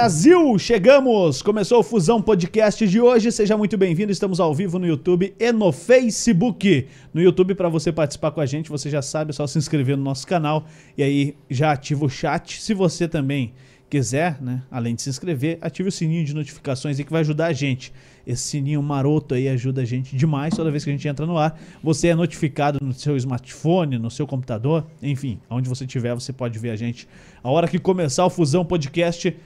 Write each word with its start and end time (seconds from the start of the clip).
Brasil, 0.00 0.58
chegamos! 0.58 1.42
Começou 1.42 1.80
o 1.80 1.82
Fusão 1.82 2.22
Podcast 2.22 2.88
de 2.88 2.98
hoje. 2.98 3.30
Seja 3.30 3.54
muito 3.54 3.76
bem-vindo. 3.76 4.10
Estamos 4.10 4.40
ao 4.40 4.54
vivo 4.54 4.78
no 4.78 4.86
YouTube 4.86 5.34
e 5.38 5.52
no 5.52 5.70
Facebook. 5.72 6.86
No 7.12 7.20
YouTube, 7.20 7.54
para 7.54 7.68
você 7.68 7.92
participar 7.92 8.30
com 8.30 8.40
a 8.40 8.46
gente, 8.46 8.70
você 8.70 8.88
já 8.88 9.02
sabe, 9.02 9.28
é 9.28 9.34
só 9.34 9.46
se 9.46 9.58
inscrever 9.58 9.98
no 9.98 10.02
nosso 10.02 10.26
canal 10.26 10.64
e 10.96 11.02
aí 11.02 11.36
já 11.50 11.72
ativa 11.72 12.02
o 12.02 12.08
chat. 12.08 12.62
Se 12.62 12.72
você 12.72 13.06
também 13.06 13.52
quiser, 13.90 14.40
né, 14.40 14.62
além 14.70 14.94
de 14.94 15.02
se 15.02 15.10
inscrever, 15.10 15.58
ative 15.60 15.90
o 15.90 15.92
sininho 15.92 16.24
de 16.24 16.32
notificações 16.32 16.98
aí 16.98 17.04
que 17.04 17.12
vai 17.12 17.20
ajudar 17.20 17.48
a 17.48 17.52
gente. 17.52 17.92
Esse 18.26 18.44
sininho 18.44 18.82
maroto 18.82 19.34
aí 19.34 19.50
ajuda 19.50 19.82
a 19.82 19.84
gente 19.84 20.16
demais 20.16 20.54
toda 20.56 20.70
vez 20.70 20.82
que 20.82 20.88
a 20.88 20.94
gente 20.94 21.06
entra 21.06 21.26
no 21.26 21.36
ar. 21.36 21.60
Você 21.82 22.08
é 22.08 22.14
notificado 22.14 22.78
no 22.80 22.94
seu 22.94 23.18
smartphone, 23.18 23.98
no 23.98 24.10
seu 24.10 24.26
computador, 24.26 24.86
enfim, 25.02 25.38
onde 25.50 25.68
você 25.68 25.84
estiver, 25.84 26.14
você 26.14 26.32
pode 26.32 26.58
ver 26.58 26.70
a 26.70 26.76
gente 26.76 27.06
a 27.44 27.50
hora 27.50 27.68
que 27.68 27.78
começar 27.78 28.24
o 28.24 28.30
Fusão 28.30 28.64
Podcast 28.64 29.36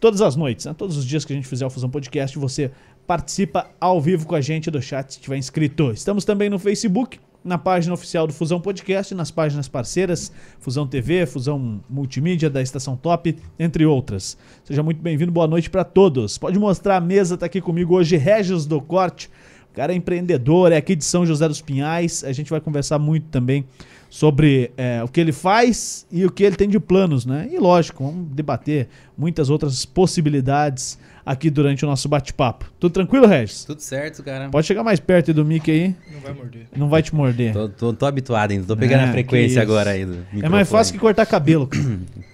todas 0.00 0.20
as 0.20 0.36
noites, 0.36 0.66
né? 0.66 0.74
todos 0.76 0.96
os 0.96 1.04
dias 1.04 1.24
que 1.24 1.32
a 1.32 1.36
gente 1.36 1.48
fizer 1.48 1.66
o 1.66 1.70
Fusão 1.70 1.90
Podcast, 1.90 2.38
você 2.38 2.70
participa 3.06 3.70
ao 3.80 4.00
vivo 4.00 4.26
com 4.26 4.34
a 4.34 4.40
gente 4.40 4.70
do 4.70 4.80
chat 4.82 5.12
se 5.12 5.18
estiver 5.18 5.36
inscrito. 5.36 5.90
Estamos 5.90 6.24
também 6.24 6.50
no 6.50 6.58
Facebook, 6.58 7.18
na 7.42 7.56
página 7.56 7.94
oficial 7.94 8.26
do 8.26 8.32
Fusão 8.32 8.60
Podcast, 8.60 9.14
nas 9.14 9.30
páginas 9.30 9.68
parceiras, 9.68 10.30
Fusão 10.58 10.86
TV, 10.86 11.24
Fusão 11.24 11.80
Multimídia 11.88 12.50
da 12.50 12.60
Estação 12.60 12.96
Top, 12.96 13.34
entre 13.58 13.86
outras. 13.86 14.36
Seja 14.64 14.82
muito 14.82 15.00
bem-vindo, 15.00 15.32
boa 15.32 15.46
noite 15.46 15.70
para 15.70 15.84
todos. 15.84 16.36
Pode 16.36 16.58
mostrar 16.58 16.96
a 16.96 17.00
mesa, 17.00 17.38
tá 17.38 17.46
aqui 17.46 17.60
comigo 17.60 17.94
hoje 17.94 18.16
Regis 18.16 18.66
do 18.66 18.80
Corte. 18.80 19.30
O 19.70 19.74
cara 19.74 19.92
é 19.92 19.96
empreendedor, 19.96 20.72
é 20.72 20.76
aqui 20.76 20.96
de 20.96 21.04
São 21.04 21.24
José 21.24 21.48
dos 21.48 21.62
Pinhais. 21.62 22.24
A 22.24 22.32
gente 22.32 22.50
vai 22.50 22.60
conversar 22.60 22.98
muito 22.98 23.28
também 23.28 23.64
sobre 24.10 24.70
é, 24.76 25.02
o 25.02 25.08
que 25.08 25.20
ele 25.20 25.32
faz 25.32 26.06
e 26.10 26.24
o 26.24 26.30
que 26.30 26.42
ele 26.42 26.56
tem 26.56 26.68
de 26.68 26.80
planos, 26.80 27.26
né? 27.26 27.48
E 27.52 27.58
lógico, 27.58 28.04
vamos 28.04 28.28
debater 28.32 28.88
muitas 29.16 29.50
outras 29.50 29.84
possibilidades 29.84 30.98
aqui 31.24 31.50
durante 31.50 31.84
o 31.84 31.88
nosso 31.88 32.08
bate-papo. 32.08 32.70
Tudo 32.80 32.92
tranquilo, 32.92 33.26
Regis? 33.26 33.64
Tudo 33.64 33.80
certo, 33.80 34.22
cara. 34.22 34.48
Pode 34.48 34.66
chegar 34.66 34.82
mais 34.82 34.98
perto 34.98 35.30
aí 35.30 35.34
do 35.34 35.44
mic 35.44 35.70
aí. 35.70 35.94
Não 36.12 36.20
vai 36.20 36.32
morder. 36.32 36.66
Não 36.74 36.88
vai 36.88 37.02
te 37.02 37.14
morder. 37.14 37.52
Tô, 37.52 37.68
tô, 37.68 37.92
tô 37.92 38.06
habituado 38.06 38.50
ainda, 38.50 38.66
tô 38.66 38.76
pegando 38.76 39.02
É, 39.02 39.04
a 39.08 39.12
frequência 39.12 39.60
agora 39.60 39.90
aí 39.90 40.06
É 40.42 40.48
mais 40.48 40.68
fácil 40.68 40.94
que 40.94 40.98
cortar 40.98 41.26
cabelo. 41.26 41.68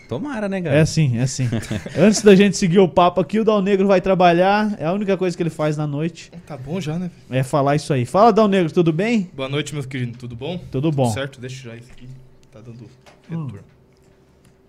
Tomara, 0.09 0.49
né, 0.49 0.61
cara? 0.61 0.77
É 0.77 0.81
assim, 0.81 1.17
é 1.19 1.23
assim. 1.23 1.49
Antes 1.99 2.23
da 2.23 2.35
gente 2.37 2.57
seguir 2.57 2.79
o 2.79 2.89
papo 2.89 3.21
aqui, 3.21 3.41
o 3.41 3.45
Dal 3.45 3.63
Negro 3.63 3.87
vai 3.87 4.01
trabalhar. 4.01 4.75
É 4.79 4.85
a 4.85 4.93
única 4.93 5.17
coisa 5.17 5.37
que 5.37 5.43
ele 5.43 5.51
faz 5.51 5.77
na 5.77 5.87
noite. 5.87 6.31
Tá 6.47 6.57
bom 6.57 6.81
já, 6.81 6.99
né? 6.99 7.11
É 7.31 7.43
falar 7.43 7.77
isso 7.77 7.93
aí. 7.93 8.05
Fala, 8.05 8.33
Dal 8.33 8.47
Negro, 8.49 8.73
tudo 8.73 8.93
bem? 8.93 9.31
Boa 9.35 9.49
noite, 9.49 9.73
meus 9.73 9.87
queridos. 9.87 10.17
Tudo 10.19 10.37
bom? 10.37 10.59
Tudo 10.71 10.91
bom. 10.93 11.11
Certo? 11.11 11.41
Deixa 11.41 11.67
eu 11.69 11.73
já 11.73 11.79
isso 11.79 11.91
aqui. 11.93 12.07
Tá 12.53 12.61
dando 12.61 12.87
retorno. 13.29 13.59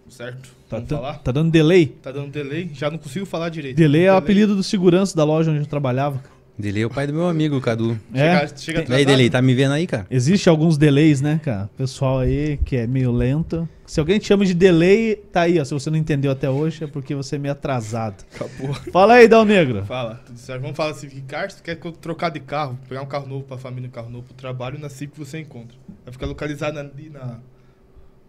Certo? 0.08 0.50
Tá, 0.70 0.78
Vamos 0.78 0.90
tá- 0.90 0.96
falar? 0.98 1.14
tá 1.16 1.32
dando 1.32 1.52
delay? 1.52 1.88
Tá 1.88 2.12
dando 2.12 2.30
delay. 2.32 2.70
Já 2.74 2.90
não 2.90 2.98
consigo 2.98 3.26
falar 3.26 3.50
direito. 3.50 3.76
Delay 3.76 4.02
é 4.02 4.04
o 4.06 4.14
Delay. 4.14 4.18
apelido 4.24 4.56
do 4.56 4.64
segurança 4.64 5.16
da 5.18 5.24
loja 5.24 5.52
onde 5.52 5.62
eu 5.62 5.66
trabalhava. 5.66 6.22
Dele 6.58 6.82
é 6.82 6.86
o 6.86 6.90
pai 6.90 7.06
do 7.06 7.14
meu 7.14 7.28
amigo, 7.28 7.60
Cadu. 7.60 8.00
É. 8.14 8.48
Chega, 8.48 8.58
chega 8.58 8.94
E 8.94 8.98
aí. 8.98 9.06
Dele, 9.06 9.30
tá 9.30 9.42
me 9.42 9.54
vendo 9.54 9.74
aí, 9.74 9.86
cara? 9.86 10.08
Existe 10.10 10.48
alguns 10.48 10.78
delays, 10.78 11.20
né, 11.20 11.40
cara? 11.44 11.70
Pessoal 11.78 12.20
aí 12.20 12.58
que 12.64 12.78
é 12.78 12.88
meio 12.88 13.12
lento. 13.12 13.68
Se 13.86 14.00
alguém 14.00 14.18
te 14.18 14.28
chama 14.28 14.46
de 14.46 14.54
delay, 14.54 15.16
tá 15.32 15.42
aí, 15.42 15.60
ó. 15.60 15.66
Se 15.66 15.74
você 15.74 15.90
não 15.90 15.98
entendeu 15.98 16.32
até 16.32 16.50
hoje, 16.50 16.86
é 16.86 16.88
porque 16.88 17.14
você 17.14 17.36
é 17.36 17.40
meio 17.40 17.52
atrasado. 17.52 18.24
Acabou. 18.34 18.74
Fala 18.92 19.16
aí, 19.16 19.28
Dal 19.28 19.44
Negro. 19.44 19.84
Fala, 19.86 20.16
tudo 20.26 20.40
certo. 20.40 20.62
Vamos 20.62 20.78
falar 20.78 20.94
Civic 20.94 21.22
Car. 21.24 21.52
Se 21.52 21.62
quer 21.62 21.76
trocar 21.76 22.30
de 22.30 22.40
carro, 22.40 22.80
pegar 22.88 23.02
um 23.02 23.06
carro 23.06 23.28
novo 23.28 23.44
pra 23.44 23.58
família, 23.58 23.90
um 23.90 23.92
carro 23.92 24.10
novo 24.10 24.24
pro 24.24 24.34
trabalho, 24.34 24.80
na 24.80 24.90
Civic 24.90 25.20
você 25.20 25.40
encontra. 25.40 25.78
Vai 26.04 26.14
ficar 26.14 26.26
localizado 26.26 26.80
ali 26.80 27.10
na 27.10 27.40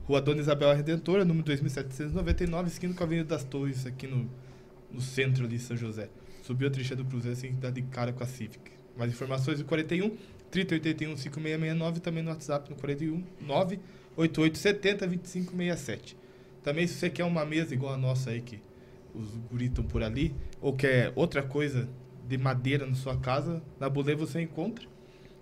Rua 0.05 0.21
Dona 0.21 0.41
Isabel 0.41 0.75
Redentora, 0.75 1.25
número 1.25 1.45
2799, 1.47 2.69
esquina 2.69 2.93
com 2.93 3.03
a 3.03 3.07
Avenida 3.07 3.29
das 3.29 3.43
Torres, 3.43 3.87
aqui 3.87 4.07
no, 4.07 4.29
no 4.93 5.01
centro 5.01 5.49
de 5.49 5.59
São 5.59 5.77
José. 5.77 6.09
Subiu 6.47 6.69
a 6.69 6.71
trincheira 6.71 7.03
do 7.03 7.09
Cruzeiro, 7.09 7.37
assim, 7.37 7.53
dá 7.59 7.71
de 7.71 7.83
cara 7.83 8.13
com 8.13 8.23
a 8.23 8.27
Civic. 8.27 8.71
Mais 8.97 9.11
informações 9.11 9.59
no 9.59 9.65
41 9.65 10.17
3081 10.49 11.17
5669, 11.17 11.99
também 11.99 12.23
no 12.23 12.31
WhatsApp 12.31 12.71
no 12.71 12.77
41 12.77 13.25
98870 13.41 15.07
2567. 15.09 16.17
Também 16.63 16.87
se 16.87 16.95
você 16.95 17.11
quer 17.11 17.25
uma 17.25 17.45
mesa 17.45 17.75
igual 17.75 17.95
a 17.95 17.97
nossa 17.97 18.31
aí, 18.31 18.41
que 18.41 18.61
os 19.13 19.29
estão 19.61 19.83
por 19.83 20.05
ali, 20.05 20.33
ou 20.61 20.73
quer 20.73 21.13
outra 21.17 21.43
coisa 21.43 21.89
de 22.29 22.39
madeira 22.39 22.87
na 22.87 22.95
sua 22.95 23.17
casa, 23.17 23.61
na 23.81 23.89
Bulê 23.89 24.15
você 24.15 24.41
encontra. 24.41 24.87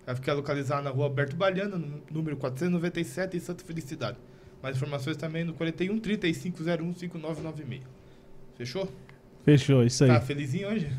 Vai 0.07 0.15
ficar 0.15 0.33
localizada 0.33 0.81
na 0.81 0.89
rua 0.89 1.05
Alberto 1.05 1.35
Baliana, 1.35 1.77
no 1.77 2.01
número 2.09 2.35
497, 2.35 3.37
em 3.37 3.39
Santa 3.39 3.63
Felicidade. 3.63 4.17
Mais 4.59 4.75
informações 4.75 5.17
também 5.17 5.43
no 5.43 5.53
41 5.53 5.99
3501 5.99 6.95
5996. 6.95 7.83
Fechou? 8.57 8.91
Fechou, 9.45 9.83
isso 9.83 10.03
aí. 10.03 10.09
Tá 10.09 10.19
felizinho 10.19 10.67
hoje? 10.67 10.89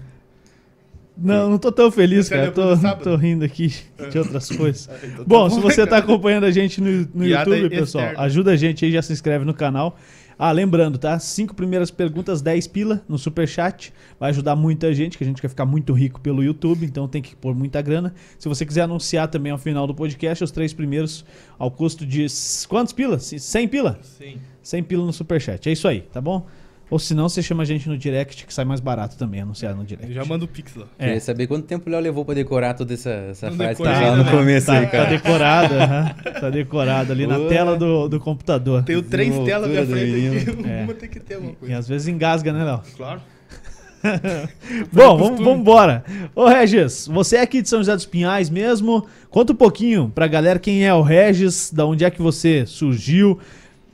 Não, 1.19 1.51
não 1.51 1.59
tô 1.59 1.73
tão 1.73 1.91
feliz, 1.91 2.27
Você 2.27 2.35
cara. 2.35 2.53
Tô, 2.53 2.77
tô 3.03 3.17
rindo 3.17 3.45
aqui 3.45 3.75
de 4.11 4.19
outras 4.19 4.49
coisas. 4.49 4.87
Ah, 4.93 4.99
então 5.03 5.17
tá 5.17 5.25
Bom, 5.27 5.51
se 5.51 5.59
você 5.61 5.85
tá 5.85 5.93
cara. 5.93 6.05
acompanhando 6.05 6.45
a 6.45 6.51
gente 6.51 6.81
no, 6.81 7.09
no 7.15 7.27
YouTube, 7.27 7.71
pessoal, 7.71 8.05
externa. 8.05 8.25
ajuda 8.25 8.53
a 8.53 8.57
gente 8.57 8.85
aí, 8.85 8.93
já 8.93 9.03
se 9.03 9.13
inscreve 9.13 9.45
no 9.45 9.55
canal. 9.55 9.97
Ah, 10.39 10.53
lembrando, 10.53 10.99
tá? 10.99 11.19
Cinco 11.19 11.55
primeiras 11.55 11.91
perguntas, 11.91 12.43
10 12.43 12.67
pila 12.67 13.03
no 13.09 13.19
Superchat. 13.19 13.93
Vai 14.21 14.29
ajudar 14.31 14.55
muita 14.55 14.93
gente, 14.93 15.17
que 15.17 15.25
a 15.25 15.27
gente 15.27 15.41
quer 15.41 15.49
ficar 15.49 15.65
muito 15.65 15.95
rico 15.95 16.21
pelo 16.21 16.45
YouTube, 16.45 16.85
então 16.85 17.09
tem 17.09 17.23
que 17.23 17.35
pôr 17.35 17.55
muita 17.55 17.81
grana. 17.81 18.15
Se 18.39 18.47
você 18.47 18.67
quiser 18.67 18.83
anunciar 18.83 19.29
também 19.29 19.51
ao 19.51 19.57
final 19.57 19.87
do 19.87 19.95
podcast, 19.95 20.45
os 20.45 20.51
três 20.51 20.75
primeiros 20.75 21.25
ao 21.59 21.71
custo 21.71 22.05
de... 22.05 22.27
Quantos 22.69 22.93
pila? 22.93 23.19
100 23.19 23.69
pila? 23.69 23.99
Sim. 24.03 24.37
100 24.63 24.83
pila 24.83 25.07
no 25.07 25.13
Superchat. 25.13 25.71
É 25.71 25.73
isso 25.73 25.89
aí, 25.89 26.03
tá 26.03 26.21
bom? 26.21 26.47
Ou 26.89 27.01
se 27.01 27.15
não, 27.15 27.29
você 27.29 27.43
chama 27.43 27.65
a 27.65 27.67
gente 27.67 27.89
no 27.89 27.99
direct, 27.99 28.47
que 28.47 28.55
sai 28.55 28.65
mais 28.65 28.79
barato 28.79 29.17
também 29.17 29.41
anunciar 29.41 29.75
no 29.75 29.85
direct. 29.85 30.13
Já 30.13 30.25
manda 30.25 30.45
o 30.45 30.49
Pix 30.49 30.77
lá. 30.77 30.87
É. 30.99 31.07
Queria 31.07 31.21
saber 31.21 31.49
quanto 31.49 31.67
tempo 31.67 31.89
o 31.89 31.93
Léo 31.93 32.01
levou 32.01 32.25
pra 32.25 32.33
decorar 32.35 32.75
toda 32.75 32.95
essa, 32.95 33.11
essa 33.11 33.51
Não 33.51 33.57
frase 33.57 33.77
que 33.77 33.83
tá 33.83 34.01
lá 34.01 34.17
no 34.17 34.23
né? 34.25 34.31
começo 34.31 34.67
Tá, 34.67 34.75
aí, 34.79 34.85
tá 34.87 34.91
cara. 34.93 35.11
decorado, 35.11 35.75
aham. 35.75 36.15
tá 36.41 36.51
decorado 36.51 37.11
ali 37.13 37.27
na 37.27 37.41
tela 37.49 37.77
do, 37.77 38.09
do 38.09 38.21
computador. 38.21 38.85
Tenho 38.85 39.03
três 39.03 39.35
telas 39.41 39.63
na 39.69 39.69
minha 39.69 39.87
frente 39.87 40.11
aqui. 40.39 40.57
menino. 40.57 40.63
Uma 40.85 40.93
É. 40.93 40.95
tem 40.95 41.09
que 41.09 41.19
ter 41.19 41.35
alguma 41.35 41.53
E 41.53 41.57
coisa. 41.57 41.77
às 41.79 41.89
vezes 41.89 42.07
engasga, 42.07 42.53
né, 42.53 42.65
Léo? 42.65 42.81
Claro. 42.97 43.21
Bom, 44.93 45.17
vamos, 45.19 45.41
vamos 45.41 45.61
embora. 45.61 46.05
Ô, 46.35 46.47
Regis, 46.47 47.09
você 47.09 47.37
é 47.37 47.41
aqui 47.41 47.63
de 47.63 47.69
São 47.69 47.81
José 47.81 47.95
dos 47.97 48.07
Pinhais 48.07 48.49
mesmo? 48.49 49.05
Conta 49.31 49.53
um 49.53 49.57
pouquinho 49.57 50.11
pra 50.15 50.27
galera 50.29 50.59
quem 50.59 50.87
é 50.87 50.95
o 50.95 51.03
Regis, 51.03 51.73
da 51.73 51.85
onde 51.85 52.05
é 52.05 52.11
que 52.11 52.23
você 52.23 52.65
surgiu 52.67 53.39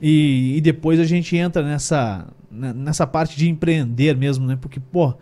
e, 0.01 0.57
e 0.57 0.61
depois 0.61 0.99
a 0.99 1.03
gente 1.05 1.35
entra 1.35 1.63
nessa, 1.63 2.27
nessa 2.53 3.07
parte 3.07 3.37
de 3.37 3.49
empreender 3.49 4.15
mesmo, 4.15 4.45
né? 4.45 4.57
Porque, 4.59 4.79
pô, 4.79 5.13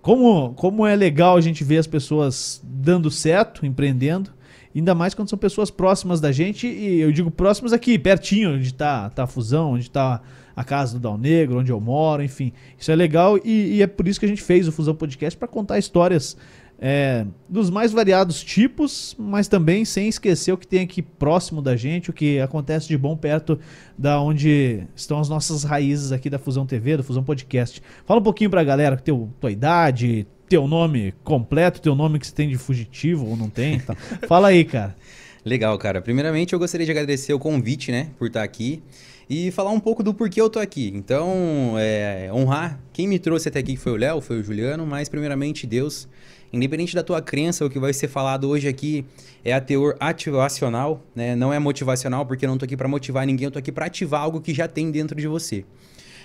como, 0.00 0.54
como 0.54 0.86
é 0.86 0.94
legal 0.94 1.36
a 1.36 1.40
gente 1.40 1.64
ver 1.64 1.78
as 1.78 1.86
pessoas 1.86 2.62
dando 2.64 3.10
certo, 3.10 3.66
empreendendo, 3.66 4.30
ainda 4.74 4.94
mais 4.94 5.14
quando 5.14 5.28
são 5.28 5.38
pessoas 5.38 5.70
próximas 5.70 6.20
da 6.20 6.30
gente, 6.30 6.66
e 6.66 7.00
eu 7.00 7.10
digo 7.12 7.30
próximas 7.30 7.72
aqui, 7.72 7.98
pertinho, 7.98 8.54
onde 8.54 8.72
tá, 8.72 9.10
tá 9.10 9.24
a 9.24 9.26
fusão, 9.26 9.72
onde 9.72 9.90
tá 9.90 10.22
a 10.54 10.64
casa 10.64 10.94
do 10.94 11.00
Dal 11.00 11.16
Negro, 11.16 11.60
onde 11.60 11.70
eu 11.70 11.80
moro, 11.80 12.22
enfim. 12.22 12.52
Isso 12.78 12.90
é 12.90 12.96
legal 12.96 13.38
e, 13.44 13.76
e 13.76 13.82
é 13.82 13.86
por 13.86 14.08
isso 14.08 14.18
que 14.18 14.26
a 14.26 14.28
gente 14.28 14.42
fez 14.42 14.66
o 14.66 14.72
Fusão 14.72 14.94
Podcast 14.94 15.38
para 15.38 15.46
contar 15.46 15.78
histórias 15.78 16.36
é, 16.80 17.26
dos 17.48 17.70
mais 17.70 17.90
variados 17.90 18.42
tipos, 18.42 19.16
mas 19.18 19.48
também 19.48 19.84
sem 19.84 20.08
esquecer 20.08 20.52
o 20.52 20.56
que 20.56 20.66
tem 20.66 20.82
aqui 20.82 21.02
próximo 21.02 21.60
da 21.60 21.76
gente, 21.76 22.10
o 22.10 22.12
que 22.12 22.38
acontece 22.40 22.86
de 22.86 22.96
bom 22.96 23.16
perto 23.16 23.58
da 23.96 24.20
onde 24.20 24.84
estão 24.94 25.18
as 25.18 25.28
nossas 25.28 25.64
raízes 25.64 26.12
aqui 26.12 26.30
da 26.30 26.38
Fusão 26.38 26.64
TV, 26.64 26.96
do 26.96 27.02
Fusão 27.02 27.24
Podcast. 27.24 27.82
Fala 28.06 28.20
um 28.20 28.22
pouquinho 28.22 28.48
pra 28.48 28.62
galera, 28.62 28.96
teu, 28.96 29.28
tua 29.40 29.50
idade, 29.50 30.24
teu 30.48 30.68
nome 30.68 31.12
completo, 31.24 31.80
teu 31.80 31.96
nome 31.96 32.18
que 32.18 32.26
você 32.26 32.34
tem 32.34 32.48
de 32.48 32.56
fugitivo 32.56 33.26
ou 33.26 33.36
não 33.36 33.50
tem. 33.50 33.80
Tá. 33.80 33.96
Fala 34.28 34.48
aí, 34.48 34.64
cara. 34.64 34.96
Legal, 35.44 35.76
cara. 35.78 36.00
Primeiramente, 36.00 36.52
eu 36.52 36.58
gostaria 36.58 36.86
de 36.86 36.92
agradecer 36.92 37.32
o 37.32 37.38
convite, 37.38 37.90
né, 37.90 38.10
por 38.18 38.28
estar 38.28 38.42
aqui 38.42 38.82
e 39.28 39.50
falar 39.50 39.70
um 39.70 39.80
pouco 39.80 40.02
do 40.02 40.14
porquê 40.14 40.40
eu 40.40 40.48
tô 40.48 40.58
aqui. 40.58 40.90
Então, 40.94 41.74
é, 41.76 42.30
honrar 42.32 42.80
quem 42.92 43.06
me 43.06 43.18
trouxe 43.18 43.48
até 43.48 43.58
aqui, 43.58 43.76
foi 43.76 43.92
o 43.92 43.96
Léo, 43.96 44.20
foi 44.20 44.40
o 44.40 44.44
Juliano, 44.44 44.86
mas 44.86 45.08
primeiramente 45.08 45.66
Deus. 45.66 46.08
Independente 46.52 46.94
da 46.94 47.02
tua 47.02 47.20
crença, 47.20 47.64
o 47.64 47.70
que 47.70 47.78
vai 47.78 47.92
ser 47.92 48.08
falado 48.08 48.48
hoje 48.48 48.68
aqui 48.68 49.04
é 49.44 49.52
a 49.52 49.60
teor 49.60 49.96
ativacional, 50.00 51.02
né? 51.14 51.36
Não 51.36 51.52
é 51.52 51.58
motivacional, 51.58 52.24
porque 52.24 52.46
eu 52.46 52.48
não 52.48 52.56
tô 52.56 52.64
aqui 52.64 52.76
para 52.76 52.88
motivar 52.88 53.26
ninguém, 53.26 53.46
eu 53.46 53.50
tô 53.50 53.58
aqui 53.58 53.70
para 53.70 53.86
ativar 53.86 54.22
algo 54.22 54.40
que 54.40 54.54
já 54.54 54.66
tem 54.66 54.90
dentro 54.90 55.16
de 55.16 55.28
você. 55.28 55.64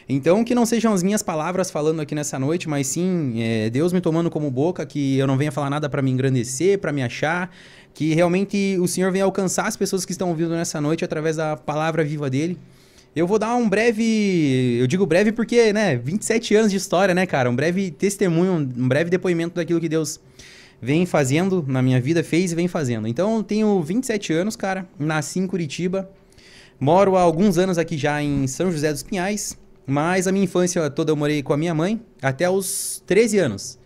Então, 0.07 0.43
que 0.43 0.53
não 0.53 0.65
sejam 0.65 0.93
as 0.93 1.01
minhas 1.01 1.21
palavras 1.21 1.71
falando 1.71 2.01
aqui 2.01 2.13
nessa 2.13 2.37
noite, 2.37 2.67
mas 2.67 2.87
sim 2.87 3.41
é, 3.41 3.69
Deus 3.69 3.93
me 3.93 4.01
tomando 4.01 4.29
como 4.29 4.49
boca, 4.51 4.85
que 4.85 5.17
eu 5.17 5.27
não 5.27 5.37
venha 5.37 5.51
falar 5.51 5.69
nada 5.69 5.89
para 5.89 6.01
me 6.01 6.11
engrandecer, 6.11 6.79
para 6.79 6.91
me 6.91 7.01
achar, 7.01 7.53
que 7.93 8.13
realmente 8.13 8.77
o 8.79 8.87
Senhor 8.87 9.11
venha 9.11 9.23
alcançar 9.23 9.67
as 9.67 9.77
pessoas 9.77 10.05
que 10.05 10.11
estão 10.11 10.29
ouvindo 10.29 10.51
nessa 10.51 10.81
noite 10.81 11.05
através 11.05 11.37
da 11.37 11.55
palavra 11.55 12.03
viva 12.03 12.29
dele. 12.29 12.57
Eu 13.15 13.27
vou 13.27 13.37
dar 13.37 13.55
um 13.55 13.69
breve, 13.69 14.77
eu 14.79 14.87
digo 14.87 15.05
breve 15.05 15.31
porque, 15.31 15.71
né, 15.71 15.95
27 15.97 16.55
anos 16.55 16.71
de 16.71 16.77
história, 16.77 17.13
né, 17.13 17.27
cara, 17.27 17.47
um 17.47 17.55
breve 17.55 17.91
testemunho, 17.91 18.53
um 18.53 18.87
breve 18.87 19.11
depoimento 19.11 19.55
daquilo 19.55 19.79
que 19.79 19.87
Deus 19.87 20.19
vem 20.81 21.05
fazendo 21.05 21.63
na 21.67 21.79
minha 21.79 22.01
vida, 22.01 22.23
fez 22.23 22.51
e 22.51 22.55
vem 22.55 22.67
fazendo. 22.67 23.07
Então, 23.07 23.37
eu 23.37 23.43
tenho 23.43 23.79
27 23.83 24.33
anos, 24.33 24.55
cara, 24.55 24.87
nasci 24.97 25.39
em 25.39 25.45
Curitiba, 25.45 26.09
moro 26.79 27.15
há 27.15 27.21
alguns 27.21 27.59
anos 27.59 27.77
aqui 27.77 27.99
já 27.99 28.19
em 28.19 28.47
São 28.47 28.71
José 28.71 28.91
dos 28.91 29.03
Pinhais, 29.03 29.55
mas 29.85 30.25
a 30.25 30.31
minha 30.31 30.45
infância 30.45 30.89
toda 30.89 31.11
eu 31.11 31.15
morei 31.15 31.43
com 31.43 31.53
a 31.53 31.57
minha 31.57 31.75
mãe 31.75 32.01
até 32.19 32.49
os 32.49 33.03
13 33.05 33.37
anos. 33.37 33.77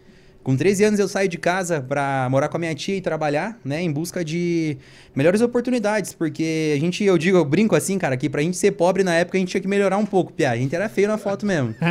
Com 0.48 0.56
13 0.56 0.86
anos 0.86 0.98
eu 0.98 1.10
saí 1.10 1.28
de 1.28 1.38
casa 1.38 1.82
pra 1.82 2.26
morar 2.32 2.48
com 2.48 2.56
a 2.56 2.60
minha 2.62 2.74
tia 2.74 2.96
e 2.96 3.02
trabalhar, 3.02 3.60
né, 3.66 3.82
em 3.82 3.92
busca 3.92 4.24
de 4.24 4.78
melhores 5.14 5.42
oportunidades, 5.42 6.14
porque 6.14 6.74
a 6.74 6.80
gente, 6.80 7.04
eu 7.04 7.18
digo, 7.18 7.38
eu 7.38 7.44
brinco 7.44 7.76
assim, 7.76 7.98
cara, 7.98 8.16
que 8.16 8.30
pra 8.30 8.42
gente 8.42 8.56
ser 8.56 8.72
pobre 8.72 9.04
na 9.04 9.14
época 9.14 9.38
a 9.38 9.42
gente 9.42 9.50
tinha 9.50 9.60
que 9.60 9.68
melhorar 9.68 9.98
um 9.98 10.06
pouco, 10.06 10.32
piá. 10.32 10.52
A 10.52 10.56
gente 10.56 10.74
era 10.74 10.88
feio 10.88 11.10
na 11.10 11.18
foto 11.18 11.46
mesmo. 11.46 11.76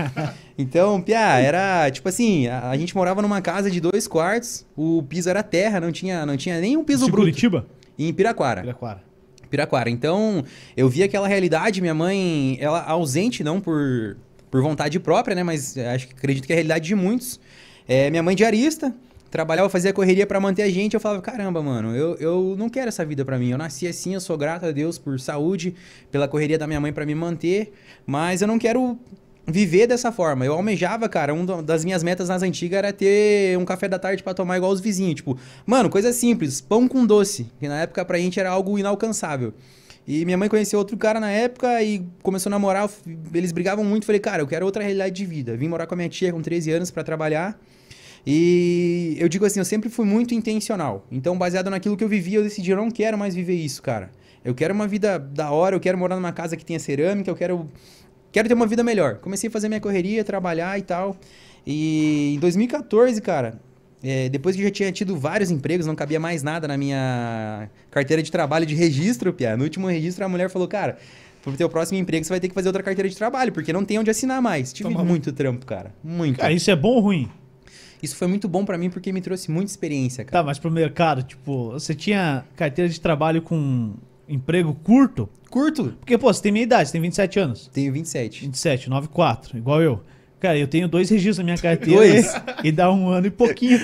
Então, 0.59 1.03
piá, 1.03 1.39
era 1.39 1.91
tipo 1.91 2.09
assim, 2.09 2.47
a, 2.47 2.71
a 2.71 2.77
gente 2.79 2.97
morava 2.97 3.21
numa 3.21 3.43
casa 3.43 3.71
de 3.71 3.79
dois 3.79 4.09
quartos, 4.09 4.65
o 4.75 5.03
piso 5.03 5.29
era 5.29 5.43
terra, 5.43 5.79
não 5.79 5.93
tinha, 5.93 6.25
não 6.25 6.35
tinha 6.35 6.59
nem 6.59 6.79
um 6.79 6.83
piso 6.83 7.05
De 7.05 7.11
bruto. 7.11 7.27
Curitiba? 7.27 7.67
Em 7.99 8.11
Piraquara. 8.11 8.63
Piraquara. 8.63 9.03
Piraquara. 9.51 9.91
Então, 9.91 10.43
eu 10.75 10.89
vi 10.89 11.03
aquela 11.03 11.29
realidade, 11.29 11.83
minha 11.83 11.93
mãe, 11.93 12.57
ela 12.59 12.83
ausente, 12.85 13.45
não 13.45 13.61
por, 13.61 14.17
por 14.51 14.63
vontade 14.63 14.99
própria, 14.99 15.35
né? 15.35 15.43
Mas 15.43 15.77
acho 15.77 16.09
que 16.09 16.15
acredito 16.15 16.47
que 16.47 16.55
é 16.55 16.55
a 16.55 16.57
realidade 16.57 16.87
de 16.87 16.95
muitos. 16.95 17.39
É, 17.89 18.11
minha 18.11 18.23
mãe 18.23 18.35
diarista, 18.35 18.95
trabalhava, 19.31 19.69
fazia 19.69 19.93
correria 19.93 20.27
pra 20.27 20.41
manter 20.41 20.63
a 20.63 20.71
gente. 20.71 20.95
Eu 20.95 21.01
falava, 21.01 21.23
caramba, 21.23 21.63
mano, 21.63 21.95
eu, 21.95 22.17
eu 22.17 22.57
não 22.59 22.69
quero 22.69 22.89
essa 22.89 23.05
vida 23.05 23.25
pra 23.25 23.39
mim. 23.39 23.51
Eu 23.51 23.59
nasci 23.59 23.87
assim, 23.87 24.15
eu 24.15 24.21
sou 24.21 24.37
grato 24.37 24.67
a 24.67 24.73
Deus 24.73 24.99
por 24.99 25.19
saúde, 25.21 25.75
pela 26.11 26.27
correria 26.27 26.59
da 26.59 26.67
minha 26.67 26.81
mãe 26.81 26.93
pra 26.93 27.07
me 27.07 27.15
manter, 27.15 27.73
mas 28.07 28.43
eu 28.43 28.49
não 28.49 28.59
quero 28.59 28.99
viver 29.47 29.87
dessa 29.87 30.11
forma. 30.11 30.45
Eu 30.45 30.55
almejava, 30.55 31.09
cara, 31.09 31.33
uma 31.33 31.63
das 31.63 31.85
minhas 31.85 32.03
metas 32.03 32.29
nas 32.29 32.43
antigas 32.43 32.79
era 32.79 32.93
ter 32.93 33.57
um 33.57 33.65
café 33.65 33.89
da 33.89 33.99
tarde 33.99 34.23
pra 34.23 34.35
tomar 34.35 34.57
igual 34.57 34.73
os 34.73 34.81
vizinhos. 34.81 35.17
Tipo, 35.17 35.39
mano, 35.65 35.89
coisa 35.89 36.13
simples, 36.13 36.61
pão 36.61 36.89
com 36.89 37.07
doce, 37.07 37.47
que 37.61 37.69
na 37.69 37.83
época 37.83 38.05
pra 38.05 38.19
gente 38.19 38.41
era 38.41 38.51
algo 38.51 38.79
inalcançável. 38.79 39.55
E 40.07 40.25
minha 40.25 40.37
mãe 40.37 40.49
conheceu 40.49 40.79
outro 40.79 40.97
cara 40.97 41.19
na 41.19 41.31
época 41.31 41.83
e 41.83 42.05
começou 42.23 42.49
a 42.49 42.53
namorar, 42.53 42.89
eles 43.35 43.51
brigavam 43.51 43.85
muito, 43.85 44.07
falei, 44.07 44.21
cara, 44.21 44.41
eu 44.41 44.47
quero 44.47 44.65
outra 44.65 44.83
realidade 44.83 45.15
de 45.15 45.27
vida. 45.27 45.57
Vim 45.57 45.69
morar 45.69 45.87
com 45.87 45.95
a 45.95 45.97
minha 45.97 46.09
tia 46.09 46.33
com 46.33 46.41
13 46.41 46.71
anos 46.71 46.91
pra 46.93 47.03
trabalhar. 47.03 47.59
E 48.27 49.17
eu 49.21 49.29
digo 49.29 49.47
assim, 49.47 49.61
eu 49.61 49.65
sempre 49.65 49.89
fui 49.89 50.05
muito 50.05 50.35
intencional. 50.35 51.07
Então, 51.13 51.39
baseado 51.39 51.71
naquilo 51.71 51.97
que 51.97 52.03
eu 52.03 52.09
vivi, 52.09 52.35
eu 52.35 52.43
decidi, 52.43 52.73
eu 52.73 52.77
não 52.77 52.91
quero 52.91 53.17
mais 53.17 53.35
viver 53.35 53.55
isso, 53.55 53.81
cara. 53.81 54.11
Eu 54.45 54.55
quero 54.55 54.75
uma 54.75 54.89
vida 54.89 55.19
da 55.19 55.51
hora, 55.51 55.77
eu 55.77 55.81
quero 55.81 55.97
morar 55.97 56.17
numa 56.17 56.33
casa 56.33 56.57
que 56.57 56.65
tenha 56.65 56.79
cerâmica, 56.79 57.31
eu 57.31 57.37
quero 57.37 57.69
quero 58.33 58.49
ter 58.49 58.55
uma 58.55 58.67
vida 58.67 58.83
melhor. 58.83 59.17
Comecei 59.17 59.49
a 59.49 59.51
fazer 59.51 59.69
minha 59.69 59.81
correria, 59.81 60.23
trabalhar 60.25 60.79
e 60.79 60.83
tal. 60.83 61.17
E 61.67 62.35
em 62.35 62.39
2014, 62.39 63.21
cara, 63.23 63.61
é, 64.03 64.29
depois 64.29 64.55
que 64.55 64.63
eu 64.63 64.67
já 64.67 64.73
tinha 64.73 64.93
tido 64.93 65.17
vários 65.17 65.51
empregos, 65.51 65.87
não 65.87 65.95
cabia 65.95 66.21
mais 66.21 66.43
nada 66.43 66.69
na 66.69 66.77
minha 66.77 67.71
carteira 67.91 68.23
de 68.23 68.31
trabalho 68.31 68.67
de 68.67 68.75
registro, 68.75 69.33
Pia. 69.33 69.57
No 69.57 69.65
último 69.65 69.87
registro, 69.87 70.25
a 70.25 70.29
mulher 70.29 70.51
falou, 70.51 70.69
cara, 70.69 70.99
pro 71.43 71.53
teu 71.53 71.69
próximo 71.69 71.99
emprego 71.99 72.25
você 72.25 72.31
vai 72.31 72.41
ter 72.41 72.49
que 72.49 72.55
fazer 72.55 72.69
outra 72.69 72.83
carteira 72.83 73.09
de 73.09 73.17
trabalho, 73.17 73.53
porque 73.53 73.73
não 73.73 73.85
tem 73.85 73.99
onde 73.99 74.11
assinar 74.11 74.43
mais. 74.43 74.73
Tive 74.73 74.91
Toma 74.91 75.05
muito 75.05 75.33
trampo, 75.33 75.65
cara. 75.65 75.95
Muito. 76.05 76.39
Cara, 76.39 76.53
isso 76.53 76.71
é 76.71 76.77
bom 76.77 76.91
ou 76.97 77.01
ruim? 77.01 77.31
Isso 78.07 78.17
foi 78.17 78.29
muito 78.29 78.47
bom 78.49 78.65
pra 78.65 78.79
mim 78.79 78.89
porque 78.89 79.13
me 79.13 79.21
trouxe 79.21 79.51
muita 79.51 79.69
experiência, 79.71 80.25
cara. 80.25 80.43
Tá, 80.43 80.47
mas 80.47 80.59
pro 80.61 80.71
mercado, 80.71 81.25
tipo, 81.25 81.73
você 81.73 81.93
tinha 81.93 82.45
carteira 82.55 82.89
de 82.89 83.01
trabalho 83.01 83.43
com 83.43 83.95
emprego 84.29 84.73
curto? 84.75 85.29
Curto. 85.51 85.95
Porque, 85.99 86.17
pô, 86.17 86.33
você 86.33 86.41
tem 86.41 86.53
minha 86.53 86.63
idade, 86.63 86.89
você 86.89 86.93
tem 86.93 87.01
27 87.01 87.39
anos. 87.41 87.69
Tenho 87.73 87.93
27. 87.93 88.43
27, 88.43 88.89
94, 88.89 89.59
igual 89.59 89.83
eu. 89.83 90.01
Cara, 90.39 90.57
eu 90.57 90.69
tenho 90.69 90.87
dois 90.87 91.11
registros 91.11 91.39
na 91.39 91.45
minha 91.45 91.57
carteira 91.57 91.99
Dois? 91.99 92.33
e 92.63 92.71
dá 92.71 92.93
um 92.93 93.09
ano 93.09 93.27
e 93.27 93.31
pouquinho. 93.31 93.79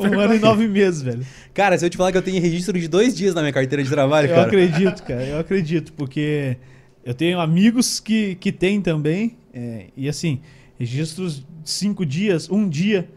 um, 0.00 0.06
um 0.16 0.20
ano 0.20 0.34
e 0.34 0.38
nove 0.38 0.66
meses, 0.66 1.02
velho. 1.02 1.26
Cara, 1.52 1.76
se 1.76 1.84
eu 1.84 1.90
te 1.90 1.96
falar 1.98 2.12
que 2.12 2.16
eu 2.18 2.22
tenho 2.22 2.40
registro 2.40 2.78
de 2.80 2.88
dois 2.88 3.14
dias 3.14 3.34
na 3.34 3.42
minha 3.42 3.52
carteira 3.52 3.82
de 3.82 3.90
trabalho, 3.90 4.28
Eu 4.28 4.34
cara. 4.34 4.46
acredito, 4.46 5.02
cara, 5.02 5.24
eu 5.24 5.38
acredito, 5.38 5.92
porque 5.92 6.56
eu 7.04 7.12
tenho 7.12 7.38
amigos 7.40 8.00
que, 8.00 8.36
que 8.36 8.50
têm 8.52 8.80
também, 8.80 9.36
é, 9.52 9.86
e 9.96 10.08
assim, 10.08 10.40
registros 10.78 11.40
de 11.40 11.70
cinco 11.70 12.06
dias, 12.06 12.48
um 12.48 12.68
dia. 12.68 13.08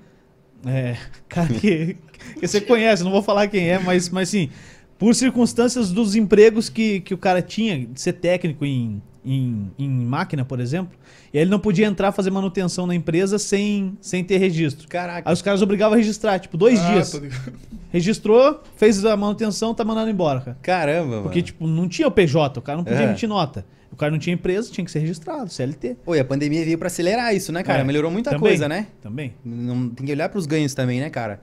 É, 0.66 0.98
cara 1.28 1.48
que, 1.54 1.96
que 2.40 2.48
você 2.48 2.60
conhece, 2.62 3.04
não 3.04 3.12
vou 3.12 3.22
falar 3.24 3.48
quem 3.48 3.70
é, 3.70 3.80
mas, 3.80 4.10
mas 4.10 4.30
assim, 4.30 4.50
por 4.98 5.16
circunstâncias 5.16 5.92
dos 5.92 6.16
empregos 6.16 6.68
que, 6.70 7.00
que 7.02 7.14
o 7.14 7.18
cara 7.18 7.42
tinha, 7.42 7.86
de 7.86 8.00
ser 8.02 8.14
técnico 8.14 8.66
em, 8.66 9.02
em, 9.26 9.72
em 9.80 9.90
máquina, 9.90 10.44
por 10.44 10.60
exemplo, 10.60 10.98
e 11.34 11.38
aí 11.38 11.44
ele 11.44 11.52
não 11.52 11.60
podia 11.60 11.86
entrar 11.86 12.12
fazer 12.12 12.32
manutenção 12.32 12.86
na 12.88 12.94
empresa 12.96 13.38
sem, 13.40 13.98
sem 14.02 14.24
ter 14.24 14.38
registro. 14.38 14.88
Caraca. 14.88 15.30
Aí 15.30 15.34
os 15.34 15.42
caras 15.42 15.62
obrigavam 15.62 15.94
a 15.94 15.98
registrar, 15.98 16.40
tipo, 16.40 16.58
dois 16.58 16.80
Ah, 16.80 16.92
dias. 16.94 17.12
tô 17.12 17.20
ligado. 17.20 17.54
Registrou, 17.92 18.62
fez 18.76 19.04
a 19.06 19.16
manutenção, 19.18 19.74
tá 19.74 19.84
mandando 19.86 20.10
embora, 20.12 20.42
cara. 20.42 20.58
Caramba, 20.62 21.22
Porque, 21.22 21.40
mano. 21.40 21.46
tipo, 21.46 21.68
não 21.68 21.88
tinha 21.88 22.08
o 22.08 22.12
PJ, 22.12 22.60
o 22.60 22.62
cara 22.62 22.78
não 22.78 22.84
podia 22.84 23.00
É. 23.02 23.04
emitir 23.06 23.28
nota. 23.30 23.66
O 23.92 23.96
cara 23.96 24.12
não 24.12 24.20
tinha 24.20 24.34
empresa, 24.34 24.72
tinha 24.72 24.86
que 24.86 24.92
ser 24.92 25.00
registrado, 25.00 25.52
CLT. 25.52 25.98
Oi, 26.06 26.20
a 26.20 26.26
pandemia 26.26 26.64
veio 26.64 26.78
pra 26.78 26.88
acelerar 26.88 27.36
isso, 27.36 27.52
né, 27.52 27.64
cara? 27.64 27.82
É, 27.82 27.84
Melhorou 27.84 28.12
muita 28.12 28.30
também, 28.32 28.42
coisa, 28.42 28.68
né? 28.70 28.88
Também. 29.02 29.34
Não, 29.44 29.90
tem 29.90 30.06
que 30.06 30.12
olhar 30.12 30.30
pros 30.30 30.46
ganhos 30.46 30.74
também, 30.74 31.00
né, 31.00 31.10
cara? 31.10 31.42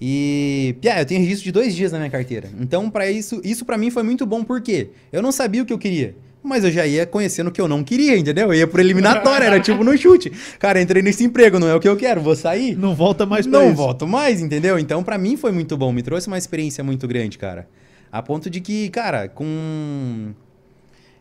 E, 0.00 0.76
Pia, 0.80 1.00
eu 1.00 1.04
tenho 1.06 1.20
registro 1.20 1.44
de 1.44 1.52
dois 1.52 1.74
dias 1.74 1.90
na 1.90 1.98
minha 1.98 2.10
carteira. 2.10 2.48
Então, 2.60 2.88
para 2.88 3.10
isso, 3.10 3.40
isso 3.44 3.64
para 3.64 3.76
mim 3.76 3.90
foi 3.90 4.02
muito 4.02 4.24
bom, 4.24 4.44
porque 4.44 4.90
eu 5.12 5.20
não 5.20 5.32
sabia 5.32 5.62
o 5.62 5.66
que 5.66 5.72
eu 5.72 5.78
queria. 5.78 6.14
Mas 6.40 6.62
eu 6.62 6.70
já 6.70 6.86
ia 6.86 7.04
conhecendo 7.04 7.48
o 7.48 7.50
que 7.50 7.60
eu 7.60 7.66
não 7.66 7.82
queria, 7.82 8.16
entendeu? 8.16 8.46
Eu 8.46 8.54
ia 8.54 8.66
por 8.66 8.78
eliminatória, 8.78 9.44
era 9.44 9.58
tipo 9.60 9.82
no 9.82 9.96
chute. 9.98 10.30
Cara, 10.58 10.80
entrei 10.80 11.02
nesse 11.02 11.24
emprego, 11.24 11.58
não 11.58 11.68
é 11.68 11.74
o 11.74 11.80
que 11.80 11.88
eu 11.88 11.96
quero, 11.96 12.20
vou 12.20 12.36
sair. 12.36 12.76
Não 12.76 12.94
volta 12.94 13.26
mais 13.26 13.44
pra 13.46 13.58
não 13.58 13.66
isso. 13.66 13.74
volto 13.76 14.06
mais, 14.06 14.40
entendeu? 14.40 14.78
Então, 14.78 15.02
pra 15.02 15.18
mim 15.18 15.36
foi 15.36 15.50
muito 15.50 15.76
bom, 15.76 15.92
me 15.92 16.00
trouxe 16.02 16.28
uma 16.28 16.38
experiência 16.38 16.82
muito 16.84 17.08
grande, 17.08 17.36
cara. 17.36 17.68
A 18.10 18.22
ponto 18.22 18.48
de 18.48 18.60
que, 18.60 18.88
cara, 18.88 19.28
com. 19.28 20.32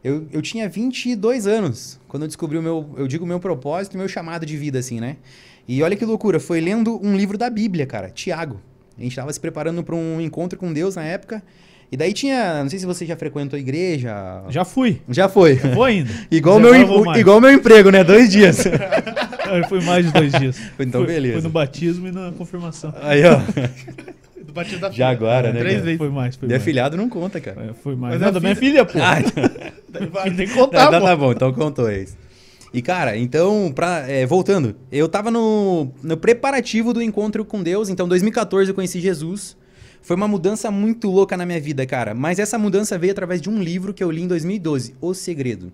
Eu, 0.08 0.26
eu 0.32 0.42
tinha 0.42 0.70
22 0.70 1.46
anos 1.48 2.00
quando 2.08 2.24
eu 2.24 2.28
descobri 2.28 2.58
o 2.58 2.62
meu, 2.62 2.90
eu 2.98 3.08
digo, 3.08 3.26
o 3.26 3.28
meu 3.28 3.42
propósito 3.42 3.96
e 3.96 3.98
meu 3.98 4.08
chamado 4.08 4.46
de 4.46 4.56
vida, 4.56 4.80
assim, 4.80 5.02
né? 5.02 5.18
E 5.68 5.84
olha 5.84 5.98
que 5.98 6.06
loucura, 6.06 6.40
foi 6.40 6.62
lendo 6.62 6.98
um 7.06 7.18
livro 7.18 7.38
da 7.38 7.50
Bíblia, 7.50 7.86
cara, 7.86 8.10
Tiago. 8.10 8.62
A 8.98 9.02
gente 9.02 9.14
tava 9.14 9.34
se 9.34 9.40
preparando 9.40 9.84
pra 9.84 9.94
um 9.96 10.22
encontro 10.22 10.58
com 10.58 10.72
Deus 10.72 10.96
na 10.96 11.04
época. 11.04 11.44
E 11.92 11.98
daí 11.98 12.14
tinha, 12.14 12.64
não 12.64 12.70
sei 12.70 12.80
se 12.80 12.86
você 12.86 13.06
já 13.06 13.18
frequentou 13.18 13.58
a 13.58 13.60
igreja. 13.60 14.44
Já 14.48 14.64
fui. 14.64 15.02
Já 15.10 15.28
foi. 15.28 15.56
Vou 15.56 15.84
ainda. 15.84 16.10
Igual 16.32 16.60
meu, 16.60 16.74
igual 17.18 17.42
meu 17.42 17.52
emprego, 17.52 17.90
né? 17.92 18.02
Dois 18.04 18.32
dias. 18.32 18.64
Eu 19.48 19.68
fui 19.70 19.82
mais 19.82 20.06
de 20.06 20.12
dois 20.12 20.32
dias. 20.34 20.58
Então, 20.80 21.04
Fui- 21.04 21.14
beleza. 21.14 21.36
Fui 21.36 21.44
no 21.44 21.50
batismo 21.50 22.08
e 22.08 22.12
na 22.12 22.32
confirmação. 22.34 22.94
Aí, 23.02 23.22
ó. 23.26 23.40
Batismo 24.58 24.80
da 24.82 24.88
Já 24.88 24.94
filha. 24.94 25.08
agora, 25.10 25.54
né, 25.54 25.60
Três 25.60 25.82
vezes. 25.84 25.98
Foi 25.98 26.10
mais, 26.10 26.36
foi 26.36 26.50
mais. 26.50 26.62
afilhado 26.62 26.98
não 26.98 27.08
conta, 27.10 27.40
cara. 27.40 27.68
É, 27.70 27.74
Foi 27.74 27.96
mais. 27.96 28.14
Mas 28.16 28.22
Não, 28.22 28.28
a 28.28 28.32
da 28.32 28.40
minha 28.40 28.56
filha- 28.56 28.84
pô. 28.86 28.98
Ah. 29.00 29.18
Tem 30.36 30.48
que 30.48 30.54
contar, 30.54 30.90
tá, 30.92 31.00
pô. 31.00 31.06
tá 31.06 31.16
bom, 31.16 31.32
então 31.32 31.54
contou 31.54 31.90
isso. 31.92 32.18
E, 32.74 32.82
cara, 32.82 33.16
então, 33.18 33.72
pra, 33.74 34.00
é, 34.10 34.26
voltando, 34.26 34.76
eu 34.92 35.08
tava 35.08 35.32
no, 35.32 35.90
no 36.04 36.18
preparativo 36.18 36.94
do 36.94 37.02
encontro 37.02 37.46
com 37.46 37.64
Deus, 37.64 37.88
então, 37.90 38.06
em 38.06 38.10
2014 38.10 38.70
eu 38.70 38.76
conheci 38.76 39.00
Jesus. 39.00 39.56
Foi 40.02 40.16
uma 40.16 40.28
mudança 40.28 40.70
muito 40.70 41.10
louca 41.10 41.36
na 41.36 41.46
minha 41.46 41.60
vida, 41.60 41.86
cara. 41.86 42.14
Mas 42.14 42.40
essa 42.40 42.58
mudança 42.58 42.98
veio 42.98 43.12
através 43.12 43.42
de 43.42 43.50
um 43.50 43.62
livro 43.62 43.94
que 43.94 44.04
eu 44.04 44.12
li 44.12 44.22
em 44.22 44.28
2012, 44.28 44.96
O 45.02 45.14
Segredo. 45.14 45.72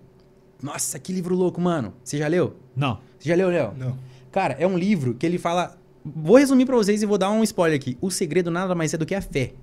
Nossa, 0.62 0.98
que 0.98 1.12
livro 1.12 1.34
louco, 1.34 1.60
mano. 1.60 1.92
Você 2.02 2.16
já 2.16 2.26
leu? 2.26 2.56
Não. 2.74 2.98
Você 3.18 3.28
já 3.28 3.34
leu, 3.34 3.48
Léo? 3.48 3.72
Não. 3.76 3.98
Cara, 4.32 4.56
é 4.58 4.66
um 4.66 4.78
livro 4.78 5.14
que 5.14 5.26
ele 5.26 5.38
fala. 5.38 5.76
Vou 6.04 6.36
resumir 6.36 6.66
pra 6.66 6.76
vocês 6.76 7.02
e 7.02 7.06
vou 7.06 7.16
dar 7.16 7.30
um 7.30 7.42
spoiler 7.42 7.78
aqui. 7.78 7.96
O 8.00 8.10
segredo 8.10 8.50
nada 8.50 8.74
mais 8.74 8.92
é 8.92 8.98
do 8.98 9.06
que 9.06 9.14
a 9.14 9.22
fé. 9.22 9.54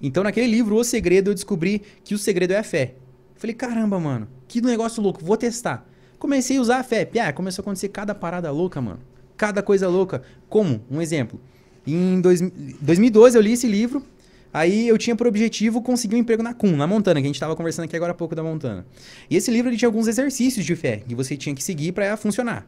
Então, 0.00 0.22
naquele 0.22 0.46
livro, 0.46 0.76
O 0.76 0.84
Segredo, 0.84 1.30
eu 1.30 1.34
descobri 1.34 1.82
que 2.04 2.14
o 2.14 2.18
segredo 2.18 2.52
é 2.52 2.58
a 2.58 2.62
fé. 2.62 2.94
Falei, 3.36 3.54
caramba, 3.54 3.98
mano, 3.98 4.28
que 4.46 4.60
negócio 4.60 5.02
louco, 5.02 5.24
vou 5.24 5.36
testar. 5.36 5.86
Comecei 6.18 6.58
a 6.58 6.60
usar 6.60 6.78
a 6.78 6.82
fé. 6.82 7.04
Piá, 7.04 7.32
começou 7.32 7.62
a 7.62 7.64
acontecer 7.64 7.88
cada 7.88 8.14
parada 8.14 8.50
louca, 8.50 8.80
mano. 8.80 9.00
Cada 9.36 9.62
coisa 9.62 9.88
louca. 9.88 10.22
Como? 10.48 10.82
Um 10.90 11.00
exemplo. 11.00 11.40
Em 11.86 12.20
dois, 12.20 12.40
2012 12.40 13.36
eu 13.36 13.42
li 13.42 13.52
esse 13.52 13.66
livro. 13.66 14.02
Aí 14.52 14.86
eu 14.86 14.98
tinha 14.98 15.16
por 15.16 15.26
objetivo 15.26 15.80
conseguir 15.80 16.16
um 16.16 16.18
emprego 16.18 16.42
na 16.42 16.52
CUM, 16.52 16.76
na 16.76 16.86
Montana, 16.86 17.20
que 17.20 17.26
a 17.26 17.28
gente 17.28 17.40
tava 17.40 17.56
conversando 17.56 17.86
aqui 17.86 17.96
agora 17.96 18.12
há 18.12 18.14
pouco 18.14 18.34
da 18.34 18.42
Montana. 18.42 18.84
E 19.30 19.36
esse 19.36 19.50
livro 19.50 19.70
ele 19.70 19.76
tinha 19.76 19.88
alguns 19.88 20.06
exercícios 20.06 20.66
de 20.66 20.76
fé 20.76 21.02
que 21.06 21.14
você 21.14 21.36
tinha 21.36 21.54
que 21.54 21.62
seguir 21.62 21.92
pra 21.92 22.16
funcionar. 22.16 22.66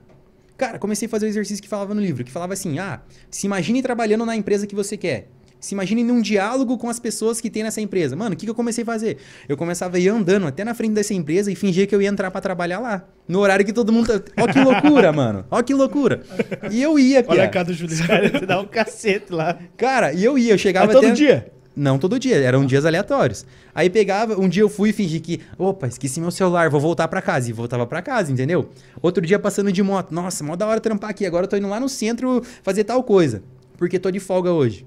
Cara, 0.62 0.78
comecei 0.78 1.06
a 1.06 1.08
fazer 1.08 1.26
o 1.26 1.28
exercício 1.28 1.60
que 1.60 1.68
falava 1.68 1.92
no 1.92 2.00
livro, 2.00 2.22
que 2.22 2.30
falava 2.30 2.52
assim: 2.52 2.78
ah, 2.78 3.00
se 3.28 3.46
imagine 3.48 3.82
trabalhando 3.82 4.24
na 4.24 4.36
empresa 4.36 4.64
que 4.64 4.76
você 4.76 4.96
quer. 4.96 5.28
Se 5.58 5.74
imagine 5.74 6.04
num 6.04 6.20
diálogo 6.20 6.76
com 6.78 6.88
as 6.88 6.98
pessoas 7.00 7.40
que 7.40 7.48
tem 7.50 7.64
nessa 7.64 7.80
empresa. 7.80 8.14
Mano, 8.16 8.34
o 8.34 8.36
que, 8.36 8.44
que 8.46 8.50
eu 8.50 8.54
comecei 8.54 8.82
a 8.82 8.84
fazer? 8.84 9.18
Eu 9.48 9.56
começava 9.56 9.96
a 9.96 10.00
ir 10.00 10.08
andando 10.08 10.46
até 10.46 10.64
na 10.64 10.72
frente 10.74 10.92
dessa 10.92 11.14
empresa 11.14 11.50
e 11.50 11.56
fingir 11.56 11.88
que 11.88 11.94
eu 11.94 12.00
ia 12.02 12.08
entrar 12.08 12.30
pra 12.32 12.40
trabalhar 12.40 12.78
lá. 12.78 13.04
No 13.28 13.40
horário 13.40 13.64
que 13.64 13.72
todo 13.72 13.92
mundo. 13.92 14.20
tá- 14.20 14.42
Ó 14.42 14.46
que 14.46 14.58
loucura, 14.60 15.10
mano. 15.14 15.44
Ó 15.50 15.60
que 15.62 15.74
loucura. 15.74 16.22
E 16.70 16.80
eu 16.80 16.96
ia, 16.98 17.18
Olha 17.28 17.40
Pia. 17.40 17.44
a 17.44 17.48
cara 17.48 17.64
do 17.66 17.72
Juliano. 17.74 18.06
Cara, 18.06 18.30
te 18.40 18.46
dá 18.46 18.60
um 18.60 18.66
cacete 18.66 19.32
lá. 19.32 19.58
Cara, 19.76 20.12
e 20.12 20.24
eu 20.24 20.36
ia, 20.38 20.52
eu 20.54 20.58
chegava 20.58 20.86
Mas 20.86 20.94
todo 20.96 21.04
até... 21.06 21.14
dia? 21.14 21.52
Não 21.74 21.98
todo 21.98 22.18
dia, 22.18 22.36
eram 22.36 22.66
dias 22.66 22.84
aleatórios. 22.84 23.46
Aí 23.74 23.88
pegava, 23.88 24.38
um 24.38 24.48
dia 24.48 24.62
eu 24.62 24.68
fui 24.68 24.90
e 24.90 24.92
fingi 24.92 25.20
que, 25.20 25.40
opa, 25.58 25.86
esqueci 25.86 26.20
meu 26.20 26.30
celular, 26.30 26.68
vou 26.68 26.80
voltar 26.80 27.08
pra 27.08 27.22
casa. 27.22 27.48
E 27.48 27.52
voltava 27.52 27.86
pra 27.86 28.02
casa, 28.02 28.30
entendeu? 28.30 28.68
Outro 29.00 29.24
dia 29.24 29.38
passando 29.38 29.72
de 29.72 29.82
moto, 29.82 30.12
nossa, 30.12 30.44
mó 30.44 30.54
da 30.54 30.66
hora 30.66 30.80
trampar 30.80 31.10
aqui, 31.10 31.24
agora 31.24 31.44
eu 31.44 31.48
tô 31.48 31.56
indo 31.56 31.68
lá 31.68 31.80
no 31.80 31.88
centro 31.88 32.42
fazer 32.62 32.84
tal 32.84 33.02
coisa, 33.02 33.42
porque 33.78 33.98
tô 33.98 34.10
de 34.10 34.20
folga 34.20 34.52
hoje. 34.52 34.86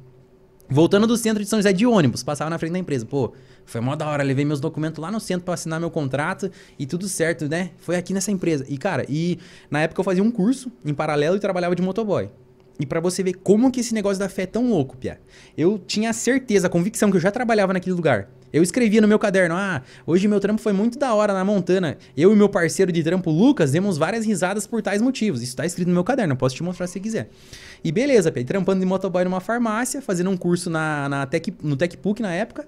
Voltando 0.68 1.06
do 1.06 1.16
centro 1.16 1.44
de 1.44 1.50
São 1.50 1.60
José 1.60 1.72
de 1.74 1.86
ônibus, 1.86 2.24
passava 2.24 2.50
na 2.50 2.58
frente 2.58 2.74
da 2.74 2.80
empresa. 2.80 3.06
Pô, 3.06 3.34
foi 3.66 3.82
mó 3.82 3.96
da 3.96 4.08
hora, 4.08 4.24
levei 4.24 4.46
meus 4.46 4.60
documentos 4.60 5.00
lá 5.00 5.12
no 5.12 5.20
centro 5.20 5.46
pra 5.46 5.54
assinar 5.54 5.80
meu 5.80 5.92
contrato 5.92 6.52
e 6.78 6.86
tudo 6.86 7.08
certo, 7.08 7.48
né? 7.48 7.72
Foi 7.78 7.96
aqui 7.96 8.14
nessa 8.14 8.32
empresa. 8.32 8.66
E, 8.68 8.78
cara, 8.78 9.06
e 9.08 9.38
na 9.70 9.82
época 9.82 10.00
eu 10.00 10.04
fazia 10.04 10.24
um 10.24 10.32
curso 10.32 10.72
em 10.84 10.94
paralelo 10.94 11.36
e 11.36 11.40
trabalhava 11.40 11.76
de 11.76 11.84
motoboy. 11.84 12.30
E 12.80 12.86
pra 12.86 13.00
você 13.00 13.24
ver 13.24 13.34
como 13.36 13.72
que 13.72 13.80
esse 13.80 13.94
negócio 13.94 14.20
da 14.20 14.28
fé 14.28 14.44
é 14.44 14.46
tão 14.48 14.70
louco, 14.70 14.98
Pia. 14.98 15.20
Eu 15.58 15.78
tinha 15.78 16.12
certeza, 16.12 16.68
a 16.68 16.70
convicção 16.70 17.10
que 17.10 17.18
eu 17.18 17.22
já 17.22 17.32
trabalhava 17.32 17.74
naquele 17.74 17.96
lugar. 17.96 18.30
Eu 18.52 18.64
escrevia 18.64 19.02
no 19.02 19.08
meu 19.08 19.20
caderno, 19.20 19.56
ah, 19.56 19.82
hoje 20.06 20.28
meu 20.28 20.40
trampo 20.40 20.62
foi 20.62 20.72
muito 20.72 20.98
da 20.98 21.14
hora 21.14 21.34
na 21.34 21.44
Montana. 21.44 21.98
Eu 22.16 22.32
e 22.32 22.36
meu 22.36 22.48
parceiro 22.48 22.92
de 22.92 23.04
trampo, 23.04 23.30
Lucas, 23.30 23.72
demos 23.72 23.98
várias 23.98 24.26
risadas 24.26 24.66
por 24.68 24.82
tais 24.82 25.02
motivos. 25.02 25.42
Isso 25.42 25.56
tá 25.56 25.66
escrito 25.66 25.88
no 25.88 25.94
meu 25.94 26.04
caderno, 26.04 26.36
posso 26.36 26.56
te 26.56 26.64
mostrar 26.64 26.88
se 26.88 27.00
quiser. 27.00 27.30
E 27.84 27.92
beleza, 27.92 28.32
Pia, 28.32 28.44
trampando 28.44 28.80
de 28.80 28.86
motoboy 28.86 29.24
numa 29.24 29.40
farmácia, 29.40 30.02
fazendo 30.02 30.30
um 30.30 30.38
curso 30.38 30.70
na, 30.70 31.10
na 31.10 31.26
Tech, 31.26 31.54
no 31.62 31.76
TechPUC 31.76 32.22
na 32.22 32.34
época. 32.34 32.68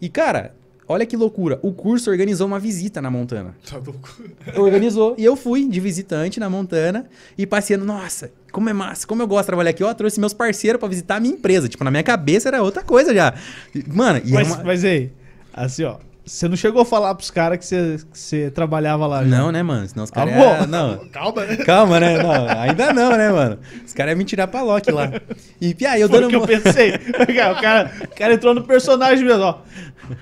E, 0.00 0.08
cara, 0.08 0.54
olha 0.88 1.06
que 1.06 1.16
loucura. 1.16 1.58
O 1.62 1.72
curso 1.72 2.10
organizou 2.10 2.46
uma 2.46 2.58
visita 2.58 3.00
na 3.00 3.10
Montana. 3.10 3.54
Tá 3.68 3.76
louco. 3.76 4.16
Organizou. 4.56 5.14
E 5.18 5.24
eu 5.24 5.36
fui 5.36 5.66
de 5.68 5.80
visitante 5.80 6.38
na 6.40 6.48
Montana 6.50 7.06
e 7.36 7.46
passeando. 7.46 7.84
Nossa, 7.84 8.30
como 8.52 8.68
é 8.68 8.72
massa, 8.72 9.06
como 9.06 9.22
eu 9.22 9.26
gosto 9.26 9.42
de 9.42 9.46
trabalhar 9.46 9.70
aqui. 9.70 9.82
Ó, 9.82 9.92
trouxe 9.94 10.20
meus 10.20 10.32
parceiros 10.32 10.78
pra 10.78 10.88
visitar 10.88 11.16
a 11.16 11.20
minha 11.20 11.34
empresa. 11.34 11.68
Tipo, 11.68 11.84
na 11.84 11.90
minha 11.90 12.02
cabeça 12.02 12.48
era 12.48 12.62
outra 12.62 12.82
coisa 12.82 13.14
já. 13.14 13.34
Mano, 13.86 14.20
e 14.24 14.32
Mas, 14.32 14.48
é 14.48 14.54
uma... 14.54 14.64
mas 14.64 14.84
aí, 14.84 15.10
assim, 15.52 15.84
ó. 15.84 15.96
Você 16.26 16.48
não 16.48 16.56
chegou 16.56 16.80
a 16.80 16.84
falar 16.86 17.14
pros 17.14 17.30
caras 17.30 17.58
que 17.58 17.66
você, 17.66 17.98
que 18.10 18.18
você 18.18 18.50
trabalhava 18.50 19.06
lá? 19.06 19.22
já? 19.22 19.28
Não, 19.28 19.52
né, 19.52 19.62
mano? 19.62 19.86
Senão 19.86 20.04
os 20.04 20.10
caras. 20.10 20.32
Ah, 20.34 20.38
bom. 20.38 20.54
é- 20.64 20.66
Não. 20.66 20.98
Calma, 21.12 21.44
né? 21.44 21.56
Calma, 21.56 22.00
né? 22.00 22.22
Não, 22.22 22.48
ainda 22.60 22.92
não, 22.94 23.10
né, 23.16 23.30
mano? 23.30 23.58
Os 23.86 23.92
caras 23.92 24.12
iam 24.12 24.18
me 24.18 24.24
tirar 24.24 24.46
pra 24.46 24.62
Loki 24.62 24.90
lá. 24.90 25.12
E, 25.60 25.74
Pia, 25.74 25.98
eu 25.98 26.08
Foi 26.08 26.20
dando. 26.20 26.26
o 26.26 26.30
que 26.30 26.36
eu 26.36 26.60
pensei. 26.62 26.94
o, 26.96 27.60
cara, 27.60 27.92
o 28.10 28.16
cara 28.16 28.34
entrou 28.34 28.54
no 28.54 28.62
personagem 28.64 29.22
mesmo, 29.24 29.42
ó. 29.42 29.58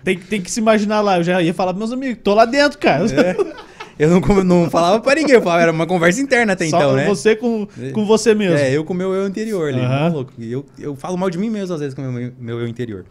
Tem, 0.02 0.18
que- 0.18 0.26
tem 0.26 0.40
que 0.40 0.50
se 0.50 0.58
imaginar 0.58 1.00
lá. 1.02 1.18
Eu 1.18 1.22
já 1.22 1.40
ia 1.40 1.54
falar 1.54 1.72
pros 1.72 1.88
meus 1.88 1.92
amigos, 1.92 2.20
tô 2.24 2.34
lá 2.34 2.44
dentro, 2.46 2.78
cara. 2.78 3.04
É. 3.06 3.72
Eu 3.98 4.08
não, 4.08 4.20
não 4.42 4.70
falava 4.70 4.98
pra 4.98 5.14
ninguém, 5.14 5.34
eu 5.36 5.42
falava, 5.42 5.62
era 5.62 5.70
uma 5.70 5.86
conversa 5.86 6.20
interna 6.20 6.54
até 6.54 6.66
Só 6.68 6.78
então, 6.78 6.94
né? 6.94 7.04
você 7.06 7.36
com, 7.36 7.68
com 7.92 8.04
você 8.06 8.34
mesmo. 8.34 8.56
É, 8.56 8.72
eu 8.72 8.84
com 8.84 8.92
o 8.94 8.96
meu 8.96 9.12
eu 9.14 9.28
interior 9.28 9.68
ali, 9.68 9.80
muito 9.86 10.12
louco. 10.14 10.32
Eu, 10.40 10.66
eu 10.78 10.96
falo 10.96 11.16
mal 11.16 11.30
de 11.30 11.38
mim 11.38 11.50
mesmo 11.50 11.74
às 11.74 11.80
vezes 11.80 11.94
com 11.94 12.02
o 12.02 12.10
meu, 12.10 12.32
meu 12.40 12.60
eu 12.60 12.66
interior. 12.66 13.04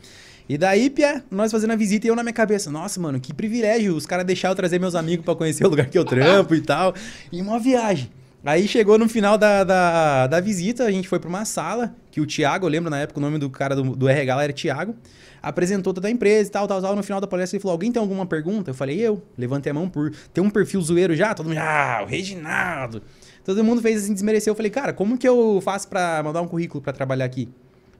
E 0.50 0.58
daí, 0.58 0.90
Pia, 0.90 1.24
nós 1.32 1.52
fazendo 1.52 1.72
a 1.72 1.76
visita 1.76 2.08
e 2.08 2.10
eu 2.10 2.16
na 2.16 2.24
minha 2.24 2.34
cabeça, 2.34 2.70
nossa, 2.70 3.00
mano, 3.00 3.20
que 3.20 3.34
privilégio 3.34 3.96
os 3.96 4.06
caras 4.06 4.26
deixaram 4.26 4.52
eu 4.52 4.56
trazer 4.56 4.80
meus 4.80 4.96
amigos 4.96 5.24
pra 5.24 5.36
conhecer 5.36 5.66
o 5.66 5.70
lugar 5.70 5.88
que 5.88 5.98
eu 5.98 6.06
trampo 6.06 6.56
e 6.56 6.62
tal. 6.62 6.94
E 7.32 7.42
uma 7.42 7.60
viagem. 7.60 8.10
Aí 8.44 8.68
chegou 8.68 8.98
no 8.98 9.08
final 9.08 9.38
da, 9.38 9.64
da, 9.64 10.28
da 10.28 10.40
visita, 10.40 10.84
a 10.84 10.92
gente 10.92 11.08
foi 11.08 11.20
pra 11.20 11.30
uma 11.30 11.46
sala, 11.46 11.96
que 12.10 12.20
o 12.20 12.26
Thiago, 12.26 12.66
eu 12.66 12.70
lembro 12.70 12.90
na 12.90 12.98
época 12.98 13.20
o 13.20 13.22
nome 13.22 13.38
do 13.38 13.50
cara 13.52 13.76
do, 13.76 13.96
do 13.96 14.10
RH 14.10 14.44
era 14.44 14.52
Thiago, 14.54 14.96
apresentou 15.42 15.94
toda 15.94 16.08
a 16.08 16.12
empresa 16.12 16.50
e 16.50 16.52
tal, 16.52 16.68
tal, 16.68 16.82
tal. 16.82 16.96
No 16.96 17.04
final 17.04 17.22
da 17.22 17.28
palestra 17.28 17.58
ele 17.58 17.62
falou, 17.62 17.74
alguém 17.74 17.92
tem 17.92 18.02
alguma 18.02 18.26
pergunta? 18.26 18.72
Eu 18.72 18.74
falei, 18.74 19.00
eu. 19.00 19.22
Levantei 19.38 19.70
a 19.70 19.74
mão 19.74 19.88
por 19.88 20.12
ter 20.34 20.42
um 20.42 20.50
perfil 20.50 20.82
zoeiro 20.82 21.16
já, 21.16 21.36
todo 21.36 21.50
mundo, 21.50 21.60
ah, 21.60 22.02
o 22.04 22.08
Reginaldo. 22.08 23.04
Todo 23.44 23.64
mundo 23.64 23.82
fez 23.82 24.04
assim, 24.04 24.14
desmereceu. 24.14 24.52
Eu 24.52 24.56
falei, 24.56 24.72
cara, 24.72 24.92
como 24.92 25.18
que 25.18 25.28
eu 25.28 25.60
faço 25.64 25.88
pra 25.88 26.22
mandar 26.24 26.42
um 26.42 26.48
currículo 26.48 26.82
pra 26.82 26.94
trabalhar 26.94 27.26
aqui? 27.26 27.48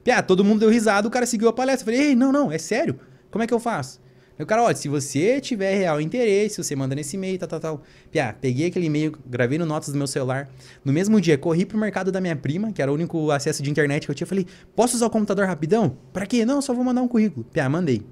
Piá, 0.04 0.22
todo 0.22 0.44
mundo 0.44 0.60
deu 0.60 0.70
risada, 0.70 1.06
o 1.06 1.10
cara 1.10 1.26
seguiu 1.26 1.48
a 1.48 1.52
palestra. 1.52 1.90
Eu 1.90 1.94
falei, 1.94 2.10
ei, 2.10 2.16
não, 2.16 2.32
não, 2.32 2.50
é 2.50 2.58
sério? 2.58 2.98
Como 3.30 3.42
é 3.42 3.46
que 3.46 3.54
eu 3.54 3.60
faço? 3.60 4.00
Aí 4.38 4.42
o 4.42 4.46
cara, 4.46 4.62
olha, 4.62 4.74
se 4.74 4.88
você 4.88 5.40
tiver 5.40 5.74
real 5.76 6.00
interesse, 6.00 6.62
você 6.62 6.74
manda 6.74 6.94
nesse 6.94 7.16
e-mail, 7.16 7.38
tal, 7.38 7.48
tal, 7.48 7.60
tal. 7.60 7.82
Piá, 8.10 8.32
peguei 8.32 8.66
aquele 8.66 8.86
e-mail, 8.86 9.12
gravei 9.26 9.58
no 9.58 9.66
notas 9.66 9.90
do 9.90 9.98
meu 9.98 10.06
celular. 10.06 10.48
No 10.84 10.92
mesmo 10.92 11.20
dia, 11.20 11.36
corri 11.36 11.64
pro 11.64 11.78
mercado 11.78 12.10
da 12.10 12.20
minha 12.20 12.34
prima, 12.34 12.72
que 12.72 12.80
era 12.80 12.90
o 12.90 12.94
único 12.94 13.30
acesso 13.30 13.62
de 13.62 13.70
internet 13.70 14.06
que 14.06 14.10
eu 14.10 14.14
tinha. 14.14 14.26
Falei, 14.26 14.46
posso 14.74 14.96
usar 14.96 15.06
o 15.06 15.10
computador 15.10 15.46
rapidão? 15.46 15.96
Pra 16.12 16.26
quê? 16.26 16.44
Não, 16.44 16.62
só 16.62 16.72
vou 16.72 16.82
mandar 16.82 17.02
um 17.02 17.08
currículo. 17.08 17.44
Piá, 17.52 17.68
mandei. 17.68 18.02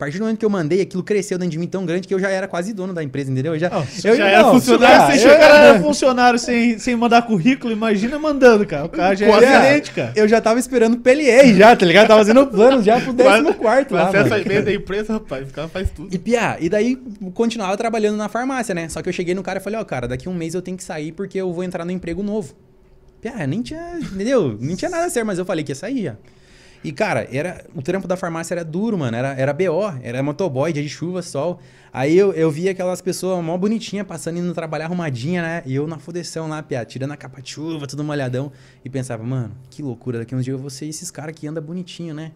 A 0.00 0.04
partir 0.04 0.16
do 0.16 0.22
momento 0.22 0.38
que 0.38 0.44
eu 0.46 0.48
mandei, 0.48 0.80
aquilo 0.80 1.02
cresceu 1.02 1.36
dentro 1.36 1.50
de 1.52 1.58
mim 1.58 1.66
tão 1.66 1.84
grande 1.84 2.08
que 2.08 2.14
eu 2.14 2.18
já 2.18 2.30
era 2.30 2.48
quase 2.48 2.72
dono 2.72 2.94
da 2.94 3.04
empresa, 3.04 3.30
entendeu? 3.30 3.52
Eu 3.52 3.58
já, 3.58 3.68
Não, 3.68 3.86
eu 4.02 4.16
já 4.16 4.28
era 4.28 4.50
funcionário, 4.50 4.96
cara, 4.96 5.12
você 5.18 5.28
cara 5.36 5.58
era 5.58 5.80
funcionário 5.80 6.38
sem, 6.38 6.78
sem 6.78 6.96
mandar 6.96 7.20
currículo, 7.26 7.70
imagina 7.70 8.18
mandando, 8.18 8.64
cara. 8.66 8.86
O 8.86 8.88
cara 8.88 9.14
já 9.14 9.26
é 9.26 9.28
Quase- 9.28 9.44
excelente, 9.44 9.90
cara. 9.90 10.12
Eu 10.16 10.26
já 10.26 10.40
tava 10.40 10.58
esperando 10.58 10.94
o 10.94 11.00
PLR 11.00 11.54
já, 11.54 11.76
tá 11.76 11.84
ligado? 11.84 12.08
Tava 12.08 12.20
fazendo 12.20 12.46
plano 12.46 12.82
já 12.82 12.98
pro 12.98 13.12
14 13.12 13.52
quarto 13.58 13.92
lá, 13.92 14.08
acesso 14.08 14.30
mano. 14.30 14.34
a 14.36 14.38
e-mail 14.40 14.64
da 14.64 14.72
empresa, 14.72 15.12
rapaz, 15.12 15.50
o 15.50 15.52
cara 15.52 15.68
faz 15.68 15.90
tudo. 15.90 16.08
E 16.14 16.18
Pia, 16.18 16.56
e 16.58 16.70
daí 16.70 16.96
continuava 17.34 17.76
trabalhando 17.76 18.16
na 18.16 18.30
farmácia, 18.30 18.74
né? 18.74 18.88
Só 18.88 19.02
que 19.02 19.08
eu 19.10 19.12
cheguei 19.12 19.34
no 19.34 19.42
cara 19.42 19.58
e 19.58 19.62
falei, 19.62 19.78
ó, 19.78 19.84
cara, 19.84 20.08
daqui 20.08 20.30
um 20.30 20.34
mês 20.34 20.54
eu 20.54 20.62
tenho 20.62 20.78
que 20.78 20.82
sair 20.82 21.12
porque 21.12 21.36
eu 21.36 21.52
vou 21.52 21.62
entrar 21.62 21.84
no 21.84 21.90
emprego 21.90 22.22
novo. 22.22 22.54
Pia, 23.20 23.46
nem 23.46 23.60
tinha, 23.60 23.98
entendeu? 24.00 24.56
Nem 24.58 24.74
tinha 24.76 24.90
nada 24.90 25.04
a 25.04 25.10
ser, 25.10 25.24
mas 25.24 25.38
eu 25.38 25.44
falei 25.44 25.62
que 25.62 25.72
ia 25.72 25.76
sair 25.76 26.04
já. 26.04 26.16
E, 26.82 26.92
cara, 26.92 27.28
era, 27.30 27.64
o 27.74 27.82
trampo 27.82 28.08
da 28.08 28.16
farmácia 28.16 28.54
era 28.54 28.64
duro, 28.64 28.96
mano. 28.96 29.14
Era, 29.14 29.34
era 29.34 29.52
BO, 29.52 29.92
era 30.02 30.22
motoboy, 30.22 30.72
dia 30.72 30.82
de 30.82 30.88
chuva, 30.88 31.20
sol. 31.20 31.60
Aí 31.92 32.16
eu, 32.16 32.32
eu 32.32 32.50
via 32.50 32.70
aquelas 32.70 33.02
pessoas 33.02 33.44
mó 33.44 33.56
bonitinhas 33.58 34.06
passando 34.06 34.38
indo 34.38 34.54
trabalhar 34.54 34.86
arrumadinha, 34.86 35.42
né? 35.42 35.62
E 35.66 35.74
eu 35.74 35.86
na 35.86 35.98
fodeção 35.98 36.48
lá, 36.48 36.62
Pia, 36.62 36.82
tirando 36.84 37.12
a 37.12 37.16
capa 37.16 37.42
de 37.42 37.50
chuva, 37.50 37.86
tudo 37.86 38.02
molhadão. 38.02 38.50
E 38.82 38.88
pensava, 38.88 39.22
mano, 39.22 39.54
que 39.68 39.82
loucura, 39.82 40.20
daqui 40.20 40.34
uns 40.34 40.44
dias 40.44 40.54
eu 40.54 40.58
vou 40.58 40.70
ser 40.70 40.86
esses 40.86 41.10
caras 41.10 41.34
que 41.34 41.46
andam 41.46 41.62
bonitinho, 41.62 42.14
né? 42.14 42.32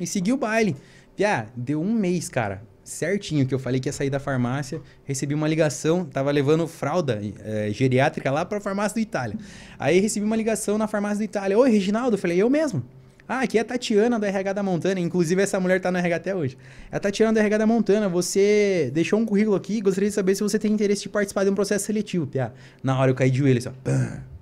E 0.00 0.06
segui 0.06 0.32
o 0.32 0.36
baile. 0.36 0.74
Pia, 1.14 1.46
deu 1.54 1.80
um 1.80 1.92
mês, 1.92 2.28
cara. 2.28 2.62
Certinho 2.82 3.46
que 3.46 3.54
eu 3.54 3.58
falei 3.58 3.80
que 3.80 3.88
ia 3.88 3.92
sair 3.92 4.10
da 4.10 4.18
farmácia. 4.18 4.82
Recebi 5.04 5.34
uma 5.34 5.46
ligação, 5.46 6.04
tava 6.04 6.32
levando 6.32 6.66
fralda 6.66 7.20
eh, 7.22 7.70
geriátrica 7.70 8.30
lá 8.30 8.44
pra 8.44 8.60
farmácia 8.60 8.94
do 8.94 9.00
Itália. 9.00 9.38
Aí 9.78 10.00
recebi 10.00 10.26
uma 10.26 10.36
ligação 10.36 10.76
na 10.76 10.88
farmácia 10.88 11.18
do 11.18 11.24
Itália. 11.24 11.56
Oi, 11.56 11.70
Reginaldo. 11.70 12.16
Eu 12.16 12.18
falei, 12.18 12.42
eu 12.42 12.50
mesmo. 12.50 12.84
Ah, 13.28 13.40
aqui 13.40 13.56
é 13.56 13.62
a 13.62 13.64
Tatiana 13.64 14.18
do 14.18 14.26
RH 14.26 14.52
da 14.52 14.62
Montana. 14.62 15.00
Inclusive, 15.00 15.40
essa 15.40 15.58
mulher 15.58 15.80
tá 15.80 15.90
no 15.90 15.98
RH 15.98 16.16
até 16.16 16.34
hoje. 16.34 16.58
É 16.92 16.96
a 16.96 17.00
Tatiana 17.00 17.32
do 17.32 17.38
RH 17.38 17.58
da 17.58 17.66
Montana. 17.66 18.08
Você 18.08 18.90
deixou 18.92 19.18
um 19.18 19.24
currículo 19.24 19.56
aqui. 19.56 19.80
Gostaria 19.80 20.10
de 20.10 20.14
saber 20.14 20.34
se 20.34 20.42
você 20.42 20.58
tem 20.58 20.72
interesse 20.72 21.02
de 21.02 21.08
participar 21.08 21.44
de 21.44 21.50
um 21.50 21.54
processo 21.54 21.86
seletivo, 21.86 22.26
Pia. 22.26 22.52
Na 22.82 22.98
hora 22.98 23.10
eu 23.10 23.14
caí 23.14 23.30
de 23.30 23.38
joelho, 23.38 23.58
assim, 23.58 23.68
ó. 23.68 23.72
Pã. 23.82 24.33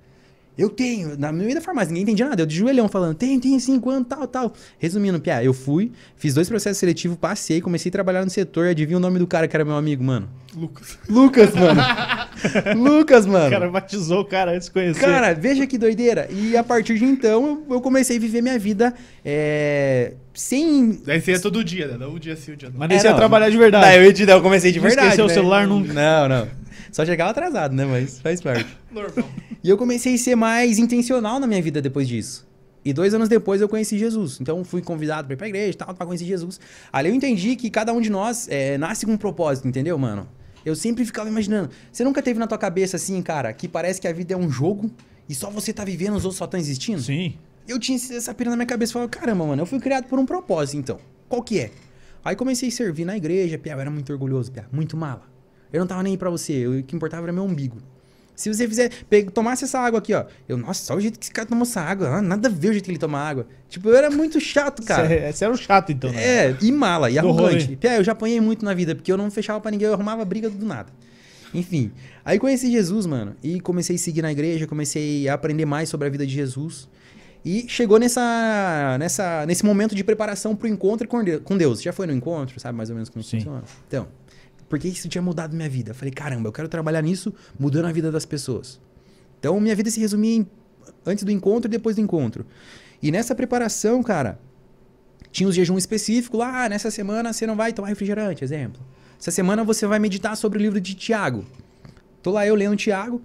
Eu 0.57 0.69
tenho, 0.69 1.17
na- 1.17 1.31
da 1.31 1.61
farmácia, 1.61 1.89
ninguém 1.89 2.03
entendia 2.03 2.29
nada. 2.29 2.41
Eu 2.41 2.45
de 2.45 2.55
joelhão 2.55 2.87
falando, 2.87 3.15
tem, 3.15 3.39
tem 3.39 3.57
sim, 3.59 3.79
quanto, 3.79 4.07
tal, 4.07 4.27
tal. 4.27 4.53
Resumindo, 4.77 5.19
Pia, 5.19 5.43
eu 5.43 5.53
fui, 5.53 5.91
fiz 6.15 6.33
dois 6.33 6.47
processos 6.47 6.77
seletivos, 6.77 7.17
passei, 7.17 7.59
comecei 7.61 7.89
a 7.89 7.91
trabalhar 7.91 8.23
no 8.23 8.29
setor, 8.29 8.67
adivinha 8.67 8.97
o 8.97 8.99
nome 8.99 9.17
do 9.17 9.25
cara 9.25 9.47
que 9.47 9.55
era 9.55 9.65
meu 9.65 9.75
amigo, 9.75 10.03
mano? 10.03 10.29
Lucas. 10.55 10.97
Lucas, 11.09 11.53
mano. 11.55 11.81
Lucas, 12.77 13.25
O 13.25 13.29
mano. 13.29 13.49
cara 13.49 13.69
batizou 13.69 14.21
o 14.21 14.25
cara 14.25 14.51
antes 14.51 14.67
de 14.67 14.73
conhecer. 14.73 14.99
Cara, 14.99 15.33
veja 15.33 15.65
que 15.65 15.77
doideira. 15.77 16.27
E 16.29 16.55
a 16.55 16.63
partir 16.63 16.99
de 16.99 17.05
então, 17.05 17.63
eu, 17.69 17.81
comecei 17.81 18.17
a 18.17 18.19
viver 18.19 18.41
minha 18.41 18.59
vida 18.59 18.93
é, 19.25 20.13
sem. 20.33 21.01
Daí 21.05 21.19
você 21.21 21.31
ia 21.31 21.39
todo 21.39 21.63
dia, 21.63 21.87
né? 21.87 21.97
Não 21.97 22.13
um 22.13 22.19
dia 22.19 22.35
sim, 22.35 22.53
um 22.53 22.55
dia 22.55 22.69
não. 22.69 22.77
mas 22.77 22.89
daí 22.89 22.97
É, 22.97 23.01
você 23.01 23.07
ia 23.07 23.13
trabalhar 23.15 23.49
de 23.49 23.57
verdade. 23.57 23.85
Daí 23.85 24.05
eu, 24.05 24.27
eu 24.35 24.41
comecei 24.41 24.71
de 24.71 24.79
Não 24.79 24.85
verdade. 24.87 25.07
esqueceu 25.07 25.25
o 25.25 25.27
né? 25.27 25.33
celular 25.33 25.65
nunca. 25.67 25.93
Não, 25.93 26.29
não. 26.29 26.47
Só 26.93 27.03
chegava 27.03 27.31
atrasado, 27.31 27.75
né? 27.75 27.85
Mas 27.85 28.19
faz 28.19 28.39
parte. 28.39 28.67
Normal. 28.91 29.27
E 29.63 29.67
eu 29.67 29.75
comecei 29.77 30.13
a 30.13 30.17
ser 30.17 30.35
mais 30.35 30.77
intencional 30.77 31.39
na 31.39 31.47
minha 31.47 31.61
vida 31.61 31.81
depois 31.81 32.07
disso. 32.07 32.47
E 32.85 32.93
dois 32.93 33.15
anos 33.15 33.27
depois 33.27 33.61
eu 33.61 33.67
conheci 33.67 33.97
Jesus. 33.97 34.39
Então 34.39 34.63
fui 34.63 34.81
convidado 34.81 35.25
pra 35.25 35.33
ir 35.33 35.37
pra 35.37 35.47
igreja 35.47 35.71
e 35.71 35.73
tal, 35.73 35.93
pra 35.93 36.05
conhecer 36.05 36.25
Jesus. 36.25 36.59
Ali 36.91 37.09
eu 37.09 37.15
entendi 37.15 37.55
que 37.55 37.71
cada 37.71 37.91
um 37.91 37.99
de 37.99 38.11
nós 38.11 38.47
é, 38.47 38.77
nasce 38.77 39.07
com 39.07 39.13
um 39.13 39.17
propósito, 39.17 39.67
entendeu, 39.67 39.97
mano? 39.97 40.29
Eu 40.63 40.75
sempre 40.75 41.03
ficava 41.03 41.27
imaginando. 41.27 41.71
Você 41.91 42.03
nunca 42.03 42.21
teve 42.21 42.39
na 42.39 42.45
tua 42.45 42.59
cabeça 42.59 42.97
assim, 42.97 43.19
cara, 43.23 43.51
que 43.53 43.67
parece 43.67 43.99
que 43.99 44.07
a 44.07 44.13
vida 44.13 44.35
é 44.35 44.37
um 44.37 44.49
jogo 44.49 44.91
e 45.27 45.33
só 45.33 45.49
você 45.49 45.73
tá 45.73 45.83
vivendo, 45.83 46.15
os 46.15 46.25
outros 46.25 46.37
só 46.37 46.45
estão 46.45 46.59
existindo? 46.59 47.01
Sim. 47.01 47.33
Eu 47.67 47.79
tinha 47.79 47.97
essa 47.97 48.33
pira 48.35 48.51
na 48.51 48.55
minha 48.55 48.67
cabeça 48.67 48.91
e 48.91 48.93
falava, 48.93 49.09
caramba, 49.09 49.47
mano, 49.47 49.63
eu 49.63 49.65
fui 49.65 49.79
criado 49.79 50.05
por 50.05 50.19
um 50.19 50.25
propósito, 50.27 50.77
então. 50.77 50.99
Qual 51.27 51.41
que 51.41 51.59
é? 51.59 51.71
Aí 52.23 52.35
comecei 52.35 52.69
a 52.69 52.71
servir 52.71 53.03
na 53.03 53.17
igreja, 53.17 53.57
Pia, 53.57 53.73
eu 53.73 53.79
era 53.79 53.89
muito 53.89 54.11
orgulhoso, 54.13 54.51
Pia, 54.51 54.67
muito 54.71 54.95
mala. 54.95 55.32
Eu 55.73 55.79
não 55.79 55.87
tava 55.87 56.03
nem 56.03 56.11
aí 56.13 56.17
pra 56.17 56.29
você, 56.29 56.65
o 56.67 56.83
que 56.83 56.95
importava 56.95 57.25
era 57.25 57.33
meu 57.33 57.43
umbigo. 57.43 57.77
Se 58.35 58.51
você 58.51 58.67
fizer, 58.67 58.89
pe- 59.09 59.25
tomasse 59.25 59.63
essa 59.63 59.79
água 59.79 59.99
aqui, 59.99 60.13
ó. 60.13 60.25
Eu, 60.49 60.57
nossa, 60.57 60.83
só 60.85 60.95
o 60.95 60.99
jeito 61.01 61.19
que 61.19 61.25
esse 61.25 61.31
cara 61.31 61.47
tomou 61.47 61.63
essa 61.63 61.81
água. 61.81 62.07
ah, 62.17 62.21
nada 62.21 62.47
a 62.47 62.51
ver 62.51 62.69
o 62.69 62.71
jeito 62.73 62.85
que 62.85 62.91
ele 62.91 62.97
toma 62.97 63.19
água. 63.19 63.45
Tipo, 63.69 63.89
eu 63.89 63.95
era 63.95 64.09
muito 64.09 64.39
chato, 64.39 64.81
cara. 64.83 65.07
Você, 65.07 65.31
você 65.33 65.43
era 65.45 65.53
um 65.53 65.57
chato, 65.57 65.91
então, 65.91 66.11
né? 66.11 66.23
É, 66.49 66.57
e 66.61 66.71
mala, 66.71 67.11
e 67.11 67.13
Do 67.13 67.19
arrogante. 67.19 67.65
rolê. 67.65 67.75
Pia, 67.77 67.95
eu 67.97 68.03
já 68.03 68.11
apanhei 68.13 68.39
muito 68.41 68.63
na 68.65 68.73
vida, 68.73 68.95
porque 68.95 69.11
eu 69.11 69.17
não 69.17 69.29
fechava 69.29 69.59
pra 69.61 69.69
ninguém, 69.69 69.87
eu 69.87 69.93
arrumava 69.93 70.23
briga 70.25 70.49
do 70.49 70.65
nada. 70.65 70.91
Enfim, 71.53 71.91
aí 72.25 72.39
conheci 72.39 72.71
Jesus, 72.71 73.05
mano, 73.05 73.35
e 73.43 73.59
comecei 73.59 73.95
a 73.95 73.99
seguir 73.99 74.23
na 74.23 74.31
igreja, 74.31 74.65
comecei 74.65 75.29
a 75.29 75.35
aprender 75.35 75.65
mais 75.65 75.87
sobre 75.89 76.07
a 76.07 76.09
vida 76.09 76.25
de 76.25 76.33
Jesus. 76.33 76.89
E 77.45 77.65
chegou 77.67 77.99
nessa, 77.99 78.97
nessa, 78.99 79.45
nesse 79.45 79.63
momento 79.65 79.93
de 79.93 80.03
preparação 80.03 80.55
pro 80.55 80.67
encontro 80.67 81.07
com 81.07 81.23
Deus- 81.23 81.41
com 81.43 81.55
Deus. 81.57 81.81
Já 81.81 81.91
foi 81.93 82.07
no 82.07 82.13
encontro, 82.13 82.59
sabe 82.59 82.75
mais 82.75 82.89
ou 82.89 82.95
menos 82.95 83.09
como 83.09 83.21
Sim. 83.23 83.37
funciona? 83.37 83.61
Então, 83.87 84.07
porque 84.73 84.87
isso 84.87 85.07
tinha 85.07 85.21
mudado 85.21 85.55
minha 85.55 85.69
vida. 85.69 85.91
Eu 85.91 85.95
falei, 85.95 86.11
caramba, 86.11 86.49
eu 86.49 86.51
quero 86.51 86.67
trabalhar 86.67 87.03
nisso, 87.03 87.31
mudando 87.59 87.85
a 87.85 87.91
vida 87.91 88.11
das 88.11 88.25
pessoas. 88.25 88.81
Então, 89.39 89.59
minha 89.59 89.75
vida 89.75 89.91
se 89.91 89.99
resumia 89.99 90.37
em 90.37 90.47
antes 91.05 91.23
do 91.23 91.29
encontro 91.29 91.69
e 91.69 91.71
depois 91.71 91.95
do 91.95 92.01
encontro. 92.01 92.43
E 92.99 93.11
nessa 93.11 93.35
preparação, 93.35 94.01
cara, 94.01 94.39
tinha 95.31 95.47
os 95.47 95.53
jejum 95.53 95.77
específico 95.77 96.37
lá, 96.37 96.63
ah, 96.63 96.69
nessa 96.69 96.89
semana 96.89 97.31
você 97.31 97.45
não 97.45 97.55
vai 97.55 97.71
tomar 97.71 97.89
refrigerante, 97.89 98.43
exemplo. 98.43 98.81
Essa 99.19 99.29
semana 99.29 99.63
você 99.63 99.85
vai 99.85 99.99
meditar 99.99 100.35
sobre 100.35 100.57
o 100.57 100.61
livro 100.63 100.81
de 100.81 100.95
Tiago. 100.95 101.45
Tô 102.23 102.31
lá 102.31 102.47
eu 102.47 102.55
lendo 102.55 102.75
Tiago, 102.75 103.21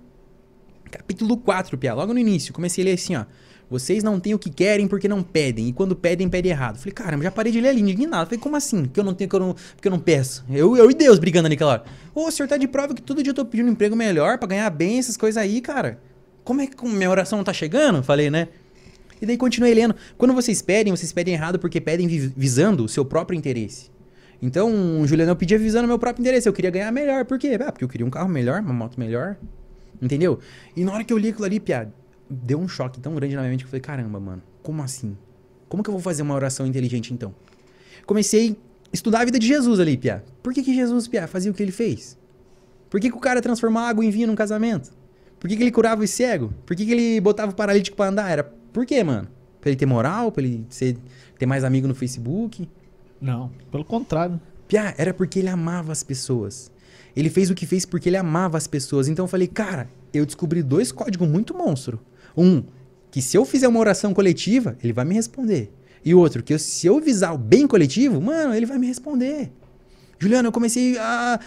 capítulo 0.91 1.39
4, 1.39 1.79
Pia, 1.79 1.95
logo 1.95 2.13
no 2.13 2.19
início. 2.19 2.53
Comecei 2.53 2.85
a 2.85 2.89
ler 2.89 2.93
assim, 2.93 3.17
ó. 3.17 3.25
Vocês 3.71 4.03
não 4.03 4.19
têm 4.19 4.33
o 4.35 4.39
que 4.39 4.49
querem 4.49 4.89
porque 4.89 5.07
não 5.07 5.23
pedem. 5.23 5.69
E 5.69 5.73
quando 5.73 5.95
pedem, 5.95 6.29
pedem 6.29 6.51
errado. 6.53 6.79
Falei, 6.79 6.93
caramba, 6.93 7.23
já 7.25 7.31
parei 7.31 7.53
de 7.53 7.61
ler 7.61 7.69
ali, 7.69 7.83
indignado. 7.83 8.27
Falei, 8.27 8.39
como 8.39 8.57
assim? 8.57 8.87
Que 8.87 8.99
eu 8.99 9.05
não 9.05 9.13
tenho, 9.13 9.29
que 9.29 9.37
eu 9.37 9.41
não, 9.41 9.55
porque 9.75 9.89
eu 9.89 9.91
não 9.91 9.99
peço. 9.99 10.45
Eu, 10.51 10.77
eu 10.77 10.91
e 10.91 10.95
Deus 10.95 11.19
brigando 11.19 11.47
ali 11.47 11.55
naquela 11.55 11.73
hora. 11.73 11.85
Ô, 12.15 12.27
o 12.29 12.31
senhor 12.31 12.49
tá 12.49 12.57
de 12.57 12.67
prova 12.67 12.95
que 12.95 13.03
todo 13.03 13.23
dia 13.23 13.31
eu 13.31 13.35
tô 13.35 13.45
pedindo 13.45 13.69
um 13.69 13.73
emprego 13.73 13.95
melhor 13.95 14.39
pra 14.39 14.49
ganhar 14.49 14.71
bem, 14.71 14.99
essas 14.99 15.17
coisas 15.17 15.37
aí, 15.37 15.61
cara. 15.61 16.01
Como 16.45 16.63
é 16.63 16.67
que 16.67 16.89
minha 16.89 17.11
oração 17.11 17.37
não 17.37 17.45
tá 17.45 17.53
chegando? 17.53 18.03
Falei, 18.03 18.31
né? 18.31 18.49
E 19.21 19.27
daí 19.27 19.37
continuei 19.37 19.75
lendo. 19.75 19.95
Quando 20.17 20.33
vocês 20.33 20.63
pedem, 20.63 20.95
vocês 20.97 21.13
pedem 21.13 21.35
errado 21.35 21.59
porque 21.59 21.79
pedem 21.81 22.07
vi- 22.07 22.33
visando 22.35 22.85
o 22.85 22.89
seu 22.89 23.05
próprio 23.05 23.37
interesse. 23.37 23.91
Então, 24.41 24.73
Juliano, 25.05 25.33
eu 25.33 25.37
pedia 25.37 25.59
visando 25.59 25.87
meu 25.89 25.99
próprio 25.99 26.23
interesse. 26.23 26.49
Eu 26.49 26.53
queria 26.53 26.71
ganhar 26.71 26.91
melhor. 26.93 27.25
Por 27.25 27.39
quê? 27.39 27.59
Ah, 27.61 27.73
porque 27.73 27.85
eu 27.85 27.89
queria 27.89 28.07
um 28.07 28.11
carro 28.11 28.29
melhor, 28.29 28.61
uma 28.61 28.73
moto 28.73 28.99
melhor. 28.99 29.37
Entendeu? 30.01 30.39
E 30.77 30.85
na 30.85 30.93
hora 30.93 31.05
que 31.05 31.13
eu 31.13 31.19
li 31.19 31.31
aquilo 31.31 31.45
ali, 31.45 31.59
piada, 31.59 31.93
deu 32.31 32.59
um 32.59 32.69
choque 32.69 33.01
tão 33.01 33.15
grande 33.15 33.35
na 33.35 33.43
minha 33.43 33.51
mente 33.51 33.61
que 33.61 33.67
eu 33.67 33.71
falei, 33.71 33.81
caramba, 33.81 34.21
mano, 34.21 34.43
como 34.63 34.83
assim? 34.83 35.17
Como 35.69 35.83
que 35.83 35.91
eu 35.91 35.93
vou 35.93 36.01
fazer 36.01 36.23
uma 36.23 36.35
oração 36.35 36.67
inteligente 36.67 37.13
então? 37.13 37.35
Comecei 38.07 38.53
a 38.53 38.55
estudar 38.93 39.21
a 39.21 39.25
vida 39.25 39.39
de 39.39 39.47
Jesus 39.47 39.81
ali, 39.81 39.97
piá. 39.97 40.23
Por 40.43 40.53
que, 40.53 40.63
que 40.63 40.75
Jesus, 40.75 41.07
piá, 41.09 41.27
fazia 41.27 41.51
o 41.51 41.55
que 41.55 41.63
ele 41.63 41.73
fez? 41.73 42.17
Por 42.89 43.01
que, 43.01 43.11
que 43.11 43.17
o 43.17 43.21
cara 43.21 43.41
transformava 43.43 43.89
água 43.89 44.05
em 44.05 44.11
vinho 44.11 44.27
num 44.27 44.35
casamento? 44.35 44.91
Por 45.39 45.49
que, 45.49 45.57
que 45.57 45.63
ele 45.63 45.71
curava 45.71 46.03
os 46.03 46.11
cego? 46.11 46.53
Por 46.65 46.75
que, 46.75 46.85
que 46.85 46.93
ele 46.93 47.21
botava 47.21 47.53
o 47.53 47.55
paralítico 47.55 47.97
pra 47.97 48.09
andar? 48.09 48.31
Era 48.31 48.45
por 48.45 48.87
quê, 48.87 49.05
mano? 49.05 49.29
Pra 49.61 49.71
ele 49.71 49.77
ter 49.77 49.87
moral? 49.87 50.33
Pra 50.33 50.43
ele 50.43 50.67
ser, 50.69 50.97
ter 51.39 51.47
mais 51.47 51.65
amigo 51.65 51.87
no 51.87 51.95
Facebook? 51.95 52.69
Não, 53.21 53.51
pelo 53.71 53.85
contrário. 53.85 54.41
Piá, 54.67 54.95
era 54.97 55.13
porque 55.15 55.39
ele 55.39 55.49
amava 55.49 55.93
as 55.93 56.03
pessoas. 56.03 56.71
Ele 57.15 57.31
fez 57.31 57.51
o 57.51 57.55
que 57.55 57.67
fez 57.67 57.85
porque 57.85 58.09
ele 58.09 58.17
amava 58.17 58.57
as 58.57 58.67
pessoas. 58.67 59.09
Então 59.09 59.25
eu 59.25 59.29
falei, 59.29 59.49
cara, 59.49 59.89
eu 60.13 60.25
descobri 60.25 60.63
dois 60.63 60.93
códigos 60.93 61.29
muito 61.29 61.55
monstro. 61.55 62.01
Um, 62.39 62.63
que 63.11 63.21
se 63.23 63.37
eu 63.37 63.45
fizer 63.45 63.67
uma 63.69 63.81
oração 63.81 64.15
coletiva, 64.15 64.77
ele 64.83 64.93
vai 64.93 65.05
me 65.05 65.15
responder. 65.15 65.73
E 66.05 66.15
outro, 66.15 66.43
que 66.43 66.55
eu- 66.55 66.59
se 66.59 66.87
eu 66.87 67.01
visar 67.01 67.33
o 67.33 67.39
bem 67.39 67.67
coletivo, 67.67 68.21
mano, 68.21 68.55
ele 68.55 68.67
vai 68.67 68.79
me 68.79 68.87
responder. 68.87 69.51
Juliano, 70.19 70.49
eu 70.49 70.53
comecei 70.53 70.97
a, 70.99 71.41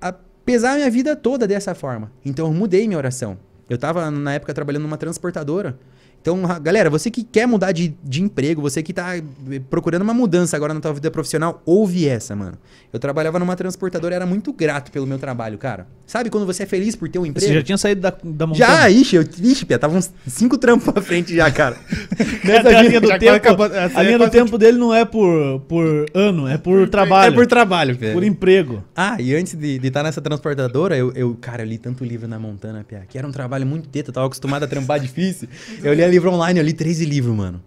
a 0.00 0.12
pesar 0.44 0.72
a 0.72 0.76
minha 0.76 0.90
vida 0.90 1.14
toda 1.14 1.46
dessa 1.46 1.74
forma. 1.74 2.10
Então 2.24 2.46
eu 2.46 2.52
mudei 2.52 2.86
minha 2.86 2.98
oração. 2.98 3.38
Eu 3.68 3.78
tava, 3.78 4.10
na 4.10 4.34
época, 4.34 4.52
trabalhando 4.54 4.82
numa 4.82 4.96
transportadora. 4.96 5.78
Então, 6.22 6.40
ra- 6.44 6.60
galera, 6.60 6.88
você 6.88 7.10
que 7.10 7.24
quer 7.24 7.46
mudar 7.46 7.72
de, 7.72 7.94
de 8.02 8.22
emprego, 8.22 8.62
você 8.62 8.80
que 8.80 8.92
tá 8.92 9.16
eh, 9.16 9.22
procurando 9.68 10.02
uma 10.02 10.14
mudança 10.14 10.56
agora 10.56 10.72
na 10.72 10.78
tua 10.80 10.92
vida 10.94 11.10
profissional, 11.10 11.60
ouve 11.66 12.06
essa, 12.06 12.36
mano. 12.36 12.56
Eu 12.92 13.00
trabalhava 13.00 13.40
numa 13.40 13.56
transportadora, 13.56 14.14
era 14.14 14.24
muito 14.24 14.52
grato 14.52 14.92
pelo 14.92 15.04
meu 15.04 15.18
trabalho, 15.18 15.58
cara. 15.58 15.86
Sabe 16.06 16.30
quando 16.30 16.46
você 16.46 16.62
é 16.62 16.66
feliz 16.66 16.94
por 16.94 17.08
ter 17.08 17.18
um 17.18 17.26
emprego? 17.26 17.48
Você 17.48 17.54
já 17.54 17.62
tinha 17.62 17.76
saído 17.78 18.02
da, 18.02 18.10
da 18.22 18.46
montanha? 18.46 18.68
Já, 18.68 18.90
ixi, 18.90 19.16
eu, 19.16 19.22
ixi, 19.22 19.64
Pia, 19.66 19.78
tava 19.80 19.96
uns 19.96 20.12
cinco 20.26 20.56
trampos 20.58 20.92
pra 20.92 21.02
frente 21.02 21.34
já, 21.34 21.50
cara. 21.50 21.76
Até 22.60 22.76
a 22.76 22.82
linha 22.82 23.00
do 23.00 23.08
tempo, 23.18 23.32
acabou- 23.34 23.66
a 23.66 24.00
é 24.00 24.04
linha 24.04 24.18
do 24.18 24.30
tempo 24.30 24.56
dele 24.56 24.78
não 24.78 24.94
é 24.94 25.04
por, 25.04 25.60
por 25.66 26.06
ano, 26.14 26.46
é 26.46 26.56
por 26.56 26.88
trabalho. 26.88 27.32
É 27.32 27.34
por 27.34 27.46
trabalho, 27.48 27.96
Pia. 27.96 28.12
por 28.12 28.22
emprego. 28.22 28.84
Ah, 28.94 29.16
e 29.20 29.34
antes 29.34 29.54
de 29.54 29.80
estar 29.84 30.02
nessa 30.04 30.20
transportadora, 30.20 30.96
eu, 30.96 31.10
eu, 31.16 31.36
cara, 31.40 31.62
eu 31.62 31.66
li 31.66 31.78
tanto 31.78 32.04
livro 32.04 32.28
na 32.28 32.38
Montana, 32.38 32.84
Pia, 32.86 33.02
que 33.08 33.18
era 33.18 33.26
um 33.26 33.32
trabalho 33.32 33.66
muito 33.66 33.88
teta, 33.88 34.10
eu 34.10 34.14
tava 34.14 34.26
acostumado 34.26 34.62
a 34.64 34.68
trampar 34.68 35.00
difícil. 35.00 35.48
Eu 35.82 35.94
lia 35.94 36.11
livro 36.12 36.30
online, 36.30 36.60
eu 36.60 36.64
li 36.64 36.72
13 36.72 37.04
livros, 37.04 37.34
mano. 37.34 37.62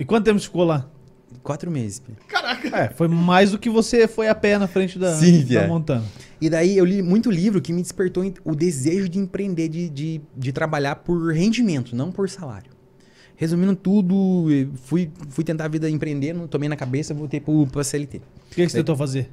E 0.00 0.04
quanto 0.04 0.24
tempo 0.24 0.40
ficou 0.40 0.64
lá? 0.64 0.88
Quatro 1.42 1.70
meses, 1.70 2.00
Pia. 2.00 2.16
É, 2.72 2.88
foi 2.88 3.06
mais 3.06 3.50
do 3.50 3.58
que 3.58 3.68
você 3.68 4.08
foi 4.08 4.28
a 4.28 4.34
pé 4.34 4.58
na 4.58 4.66
frente 4.66 4.98
da, 4.98 5.14
Sim, 5.14 5.44
da 5.44 5.68
montanha. 5.68 6.04
E 6.40 6.48
daí 6.48 6.76
eu 6.76 6.84
li 6.84 7.02
muito 7.02 7.30
livro 7.30 7.60
que 7.60 7.72
me 7.72 7.82
despertou 7.82 8.24
o 8.44 8.54
desejo 8.54 9.08
de 9.08 9.18
empreender, 9.18 9.68
de, 9.68 9.88
de, 9.88 10.20
de 10.34 10.52
trabalhar 10.52 10.96
por 10.96 11.32
rendimento, 11.32 11.94
não 11.94 12.10
por 12.10 12.28
salário. 12.28 12.72
Resumindo 13.36 13.76
tudo, 13.76 14.46
fui, 14.84 15.10
fui 15.28 15.44
tentar 15.44 15.66
a 15.66 15.68
vida 15.68 15.90
empreendendo, 15.90 16.48
tomei 16.48 16.68
na 16.68 16.76
cabeça, 16.76 17.12
voltei 17.12 17.40
pro, 17.40 17.66
pro 17.66 17.84
CLT. 17.84 18.18
O 18.18 18.20
que, 18.50 18.64
que 18.64 18.68
você 18.68 18.78
tentou 18.78 18.96
fazer? 18.96 19.28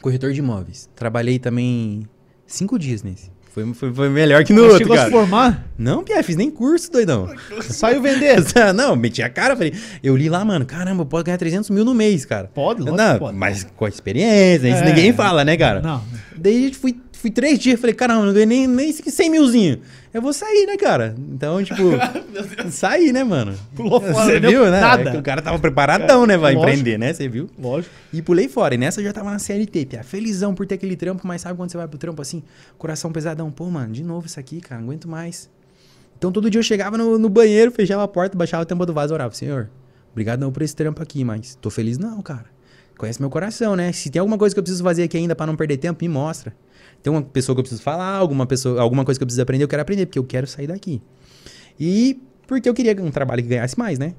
Corretor 0.00 0.32
de 0.32 0.38
imóveis. 0.38 0.88
Trabalhei 0.94 1.38
também 1.38 2.08
cinco 2.46 2.78
dias 2.78 3.02
nesse. 3.02 3.33
Foi, 3.54 3.72
foi, 3.72 3.94
foi 3.94 4.08
melhor 4.08 4.42
que 4.42 4.52
no 4.52 4.62
Você 4.62 4.66
outro, 4.66 4.78
chegou 4.78 4.94
a 4.96 4.98
se 4.98 5.04
cara. 5.04 5.12
formar? 5.12 5.64
Não, 5.78 6.02
Pia, 6.02 6.20
fiz 6.24 6.34
nem 6.34 6.50
curso, 6.50 6.90
doidão. 6.90 7.32
Saiu 7.62 8.02
vender. 8.02 8.38
não, 8.74 8.96
meti 8.96 9.22
a 9.22 9.30
cara, 9.30 9.54
falei. 9.54 9.72
Eu 10.02 10.16
li 10.16 10.28
lá, 10.28 10.44
mano, 10.44 10.66
caramba, 10.66 11.02
eu 11.02 11.06
posso 11.06 11.22
ganhar 11.22 11.38
300 11.38 11.70
mil 11.70 11.84
no 11.84 11.94
mês, 11.94 12.24
cara. 12.24 12.50
Pode, 12.52 12.80
lógico 12.80 12.96
Não, 12.96 13.18
pode. 13.20 13.36
mas 13.38 13.64
com 13.76 13.84
a 13.84 13.88
experiência, 13.88 14.66
isso 14.68 14.82
É. 14.82 14.86
ninguém 14.86 15.12
fala, 15.12 15.44
né, 15.44 15.56
cara? 15.56 15.80
Não. 15.80 16.02
Daí 16.36 16.74
fui, 16.74 16.96
fui 17.12 17.30
três 17.30 17.56
dias, 17.60 17.78
falei, 17.78 17.94
caramba, 17.94 18.26
não 18.26 18.32
ganhei 18.32 18.46
nem, 18.46 18.66
nem 18.66 18.92
100 18.92 19.30
milzinho. 19.30 19.78
Eu 20.14 20.22
vou 20.22 20.32
sair, 20.32 20.64
né, 20.64 20.76
cara? 20.76 21.12
Então, 21.18 21.62
tipo, 21.64 21.82
sair, 22.70 23.12
né, 23.12 23.24
mano? 23.24 23.58
Pulou 23.74 24.00
fora, 24.00 24.12
Você 24.12 24.38
viu, 24.38 24.64
né? 24.70 24.80
nada. 24.80 25.10
É 25.10 25.18
o 25.18 25.22
cara 25.22 25.42
tava 25.42 25.58
preparadão, 25.58 26.24
né, 26.24 26.36
Lógico. 26.36 26.62
empreender, 26.62 26.96
né? 26.96 27.12
Você 27.12 27.28
viu? 27.28 27.50
Lógico. 27.58 27.92
E 28.12 28.22
pulei 28.22 28.48
fora. 28.48 28.76
E 28.76 28.78
nessa 28.78 29.00
eu 29.00 29.04
já 29.04 29.12
tava 29.12 29.32
na 29.32 29.40
CLT, 29.40 29.86
pia. 29.86 30.04
Felizão 30.04 30.54
por 30.54 30.66
ter 30.66 30.76
aquele 30.76 30.94
trampo, 30.94 31.26
mas 31.26 31.40
sabe 31.42 31.56
quando 31.56 31.70
você 31.72 31.76
vai 31.76 31.88
pro 31.88 31.98
trampo 31.98 32.22
assim? 32.22 32.44
Coração 32.78 33.10
pesadão. 33.10 33.50
Pô, 33.50 33.68
mano, 33.68 33.92
de 33.92 34.04
novo 34.04 34.26
isso 34.28 34.38
aqui, 34.38 34.60
cara, 34.60 34.80
não 34.80 34.86
aguento 34.88 35.08
mais. 35.08 35.50
Então 36.16 36.30
todo 36.30 36.48
dia 36.48 36.60
eu 36.60 36.62
chegava 36.62 36.96
no, 36.96 37.18
no 37.18 37.28
banheiro, 37.28 37.72
fechava 37.72 38.04
a 38.04 38.08
porta, 38.08 38.38
baixava 38.38 38.62
a 38.62 38.66
tampa 38.66 38.86
do 38.86 38.94
vaso 38.94 39.12
e 39.12 39.14
orava. 39.14 39.34
Senhor, 39.34 39.68
obrigado 40.12 40.38
não 40.38 40.52
por 40.52 40.62
esse 40.62 40.76
trampo 40.76 41.02
aqui, 41.02 41.24
mas 41.24 41.56
tô 41.60 41.70
feliz 41.70 41.98
não, 41.98 42.22
cara. 42.22 42.46
Conhece 42.96 43.20
meu 43.20 43.28
coração, 43.28 43.74
né? 43.74 43.90
Se 43.90 44.08
tem 44.10 44.20
alguma 44.20 44.38
coisa 44.38 44.54
que 44.54 44.58
eu 44.60 44.62
preciso 44.62 44.84
fazer 44.84 45.02
aqui 45.02 45.16
ainda 45.16 45.34
pra 45.34 45.44
não 45.44 45.56
perder 45.56 45.78
tempo, 45.78 46.04
me 46.04 46.08
mostra. 46.08 46.54
Tem 47.04 47.12
uma 47.12 47.20
pessoa 47.20 47.54
que 47.54 47.60
eu 47.60 47.62
preciso 47.62 47.82
falar, 47.82 48.16
alguma, 48.16 48.46
pessoa, 48.46 48.80
alguma 48.80 49.04
coisa 49.04 49.20
que 49.20 49.22
eu 49.22 49.26
preciso 49.26 49.42
aprender, 49.42 49.62
eu 49.62 49.68
quero 49.68 49.82
aprender, 49.82 50.06
porque 50.06 50.18
eu 50.18 50.24
quero 50.24 50.46
sair 50.46 50.66
daqui. 50.66 51.02
E 51.78 52.18
porque 52.46 52.66
eu 52.66 52.72
queria 52.72 52.96
um 53.02 53.10
trabalho 53.10 53.42
que 53.42 53.48
ganhasse 53.50 53.78
mais, 53.78 53.98
né? 53.98 54.14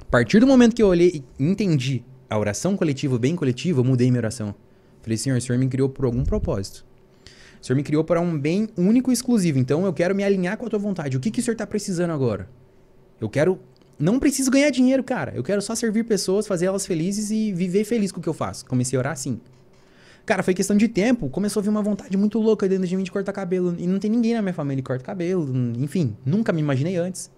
A 0.00 0.04
partir 0.06 0.40
do 0.40 0.46
momento 0.46 0.74
que 0.74 0.82
eu 0.82 0.88
olhei 0.88 1.22
e 1.38 1.44
entendi 1.44 2.02
a 2.28 2.36
oração 2.36 2.76
coletiva, 2.76 3.14
o 3.14 3.18
bem 3.18 3.36
coletivo, 3.36 3.78
eu 3.78 3.84
mudei 3.84 4.10
minha 4.10 4.18
oração. 4.18 4.52
Falei, 5.00 5.16
Senhor, 5.16 5.38
o 5.38 5.40
Senhor 5.40 5.56
me 5.56 5.68
criou 5.68 5.88
por 5.88 6.04
algum 6.04 6.24
propósito. 6.24 6.84
O 7.62 7.64
Senhor 7.64 7.76
me 7.76 7.84
criou 7.84 8.02
para 8.02 8.20
um 8.20 8.36
bem 8.36 8.68
único 8.76 9.12
e 9.12 9.14
exclusivo. 9.14 9.60
Então 9.60 9.86
eu 9.86 9.92
quero 9.92 10.12
me 10.12 10.24
alinhar 10.24 10.56
com 10.56 10.66
a 10.66 10.68
tua 10.68 10.80
vontade. 10.80 11.16
O 11.16 11.20
que, 11.20 11.30
que 11.30 11.38
o 11.38 11.42
Senhor 11.44 11.56
tá 11.56 11.64
precisando 11.64 12.10
agora? 12.10 12.50
Eu 13.20 13.28
quero. 13.28 13.60
Não 13.96 14.18
preciso 14.18 14.50
ganhar 14.50 14.70
dinheiro, 14.70 15.04
cara. 15.04 15.32
Eu 15.32 15.44
quero 15.44 15.62
só 15.62 15.76
servir 15.76 16.02
pessoas, 16.02 16.48
fazer 16.48 16.66
elas 16.66 16.84
felizes 16.84 17.30
e 17.30 17.52
viver 17.52 17.84
feliz 17.84 18.10
com 18.10 18.18
o 18.18 18.22
que 18.22 18.28
eu 18.28 18.34
faço. 18.34 18.66
Comecei 18.66 18.96
a 18.96 19.00
orar 19.00 19.12
assim. 19.12 19.40
Cara, 20.30 20.44
foi 20.44 20.54
questão 20.54 20.76
de 20.76 20.86
tempo. 20.86 21.28
Começou 21.28 21.58
a 21.58 21.62
vir 21.64 21.70
uma 21.70 21.82
vontade 21.82 22.16
muito 22.16 22.38
louca 22.38 22.68
dentro 22.68 22.86
de 22.86 22.96
mim 22.96 23.02
de 23.02 23.10
cortar 23.10 23.32
cabelo. 23.32 23.74
E 23.76 23.84
não 23.84 23.98
tem 23.98 24.08
ninguém 24.08 24.32
na 24.34 24.40
minha 24.40 24.54
família 24.54 24.80
que 24.80 24.86
corta 24.86 25.02
cabelo. 25.02 25.52
Enfim, 25.76 26.16
nunca 26.24 26.52
me 26.52 26.60
imaginei 26.60 26.96
antes. 26.96 27.28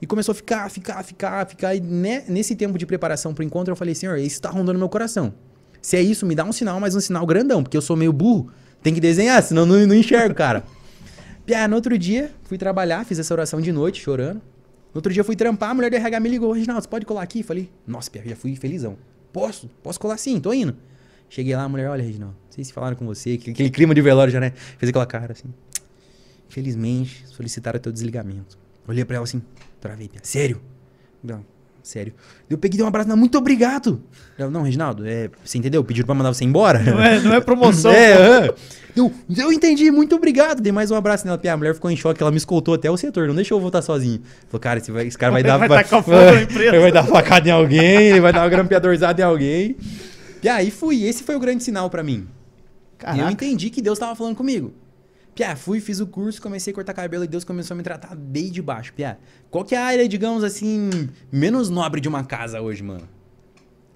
E 0.00 0.06
começou 0.06 0.30
a 0.30 0.34
ficar, 0.36 0.70
ficar, 0.70 1.02
ficar, 1.02 1.44
ficar. 1.48 1.74
E 1.74 1.80
ne- 1.80 2.22
nesse 2.28 2.54
tempo 2.54 2.78
de 2.78 2.86
preparação 2.86 3.34
pro 3.34 3.42
encontro, 3.42 3.72
eu 3.72 3.76
falei, 3.76 3.92
Senhor, 3.92 4.16
isso 4.18 4.40
tá 4.40 4.50
rondando 4.50 4.78
meu 4.78 4.88
coração. 4.88 5.34
Se 5.80 5.96
é 5.96 6.00
isso, 6.00 6.24
me 6.24 6.36
dá 6.36 6.44
um 6.44 6.52
sinal, 6.52 6.78
mas 6.78 6.94
um 6.94 7.00
sinal 7.00 7.26
grandão, 7.26 7.60
porque 7.60 7.76
eu 7.76 7.82
sou 7.82 7.96
meio 7.96 8.12
burro. 8.12 8.52
Tem 8.84 8.94
que 8.94 9.00
desenhar, 9.00 9.42
senão 9.42 9.66
não, 9.66 9.84
não 9.84 9.94
enxergo, 9.96 10.32
cara. 10.32 10.62
Piá, 11.44 11.66
no 11.66 11.74
outro 11.74 11.98
dia, 11.98 12.30
fui 12.44 12.56
trabalhar, 12.56 13.04
fiz 13.04 13.18
essa 13.18 13.34
oração 13.34 13.60
de 13.60 13.72
noite, 13.72 14.00
chorando. 14.00 14.36
No 14.36 14.98
outro 14.98 15.12
dia, 15.12 15.24
fui 15.24 15.34
trampar, 15.34 15.70
a 15.70 15.74
mulher 15.74 15.90
do 15.90 15.96
RH 15.96 16.20
me 16.20 16.28
ligou. 16.28 16.52
Reginaldo, 16.52 16.84
você 16.84 16.88
pode 16.88 17.04
colar 17.04 17.22
aqui? 17.22 17.42
Falei, 17.42 17.68
nossa, 17.84 18.08
Piá, 18.08 18.22
já 18.24 18.36
fui 18.36 18.54
felizão. 18.54 18.96
Posso? 19.32 19.68
Posso 19.82 19.98
colar 19.98 20.18
sim, 20.18 20.38
tô 20.38 20.52
indo. 20.52 20.76
Cheguei 21.34 21.56
lá, 21.56 21.62
a 21.62 21.68
mulher, 21.68 21.88
olha, 21.88 22.02
Reginaldo, 22.04 22.34
não 22.44 22.52
sei 22.52 22.62
se 22.62 22.74
falaram 22.74 22.94
com 22.94 23.06
você, 23.06 23.38
que- 23.38 23.52
aquele 23.52 23.70
clima 23.70 23.94
de 23.94 24.02
velório 24.02 24.30
já, 24.30 24.38
né? 24.38 24.52
Fez 24.76 24.90
aquela 24.90 25.06
cara 25.06 25.32
assim. 25.32 25.48
Infelizmente, 26.50 27.24
solicitaram 27.28 27.80
teu 27.80 27.90
desligamento. 27.90 28.58
Olhei 28.86 29.02
pra 29.04 29.16
ela 29.16 29.24
assim, 29.24 29.40
travei. 29.80 30.10
Sério? 30.22 30.60
Não, 31.24 31.42
sério. 31.82 32.12
Eu 32.50 32.58
peguei 32.58 32.74
e 32.74 32.78
dei 32.78 32.84
um 32.84 32.88
abraço, 32.88 33.08
não, 33.08 33.16
muito 33.16 33.38
obrigado. 33.38 34.02
Ela, 34.36 34.50
não, 34.50 34.62
Reginaldo, 34.62 35.06
é, 35.06 35.30
você 35.42 35.56
entendeu? 35.56 35.82
Pediram 35.82 36.04
pra 36.04 36.14
mandar 36.14 36.34
você 36.34 36.44
embora? 36.44 36.78
Não 36.80 37.00
é, 37.02 37.18
não 37.20 37.32
é 37.32 37.40
promoção. 37.40 37.90
É, 37.96 38.12
aham. 38.12 38.54
eu, 38.94 39.10
eu 39.38 39.50
entendi, 39.50 39.90
muito 39.90 40.14
obrigado. 40.14 40.60
Dei 40.60 40.72
mais 40.72 40.90
um 40.90 40.96
abraço 40.96 41.24
nela. 41.24 41.38
Pia, 41.38 41.54
A 41.54 41.56
mulher 41.56 41.74
ficou 41.74 41.90
em 41.90 41.96
choque, 41.96 42.20
ela 42.22 42.30
me 42.30 42.36
escoltou 42.36 42.74
até 42.74 42.90
o 42.90 42.96
setor, 42.98 43.26
não 43.28 43.34
deixou 43.34 43.56
eu 43.56 43.62
voltar 43.62 43.80
sozinho. 43.80 44.20
Falou, 44.48 44.60
cara, 44.60 44.78
esse, 44.80 44.92
vai- 44.92 45.06
esse 45.06 45.16
cara 45.16 45.32
vai 45.32 45.42
dar. 45.42 45.56
Vai 45.66 45.82
fogo 45.84 46.10
na 46.10 46.42
empresa. 46.42 46.68
Ele 46.76 46.80
vai 46.80 46.92
dar 46.92 47.04
facada 47.04 47.48
em 47.48 47.52
alguém, 47.52 48.08
ele 48.10 48.20
vai 48.20 48.34
dar 48.34 48.42
uma 48.42 48.48
grampeadorzada 48.50 49.22
em 49.22 49.24
alguém. 49.24 49.76
E 50.42 50.48
aí 50.48 50.70
fui, 50.70 51.04
esse 51.04 51.22
foi 51.22 51.36
o 51.36 51.40
grande 51.40 51.62
sinal 51.62 51.88
pra 51.88 52.02
mim. 52.02 52.14
E 52.18 52.18
eu 52.18 52.98
Caraca. 52.98 53.32
entendi 53.32 53.70
que 53.70 53.80
Deus 53.82 53.98
tava 53.98 54.14
falando 54.14 54.36
comigo. 54.36 54.72
Pia, 55.34 55.56
fui, 55.56 55.80
fiz 55.80 55.98
o 55.98 56.06
curso, 56.06 56.42
comecei 56.42 56.72
a 56.72 56.74
cortar 56.74 56.92
cabelo 56.92 57.24
e 57.24 57.26
Deus 57.26 57.42
começou 57.42 57.74
a 57.74 57.76
me 57.78 57.82
tratar 57.82 58.14
bem 58.14 58.50
de 58.50 58.60
baixo. 58.60 58.92
Pia, 58.92 59.18
qual 59.50 59.64
que 59.64 59.74
é 59.74 59.78
a 59.78 59.84
área, 59.84 60.06
digamos 60.08 60.44
assim, 60.44 60.90
menos 61.32 61.70
nobre 61.70 62.00
de 62.00 62.08
uma 62.08 62.22
casa 62.24 62.60
hoje, 62.60 62.82
mano? 62.82 63.08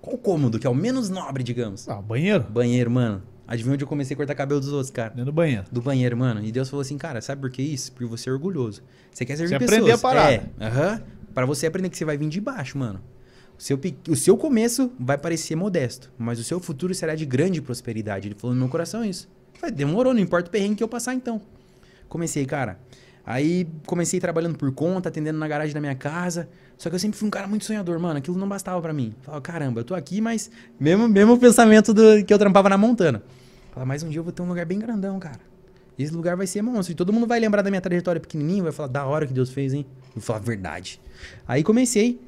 Qual 0.00 0.16
o 0.16 0.18
cômodo 0.18 0.58
que 0.58 0.66
é 0.66 0.70
o 0.70 0.74
menos 0.74 1.10
nobre, 1.10 1.42
digamos? 1.42 1.88
Ah, 1.88 2.00
banheiro? 2.00 2.44
Banheiro, 2.48 2.90
mano. 2.90 3.22
Adivinha 3.46 3.74
onde 3.74 3.84
eu 3.84 3.88
comecei 3.88 4.14
a 4.14 4.16
cortar 4.16 4.34
cabelo 4.34 4.60
dos 4.60 4.70
outros, 4.72 4.90
cara? 4.90 5.10
Dentro 5.10 5.26
do 5.26 5.32
banheiro. 5.32 5.64
Do 5.70 5.80
banheiro, 5.82 6.16
mano. 6.16 6.42
E 6.44 6.50
Deus 6.50 6.68
falou 6.70 6.80
assim, 6.80 6.96
cara, 6.96 7.20
sabe 7.20 7.40
por 7.42 7.50
que 7.50 7.62
isso? 7.62 7.92
Porque 7.92 8.06
você 8.06 8.28
é 8.28 8.32
orgulhoso. 8.32 8.82
Você 9.12 9.24
quer 9.24 9.36
servir 9.36 9.54
Você 9.54 9.58
pessoas. 9.58 9.78
aprender 9.78 9.92
a 9.92 9.98
parada. 9.98 10.50
É, 10.58 10.66
aham. 10.66 11.02
Pra 11.34 11.44
você 11.44 11.66
aprender 11.66 11.90
que 11.90 11.96
você 11.98 12.04
vai 12.04 12.16
vir 12.16 12.28
de 12.28 12.40
baixo, 12.40 12.78
mano. 12.78 13.00
O 13.58 13.62
seu, 13.62 13.80
o 14.08 14.16
seu 14.16 14.36
começo 14.36 14.92
vai 14.98 15.16
parecer 15.16 15.56
modesto, 15.56 16.10
mas 16.18 16.38
o 16.38 16.44
seu 16.44 16.60
futuro 16.60 16.94
será 16.94 17.14
de 17.14 17.24
grande 17.24 17.62
prosperidade. 17.62 18.28
Ele 18.28 18.34
falou 18.34 18.54
no 18.54 18.60
meu 18.60 18.68
coração 18.68 19.04
isso. 19.04 19.28
Falei, 19.54 19.74
demorou, 19.74 20.12
não 20.12 20.20
importa 20.20 20.48
o 20.48 20.52
perrengue 20.52 20.76
que 20.76 20.84
eu 20.84 20.88
passar 20.88 21.14
então. 21.14 21.40
Comecei, 22.08 22.44
cara, 22.44 22.78
Aí 23.26 23.66
comecei 23.84 24.20
trabalhando 24.20 24.56
por 24.56 24.70
conta, 24.70 25.08
atendendo 25.08 25.36
na 25.36 25.48
garagem 25.48 25.74
da 25.74 25.80
minha 25.80 25.96
casa. 25.96 26.48
Só 26.78 26.88
que 26.88 26.94
eu 26.94 26.98
sempre 27.00 27.18
fui 27.18 27.26
um 27.26 27.30
cara 27.30 27.48
muito 27.48 27.64
sonhador, 27.64 27.98
mano. 27.98 28.18
Aquilo 28.18 28.38
não 28.38 28.48
bastava 28.48 28.80
pra 28.80 28.92
mim. 28.92 29.12
Falava, 29.22 29.42
caramba, 29.42 29.80
eu 29.80 29.84
tô 29.84 29.96
aqui, 29.96 30.20
mas. 30.20 30.48
Mesmo, 30.78 31.08
mesmo 31.08 31.36
pensamento 31.36 31.92
do, 31.92 32.24
que 32.24 32.32
eu 32.32 32.38
trampava 32.38 32.68
na 32.68 32.78
Montana. 32.78 33.20
Falava, 33.72 33.88
mas 33.88 34.04
um 34.04 34.08
dia 34.08 34.20
eu 34.20 34.24
vou 34.24 34.32
ter 34.32 34.42
um 34.42 34.48
lugar 34.48 34.64
bem 34.64 34.78
grandão, 34.78 35.18
cara. 35.18 35.40
Esse 35.98 36.12
lugar 36.14 36.36
vai 36.36 36.46
ser 36.46 36.62
monstro. 36.62 36.92
E 36.92 36.94
todo 36.94 37.12
mundo 37.12 37.26
vai 37.26 37.40
lembrar 37.40 37.62
da 37.62 37.70
minha 37.70 37.80
trajetória 37.80 38.20
pequenininha, 38.20 38.62
vai 38.62 38.70
falar, 38.70 38.88
da 38.88 39.04
hora 39.04 39.26
que 39.26 39.32
Deus 39.32 39.50
fez, 39.50 39.74
hein? 39.74 39.84
Vou 40.14 40.22
falar, 40.22 40.38
verdade. 40.38 41.00
Aí 41.48 41.64
comecei. 41.64 42.20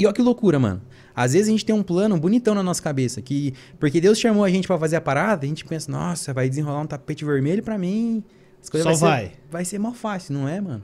E 0.00 0.06
olha 0.06 0.14
que 0.14 0.22
loucura, 0.22 0.58
mano. 0.58 0.80
Às 1.14 1.34
vezes 1.34 1.48
a 1.48 1.50
gente 1.50 1.66
tem 1.66 1.74
um 1.74 1.82
plano 1.82 2.16
bonitão 2.18 2.54
na 2.54 2.62
nossa 2.62 2.82
cabeça, 2.82 3.20
que 3.20 3.52
porque 3.78 4.00
Deus 4.00 4.18
chamou 4.18 4.42
a 4.42 4.48
gente 4.48 4.66
para 4.66 4.78
fazer 4.78 4.96
a 4.96 5.00
parada, 5.00 5.44
a 5.44 5.48
gente 5.48 5.62
pensa, 5.62 5.92
nossa, 5.92 6.32
vai 6.32 6.48
desenrolar 6.48 6.80
um 6.80 6.86
tapete 6.86 7.22
vermelho 7.22 7.62
para 7.62 7.76
mim. 7.76 8.24
As 8.62 8.70
coisas 8.70 8.98
Só 8.98 9.06
vai. 9.06 9.26
Ser, 9.26 9.32
vai 9.50 9.64
ser 9.64 9.78
mal 9.78 9.92
fácil, 9.92 10.32
não 10.32 10.48
é, 10.48 10.58
mano? 10.58 10.82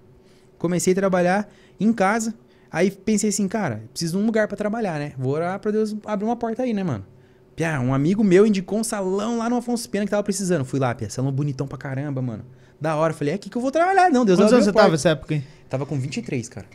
Comecei 0.59 0.93
a 0.93 0.97
trabalhar 0.97 1.51
em 1.81 1.91
casa, 1.95 2.35
aí 2.71 2.91
pensei 2.91 3.31
assim, 3.31 3.49
cara, 3.49 3.85
preciso 3.91 4.19
de 4.19 4.23
um 4.23 4.27
lugar 4.27 4.49
para 4.49 4.57
trabalhar, 4.59 4.99
né? 4.99 5.15
Vou 5.17 5.33
orar 5.33 5.59
pra 5.61 5.71
Deus 5.71 5.97
abrir 6.05 6.27
uma 6.27 6.37
porta 6.37 6.63
aí, 6.63 6.75
né, 6.75 6.85
mano? 6.85 7.07
Pia, 7.55 7.81
um 7.81 7.95
amigo 7.95 8.23
meu 8.23 8.47
indicou 8.47 8.79
um 8.79 8.85
salão 8.85 9.39
lá 9.39 9.49
no 9.49 9.57
Afonso 9.57 9.89
Pena 9.89 10.05
que 10.05 10.11
tava 10.11 10.23
precisando. 10.23 10.63
Fui 10.63 10.79
lá, 10.79 10.95
Pia, 10.95 11.09
salão 11.09 11.33
bonitão 11.33 11.67
pra 11.67 11.79
caramba, 11.79 12.21
mano. 12.21 12.45
Da 12.79 12.97
hora. 12.97 13.15
Falei, 13.15 13.33
é 13.33 13.37
aqui 13.37 13.49
que 13.49 13.57
eu 13.57 13.63
vou 13.63 13.71
trabalhar. 13.71 14.11
Não, 14.11 14.27
Deus 14.27 14.39
Quantos 14.39 14.53
anos 14.53 14.67
você 14.67 14.73
tava 14.73 14.91
nessa 14.91 15.09
época, 15.09 15.35
hein? 15.35 15.45
Tava 15.71 15.87
com 15.87 15.99
23, 15.99 16.51
cara. 16.51 16.67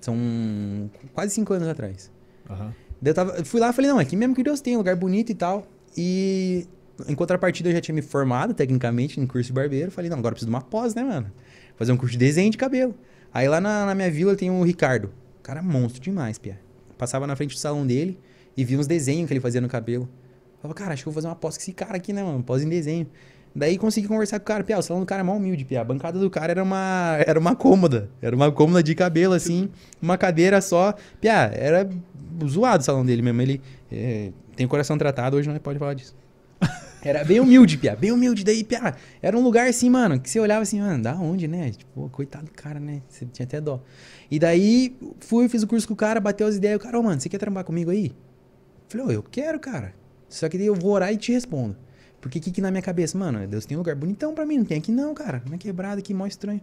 São 0.00 0.90
quase 1.12 1.34
5 1.34 1.52
anos 1.52 1.68
atrás. 1.68 2.10
Uhum. 2.48 2.70
eu 3.04 3.14
tava, 3.14 3.44
fui 3.44 3.60
lá 3.60 3.70
e 3.70 3.72
falei, 3.72 3.90
não, 3.90 3.98
aqui 3.98 4.16
mesmo 4.16 4.34
que 4.34 4.42
Deus 4.42 4.60
tem, 4.60 4.74
um 4.74 4.78
lugar 4.78 4.96
bonito 4.96 5.30
e 5.30 5.34
tal. 5.34 5.66
E 5.96 6.66
em 7.08 7.14
contrapartida 7.14 7.68
eu 7.68 7.72
já 7.72 7.80
tinha 7.80 7.94
me 7.94 8.02
formado 8.02 8.54
tecnicamente 8.54 9.20
em 9.20 9.26
curso 9.26 9.48
de 9.48 9.52
barbeiro. 9.52 9.90
Falei, 9.90 10.10
não, 10.10 10.18
agora 10.18 10.32
eu 10.32 10.36
preciso 10.36 10.50
de 10.50 10.54
uma 10.54 10.62
pós, 10.62 10.94
né, 10.94 11.02
mano? 11.02 11.30
Fazer 11.76 11.92
um 11.92 11.96
curso 11.96 12.12
de 12.12 12.18
desenho 12.18 12.50
de 12.50 12.58
cabelo. 12.58 12.94
Aí 13.32 13.48
lá 13.48 13.60
na, 13.60 13.86
na 13.86 13.94
minha 13.94 14.10
vila 14.10 14.34
tem 14.34 14.50
o 14.50 14.62
Ricardo. 14.62 15.10
Cara, 15.42 15.62
monstro 15.62 16.02
demais, 16.02 16.38
Pia. 16.38 16.60
Passava 16.98 17.26
na 17.26 17.36
frente 17.36 17.54
do 17.54 17.58
salão 17.58 17.86
dele 17.86 18.18
e 18.56 18.64
vi 18.64 18.76
uns 18.76 18.86
desenhos 18.86 19.28
que 19.28 19.32
ele 19.32 19.40
fazia 19.40 19.60
no 19.60 19.68
cabelo. 19.68 20.08
Falava, 20.60 20.74
cara, 20.74 20.92
acho 20.92 21.02
que 21.02 21.08
eu 21.08 21.12
vou 21.12 21.22
fazer 21.22 21.28
uma 21.28 21.36
pós 21.36 21.56
com 21.56 21.62
esse 21.62 21.72
cara 21.72 21.96
aqui, 21.96 22.12
né, 22.12 22.22
mano? 22.22 22.42
Pós 22.42 22.62
em 22.62 22.68
desenho. 22.68 23.06
Daí 23.54 23.76
consegui 23.76 24.06
conversar 24.06 24.38
com 24.38 24.44
o 24.44 24.46
cara, 24.46 24.62
Pia, 24.62 24.78
o 24.78 24.82
salão 24.82 25.02
do 25.02 25.06
cara 25.06 25.20
é 25.20 25.24
mó 25.24 25.34
humilde, 25.34 25.64
Pia. 25.64 25.80
A 25.80 25.84
bancada 25.84 26.18
do 26.18 26.30
cara 26.30 26.52
era 26.52 26.62
uma, 26.62 27.16
era 27.26 27.38
uma 27.38 27.56
cômoda. 27.56 28.08
Era 28.22 28.34
uma 28.34 28.50
cômoda 28.52 28.82
de 28.82 28.94
cabelo, 28.94 29.34
assim, 29.34 29.68
uma 30.00 30.16
cadeira 30.16 30.60
só. 30.60 30.94
Pia, 31.20 31.50
era 31.52 31.88
zoado 32.46 32.82
o 32.82 32.84
salão 32.84 33.04
dele 33.04 33.22
mesmo. 33.22 33.42
Ele 33.42 33.60
é, 33.90 34.30
tem 34.54 34.66
o 34.66 34.68
coração 34.68 34.96
tratado, 34.96 35.36
hoje 35.36 35.48
não 35.48 35.58
pode 35.58 35.78
falar 35.78 35.94
disso. 35.94 36.14
Era 37.02 37.24
bem 37.24 37.40
humilde, 37.40 37.78
Pia. 37.78 37.96
Bem 37.96 38.12
humilde. 38.12 38.44
Daí, 38.44 38.62
Pia, 38.62 38.94
era 39.22 39.36
um 39.36 39.42
lugar 39.42 39.66
assim, 39.66 39.88
mano, 39.88 40.20
que 40.20 40.28
você 40.28 40.38
olhava 40.38 40.60
assim, 40.60 40.82
mano, 40.82 41.02
da 41.02 41.14
onde, 41.14 41.48
né? 41.48 41.70
Tipo, 41.70 42.10
coitado 42.10 42.44
do 42.44 42.52
cara, 42.52 42.78
né? 42.78 43.00
Você 43.08 43.24
tinha 43.24 43.46
até 43.46 43.58
dó. 43.58 43.82
E 44.30 44.38
daí, 44.38 44.94
fui, 45.18 45.48
fiz 45.48 45.62
o 45.62 45.66
curso 45.66 45.88
com 45.88 45.94
o 45.94 45.96
cara, 45.96 46.20
bateu 46.20 46.46
as 46.46 46.56
ideias. 46.56 46.76
O 46.76 46.78
cara, 46.78 46.98
ô, 46.98 47.00
oh, 47.00 47.04
mano, 47.04 47.18
você 47.18 47.30
quer 47.30 47.38
trabalhar 47.38 47.64
comigo 47.64 47.90
aí? 47.90 48.12
Falei, 48.86 49.06
oh, 49.06 49.10
eu 49.12 49.22
quero, 49.22 49.58
cara. 49.58 49.94
Só 50.28 50.46
que 50.46 50.58
daí 50.58 50.66
eu 50.66 50.74
vou 50.74 50.92
orar 50.92 51.10
e 51.10 51.16
te 51.16 51.32
respondo. 51.32 51.74
Porque 52.20 52.38
o 52.38 52.42
que, 52.42 52.50
que 52.50 52.60
na 52.60 52.70
minha 52.70 52.82
cabeça, 52.82 53.16
mano, 53.16 53.46
Deus 53.46 53.64
tem 53.64 53.76
um 53.76 53.80
lugar 53.80 53.96
bonitão 53.96 54.34
pra 54.34 54.44
mim, 54.44 54.58
não 54.58 54.64
tem 54.64 54.78
aqui 54.78 54.92
não, 54.92 55.14
cara. 55.14 55.42
Não 55.46 55.54
é 55.54 55.58
quebrado 55.58 56.00
aqui, 56.00 56.12
mó 56.12 56.26
estranho. 56.26 56.60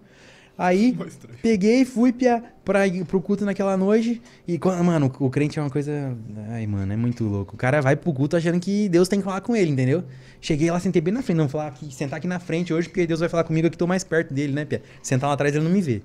Aí, 0.57 0.97
peguei, 1.43 1.85
fui 1.85 2.11
pra, 2.11 2.41
pra, 2.65 2.79
pro 3.07 3.21
culto 3.21 3.45
naquela 3.45 3.77
noite. 3.77 4.19
E, 4.47 4.59
mano, 4.83 5.13
o 5.19 5.29
crente 5.29 5.59
é 5.59 5.61
uma 5.61 5.69
coisa. 5.69 6.17
Ai, 6.49 6.65
mano, 6.65 6.91
é 6.91 6.95
muito 6.95 7.23
louco. 7.25 7.53
O 7.53 7.57
cara 7.57 7.79
vai 7.79 7.95
pro 7.95 8.11
culto 8.11 8.35
achando 8.35 8.59
que 8.59 8.89
Deus 8.89 9.07
tem 9.07 9.19
que 9.19 9.25
falar 9.25 9.41
com 9.41 9.55
ele, 9.55 9.69
entendeu? 9.69 10.03
Cheguei 10.41 10.71
lá, 10.71 10.79
sentei 10.79 10.99
bem 10.99 11.13
na 11.13 11.21
frente. 11.21 11.37
Não 11.37 11.47
falar 11.47 11.67
aqui, 11.67 11.93
sentar 11.93 12.17
aqui 12.17 12.27
na 12.27 12.39
frente 12.39 12.73
hoje, 12.73 12.89
porque 12.89 13.05
Deus 13.05 13.19
vai 13.19 13.29
falar 13.29 13.43
comigo 13.43 13.69
que 13.69 13.77
tô 13.77 13.85
mais 13.85 14.03
perto 14.03 14.33
dele, 14.33 14.51
né, 14.51 14.65
Pia? 14.65 14.81
Sentar 15.03 15.27
lá 15.27 15.35
atrás 15.35 15.53
ele 15.53 15.63
não 15.63 15.71
me 15.71 15.79
vê. 15.79 16.01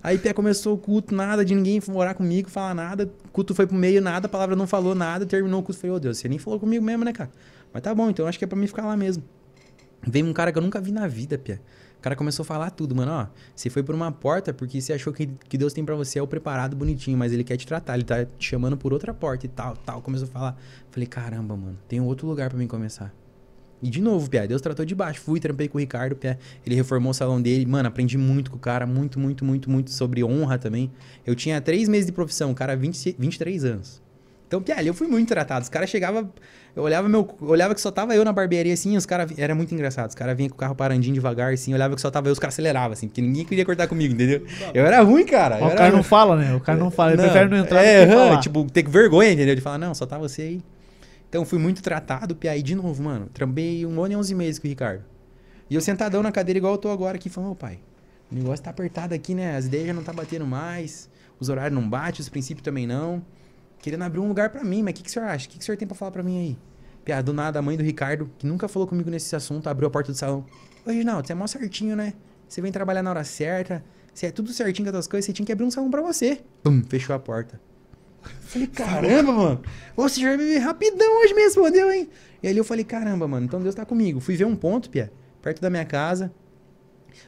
Aí, 0.00 0.16
Pia 0.18 0.32
começou 0.32 0.74
o 0.74 0.78
culto, 0.78 1.12
nada 1.12 1.44
de 1.44 1.52
ninguém 1.52 1.82
orar 1.92 2.14
comigo, 2.14 2.48
falar 2.48 2.74
nada. 2.74 3.10
O 3.24 3.28
culto 3.30 3.56
foi 3.56 3.66
pro 3.66 3.76
meio, 3.76 4.00
nada, 4.00 4.26
a 4.26 4.28
palavra 4.28 4.54
não 4.54 4.68
falou 4.68 4.94
nada. 4.94 5.26
Terminou 5.26 5.58
o 5.58 5.62
culto. 5.64 5.80
Falei, 5.80 5.94
ô 5.94 5.96
oh, 5.96 6.00
Deus, 6.00 6.18
você 6.18 6.28
nem 6.28 6.38
falou 6.38 6.60
comigo 6.60 6.84
mesmo, 6.84 7.04
né, 7.04 7.12
cara? 7.12 7.30
Mas 7.72 7.82
tá 7.82 7.92
bom, 7.92 8.08
então 8.08 8.24
acho 8.28 8.38
que 8.38 8.44
é 8.44 8.48
pra 8.48 8.56
mim 8.56 8.68
ficar 8.68 8.86
lá 8.86 8.96
mesmo. 8.96 9.24
Veio 10.06 10.26
um 10.26 10.32
cara 10.32 10.52
que 10.52 10.58
eu 10.58 10.62
nunca 10.62 10.80
vi 10.80 10.92
na 10.92 11.08
vida, 11.08 11.36
Pia. 11.36 11.60
Cara 12.06 12.14
começou 12.14 12.44
a 12.44 12.46
falar 12.46 12.70
tudo, 12.70 12.94
mano, 12.94 13.10
ó. 13.10 13.26
Você 13.52 13.68
foi 13.68 13.82
por 13.82 13.92
uma 13.92 14.12
porta 14.12 14.54
porque 14.54 14.80
você 14.80 14.92
achou 14.92 15.12
que, 15.12 15.26
que 15.26 15.58
Deus 15.58 15.72
tem 15.72 15.84
para 15.84 15.96
você 15.96 16.20
é 16.20 16.22
o 16.22 16.26
preparado 16.28 16.76
bonitinho, 16.76 17.18
mas 17.18 17.32
ele 17.32 17.42
quer 17.42 17.56
te 17.56 17.66
tratar, 17.66 17.96
ele 17.96 18.04
tá 18.04 18.24
te 18.24 18.48
chamando 18.48 18.76
por 18.76 18.92
outra 18.92 19.12
porta 19.12 19.44
e 19.44 19.48
tal, 19.48 19.76
tal. 19.78 20.00
Começou 20.00 20.28
a 20.28 20.30
falar. 20.30 20.56
Falei, 20.88 21.08
caramba, 21.08 21.56
mano, 21.56 21.76
tem 21.88 22.00
outro 22.00 22.28
lugar 22.28 22.48
para 22.48 22.60
mim 22.60 22.68
começar. 22.68 23.12
E 23.82 23.90
de 23.90 24.00
novo, 24.00 24.30
Pia, 24.30 24.46
Deus 24.46 24.62
tratou 24.62 24.84
de 24.84 24.94
baixo. 24.94 25.20
Fui, 25.20 25.40
trampei 25.40 25.66
com 25.66 25.78
o 25.78 25.80
Ricardo, 25.80 26.14
Pia. 26.14 26.38
Ele 26.64 26.76
reformou 26.76 27.10
o 27.10 27.12
salão 27.12 27.42
dele. 27.42 27.66
Mano, 27.66 27.88
aprendi 27.88 28.16
muito 28.16 28.52
com 28.52 28.56
o 28.56 28.60
cara. 28.60 28.86
Muito, 28.86 29.18
muito, 29.18 29.44
muito, 29.44 29.68
muito 29.68 29.90
sobre 29.90 30.22
honra 30.22 30.58
também. 30.58 30.92
Eu 31.26 31.34
tinha 31.34 31.60
três 31.60 31.88
meses 31.88 32.06
de 32.06 32.12
profissão, 32.12 32.52
o 32.52 32.54
cara 32.54 32.76
20, 32.76 33.16
23 33.18 33.64
anos. 33.64 34.00
Então, 34.46 34.62
Pia, 34.62 34.80
eu 34.80 34.94
fui 34.94 35.08
muito 35.08 35.26
tratado. 35.26 35.64
Os 35.64 35.68
caras 35.68 35.90
chegavam 35.90 36.32
eu 36.76 36.82
olhava, 36.82 37.08
meu, 37.08 37.26
olhava 37.40 37.74
que 37.74 37.80
só 37.80 37.90
tava 37.90 38.14
eu 38.14 38.22
na 38.22 38.34
barbearia, 38.34 38.74
assim, 38.74 38.98
os 38.98 39.06
caras... 39.06 39.32
Era 39.38 39.54
muito 39.54 39.72
engraçado. 39.72 40.10
Os 40.10 40.14
caras 40.14 40.36
vinham 40.36 40.50
com 40.50 40.56
o 40.56 40.58
carro 40.58 40.74
parandinho 40.74 41.14
devagar, 41.14 41.54
assim. 41.54 41.72
olhava 41.72 41.94
que 41.94 42.00
só 42.02 42.10
tava 42.10 42.28
eu, 42.28 42.32
os 42.32 42.38
caras 42.38 42.54
aceleravam, 42.54 42.92
assim. 42.92 43.08
Porque 43.08 43.22
ninguém 43.22 43.46
queria 43.46 43.64
cortar 43.64 43.88
comigo, 43.88 44.12
entendeu? 44.12 44.44
Eu 44.74 44.84
era 44.84 45.00
ruim, 45.00 45.24
cara. 45.24 45.56
O 45.56 45.70
cara 45.70 45.86
ruim. 45.86 45.96
não 45.96 46.02
fala, 46.02 46.36
né? 46.36 46.54
O 46.54 46.60
cara 46.60 46.78
não 46.78 46.90
fala. 46.90 47.12
Ele 47.12 47.22
não, 47.22 47.30
prefere 47.30 47.48
não 47.48 47.56
entrar 47.56 47.82
é, 47.82 48.06
falar. 48.06 48.40
Tipo, 48.40 48.70
ter 48.70 48.86
vergonha, 48.86 49.32
entendeu? 49.32 49.54
De 49.54 49.62
falar, 49.62 49.78
não, 49.78 49.94
só 49.94 50.04
tá 50.04 50.18
você 50.18 50.42
aí. 50.42 50.62
Então, 51.30 51.46
fui 51.46 51.58
muito 51.58 51.82
tratado. 51.82 52.36
Aí, 52.46 52.62
de 52.62 52.74
novo, 52.74 53.02
mano. 53.02 53.30
Trambei 53.32 53.86
um 53.86 53.98
ano 54.04 54.12
e 54.12 54.16
onze 54.16 54.34
meses 54.34 54.58
com 54.58 54.66
o 54.66 54.68
Ricardo. 54.68 55.02
E 55.70 55.74
eu 55.74 55.80
sentadão 55.80 56.22
na 56.22 56.30
cadeira, 56.30 56.58
igual 56.58 56.74
eu 56.74 56.78
tô 56.78 56.90
agora 56.90 57.16
aqui, 57.16 57.30
falando, 57.30 57.52
ô 57.52 57.54
pai, 57.54 57.78
o 58.30 58.34
negócio 58.34 58.62
tá 58.62 58.68
apertado 58.68 59.14
aqui, 59.14 59.34
né? 59.34 59.56
As 59.56 59.64
ideias 59.64 59.86
já 59.86 59.94
não 59.94 60.02
tá 60.02 60.12
batendo 60.12 60.46
mais. 60.46 61.08
Os 61.40 61.48
horários 61.48 61.72
não 61.72 61.88
batem, 61.88 62.20
os 62.20 62.28
princípios 62.28 62.62
também 62.62 62.86
não. 62.86 63.22
Querendo 63.78 64.02
abrir 64.02 64.20
um 64.20 64.28
lugar 64.28 64.50
para 64.50 64.64
mim, 64.64 64.82
mas 64.82 64.92
o 64.92 64.94
que, 64.94 65.02
que 65.02 65.08
o 65.08 65.12
senhor 65.12 65.26
acha? 65.26 65.46
O 65.46 65.50
que, 65.50 65.58
que 65.58 65.62
o 65.62 65.64
senhor 65.64 65.76
tem 65.76 65.86
pra 65.86 65.96
falar 65.96 66.10
para 66.10 66.22
mim 66.22 66.38
aí? 66.38 66.58
Piada, 67.04 67.22
do 67.22 67.32
nada, 67.32 67.58
a 67.58 67.62
mãe 67.62 67.76
do 67.76 67.84
Ricardo, 67.84 68.30
que 68.36 68.46
nunca 68.46 68.66
falou 68.66 68.88
comigo 68.88 69.08
nesse 69.08 69.34
assunto, 69.36 69.68
abriu 69.68 69.86
a 69.86 69.90
porta 69.90 70.10
do 70.10 70.18
salão. 70.18 70.44
Ô, 70.84 70.90
Reginaldo, 70.90 71.26
você 71.26 71.32
é 71.32 71.36
mó 71.36 71.46
certinho, 71.46 71.94
né? 71.94 72.14
Você 72.48 72.60
vem 72.60 72.72
trabalhar 72.72 73.02
na 73.02 73.10
hora 73.10 73.24
certa, 73.24 73.84
você 74.12 74.26
é 74.26 74.30
tudo 74.30 74.52
certinho 74.52 74.90
com 74.90 74.96
as 74.96 75.06
coisas, 75.06 75.26
você 75.26 75.32
tinha 75.32 75.46
que 75.46 75.52
abrir 75.52 75.64
um 75.64 75.70
salão 75.70 75.90
pra 75.90 76.02
você. 76.02 76.40
Pum, 76.62 76.82
fechou 76.88 77.14
a 77.14 77.18
porta. 77.18 77.60
Falei, 78.40 78.66
caramba, 78.66 79.32
mano. 79.32 79.62
Você 79.96 80.20
já 80.20 80.36
vai 80.36 80.58
rapidão 80.58 81.22
hoje 81.22 81.34
me 81.34 81.42
respondeu, 81.42 81.90
hein? 81.92 82.08
E 82.42 82.48
ali 82.48 82.58
eu 82.58 82.64
falei, 82.64 82.84
caramba, 82.84 83.28
mano, 83.28 83.46
então 83.46 83.60
Deus 83.60 83.74
tá 83.74 83.84
comigo. 83.84 84.20
Fui 84.20 84.36
ver 84.36 84.44
um 84.44 84.56
ponto, 84.56 84.90
Pia, 84.90 85.12
perto 85.42 85.60
da 85.60 85.70
minha 85.70 85.84
casa. 85.84 86.32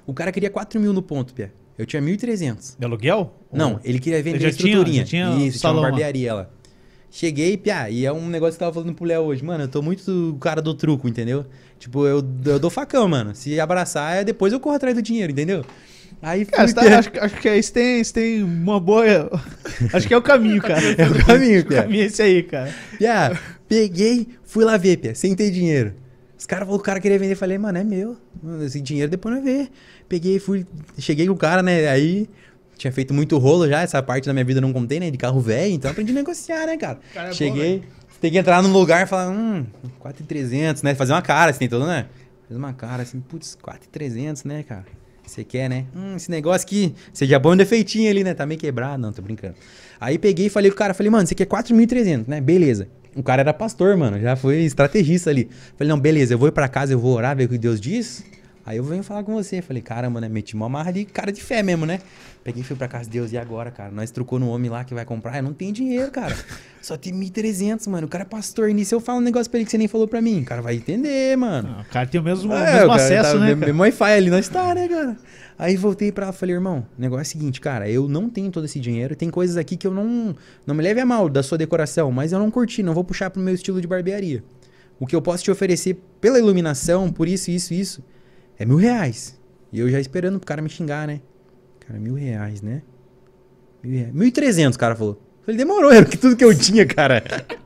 O 0.06 0.12
cara 0.12 0.32
queria 0.32 0.50
4 0.50 0.80
mil 0.80 0.92
no 0.92 1.02
ponto, 1.02 1.32
Pia. 1.34 1.52
Eu 1.79 1.87
tinha 1.87 2.03
1.300. 2.03 2.77
De 2.77 2.85
aluguel? 2.85 3.33
Não, 3.53 3.79
ele 3.85 4.01
queria 4.01 4.21
vender 4.21 4.41
já 4.41 4.49
estruturinha. 4.49 5.05
Tinha, 5.05 5.27
já 5.27 5.33
tinha 5.33 5.47
Isso, 5.47 5.61
tinha 5.61 5.73
uma 5.73 5.83
barbearia 5.83 6.35
lá. 6.35 6.51
Cheguei, 7.11 7.57
piá, 7.57 7.88
e 7.88 8.05
é 8.05 8.12
um 8.12 8.29
negócio 8.29 8.59
que 8.59 8.62
eu 8.62 8.67
tava 8.67 8.75
falando 8.81 8.95
pro 8.95 9.05
Léo 9.07 9.23
hoje. 9.23 9.43
Mano, 9.43 9.64
eu 9.64 9.69
tô 9.69 9.81
muito 9.81 10.33
o 10.35 10.38
cara 10.38 10.61
do 10.61 10.75
truco, 10.75 11.09
entendeu? 11.09 11.47
Tipo, 11.79 12.05
eu, 12.05 12.23
eu 12.45 12.59
dou 12.59 12.69
facão, 12.69 13.09
mano. 13.09 13.35
Se 13.35 13.59
abraçar, 13.59 14.19
é 14.19 14.25
depois 14.25 14.53
eu 14.53 14.61
corro 14.61 14.77
atrás 14.77 14.95
do 14.95 15.01
dinheiro, 15.01 15.33
entendeu? 15.33 15.64
Aí 16.21 16.45
cara, 16.45 16.73
tá, 16.73 16.99
acho, 16.99 17.11
acho, 17.21 17.37
que 17.37 17.49
aí 17.49 17.62
você 17.62 17.73
tem, 17.73 18.05
você 18.05 18.12
tem 18.12 18.43
uma 18.43 18.81
boa. 18.81 19.31
acho 19.95 20.09
que 20.09 20.12
é 20.12 20.17
o 20.17 20.23
caminho, 20.23 20.61
cara. 20.61 20.83
é 20.85 21.09
o 21.09 21.25
caminho, 21.25 21.64
Pia. 21.67 21.79
O 21.79 21.83
caminho 21.83 22.03
é 22.03 22.07
esse 22.07 22.21
aí, 22.21 22.43
cara. 22.43 22.75
Piá, 22.99 23.38
peguei, 23.69 24.27
fui 24.45 24.64
lá 24.64 24.77
ver, 24.77 24.97
Pia, 24.99 25.14
sem 25.14 25.35
ter 25.35 25.51
dinheiro. 25.51 25.95
Os 26.38 26.46
caras 26.46 26.66
falaram 26.66 26.81
o 26.81 26.85
cara 26.85 27.01
queria 27.01 27.18
vender. 27.18 27.35
Falei, 27.35 27.59
mano, 27.59 27.79
é 27.79 27.85
meu. 27.85 28.16
Esse 28.64 28.81
dinheiro 28.81 29.11
depois 29.11 29.35
não 29.35 29.42
ver. 29.42 29.68
Peguei, 30.09 30.38
fui. 30.38 30.64
Cheguei 30.96 31.27
com 31.27 31.33
o 31.33 31.37
cara, 31.37 31.62
né? 31.62 31.88
Aí 31.88 32.29
tinha 32.79 32.92
feito 32.92 33.12
muito 33.12 33.37
rolo 33.38 33.68
já, 33.68 33.83
essa 33.83 34.01
parte 34.01 34.27
da 34.27 34.33
minha 34.33 34.44
vida 34.44 34.59
eu 34.59 34.62
não 34.62 34.72
contei, 34.72 35.01
né? 35.01 35.11
De 35.11 35.18
carro 35.18 35.40
velho, 35.40 35.74
então 35.74 35.90
aprendi 35.90 36.12
a 36.12 36.14
negociar, 36.14 36.64
né, 36.64 36.77
cara? 36.77 37.01
cara 37.12 37.31
é 37.31 37.33
Cheguei, 37.33 37.81
bom, 37.81 37.85
você 38.09 38.20
tem 38.20 38.31
que 38.31 38.38
entrar 38.38 38.62
num 38.62 38.72
lugar 38.72 39.05
e 39.05 39.07
falar, 39.07 39.31
hum, 39.31 39.66
4,300, 39.98 40.83
né? 40.83 40.94
Fazer 40.94 41.12
uma 41.12 41.20
cara, 41.20 41.51
assim, 41.51 41.68
todo, 41.68 41.87
né? 41.87 42.07
Fazer 42.46 42.59
uma 42.59 42.72
cara 42.72 43.03
assim, 43.03 43.20
putz, 43.20 43.59
4,300, 43.61 44.44
né, 44.44 44.62
cara? 44.62 44.87
Você 45.27 45.44
quer, 45.44 45.68
né? 45.68 45.85
Hum, 45.94 46.16
esse 46.16 46.31
negócio 46.31 46.64
aqui, 46.64 46.94
seja 47.12 47.38
bom 47.38 47.53
um 47.53 47.57
defeitinho 47.57 48.09
ali, 48.09 48.24
né? 48.24 48.33
Tá 48.33 48.46
meio 48.46 48.59
quebrado, 48.59 49.03
não, 49.03 49.12
tô 49.12 49.20
brincando. 49.20 49.57
Aí 50.01 50.16
peguei 50.16 50.46
e 50.46 50.51
falei 50.51 50.70
com 50.70 50.77
o 50.77 50.79
cara, 50.79 50.94
falei, 50.94 51.11
mano, 51.11 51.27
você 51.27 51.35
quer 51.35 51.46
4.300, 51.46 52.29
né? 52.29 52.40
Beleza. 52.40 52.88
O 53.18 53.22
cara 53.24 53.42
era 53.42 53.52
pastor, 53.52 53.96
mano, 53.96 54.20
já 54.20 54.37
foi 54.37 54.59
estrategista 54.59 55.28
ali. 55.28 55.50
Falei, 55.76 55.90
não, 55.90 55.98
beleza, 55.98 56.35
eu 56.35 56.38
vou 56.38 56.46
ir 56.46 56.52
pra 56.52 56.68
casa, 56.68 56.92
eu 56.92 57.00
vou 57.00 57.16
orar, 57.16 57.37
ver 57.37 57.46
o 57.46 57.48
que 57.48 57.59
Deus 57.59 57.81
diz. 57.81 58.24
Aí 58.68 58.76
eu 58.76 58.85
venho 58.85 59.02
falar 59.02 59.24
com 59.24 59.33
você. 59.33 59.62
Falei, 59.62 59.81
caramba, 59.81 60.20
né? 60.20 60.28
Meti 60.28 60.54
uma 60.54 60.68
marra 60.68 60.92
de 60.92 61.07
cara 61.07 61.33
de 61.33 61.42
fé 61.42 61.62
mesmo, 61.62 61.87
né? 61.87 62.00
Peguei 62.44 62.61
e 62.61 62.64
fui 62.64 62.76
pra 62.76 62.87
casa 62.87 63.04
de 63.04 63.12
Deus. 63.12 63.33
E 63.33 63.38
agora, 63.38 63.70
cara? 63.70 63.90
Nós 63.90 64.11
trocou 64.11 64.38
no 64.38 64.50
homem 64.50 64.70
lá 64.70 64.85
que 64.85 64.92
vai 64.92 65.07
comprar. 65.07 65.38
Eu 65.38 65.42
não 65.42 65.54
tenho 65.54 65.72
dinheiro, 65.72 66.11
cara. 66.11 66.37
Só 66.83 66.94
tem 66.94 67.14
1.300, 67.14 67.88
mano. 67.88 68.07
O 68.07 68.11
cara 68.11 68.24
é 68.24 68.26
pastor. 68.26 68.68
Nisso 68.68 68.94
eu 68.94 69.00
falo 69.00 69.20
um 69.20 69.22
negócio 69.22 69.50
pra 69.50 69.59
ele 69.59 69.64
que 69.64 69.70
você 69.70 69.78
nem 69.78 69.88
falou 69.88 70.07
pra 70.07 70.20
mim. 70.20 70.42
O 70.42 70.44
cara 70.44 70.61
vai 70.61 70.74
entender, 70.74 71.35
mano. 71.38 71.76
Ah, 71.78 71.81
o 71.81 71.90
cara 71.90 72.07
tem 72.07 72.20
o 72.20 72.24
mesmo, 72.24 72.52
é, 72.52 72.81
mesmo 72.81 72.92
acesso, 72.92 73.33
tá, 73.33 73.38
né? 73.38 73.54
Mesmo 73.54 73.81
Wi-Fi 73.81 74.12
ali, 74.12 74.28
nós 74.28 74.46
tá, 74.50 74.74
né, 74.74 74.87
cara? 74.87 75.16
Aí 75.59 75.74
voltei 75.74 76.12
pra 76.12 76.24
ela 76.26 76.33
falei, 76.35 76.54
irmão, 76.54 76.87
o 76.98 77.00
negócio 77.00 77.22
é 77.22 77.24
o 77.24 77.26
seguinte, 77.26 77.62
cara, 77.62 77.88
eu 77.88 78.07
não 78.07 78.28
tenho 78.28 78.50
todo 78.50 78.66
esse 78.66 78.78
dinheiro, 78.78 79.16
tem 79.16 79.31
coisas 79.31 79.57
aqui 79.57 79.78
que 79.78 79.87
eu 79.87 79.94
não. 79.94 80.37
Não 80.66 80.74
me 80.74 80.83
leve 80.83 81.00
a 81.00 81.07
mal 81.07 81.31
da 81.31 81.42
sua 81.42 81.57
decoração, 81.57 82.12
mas 82.12 82.33
eu 82.33 82.38
não 82.38 82.50
curti, 82.50 82.83
não 82.83 82.92
vou 82.92 83.02
puxar 83.02 83.31
pro 83.31 83.40
meu 83.40 83.54
estilo 83.54 83.81
de 83.81 83.87
barbearia. 83.87 84.44
O 85.00 85.07
que 85.07 85.16
eu 85.16 85.22
posso 85.22 85.42
te 85.42 85.50
oferecer 85.50 85.98
pela 86.20 86.38
iluminação, 86.38 87.11
por 87.11 87.26
isso, 87.28 87.50
isso, 87.50 87.72
isso, 87.72 88.04
é 88.59 88.64
mil 88.64 88.77
reais. 88.77 89.38
E 89.73 89.81
eu 89.81 89.88
já 89.88 90.01
esperando 90.01 90.38
pro 90.38 90.47
cara 90.47 90.61
me 90.61 90.68
xingar, 90.68 91.07
né? 91.07 91.21
Cara, 91.81 91.99
mil 91.99 92.14
reais, 92.14 92.61
né? 92.61 92.83
Mil 93.83 93.99
reais. 93.99 94.14
Mil 94.14 94.27
e 94.27 94.33
trezentos, 94.33 94.77
o 94.77 94.79
cara 94.79 94.97
falou. 94.97 95.23
Falei, 95.42 95.57
demorou, 95.57 95.90
era 95.92 96.05
tudo 96.05 96.37
que 96.37 96.44
eu 96.44 96.57
tinha, 96.57 96.85
cara. 96.87 97.23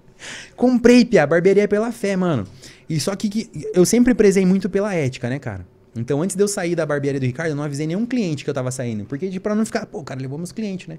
Comprei, 0.54 1.04
pia, 1.04 1.26
barbearia 1.26 1.66
pela 1.66 1.90
fé, 1.90 2.16
mano. 2.16 2.46
E 2.88 3.00
só 3.00 3.16
que, 3.16 3.28
que 3.28 3.50
eu 3.74 3.84
sempre 3.84 4.14
prezei 4.14 4.44
muito 4.44 4.68
pela 4.68 4.94
ética, 4.94 5.28
né, 5.28 5.38
cara? 5.38 5.66
Então, 5.94 6.22
antes 6.22 6.34
de 6.34 6.42
eu 6.42 6.48
sair 6.48 6.74
da 6.74 6.86
barbearia 6.86 7.20
do 7.20 7.26
Ricardo, 7.26 7.50
eu 7.50 7.56
não 7.56 7.64
avisei 7.64 7.86
nenhum 7.86 8.06
cliente 8.06 8.44
que 8.44 8.50
eu 8.50 8.54
tava 8.54 8.70
saindo. 8.70 9.04
Porque, 9.04 9.28
tipo, 9.28 9.42
pra 9.42 9.54
não 9.54 9.64
ficar, 9.66 9.84
pô, 9.86 9.98
o 9.98 10.04
cara 10.04 10.20
levou 10.20 10.38
meus 10.38 10.52
clientes, 10.52 10.88
né? 10.88 10.98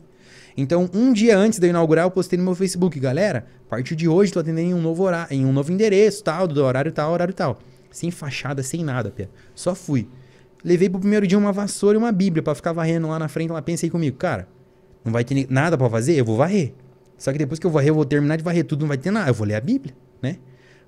Então, 0.56 0.90
um 0.94 1.12
dia 1.12 1.36
antes 1.36 1.58
de 1.58 1.66
eu 1.66 1.70
inaugurar, 1.72 2.06
eu 2.06 2.12
postei 2.12 2.38
no 2.38 2.46
meu 2.46 2.54
Facebook, 2.54 3.00
galera, 3.00 3.48
a 3.66 3.70
partir 3.70 3.96
de 3.96 4.08
hoje 4.08 4.32
tô 4.32 4.40
atendendo 4.40 4.70
em 4.70 4.74
um 4.74 4.82
novo 4.82 5.04
horário, 5.04 5.34
em 5.34 5.46
um 5.46 5.52
novo 5.52 5.72
endereço, 5.72 6.24
tal, 6.24 6.48
do 6.48 6.64
horário 6.64 6.92
tal, 6.92 7.12
horário 7.12 7.34
tal. 7.34 7.60
Sem 7.94 8.10
fachada, 8.10 8.64
sem 8.64 8.84
nada, 8.84 9.12
pia. 9.12 9.30
Só 9.54 9.76
fui. 9.76 10.10
Levei 10.64 10.90
pro 10.90 11.00
primeiro 11.00 11.28
dia 11.28 11.38
uma 11.38 11.54
vassoura 11.54 11.96
e 11.96 12.00
uma 12.00 12.12
bíblia 12.12 12.42
pra 12.42 12.56
ficar 12.56 12.74
varrendo 12.74 13.08
lá 13.08 13.20
na 13.20 13.28
frente, 13.28 13.52
lá 13.52 13.62
pensei 13.62 13.90
comigo, 13.90 14.18
cara, 14.18 14.48
não 15.06 15.12
vai 15.12 15.24
ter 15.24 15.46
nada 15.50 15.78
para 15.78 15.90
fazer, 15.90 16.16
eu 16.16 16.26
vou 16.26 16.36
varrer. 16.36 16.74
Só 17.18 17.32
que 17.32 17.38
depois 17.38 17.60
que 17.60 17.68
eu 17.68 17.70
varrer, 17.70 17.90
eu 17.90 17.96
vou 17.96 18.06
terminar 18.06 18.38
de 18.38 18.44
varrer 18.44 18.66
tudo, 18.66 18.82
não 18.82 18.88
vai 18.88 18.98
ter 18.98 19.12
nada, 19.12 19.30
eu 19.30 19.34
vou 19.34 19.46
ler 19.46 19.56
a 19.56 19.62
bíblia, 19.62 19.94
né? 20.22 20.38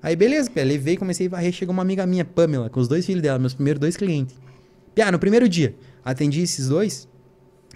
Aí 0.02 0.16
beleza, 0.16 0.50
pia, 0.50 0.64
levei, 0.64 0.96
comecei 0.96 1.26
a 1.28 1.30
varrer, 1.30 1.52
chegou 1.52 1.72
uma 1.72 1.82
amiga 1.82 2.04
minha, 2.06 2.24
Pamela, 2.24 2.68
com 2.68 2.80
os 2.80 2.88
dois 2.88 3.06
filhos 3.06 3.22
dela, 3.22 3.38
meus 3.38 3.54
primeiros 3.54 3.78
dois 3.78 3.96
clientes. 3.96 4.34
Pia, 4.94 5.12
no 5.12 5.18
primeiro 5.18 5.48
dia, 5.48 5.76
atendi 6.04 6.40
esses 6.40 6.68
dois, 6.68 7.06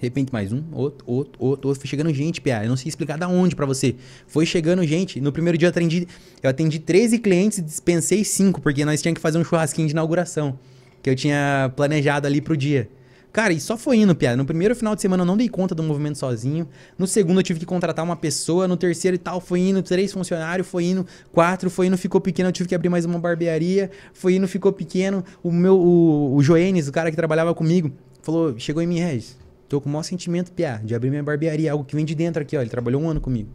de 0.00 0.06
repente 0.06 0.32
mais 0.32 0.50
um, 0.50 0.62
outro, 0.72 1.04
outro, 1.06 1.32
outro, 1.38 1.68
outro. 1.68 1.80
Foi 1.80 1.88
chegando 1.88 2.12
gente, 2.12 2.40
Pia. 2.40 2.64
Eu 2.64 2.70
não 2.70 2.76
sei 2.76 2.88
explicar 2.88 3.18
da 3.18 3.28
onde 3.28 3.54
para 3.54 3.66
você. 3.66 3.94
Foi 4.26 4.46
chegando 4.46 4.82
gente. 4.86 5.20
No 5.20 5.30
primeiro 5.30 5.58
dia 5.58 5.66
eu 5.66 5.70
atendi, 5.70 6.08
eu 6.42 6.48
atendi 6.48 6.78
13 6.78 7.18
clientes 7.18 7.58
e 7.58 7.62
dispensei 7.62 8.24
5, 8.24 8.62
porque 8.62 8.82
nós 8.84 9.02
tínhamos 9.02 9.18
que 9.18 9.22
fazer 9.22 9.38
um 9.38 9.44
churrasquinho 9.44 9.86
de 9.86 9.92
inauguração. 9.92 10.58
Que 11.02 11.10
eu 11.10 11.14
tinha 11.14 11.70
planejado 11.76 12.26
ali 12.26 12.40
pro 12.40 12.56
dia. 12.56 12.88
Cara, 13.30 13.52
e 13.52 13.60
só 13.60 13.76
foi 13.76 13.98
indo, 13.98 14.14
Pia. 14.14 14.34
No 14.34 14.44
primeiro 14.46 14.74
final 14.74 14.96
de 14.96 15.02
semana 15.02 15.22
eu 15.22 15.26
não 15.26 15.36
dei 15.36 15.48
conta 15.48 15.74
do 15.74 15.82
movimento 15.82 16.16
sozinho. 16.16 16.66
No 16.98 17.06
segundo 17.06 17.38
eu 17.38 17.42
tive 17.42 17.60
que 17.60 17.66
contratar 17.66 18.02
uma 18.02 18.16
pessoa. 18.16 18.66
No 18.66 18.76
terceiro 18.76 19.14
e 19.14 19.18
tal, 19.18 19.38
foi 19.38 19.60
indo 19.60 19.82
três 19.82 20.12
funcionários, 20.12 20.66
foi 20.66 20.84
indo 20.84 21.06
quatro, 21.30 21.68
foi 21.68 21.88
indo, 21.88 21.98
ficou 21.98 22.22
pequeno. 22.22 22.48
Eu 22.48 22.52
tive 22.52 22.70
que 22.70 22.74
abrir 22.74 22.88
mais 22.88 23.04
uma 23.04 23.18
barbearia. 23.18 23.90
Foi 24.14 24.34
indo, 24.34 24.48
ficou 24.48 24.72
pequeno. 24.72 25.22
O 25.42 25.52
meu, 25.52 25.78
o, 25.78 26.36
o 26.36 26.42
Joenes, 26.42 26.88
o 26.88 26.92
cara 26.92 27.10
que 27.10 27.16
trabalhava 27.16 27.54
comigo, 27.54 27.92
falou: 28.22 28.58
chegou 28.58 28.82
em 28.82 28.86
mim, 28.86 28.98
Regis. 28.98 29.39
Tô 29.70 29.80
com 29.80 29.88
o 29.88 29.92
maior 29.92 30.02
sentimento, 30.02 30.50
piá, 30.50 30.78
de 30.78 30.96
abrir 30.96 31.10
minha 31.10 31.22
barbearia, 31.22 31.70
algo 31.70 31.84
que 31.84 31.94
vem 31.94 32.04
de 32.04 32.12
dentro 32.12 32.42
aqui, 32.42 32.56
ó. 32.56 32.60
Ele 32.60 32.68
trabalhou 32.68 33.00
um 33.00 33.08
ano 33.08 33.20
comigo. 33.20 33.50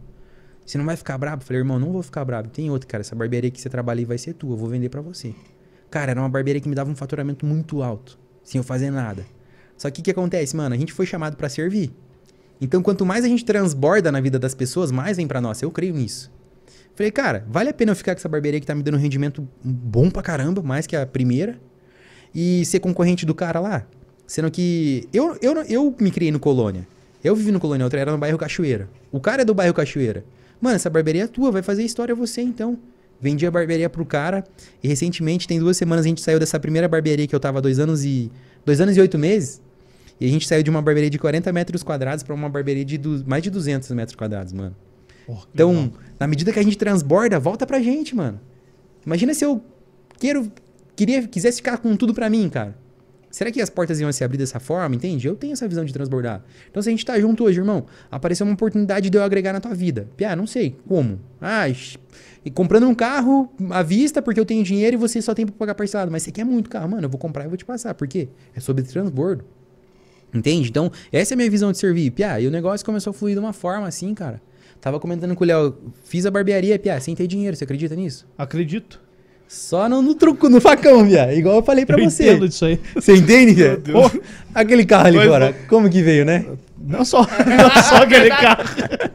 Você 0.64 0.78
não 0.78 0.86
vai 0.86 0.96
ficar 0.96 1.18
bravo? 1.18 1.44
Falei, 1.44 1.60
irmão, 1.60 1.78
não 1.78 1.92
vou 1.92 2.02
ficar 2.02 2.24
bravo. 2.24 2.48
Tem 2.48 2.70
outro, 2.70 2.88
cara. 2.88 3.02
Essa 3.02 3.14
barbearia 3.14 3.50
que 3.50 3.60
você 3.60 3.68
trabalha 3.68 3.98
aí 3.98 4.06
vai 4.06 4.16
ser 4.16 4.32
tua. 4.32 4.54
Eu 4.54 4.56
vou 4.56 4.66
vender 4.66 4.88
para 4.88 5.02
você. 5.02 5.34
Cara, 5.90 6.12
era 6.12 6.18
uma 6.18 6.28
barbearia 6.30 6.58
que 6.62 6.70
me 6.70 6.74
dava 6.74 6.90
um 6.90 6.96
faturamento 6.96 7.44
muito 7.44 7.82
alto, 7.82 8.18
sem 8.42 8.58
eu 8.58 8.64
fazer 8.64 8.90
nada. 8.90 9.26
Só 9.76 9.90
que 9.90 10.00
o 10.00 10.04
que 10.04 10.10
acontece, 10.10 10.56
mano? 10.56 10.74
A 10.74 10.78
gente 10.78 10.90
foi 10.90 11.04
chamado 11.04 11.36
para 11.36 11.50
servir. 11.50 11.92
Então, 12.62 12.82
quanto 12.82 13.04
mais 13.04 13.22
a 13.22 13.28
gente 13.28 13.44
transborda 13.44 14.10
na 14.10 14.18
vida 14.18 14.38
das 14.38 14.54
pessoas, 14.54 14.90
mais 14.90 15.18
vem 15.18 15.28
para 15.28 15.42
nós. 15.42 15.60
Eu 15.60 15.70
creio 15.70 15.94
nisso. 15.94 16.32
Falei, 16.94 17.12
cara, 17.12 17.44
vale 17.46 17.68
a 17.68 17.74
pena 17.74 17.92
eu 17.92 17.96
ficar 17.96 18.14
com 18.14 18.20
essa 18.20 18.28
barbearia 18.28 18.58
que 18.58 18.66
tá 18.66 18.74
me 18.74 18.82
dando 18.82 18.96
um 18.96 19.00
rendimento 19.00 19.46
bom 19.62 20.08
pra 20.08 20.22
caramba, 20.22 20.62
mais 20.62 20.86
que 20.86 20.96
a 20.96 21.04
primeira, 21.04 21.60
e 22.34 22.64
ser 22.64 22.80
concorrente 22.80 23.26
do 23.26 23.34
cara 23.34 23.60
lá? 23.60 23.86
Sendo 24.26 24.50
que 24.50 25.08
eu, 25.12 25.36
eu, 25.40 25.54
eu 25.62 25.94
me 26.00 26.10
criei 26.10 26.32
no 26.32 26.40
Colônia. 26.40 26.86
Eu 27.22 27.34
vivi 27.34 27.50
no 27.50 27.60
Colônia, 27.60 27.84
outra 27.84 28.00
era 28.00 28.12
no 28.12 28.18
bairro 28.18 28.38
Cachoeira. 28.38 28.88
O 29.10 29.20
cara 29.20 29.42
é 29.42 29.44
do 29.44 29.54
bairro 29.54 29.74
Cachoeira. 29.74 30.24
Mano, 30.60 30.76
essa 30.76 30.90
barbearia 30.90 31.24
é 31.24 31.26
tua, 31.26 31.50
vai 31.50 31.62
fazer 31.62 31.84
história 31.84 32.14
você 32.14 32.40
então. 32.40 32.78
Vendi 33.20 33.46
a 33.46 33.50
barbearia 33.50 33.88
pro 33.88 34.04
cara 34.04 34.44
e 34.82 34.88
recentemente, 34.88 35.48
tem 35.48 35.58
duas 35.58 35.76
semanas, 35.76 36.04
a 36.04 36.08
gente 36.08 36.20
saiu 36.20 36.38
dessa 36.38 36.60
primeira 36.60 36.86
barbearia 36.86 37.26
que 37.26 37.34
eu 37.34 37.40
tava 37.40 37.60
dois 37.62 37.78
anos 37.78 38.04
e. 38.04 38.30
dois 38.64 38.80
anos 38.80 38.96
e 38.96 39.00
oito 39.00 39.18
meses. 39.18 39.60
E 40.20 40.26
a 40.26 40.28
gente 40.28 40.46
saiu 40.46 40.62
de 40.62 40.70
uma 40.70 40.80
barbearia 40.80 41.10
de 41.10 41.18
40 41.18 41.52
metros 41.52 41.82
quadrados 41.82 42.22
para 42.22 42.34
uma 42.34 42.48
barbearia 42.48 42.84
de 42.84 42.96
du... 42.96 43.22
mais 43.26 43.42
de 43.42 43.50
200 43.50 43.90
metros 43.90 44.16
quadrados, 44.16 44.52
mano. 44.52 44.74
Então, 45.52 45.72
legal. 45.72 45.92
na 46.18 46.26
medida 46.26 46.52
que 46.52 46.58
a 46.58 46.62
gente 46.62 46.78
transborda, 46.78 47.38
volta 47.38 47.66
pra 47.66 47.80
gente, 47.80 48.14
mano. 48.14 48.40
Imagina 49.04 49.34
se 49.34 49.44
eu 49.44 49.62
quero, 50.18 50.50
queria, 50.94 51.26
quisesse 51.26 51.58
ficar 51.58 51.78
com 51.78 51.96
tudo 51.96 52.14
pra 52.14 52.30
mim, 52.30 52.48
cara. 52.48 52.76
Será 53.36 53.52
que 53.52 53.60
as 53.60 53.68
portas 53.68 54.00
iam 54.00 54.10
se 54.10 54.24
abrir 54.24 54.38
dessa 54.38 54.58
forma? 54.58 54.96
Entende? 54.96 55.28
Eu 55.28 55.36
tenho 55.36 55.52
essa 55.52 55.68
visão 55.68 55.84
de 55.84 55.92
transbordar. 55.92 56.42
Então, 56.70 56.82
se 56.82 56.88
a 56.88 56.90
gente 56.90 57.04
tá 57.04 57.20
junto 57.20 57.44
hoje, 57.44 57.60
irmão, 57.60 57.84
apareceu 58.10 58.46
uma 58.46 58.54
oportunidade 58.54 59.10
de 59.10 59.18
eu 59.18 59.22
agregar 59.22 59.52
na 59.52 59.60
tua 59.60 59.74
vida. 59.74 60.08
Piá, 60.16 60.34
não 60.34 60.46
sei. 60.46 60.74
Como? 60.88 61.20
Ah, 61.38 61.68
e 61.68 62.50
comprando 62.50 62.88
um 62.88 62.94
carro 62.94 63.52
à 63.68 63.82
vista 63.82 64.22
porque 64.22 64.40
eu 64.40 64.46
tenho 64.46 64.64
dinheiro 64.64 64.96
e 64.96 64.96
você 64.96 65.20
só 65.20 65.34
tem 65.34 65.44
pra 65.44 65.54
pagar 65.54 65.74
parcelado. 65.74 66.10
Mas 66.10 66.22
você 66.22 66.32
quer 66.32 66.44
muito 66.44 66.70
carro, 66.70 66.88
mano, 66.88 67.04
eu 67.04 67.10
vou 67.10 67.18
comprar 67.18 67.44
e 67.44 67.48
vou 67.48 67.58
te 67.58 67.64
passar. 67.66 67.92
Por 67.92 68.08
quê? 68.08 68.30
É 68.54 68.60
sobre 68.60 68.82
transbordo. 68.84 69.44
Entende? 70.32 70.70
Então, 70.70 70.90
essa 71.12 71.34
é 71.34 71.34
a 71.34 71.36
minha 71.36 71.50
visão 71.50 71.70
de 71.70 71.76
servir. 71.76 72.12
Piá, 72.12 72.40
e 72.40 72.46
o 72.46 72.50
negócio 72.50 72.86
começou 72.86 73.10
a 73.10 73.12
fluir 73.12 73.34
de 73.34 73.38
uma 73.38 73.52
forma 73.52 73.86
assim, 73.86 74.14
cara. 74.14 74.40
Tava 74.80 74.98
comentando 74.98 75.34
com 75.36 75.44
o 75.44 75.46
Léo, 75.46 75.76
fiz 76.04 76.24
a 76.24 76.30
barbearia, 76.30 76.78
Piá, 76.78 76.98
sem 77.00 77.14
ter 77.14 77.26
dinheiro. 77.26 77.54
Você 77.54 77.64
acredita 77.64 77.94
nisso? 77.94 78.26
Acredito. 78.38 79.04
Só 79.48 79.88
no, 79.88 80.02
no 80.02 80.14
truco, 80.14 80.48
no 80.48 80.60
facão, 80.60 81.04
viado. 81.04 81.32
Igual 81.32 81.56
eu 81.56 81.62
falei 81.62 81.86
pra 81.86 81.98
eu 81.98 82.10
você. 82.10 82.30
Entendo 82.30 82.48
disso 82.48 82.64
aí. 82.64 82.80
Você 82.94 83.14
entende, 83.14 83.54
viado? 83.54 83.92
aquele 84.54 84.84
carro 84.84 85.06
ali 85.06 85.18
agora, 85.18 85.54
como 85.68 85.88
que 85.88 86.02
veio, 86.02 86.24
né? 86.24 86.44
Não 86.78 87.04
só, 87.04 87.20
não 87.46 87.82
só 87.82 87.96
aquele 87.96 88.28
carro. 88.28 88.64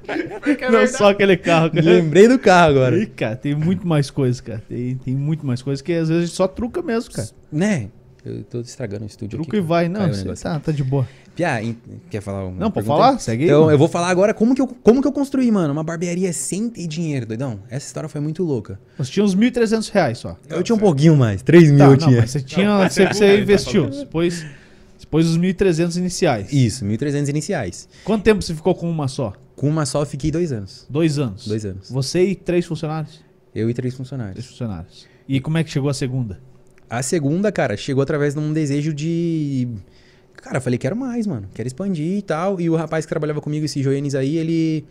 É 0.07 0.71
não 0.71 0.87
só 0.87 1.09
aquele 1.09 1.37
carro, 1.37 1.71
cara. 1.71 1.85
Lembrei 1.85 2.27
do 2.27 2.37
carro 2.37 2.71
agora. 2.71 2.97
Ih, 2.97 3.05
cara, 3.05 3.35
tem 3.35 3.55
muito 3.55 3.87
mais 3.87 4.09
coisa, 4.09 4.41
cara. 4.41 4.63
Tem, 4.67 4.95
tem 4.95 5.15
muito 5.15 5.45
mais 5.45 5.61
coisa 5.61 5.81
que 5.83 5.93
às 5.93 6.09
vezes 6.09 6.31
só 6.31 6.47
truca 6.47 6.81
mesmo, 6.81 7.13
cara. 7.13 7.29
Né? 7.51 7.89
Eu 8.23 8.43
tô 8.43 8.61
estragando 8.61 9.03
o 9.03 9.07
estúdio 9.07 9.39
Truca 9.39 9.57
aqui. 9.57 9.57
E 9.57 9.67
vai. 9.67 9.89
Não, 9.89 10.07
você 10.07 10.43
tá, 10.43 10.59
tá 10.59 10.71
de 10.71 10.83
boa. 10.83 11.07
Pia, 11.35 11.59
quer 12.09 12.21
falar 12.21 12.45
uma 12.45 12.59
Não, 12.59 12.69
pode 12.69 12.85
falar? 12.85 13.17
Segue 13.19 13.45
Então, 13.45 13.61
mano. 13.61 13.71
eu 13.71 13.77
vou 13.77 13.87
falar 13.87 14.09
agora 14.09 14.33
como 14.33 14.53
que, 14.53 14.61
eu, 14.61 14.67
como 14.67 15.01
que 15.01 15.07
eu 15.07 15.11
construí, 15.11 15.49
mano, 15.51 15.71
uma 15.73 15.83
barbearia 15.83 16.31
sem 16.33 16.69
ter 16.69 16.85
dinheiro, 16.87 17.25
doidão. 17.25 17.59
Essa 17.69 17.87
história 17.87 18.07
foi 18.09 18.21
muito 18.21 18.43
louca. 18.43 18.79
Você 18.97 19.11
tinha 19.11 19.23
uns 19.23 19.35
1.300 19.35 19.89
reais 19.91 20.17
só. 20.19 20.37
Eu 20.49 20.61
tinha 20.61 20.75
um 20.75 20.79
pouquinho 20.79 21.15
mais, 21.15 21.41
3 21.41 21.71
mil 21.71 21.77
tá, 21.79 21.85
eu 21.85 21.97
tinha. 21.97 22.17
Não, 22.21 22.27
você 22.27 22.41
tinha, 22.41 22.67
não, 22.67 22.89
você, 22.89 23.07
você 23.07 23.41
investiu. 23.41 23.89
Depois, 23.89 24.45
depois 24.99 25.25
os 25.27 25.37
1.300 25.37 25.97
iniciais. 25.97 26.53
Isso, 26.53 26.85
1.300 26.85 27.29
iniciais. 27.29 27.89
Quanto 28.03 28.23
tempo 28.23 28.41
você 28.41 28.53
ficou 28.53 28.75
com 28.75 28.89
uma 28.89 29.07
só? 29.07 29.33
Com 29.55 29.67
uma 29.67 29.85
só 29.85 30.01
eu 30.01 30.05
fiquei 30.05 30.29
dois 30.29 30.51
anos. 30.51 30.85
Dois 30.89 31.17
anos? 31.17 31.47
Dois 31.47 31.65
anos. 31.65 31.89
Você 31.89 32.23
e 32.23 32.35
três 32.35 32.65
funcionários? 32.65 33.23
Eu 33.55 33.69
e 33.69 33.73
três 33.73 33.95
funcionários. 33.95 34.35
Três 34.35 34.47
funcionários. 34.47 35.07
E 35.27 35.39
como 35.39 35.57
é 35.57 35.63
que 35.63 35.71
chegou 35.71 35.89
a 35.89 35.93
segunda? 35.93 36.39
A 36.91 37.01
segunda, 37.01 37.53
cara, 37.53 37.77
chegou 37.77 38.03
através 38.03 38.33
de 38.33 38.41
um 38.41 38.51
desejo 38.51 38.93
de. 38.93 39.65
Cara, 40.35 40.57
eu 40.57 40.61
falei, 40.61 40.77
quero 40.77 40.93
mais, 40.93 41.25
mano. 41.25 41.47
Quero 41.53 41.65
expandir 41.65 42.17
e 42.17 42.21
tal. 42.21 42.59
E 42.59 42.69
o 42.69 42.75
rapaz 42.75 43.05
que 43.05 43.09
trabalhava 43.09 43.39
comigo, 43.39 43.63
esse 43.63 43.81
Joenes 43.81 44.13
aí, 44.13 44.37
ele. 44.37 44.85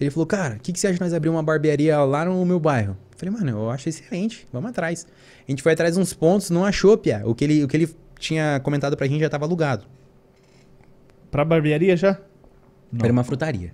Ele 0.00 0.10
falou, 0.10 0.26
cara, 0.26 0.56
o 0.56 0.58
que, 0.58 0.72
que 0.72 0.80
você 0.80 0.88
acha 0.88 0.94
de 0.94 1.00
nós 1.00 1.14
abrir 1.14 1.28
uma 1.28 1.44
barbearia 1.44 1.96
lá 2.02 2.24
no 2.24 2.44
meu 2.44 2.58
bairro? 2.58 2.96
Eu 3.12 3.16
falei, 3.16 3.32
mano, 3.32 3.50
eu 3.50 3.70
acho 3.70 3.88
excelente, 3.88 4.48
vamos 4.52 4.70
atrás. 4.70 5.06
A 5.46 5.52
gente 5.52 5.62
foi 5.62 5.70
atrás 5.70 5.94
de 5.94 6.00
uns 6.00 6.12
pontos, 6.12 6.50
não 6.50 6.64
achou, 6.64 6.98
Pia. 6.98 7.22
O 7.24 7.36
que 7.36 7.44
ele, 7.44 7.62
o 7.62 7.68
que 7.68 7.76
ele 7.76 7.96
tinha 8.18 8.58
comentado 8.58 8.96
pra 8.96 9.06
gente 9.06 9.20
já 9.20 9.30
tava 9.30 9.44
alugado. 9.44 9.84
Pra 11.30 11.44
barbearia 11.44 11.96
já? 11.96 12.18
Não. 12.90 13.04
Era 13.04 13.12
uma 13.12 13.22
frutaria. 13.22 13.72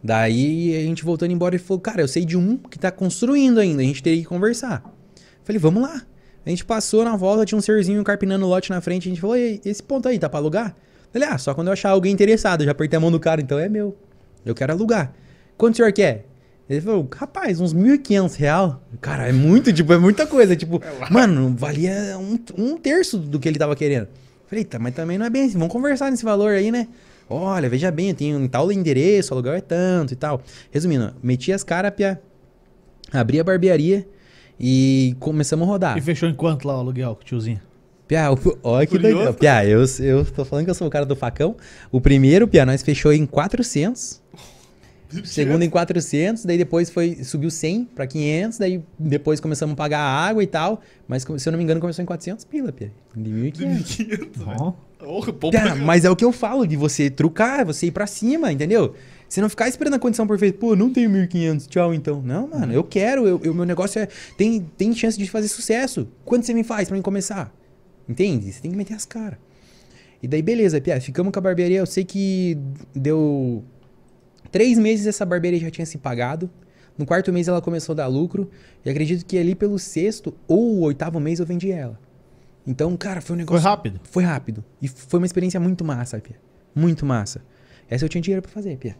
Daí 0.00 0.76
a 0.76 0.82
gente 0.82 1.02
voltando 1.04 1.32
embora, 1.32 1.56
ele 1.56 1.64
falou, 1.64 1.80
cara, 1.80 2.00
eu 2.00 2.06
sei 2.06 2.24
de 2.24 2.36
um 2.36 2.56
que 2.56 2.78
tá 2.78 2.92
construindo 2.92 3.58
ainda, 3.58 3.82
a 3.82 3.84
gente 3.84 4.00
teria 4.00 4.22
que 4.22 4.28
conversar. 4.28 4.84
Eu 4.84 5.22
falei, 5.44 5.58
vamos 5.58 5.82
lá. 5.82 6.06
A 6.44 6.50
gente 6.50 6.64
passou 6.64 7.04
na 7.04 7.16
volta, 7.16 7.44
tinha 7.44 7.56
um 7.56 7.62
serzinho 7.62 8.02
carpinando 8.02 8.44
o 8.44 8.48
lote 8.48 8.70
na 8.70 8.80
frente. 8.80 9.08
A 9.08 9.10
gente 9.10 9.20
falou, 9.20 9.36
esse 9.36 9.82
ponto 9.82 10.08
aí, 10.08 10.18
tá 10.18 10.28
pra 10.28 10.40
alugar? 10.40 10.74
Ele, 11.14 11.24
ah, 11.24 11.38
só 11.38 11.54
quando 11.54 11.68
eu 11.68 11.72
achar 11.72 11.90
alguém 11.90 12.12
interessado. 12.12 12.62
Eu 12.62 12.66
já 12.66 12.72
apertei 12.72 12.96
a 12.96 13.00
mão 13.00 13.10
do 13.10 13.20
cara, 13.20 13.40
então 13.40 13.58
é 13.58 13.68
meu. 13.68 13.96
Eu 14.44 14.54
quero 14.54 14.72
alugar. 14.72 15.12
Quanto 15.56 15.74
o 15.74 15.76
senhor 15.76 15.92
quer? 15.92 16.26
Ele 16.68 16.80
falou, 16.80 17.08
rapaz, 17.14 17.60
uns 17.60 17.74
1.500 17.74 18.34
real. 18.36 18.82
Cara, 19.00 19.28
é 19.28 19.32
muito, 19.32 19.72
tipo, 19.72 19.92
é 19.92 19.98
muita 19.98 20.26
coisa. 20.26 20.56
Tipo, 20.56 20.82
é 20.82 21.10
mano, 21.10 21.54
valia 21.56 22.16
um, 22.18 22.38
um 22.56 22.76
terço 22.76 23.18
do 23.18 23.38
que 23.38 23.48
ele 23.48 23.58
tava 23.58 23.76
querendo. 23.76 24.08
Falei, 24.46 24.64
tá, 24.64 24.78
mas 24.78 24.94
também 24.94 25.18
não 25.18 25.26
é 25.26 25.30
bem 25.30 25.44
assim. 25.44 25.58
Vamos 25.58 25.72
conversar 25.72 26.10
nesse 26.10 26.24
valor 26.24 26.52
aí, 26.52 26.70
né? 26.70 26.88
Olha, 27.28 27.68
veja 27.68 27.90
bem, 27.90 28.10
eu 28.10 28.14
tenho 28.14 28.38
um 28.38 28.48
tal 28.48 28.70
endereço, 28.72 29.32
o 29.32 29.34
aluguel 29.34 29.54
é 29.54 29.60
tanto 29.60 30.12
e 30.12 30.16
tal. 30.16 30.42
Resumindo, 30.70 31.14
meti 31.22 31.52
as 31.52 31.62
caras, 31.62 31.92
abri 33.12 33.40
a 33.40 33.44
barbearia. 33.44 34.06
E 34.64 35.16
começamos 35.18 35.66
a 35.66 35.70
rodar. 35.70 35.98
E 35.98 36.00
fechou 36.00 36.28
em 36.28 36.34
quanto 36.34 36.68
lá 36.68 36.76
o 36.76 36.78
aluguel 36.78 37.16
com 37.16 37.22
o 37.22 37.24
tiozinho? 37.24 37.60
Pia, 38.06 38.28
olha 38.62 38.86
que 38.86 38.96
doido. 38.96 39.34
Pia, 39.34 39.66
eu, 39.66 39.84
eu 39.98 40.24
tô 40.24 40.44
falando 40.44 40.66
que 40.66 40.70
eu 40.70 40.74
sou 40.74 40.86
o 40.86 40.90
cara 40.90 41.04
do 41.04 41.16
facão. 41.16 41.56
O 41.90 42.00
primeiro, 42.00 42.46
Pia, 42.46 42.64
nós 42.64 42.80
fechou 42.80 43.12
em 43.12 43.26
400. 43.26 44.22
O 45.12 45.26
segundo 45.26 45.62
em 45.62 45.68
400, 45.68 46.44
daí 46.44 46.56
depois 46.56 46.88
foi 46.88 47.22
subiu 47.24 47.50
100 47.50 47.84
para 47.86 48.06
500, 48.06 48.58
daí 48.58 48.82
depois 48.98 49.40
começamos 49.40 49.74
a 49.74 49.76
pagar 49.76 49.98
a 49.98 50.26
água 50.26 50.42
e 50.42 50.46
tal, 50.46 50.80
mas 51.06 51.22
se 51.22 51.48
eu 51.48 51.50
não 51.50 51.58
me 51.58 51.64
engano 51.64 51.80
começou 51.80 52.02
em 52.02 52.06
400 52.06 52.44
pila, 52.46 52.72
Pia. 52.72 52.90
De 53.14 53.30
1.500. 53.30 54.28
Oh. 54.58 54.72
Oh, 55.04 55.50
Pia, 55.50 55.74
mas 55.74 56.04
é 56.04 56.10
o 56.10 56.16
que 56.16 56.24
eu 56.24 56.32
falo, 56.32 56.66
de 56.66 56.76
você 56.76 57.10
trucar, 57.10 57.66
você 57.66 57.86
ir 57.86 57.90
para 57.90 58.06
cima, 58.06 58.52
entendeu? 58.52 58.94
Você 59.32 59.40
não 59.40 59.48
ficar 59.48 59.66
esperando 59.66 59.94
a 59.94 59.98
condição 59.98 60.26
perfeita. 60.26 60.58
Pô, 60.58 60.76
não 60.76 60.92
tenho 60.92 61.08
1.500, 61.08 61.66
tchau 61.66 61.94
então. 61.94 62.20
Não, 62.20 62.48
mano, 62.48 62.70
eu 62.70 62.84
quero. 62.84 63.38
O 63.38 63.54
meu 63.54 63.64
negócio 63.64 63.98
é. 63.98 64.06
Tem, 64.36 64.60
tem 64.76 64.94
chance 64.94 65.16
de 65.16 65.26
fazer 65.30 65.48
sucesso. 65.48 66.06
Quanto 66.22 66.44
você 66.44 66.52
me 66.52 66.62
faz 66.62 66.88
pra 66.88 66.98
mim 66.98 67.02
começar? 67.02 67.50
Entende? 68.06 68.52
Você 68.52 68.60
tem 68.60 68.70
que 68.70 68.76
meter 68.76 68.92
as 68.92 69.06
caras. 69.06 69.38
E 70.22 70.28
daí, 70.28 70.42
beleza, 70.42 70.78
Pia, 70.82 71.00
ficamos 71.00 71.32
com 71.32 71.38
a 71.38 71.40
barbearia. 71.40 71.78
Eu 71.78 71.86
sei 71.86 72.04
que 72.04 72.58
deu 72.94 73.64
três 74.50 74.76
meses 74.76 75.06
essa 75.06 75.24
barbearia 75.24 75.60
já 75.60 75.70
tinha 75.70 75.86
se 75.86 75.96
pagado. 75.96 76.50
No 76.98 77.06
quarto 77.06 77.32
mês 77.32 77.48
ela 77.48 77.62
começou 77.62 77.94
a 77.94 77.96
dar 77.96 78.08
lucro. 78.08 78.50
E 78.84 78.90
acredito 78.90 79.24
que 79.24 79.38
ali 79.38 79.54
pelo 79.54 79.78
sexto 79.78 80.34
ou 80.46 80.80
oitavo 80.80 81.18
mês 81.18 81.40
eu 81.40 81.46
vendi 81.46 81.72
ela. 81.72 81.98
Então, 82.66 82.94
cara, 82.98 83.22
foi 83.22 83.34
um 83.34 83.38
Foi 83.38 83.44
negócio. 83.46 83.66
rápido. 83.66 83.98
Foi 84.04 84.24
rápido. 84.24 84.62
E 84.82 84.88
foi 84.88 85.18
uma 85.20 85.26
experiência 85.26 85.58
muito 85.58 85.82
massa, 85.82 86.18
Pia. 86.20 86.36
Muito 86.74 87.06
massa. 87.06 87.40
Essa 87.88 88.04
eu 88.04 88.10
tinha 88.10 88.20
dinheiro 88.20 88.42
pra 88.42 88.50
fazer, 88.52 88.76
Pia. 88.76 88.94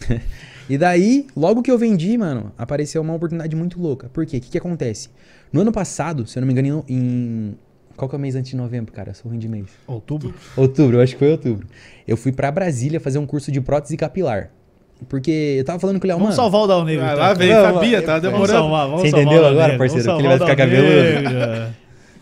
e 0.68 0.76
daí, 0.78 1.26
logo 1.36 1.62
que 1.62 1.70
eu 1.70 1.78
vendi, 1.78 2.16
mano, 2.16 2.52
apareceu 2.56 3.02
uma 3.02 3.14
oportunidade 3.14 3.54
muito 3.56 3.80
louca. 3.80 4.08
Por 4.12 4.24
quê? 4.26 4.38
O 4.38 4.40
que, 4.40 4.50
que 4.50 4.58
acontece? 4.58 5.08
No 5.52 5.60
ano 5.60 5.72
passado, 5.72 6.26
se 6.26 6.38
eu 6.38 6.40
não 6.40 6.46
me 6.46 6.52
engano, 6.52 6.84
em. 6.88 7.56
Qual 7.96 8.08
que 8.08 8.14
é 8.14 8.18
o 8.18 8.20
mês 8.20 8.34
antes 8.34 8.50
de 8.50 8.56
novembro, 8.56 8.92
cara? 8.92 9.10
Eu 9.10 9.14
sou 9.14 9.30
ruim 9.30 9.38
de 9.38 9.48
mês. 9.48 9.66
Outubro. 9.86 10.34
Outubro, 10.54 10.98
eu 10.98 11.02
acho 11.02 11.14
que 11.14 11.18
foi 11.18 11.30
outubro. 11.30 11.66
Eu 12.06 12.16
fui 12.16 12.30
pra 12.30 12.50
Brasília 12.52 13.00
fazer 13.00 13.18
um 13.18 13.24
curso 13.24 13.50
de 13.50 13.60
prótese 13.60 13.96
capilar. 13.96 14.50
Porque 15.08 15.56
eu 15.58 15.64
tava 15.64 15.78
falando 15.78 15.98
com 15.98 16.06
o 16.06 16.08
Léo, 16.08 16.18
Vamos 16.18 16.36
mano. 16.36 16.42
salvar 16.42 16.60
o 16.62 16.66
Dal 16.66 16.84
Negro. 16.84 17.04
Ah, 17.04 17.12
então. 17.12 17.18
lá 17.24 17.34
vem, 17.34 17.48
Vamos, 17.52 17.74
sabia, 17.74 17.90
vamos, 18.00 18.06
tá 18.06 18.12
Vamos 18.12 18.22
demorando. 18.22 18.52
salvar, 18.58 18.86
vamos 18.86 19.00
Você 19.02 19.08
entendeu 19.08 19.46
agora, 19.46 19.78
parceiro, 19.78 20.04
vamos 20.04 20.20
que 20.22 20.26
ele 20.28 20.38
vai 20.38 20.48
ficar 20.48 20.56
cabeludo? 20.56 21.76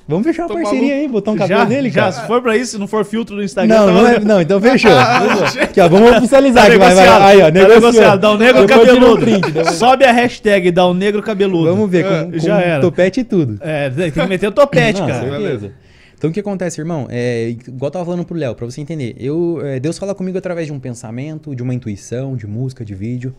Negro. 0.07 0.23
Vamos 0.23 0.27
fechar 0.27 0.43
uma 0.43 0.49
Tô 0.49 0.55
parceria 0.55 0.81
maluco. 0.83 1.01
aí, 1.01 1.09
botar 1.09 1.31
um 1.31 1.37
cabelo 1.37 1.61
Já, 1.61 1.67
nele, 1.67 1.89
já, 1.91 2.01
cara. 2.01 2.13
se 2.13 2.27
for 2.27 2.43
pra 2.43 2.57
isso, 2.57 2.73
se 2.73 2.79
não 2.79 2.87
for 2.87 3.05
filtro 3.05 3.37
no 3.37 3.43
Instagram, 3.43 3.75
Não, 3.75 3.87
tá 3.87 3.93
não, 3.93 4.07
é, 4.09 4.19
não, 4.25 4.41
então 4.43 4.61
fechou. 4.61 4.91
aqui, 5.63 5.81
ó, 5.81 5.89
vamos 5.89 6.11
oficializar 6.19 6.63
Tá 6.67 6.69
aqui, 6.69 6.79
vai, 6.79 6.95
vai. 6.95 7.09
Aí, 7.09 7.39
ó, 7.43 7.45
tá 7.47 7.51
negociado. 7.51 8.39
Negro 8.39 8.67
Depois 8.67 8.81
tira 8.81 8.93
um 8.93 8.95
cabeludo. 9.01 9.21
print, 9.23 9.51
depois- 9.51 9.75
Sobe 9.77 10.05
a 10.05 10.13
hashtag 10.13 10.71
Dal 10.71 10.93
Negro 10.95 11.23
cabeludo. 11.23 11.71
Vamos 11.71 11.91
ver, 11.91 12.05
É, 12.05 12.25
com, 12.25 12.33
com 12.33 12.39
já 12.39 12.61
era. 12.61 12.81
topete 12.81 13.21
e 13.21 13.25
tudo. 13.25 13.59
É, 13.61 13.89
tem 13.91 14.11
que 14.11 14.27
meter 14.27 14.47
o 14.49 14.53
topete, 14.53 15.01
Não, 15.03 15.07
cara. 15.09 15.21
certeza. 15.31 15.73
Então 16.17 16.31
o 16.31 16.33
que 16.33 16.41
acontece, 16.41 16.81
irmão? 16.81 17.07
É, 17.11 17.49
igual 17.51 17.89
eu 17.89 17.91
tava 17.91 18.05
falando 18.05 18.25
pro 18.25 18.37
Léo, 18.37 18.55
pra 18.55 18.65
você 18.67 18.81
entender. 18.81 19.15
Eu, 19.19 19.61
é, 19.65 19.79
Deus 19.81 19.99
fala 19.99 20.15
comigo 20.15 20.39
através 20.39 20.67
de 20.67 20.73
um 20.73 20.79
pensamento, 20.79 21.55
de 21.55 21.63
uma 21.63 21.75
intuição, 21.75 22.37
de 22.37 22.47
música, 22.47 22.85
de 22.85 22.95
vídeo. 22.95 23.35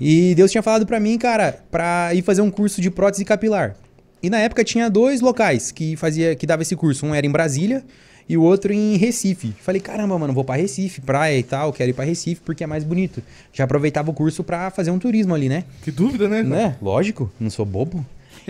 E 0.00 0.34
Deus 0.34 0.50
tinha 0.50 0.62
falado 0.62 0.84
pra 0.86 0.98
mim, 0.98 1.16
cara, 1.18 1.58
pra 1.70 2.10
ir 2.14 2.22
fazer 2.22 2.42
um 2.42 2.50
curso 2.50 2.80
de 2.80 2.90
prótese 2.90 3.24
capilar. 3.24 3.74
E 4.22 4.30
na 4.30 4.38
época 4.38 4.62
tinha 4.62 4.88
dois 4.88 5.20
locais 5.20 5.72
que 5.72 5.96
fazia, 5.96 6.34
que 6.36 6.46
dava 6.46 6.62
esse 6.62 6.76
curso. 6.76 7.04
Um 7.04 7.14
era 7.14 7.26
em 7.26 7.30
Brasília 7.30 7.82
e 8.28 8.36
o 8.36 8.42
outro 8.42 8.72
em 8.72 8.96
Recife. 8.96 9.52
Falei, 9.60 9.80
caramba, 9.80 10.18
mano, 10.18 10.32
vou 10.32 10.44
pra 10.44 10.54
Recife, 10.54 11.00
praia 11.00 11.38
e 11.38 11.42
tal, 11.42 11.72
quero 11.72 11.90
ir 11.90 11.94
pra 11.94 12.04
Recife 12.04 12.40
porque 12.44 12.62
é 12.62 12.66
mais 12.66 12.84
bonito. 12.84 13.22
Já 13.52 13.64
aproveitava 13.64 14.10
o 14.10 14.14
curso 14.14 14.44
pra 14.44 14.70
fazer 14.70 14.90
um 14.90 14.98
turismo 14.98 15.34
ali, 15.34 15.48
né? 15.48 15.64
Que 15.82 15.90
dúvida, 15.90 16.28
né? 16.28 16.42
Né? 16.42 16.76
Lógico, 16.80 17.30
não 17.40 17.50
sou 17.50 17.66
bobo. 17.66 18.04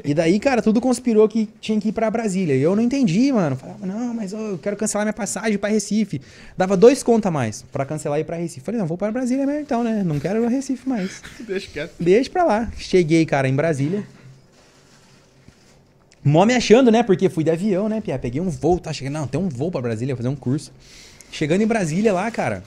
E 0.05 0.15
daí, 0.15 0.39
cara, 0.41 0.63
tudo 0.63 0.81
conspirou 0.81 1.29
que 1.29 1.49
tinha 1.61 1.79
que 1.81 1.89
ir 1.89 1.93
pra 1.93 2.11
Brasília. 2.11 2.55
E 2.55 2.63
eu 2.63 2.75
não 2.75 2.83
entendi, 2.83 3.31
mano. 3.33 3.57
Falava, 3.57 3.85
não, 3.85 4.15
mas 4.15 4.33
eu 4.33 4.59
quero 4.63 4.77
cancelar 4.77 5.05
minha 5.05 5.13
passagem 5.13 5.59
pra 5.59 5.69
Recife. 5.69 6.21
Dava 6.57 6.77
dois 6.77 7.03
conta 7.03 7.29
a 7.29 7.31
mais 7.31 7.63
pra 7.71 7.85
cancelar 7.85 8.19
e 8.19 8.23
ir 8.23 8.25
pra 8.25 8.37
Recife. 8.37 8.65
Falei, 8.65 8.81
não, 8.81 8.87
vou 8.87 8.97
pra 8.97 9.11
Brasília 9.11 9.45
mesmo 9.45 9.61
então, 9.61 9.85
né? 9.85 10.03
Não 10.05 10.19
quero 10.19 10.47
Recife 10.49 10.89
mais. 10.89 11.21
Deixa 11.47 11.69
quieto. 11.71 11.93
Deixa 12.01 12.31
pra 12.31 12.45
lá. 12.45 12.73
Cheguei, 12.79 13.27
cara, 13.27 13.49
em 13.49 13.55
Brasília. 13.55 14.07
Mó 16.25 16.45
me 16.45 16.55
achando, 16.55 16.91
né? 16.91 17.03
Porque 17.03 17.29
fui 17.29 17.43
de 17.43 17.51
avião, 17.51 17.89
né, 17.89 18.01
Pia? 18.01 18.19
Peguei 18.19 18.41
um 18.41 18.49
voo, 18.49 18.79
tá 18.79 18.93
chegando. 18.93 19.15
Não, 19.15 19.27
tem 19.27 19.41
um 19.41 19.49
voo 19.49 19.71
pra 19.71 19.81
Brasília 19.81 20.17
fazer 20.17 20.29
um 20.29 20.37
curso. 20.37 20.73
Chegando 21.31 21.63
em 21.63 21.67
Brasília 21.67 22.13
lá, 22.13 22.31
cara, 22.31 22.63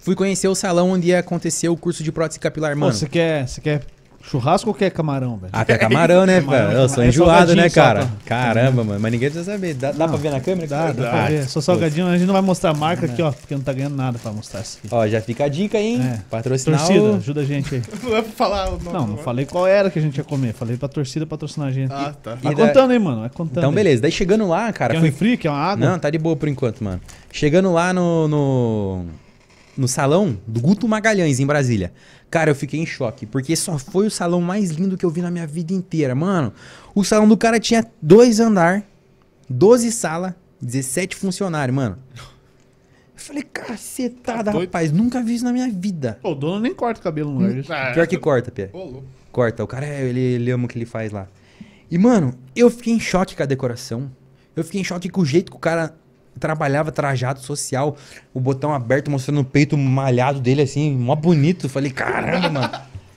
fui 0.00 0.14
conhecer 0.14 0.48
o 0.48 0.54
salão 0.54 0.90
onde 0.90 1.08
ia 1.08 1.20
acontecer 1.20 1.68
o 1.68 1.76
curso 1.76 2.02
de 2.02 2.10
prótese 2.10 2.40
capilar, 2.40 2.76
mano. 2.76 2.92
você 2.92 3.06
quer, 3.06 3.46
você 3.46 3.60
quer 3.60 3.82
churrasco 4.22 4.70
ou 4.70 4.74
quer 4.74 4.90
camarão, 4.90 5.36
velho? 5.36 5.50
Ah, 5.52 5.64
que 5.64 5.72
é 5.72 5.78
camarão, 5.78 6.24
né, 6.24 6.40
Camarão, 6.42 6.68
velho? 6.68 6.80
Eu 6.80 6.88
sou 6.88 7.02
é 7.02 7.08
enjoado, 7.08 7.54
né, 7.54 7.68
cara? 7.68 8.02
só, 8.02 8.06
tá? 8.06 8.12
Caramba, 8.24 8.84
mano. 8.84 9.00
Mas 9.00 9.12
ninguém 9.12 9.28
precisa 9.30 9.52
saber. 9.52 9.74
Dá, 9.74 9.92
dá 9.92 9.98
Não, 10.06 10.08
pra 10.08 10.16
ver 10.16 10.30
na 10.30 10.40
câmera? 10.40 10.66
Dá, 10.66 10.86
dá 10.92 10.94
pra 11.10 11.24
Ah, 11.24 11.28
ver. 11.28 11.48
Sou 11.48 11.60
salgadinho, 11.60 12.06
a 12.06 12.16
gente 12.16 12.26
não 12.26 12.32
vai 12.32 12.42
mostrar 12.42 12.70
a 12.70 12.74
marca 12.74 13.06
aqui, 13.06 13.20
ó, 13.20 13.30
porque 13.32 13.54
não 13.54 13.62
tá 13.62 13.72
ganhando 13.72 13.96
nada 13.96 14.18
pra 14.18 14.32
mostrar 14.32 14.60
isso 14.60 14.78
aqui. 14.78 14.88
Ó, 14.94 15.06
já 15.06 15.20
fica 15.20 15.44
a 15.44 15.48
dica 15.48 15.78
hein? 15.78 16.00
É. 16.02 16.18
Patrocinar 16.30 16.78
Torcida, 16.80 17.02
o... 17.04 17.16
ajuda 17.16 17.40
a 17.40 17.44
gente 17.44 17.74
aí. 17.74 17.82
Não 18.02 18.16
é 18.16 18.22
pra 18.22 18.32
falar 18.32 18.68
o 18.68 18.72
nome. 18.72 18.92
Não, 18.92 19.06
não 19.06 19.16
falei 19.18 19.44
qual 19.46 19.66
era 19.66 19.90
que 19.90 19.98
a 19.98 20.02
gente 20.02 20.16
ia 20.18 20.24
comer. 20.24 20.52
Falei 20.52 20.76
pra 20.76 20.88
torcida 20.88 21.26
patrocinar 21.26 21.68
a 21.68 21.72
gente. 21.72 21.92
Ah, 21.92 22.12
tá. 22.22 22.34
Vai 22.42 22.52
E 22.52 22.56
da- 22.56 22.66
contando 22.66 22.90
aí, 22.90 22.98
mano. 22.98 23.20
Vai 23.20 23.30
contando. 23.30 23.58
Então, 23.58 23.70
aí. 23.70 23.74
beleza. 23.76 24.02
Daí 24.02 24.12
chegando 24.12 24.46
lá, 24.48 24.72
cara, 24.72 24.92
Quer 24.94 24.98
um 24.98 25.00
foi... 25.02 25.10
refri? 25.10 25.36
Quer 25.36 25.50
uma 25.50 25.58
água? 25.58 25.88
Não, 25.88 25.98
tá 25.98 26.10
de 26.10 26.18
boa 26.18 26.34
por 26.36 26.48
enquanto, 26.48 26.82
mano. 26.82 27.00
Chegando 27.30 27.72
lá 27.72 27.92
no, 27.92 28.28
no, 28.28 29.04
no 29.82 29.88
salão 29.88 30.38
do 30.46 30.60
Guto 30.60 30.86
Magalhães, 30.86 31.40
em 31.40 31.44
Brasília. 31.46 31.92
Cara, 32.30 32.52
eu 32.52 32.54
fiquei 32.54 32.78
em 32.78 32.86
choque, 32.86 33.26
porque 33.26 33.56
só 33.56 33.76
foi 33.76 34.06
o 34.06 34.10
salão 34.10 34.40
mais 34.40 34.70
lindo 34.70 34.96
que 34.96 35.04
eu 35.04 35.10
vi 35.10 35.20
na 35.20 35.28
minha 35.28 35.44
vida 35.44 35.72
inteira. 35.74 36.14
Mano, 36.14 36.52
o 36.94 37.02
salão 37.02 37.26
do 37.28 37.36
cara 37.36 37.58
tinha 37.58 37.84
dois 38.00 38.38
andar, 38.38 38.84
12 39.50 39.90
salas, 39.90 40.34
17 40.62 41.16
funcionários, 41.16 41.74
mano. 41.74 41.98
Eu 42.16 42.22
falei, 43.16 43.42
cacetada, 43.42 44.52
Tá 44.52 44.58
rapaz, 44.58 44.92
nunca 44.92 45.20
vi 45.20 45.34
isso 45.34 45.44
na 45.44 45.52
minha 45.52 45.68
vida. 45.68 46.16
Pô, 46.22 46.30
o 46.30 46.34
dono 46.36 46.60
nem 46.60 46.72
corta 46.72 47.00
o 47.00 47.02
cabelo 47.02 47.30
no 47.32 47.40
lugar 47.40 47.52
disso. 47.52 47.72
Ah, 47.72 47.90
Pior 47.92 48.06
que 48.06 48.16
corta, 48.16 48.52
Pia. 48.52 48.70
Corta. 49.32 49.64
O 49.64 49.66
cara, 49.66 49.84
é- 49.84 50.04
ele, 50.04 50.20
ele 50.20 50.50
ama 50.52 50.66
o 50.66 50.68
que 50.68 50.78
ele 50.78 50.86
faz 50.86 51.10
lá. 51.10 51.26
E, 51.90 51.98
mano, 51.98 52.34
eu 52.54 52.70
fiquei 52.70 52.94
em 52.94 53.00
choque 53.00 53.34
com 53.34 53.42
a 53.42 53.46
decoração. 53.46 54.08
Eu 54.54 54.62
fiquei 54.62 54.80
em 54.80 54.84
choque 54.84 55.08
com 55.08 55.22
o 55.22 55.26
jeito 55.26 55.50
que 55.50 55.56
o 55.56 55.60
cara 55.60 55.92
trabalhava 56.38 56.90
trajado 56.92 57.40
social, 57.40 57.96
o 58.34 58.40
botão 58.40 58.72
aberto 58.72 59.10
mostrando 59.10 59.40
o 59.40 59.44
peito 59.44 59.76
malhado 59.78 60.40
dele, 60.40 60.62
assim, 60.62 60.92
mó 60.92 61.14
bonito. 61.14 61.68
Falei, 61.68 61.90
caramba, 61.90 62.48
mano. 62.48 62.70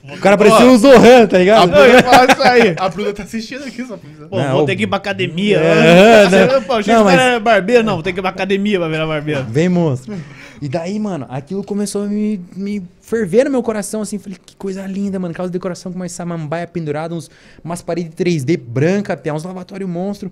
O 0.08 0.18
cara 0.18 0.38
parecia 0.38 0.64
um 0.66 0.78
Zohan, 0.78 1.26
tá 1.26 1.36
A 1.36 1.40
ligado? 1.40 1.74
Eu 1.74 1.86
ia 1.88 2.00
Bruna, 2.00 2.02
falar 2.12 2.30
isso 2.32 2.42
aí. 2.42 2.74
a 2.78 2.88
Bruna 2.88 3.12
tá 3.12 3.22
assistindo 3.24 3.64
aqui, 3.64 3.84
só. 3.84 3.96
Pô, 3.96 4.38
Não, 4.40 4.52
vou 4.52 4.62
o- 4.62 4.66
ter 4.66 4.76
que 4.76 4.84
ir 4.84 4.86
pra 4.86 4.98
academia. 4.98 5.58
É, 5.58 6.28
né? 6.30 6.46
Pô, 6.64 6.74
achei 6.74 6.94
Não, 6.94 7.02
que 7.02 7.08
o 7.08 7.10
cara 7.10 7.22
mas- 7.22 7.30
era 7.32 7.40
barbeiro. 7.40 7.82
Não, 7.82 7.94
vou 7.94 8.02
ter 8.04 8.12
que 8.12 8.20
ir 8.20 8.22
pra 8.22 8.30
academia 8.30 8.78
pra 8.78 8.88
virar 8.88 9.04
barbeiro. 9.06 9.44
Vem, 9.48 9.68
monstro. 9.68 10.14
E 10.62 10.68
daí, 10.68 10.96
mano, 11.00 11.26
aquilo 11.28 11.64
começou 11.64 12.04
a 12.04 12.06
me, 12.06 12.40
me 12.54 12.82
ferver 13.02 13.44
no 13.46 13.50
meu 13.50 13.64
coração, 13.64 14.00
assim. 14.00 14.16
Falei, 14.16 14.38
que 14.46 14.54
coisa 14.54 14.86
linda, 14.86 15.18
mano. 15.18 15.32
Aquela 15.32 15.48
decoração 15.48 15.90
com 15.90 15.98
uma 15.98 16.08
samambaia 16.08 16.68
pendurada, 16.68 17.12
uns, 17.12 17.28
umas 17.64 17.82
paredes 17.82 18.12
3D 18.14 18.56
branca, 18.56 19.16
pia, 19.16 19.34
uns 19.34 19.42
lavatórios 19.42 19.90
monstro. 19.90 20.30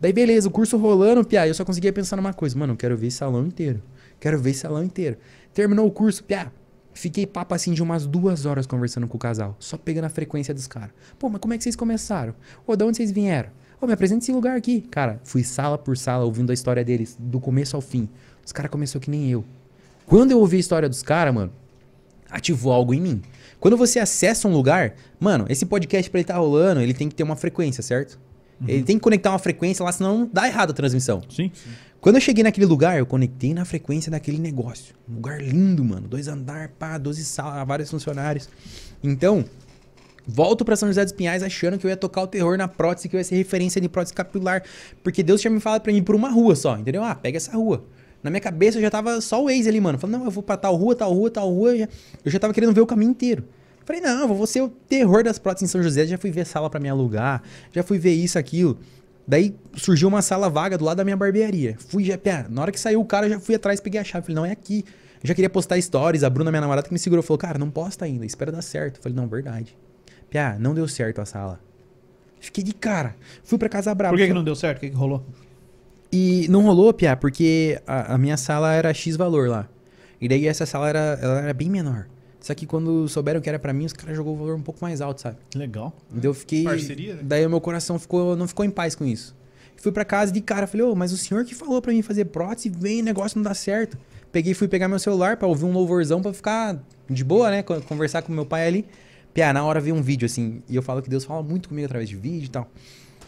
Daí, 0.00 0.12
beleza, 0.12 0.48
o 0.48 0.50
curso 0.50 0.78
rolando, 0.78 1.22
pia, 1.24 1.46
eu 1.46 1.54
só 1.54 1.64
conseguia 1.64 1.92
pensar 1.92 2.16
numa 2.16 2.32
coisa. 2.32 2.58
Mano, 2.58 2.72
eu 2.72 2.76
quero 2.76 2.96
ver 2.96 3.08
esse 3.08 3.18
salão 3.18 3.46
inteiro. 3.46 3.82
Quero 4.18 4.38
ver 4.38 4.50
esse 4.50 4.60
salão 4.60 4.82
inteiro. 4.82 5.16
Terminou 5.52 5.86
o 5.86 5.90
curso, 5.90 6.24
pia. 6.24 6.50
Fiquei 6.92 7.26
papo 7.26 7.54
assim 7.54 7.72
de 7.72 7.82
umas 7.82 8.06
duas 8.06 8.46
horas 8.46 8.66
conversando 8.66 9.06
com 9.06 9.16
o 9.16 9.20
casal. 9.20 9.56
Só 9.58 9.76
pegando 9.76 10.06
a 10.06 10.08
frequência 10.08 10.54
dos 10.54 10.66
caras. 10.66 10.90
Pô, 11.18 11.28
mas 11.28 11.40
como 11.40 11.54
é 11.54 11.58
que 11.58 11.64
vocês 11.64 11.76
começaram? 11.76 12.34
Ô, 12.66 12.74
de 12.74 12.84
onde 12.84 12.96
vocês 12.96 13.12
vieram? 13.12 13.50
Ô, 13.80 13.86
me 13.86 13.92
apresenta 13.92 14.24
esse 14.24 14.32
lugar 14.32 14.56
aqui. 14.56 14.80
Cara, 14.90 15.20
fui 15.22 15.44
sala 15.44 15.76
por 15.78 15.96
sala 15.96 16.24
ouvindo 16.24 16.50
a 16.50 16.54
história 16.54 16.84
deles, 16.84 17.16
do 17.18 17.38
começo 17.38 17.76
ao 17.76 17.82
fim. 17.82 18.08
Os 18.44 18.52
caras 18.52 18.70
começou 18.70 19.00
que 19.00 19.10
nem 19.10 19.30
eu. 19.30 19.44
Quando 20.06 20.32
eu 20.32 20.38
ouvi 20.40 20.56
a 20.56 20.60
história 20.60 20.88
dos 20.88 21.02
caras, 21.02 21.32
mano, 21.32 21.52
ativou 22.30 22.72
algo 22.72 22.92
em 22.94 23.00
mim. 23.00 23.22
Quando 23.58 23.76
você 23.76 23.98
acessa 23.98 24.48
um 24.48 24.52
lugar, 24.52 24.94
mano, 25.18 25.46
esse 25.48 25.66
podcast 25.66 26.10
pra 26.10 26.20
ele 26.20 26.26
tá 26.26 26.36
rolando, 26.36 26.80
ele 26.80 26.94
tem 26.94 27.08
que 27.08 27.14
ter 27.14 27.22
uma 27.22 27.36
frequência, 27.36 27.82
certo? 27.82 28.18
Ele 28.66 28.82
tem 28.82 28.96
que 28.96 29.02
conectar 29.02 29.30
uma 29.30 29.38
frequência 29.38 29.84
lá, 29.84 29.92
senão 29.92 30.28
dá 30.32 30.46
errado 30.46 30.70
a 30.70 30.74
transmissão. 30.74 31.22
Sim. 31.28 31.50
Quando 32.00 32.16
eu 32.16 32.20
cheguei 32.20 32.42
naquele 32.42 32.66
lugar, 32.66 32.98
eu 32.98 33.04
conectei 33.04 33.52
na 33.52 33.64
frequência 33.64 34.10
daquele 34.10 34.38
negócio. 34.38 34.94
Um 35.08 35.16
lugar 35.16 35.40
lindo, 35.40 35.84
mano. 35.84 36.08
Dois 36.08 36.28
andar, 36.28 36.70
pá, 36.78 36.96
12 36.96 37.24
salas, 37.24 37.66
vários 37.66 37.90
funcionários. 37.90 38.48
Então, 39.02 39.44
volto 40.26 40.64
pra 40.64 40.76
São 40.76 40.88
José 40.88 41.04
dos 41.04 41.12
Pinhais 41.12 41.42
achando 41.42 41.78
que 41.78 41.86
eu 41.86 41.90
ia 41.90 41.96
tocar 41.96 42.22
o 42.22 42.26
terror 42.26 42.56
na 42.56 42.66
prótese, 42.66 43.08
que 43.08 43.16
eu 43.16 43.18
ia 43.18 43.24
ser 43.24 43.36
referência 43.36 43.80
de 43.80 43.88
prótese 43.88 44.14
capilar. 44.14 44.62
Porque 45.02 45.22
Deus 45.22 45.40
tinha 45.40 45.50
me 45.50 45.60
falado 45.60 45.82
pra 45.82 45.92
mim 45.92 45.98
ir 45.98 46.02
por 46.02 46.14
uma 46.14 46.30
rua 46.30 46.56
só, 46.56 46.78
entendeu? 46.78 47.04
Ah, 47.04 47.14
pega 47.14 47.36
essa 47.36 47.52
rua. 47.52 47.84
Na 48.22 48.30
minha 48.30 48.40
cabeça 48.40 48.78
eu 48.78 48.82
já 48.82 48.90
tava 48.90 49.20
só 49.20 49.42
o 49.42 49.46
Waze 49.46 49.68
ali, 49.68 49.80
mano. 49.80 49.98
Falando, 49.98 50.18
não, 50.18 50.24
eu 50.24 50.30
vou 50.30 50.42
pra 50.42 50.56
tal 50.56 50.76
rua, 50.76 50.94
tal 50.94 51.12
rua, 51.12 51.30
tal 51.30 51.50
rua. 51.52 51.74
Eu 51.76 52.30
já 52.30 52.38
tava 52.38 52.54
querendo 52.54 52.72
ver 52.72 52.80
o 52.80 52.86
caminho 52.86 53.10
inteiro. 53.10 53.44
Falei, 53.84 54.00
não, 54.00 54.28
vou 54.28 54.46
ser 54.46 54.62
o 54.62 54.68
terror 54.68 55.24
das 55.24 55.38
próteses 55.38 55.68
em 55.68 55.72
São 55.72 55.82
José. 55.82 56.06
Já 56.06 56.18
fui 56.18 56.30
ver 56.30 56.46
sala 56.46 56.70
pra 56.70 56.78
me 56.78 56.88
alugar, 56.88 57.42
já 57.72 57.82
fui 57.82 57.98
ver 57.98 58.12
isso, 58.12 58.38
aquilo. 58.38 58.78
Daí 59.26 59.54
surgiu 59.74 60.08
uma 60.08 60.22
sala 60.22 60.48
vaga 60.48 60.76
do 60.76 60.84
lado 60.84 60.96
da 60.98 61.04
minha 61.04 61.16
barbearia. 61.16 61.76
Fui 61.78 62.04
já, 62.04 62.18
pá, 62.18 62.46
na 62.48 62.62
hora 62.62 62.72
que 62.72 62.80
saiu 62.80 63.00
o 63.00 63.04
cara, 63.04 63.26
eu 63.26 63.30
já 63.30 63.40
fui 63.40 63.54
atrás, 63.54 63.80
peguei 63.80 64.00
a 64.00 64.04
chave. 64.04 64.26
Falei, 64.26 64.34
não, 64.34 64.44
é 64.44 64.50
aqui. 64.50 64.84
Eu 65.22 65.28
já 65.28 65.34
queria 65.34 65.50
postar 65.50 65.80
stories. 65.80 66.24
A 66.24 66.30
Bruna, 66.30 66.50
minha 66.50 66.60
namorada, 66.60 66.86
que 66.86 66.92
me 66.92 66.98
segurou, 66.98 67.22
falou, 67.22 67.38
cara, 67.38 67.58
não 67.58 67.70
posta 67.70 68.04
ainda, 68.04 68.24
espera 68.26 68.50
dar 68.50 68.62
certo. 68.62 69.00
Falei, 69.00 69.14
não, 69.14 69.28
verdade. 69.28 69.76
Piá, 70.28 70.56
não 70.58 70.74
deu 70.74 70.88
certo 70.88 71.20
a 71.20 71.24
sala. 71.24 71.60
Fiquei 72.40 72.64
de 72.64 72.72
cara. 72.72 73.14
Fui 73.44 73.58
pra 73.58 73.68
Casa 73.68 73.94
Brava. 73.94 74.14
Por 74.14 74.20
que, 74.20 74.26
que 74.26 74.32
não 74.32 74.42
deu 74.42 74.56
certo? 74.56 74.78
O 74.78 74.80
que, 74.80 74.90
que 74.90 74.96
rolou? 74.96 75.24
E 76.10 76.46
não 76.48 76.62
rolou, 76.62 76.92
Piá, 76.92 77.14
porque 77.16 77.80
a, 77.86 78.14
a 78.14 78.18
minha 78.18 78.36
sala 78.36 78.72
era 78.72 78.92
X 78.92 79.14
valor 79.16 79.48
lá. 79.48 79.68
E 80.20 80.28
daí 80.28 80.46
essa 80.46 80.66
sala 80.66 80.88
era, 80.88 81.18
ela 81.20 81.40
era 81.40 81.54
bem 81.54 81.70
menor. 81.70 82.06
Só 82.40 82.54
que 82.54 82.64
quando 82.66 83.06
souberam 83.08 83.40
que 83.40 83.48
era 83.48 83.58
pra 83.58 83.72
mim, 83.72 83.84
os 83.84 83.92
caras 83.92 84.16
jogou 84.16 84.34
o 84.34 84.36
valor 84.38 84.56
um 84.56 84.62
pouco 84.62 84.78
mais 84.82 85.00
alto, 85.00 85.20
sabe? 85.20 85.36
Legal. 85.54 85.92
Daí 86.10 86.24
eu 86.24 86.32
fiquei. 86.34 86.64
Parceria, 86.64 87.14
né? 87.16 87.20
Daí 87.22 87.44
o 87.44 87.50
meu 87.50 87.60
coração 87.60 87.98
ficou, 87.98 88.34
não 88.34 88.48
ficou 88.48 88.64
em 88.64 88.70
paz 88.70 88.94
com 88.94 89.04
isso. 89.04 89.36
Fui 89.76 89.92
pra 89.92 90.04
casa 90.04 90.30
de 90.32 90.40
cara, 90.40 90.66
falei, 90.66 90.84
ô, 90.86 90.94
mas 90.94 91.12
o 91.12 91.16
senhor 91.16 91.44
que 91.44 91.54
falou 91.54 91.80
pra 91.80 91.92
mim 91.92 92.02
fazer 92.02 92.26
prótese, 92.26 92.68
vem, 92.70 93.00
o 93.00 93.04
negócio 93.04 93.36
não 93.38 93.42
dá 93.42 93.54
certo. 93.54 93.96
Peguei, 94.32 94.54
fui 94.54 94.68
pegar 94.68 94.88
meu 94.88 94.98
celular 94.98 95.36
pra 95.36 95.48
ouvir 95.48 95.64
um 95.64 95.72
louvorzão 95.72 96.20
pra 96.22 96.32
ficar 96.32 96.78
de 97.08 97.24
boa, 97.24 97.50
né? 97.50 97.62
con- 97.62 97.80
Conversar 97.82 98.22
com 98.22 98.32
meu 98.32 98.46
pai 98.46 98.66
ali. 98.66 98.86
Piá, 99.34 99.52
na 99.52 99.64
hora 99.64 99.80
veio 99.80 99.94
um 99.94 100.02
vídeo 100.02 100.26
assim, 100.26 100.62
e 100.68 100.76
eu 100.76 100.82
falo 100.82 101.00
que 101.02 101.08
Deus 101.10 101.24
fala 101.24 101.42
muito 101.42 101.68
comigo 101.68 101.84
através 101.86 102.08
de 102.08 102.16
vídeo 102.16 102.46
e 102.46 102.50
tal. 102.50 102.68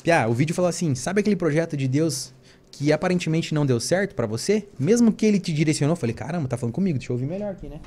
Piá, 0.03 0.27
o 0.27 0.33
vídeo 0.33 0.55
falou 0.55 0.69
assim: 0.69 0.95
sabe 0.95 1.21
aquele 1.21 1.37
projeto 1.37 1.77
de 1.77 1.87
Deus 1.89 2.33
que 2.71 2.93
aparentemente 2.93 3.55
não 3.55 3.65
deu 3.67 3.79
certo 3.79 4.15
pra 4.15 4.27
você, 4.27 4.67
mesmo 4.79 5.13
que 5.13 5.25
ele 5.27 5.39
te 5.39 5.53
direcionou, 5.53 5.93
eu 5.93 5.97
falei, 5.97 6.15
caramba, 6.15 6.49
tá 6.49 6.57
falando 6.57 6.75
comigo, 6.75 6.99
deixa 6.99 7.13
eu 7.13 7.17
ouvir 7.17 7.27
melhor 7.27 7.53
aqui, 7.53 7.69
né? 7.69 7.79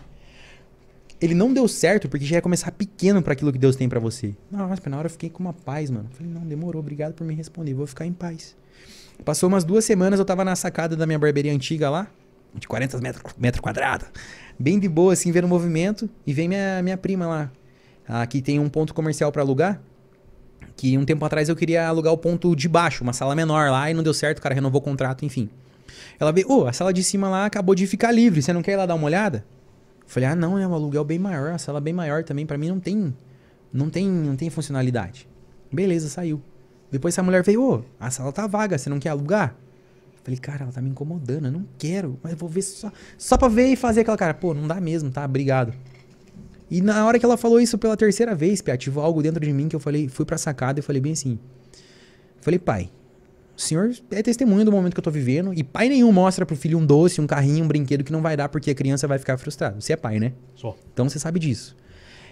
Ele 1.21 1.33
não 1.33 1.53
deu 1.53 1.67
certo 1.67 2.09
porque 2.09 2.25
já 2.25 2.35
ia 2.35 2.41
começar 2.41 2.71
pequeno 2.71 3.21
pra 3.21 3.33
aquilo 3.33 3.51
que 3.51 3.57
Deus 3.57 3.75
tem 3.75 3.87
pra 3.87 3.99
você. 3.99 4.35
Nossa, 4.51 4.89
na 4.89 4.97
hora 4.97 5.05
eu 5.05 5.11
fiquei 5.11 5.29
com 5.29 5.41
uma 5.41 5.53
paz, 5.53 5.89
mano. 5.89 6.09
Falei, 6.11 6.31
não, 6.31 6.41
demorou, 6.41 6.81
obrigado 6.81 7.13
por 7.13 7.25
me 7.25 7.33
responder, 7.33 7.73
vou 7.73 7.87
ficar 7.87 8.05
em 8.05 8.13
paz. 8.13 8.55
Passou 9.23 9.47
umas 9.47 9.63
duas 9.63 9.85
semanas, 9.85 10.19
eu 10.19 10.25
tava 10.25 10.43
na 10.43 10.55
sacada 10.55 10.95
da 10.95 11.05
minha 11.05 11.17
barbearia 11.17 11.53
antiga 11.53 11.89
lá, 11.89 12.07
de 12.53 12.67
40 12.67 12.99
metros 12.99 13.33
metro 13.37 13.61
quadrados. 13.61 14.07
Bem 14.59 14.79
de 14.79 14.87
boa, 14.87 15.13
assim, 15.13 15.31
vendo 15.31 15.45
o 15.45 15.47
movimento. 15.47 16.09
E 16.25 16.33
vem 16.33 16.47
minha, 16.47 16.81
minha 16.81 16.97
prima 16.97 17.27
lá. 17.27 17.51
Aqui 18.07 18.41
tem 18.41 18.59
um 18.59 18.69
ponto 18.69 18.93
comercial 18.93 19.31
pra 19.31 19.41
alugar. 19.41 19.81
Que 20.75 20.97
um 20.97 21.05
tempo 21.05 21.23
atrás 21.23 21.47
eu 21.47 21.55
queria 21.55 21.87
alugar 21.87 22.11
o 22.11 22.17
ponto 22.17 22.53
de 22.55 22.67
baixo, 22.67 23.03
uma 23.03 23.13
sala 23.13 23.33
menor 23.35 23.71
lá, 23.71 23.89
e 23.89 23.93
não 23.93 24.03
deu 24.03 24.13
certo, 24.13 24.39
o 24.39 24.41
cara 24.41 24.53
renovou 24.53 24.81
o 24.81 24.83
contrato, 24.83 25.23
enfim. 25.23 25.49
Ela 26.19 26.31
veio, 26.31 26.51
ô, 26.51 26.67
a 26.67 26.73
sala 26.73 26.91
de 26.91 27.01
cima 27.01 27.29
lá 27.29 27.45
acabou 27.45 27.73
de 27.73 27.87
ficar 27.87 28.11
livre, 28.11 28.41
você 28.41 28.51
não 28.51 28.61
quer 28.61 28.73
ir 28.73 28.75
lá 28.75 28.85
dar 28.85 28.95
uma 28.95 29.05
olhada? 29.05 29.45
Falei, 30.05 30.29
ah, 30.29 30.35
não, 30.35 30.57
é 30.57 30.67
um 30.67 30.73
aluguel 30.73 31.03
bem 31.03 31.19
maior, 31.19 31.51
a 31.51 31.57
sala 31.57 31.81
bem 31.81 31.93
maior 31.93 32.23
também, 32.23 32.45
pra 32.45 32.57
mim 32.57 32.69
não 32.69 32.79
tem, 32.79 33.13
não 33.73 33.89
tem, 33.89 34.07
não 34.07 34.35
tem 34.35 34.49
funcionalidade. 34.49 35.27
Beleza, 35.71 36.07
saiu. 36.09 36.41
Depois 36.91 37.13
essa 37.13 37.23
mulher 37.23 37.43
veio, 37.43 37.61
ô, 37.61 37.83
a 37.99 38.09
sala 38.11 38.31
tá 38.31 38.47
vaga, 38.47 38.77
você 38.77 38.89
não 38.89 38.99
quer 38.99 39.09
alugar? 39.09 39.55
Falei, 40.23 40.39
cara, 40.39 40.63
ela 40.63 40.71
tá 40.71 40.81
me 40.81 40.89
incomodando, 40.89 41.45
eu 41.45 41.51
não 41.51 41.65
quero, 41.77 42.19
mas 42.23 42.31
eu 42.33 42.37
vou 42.37 42.49
ver 42.49 42.61
só, 42.61 42.91
só 43.17 43.37
pra 43.37 43.47
ver 43.47 43.67
e 43.67 43.75
fazer 43.75 44.01
aquela 44.01 44.17
cara, 44.17 44.33
pô, 44.33 44.53
não 44.53 44.67
dá 44.67 44.79
mesmo, 44.79 45.11
tá, 45.11 45.25
obrigado. 45.25 45.73
E 46.69 46.81
na 46.81 47.05
hora 47.05 47.19
que 47.19 47.25
ela 47.25 47.37
falou 47.37 47.59
isso 47.59 47.77
pela 47.77 47.95
terceira 47.95 48.33
vez, 48.33 48.61
Pia, 48.61 48.73
ativou 48.73 49.03
algo 49.03 49.21
dentro 49.21 49.39
de 49.39 49.53
mim 49.53 49.67
que 49.67 49.75
eu 49.75 49.79
falei, 49.79 50.07
fui 50.07 50.25
pra 50.25 50.37
sacada 50.37 50.79
e 50.79 50.83
falei 50.83 51.01
bem 51.01 51.13
assim. 51.13 51.37
Falei, 52.41 52.59
pai, 52.59 52.89
o 53.57 53.61
senhor 53.61 53.91
é 54.11 54.21
testemunha 54.21 54.65
do 54.65 54.71
momento 54.71 54.93
que 54.93 54.99
eu 54.99 55.03
tô 55.03 55.11
vivendo 55.11 55.53
e 55.53 55.63
pai 55.63 55.87
nenhum 55.87 56.11
mostra 56.11 56.45
pro 56.45 56.55
filho 56.55 56.77
um 56.77 56.85
doce, 56.85 57.21
um 57.21 57.27
carrinho, 57.27 57.63
um 57.63 57.67
brinquedo 57.67 58.03
que 58.03 58.11
não 58.11 58.21
vai 58.21 58.35
dar 58.35 58.49
porque 58.49 58.71
a 58.71 58.75
criança 58.75 59.07
vai 59.07 59.17
ficar 59.17 59.37
frustrada. 59.37 59.79
Você 59.79 59.93
é 59.93 59.95
pai, 59.95 60.19
né? 60.19 60.33
Só. 60.55 60.75
Então 60.93 61.07
você 61.07 61.19
sabe 61.19 61.39
disso. 61.39 61.75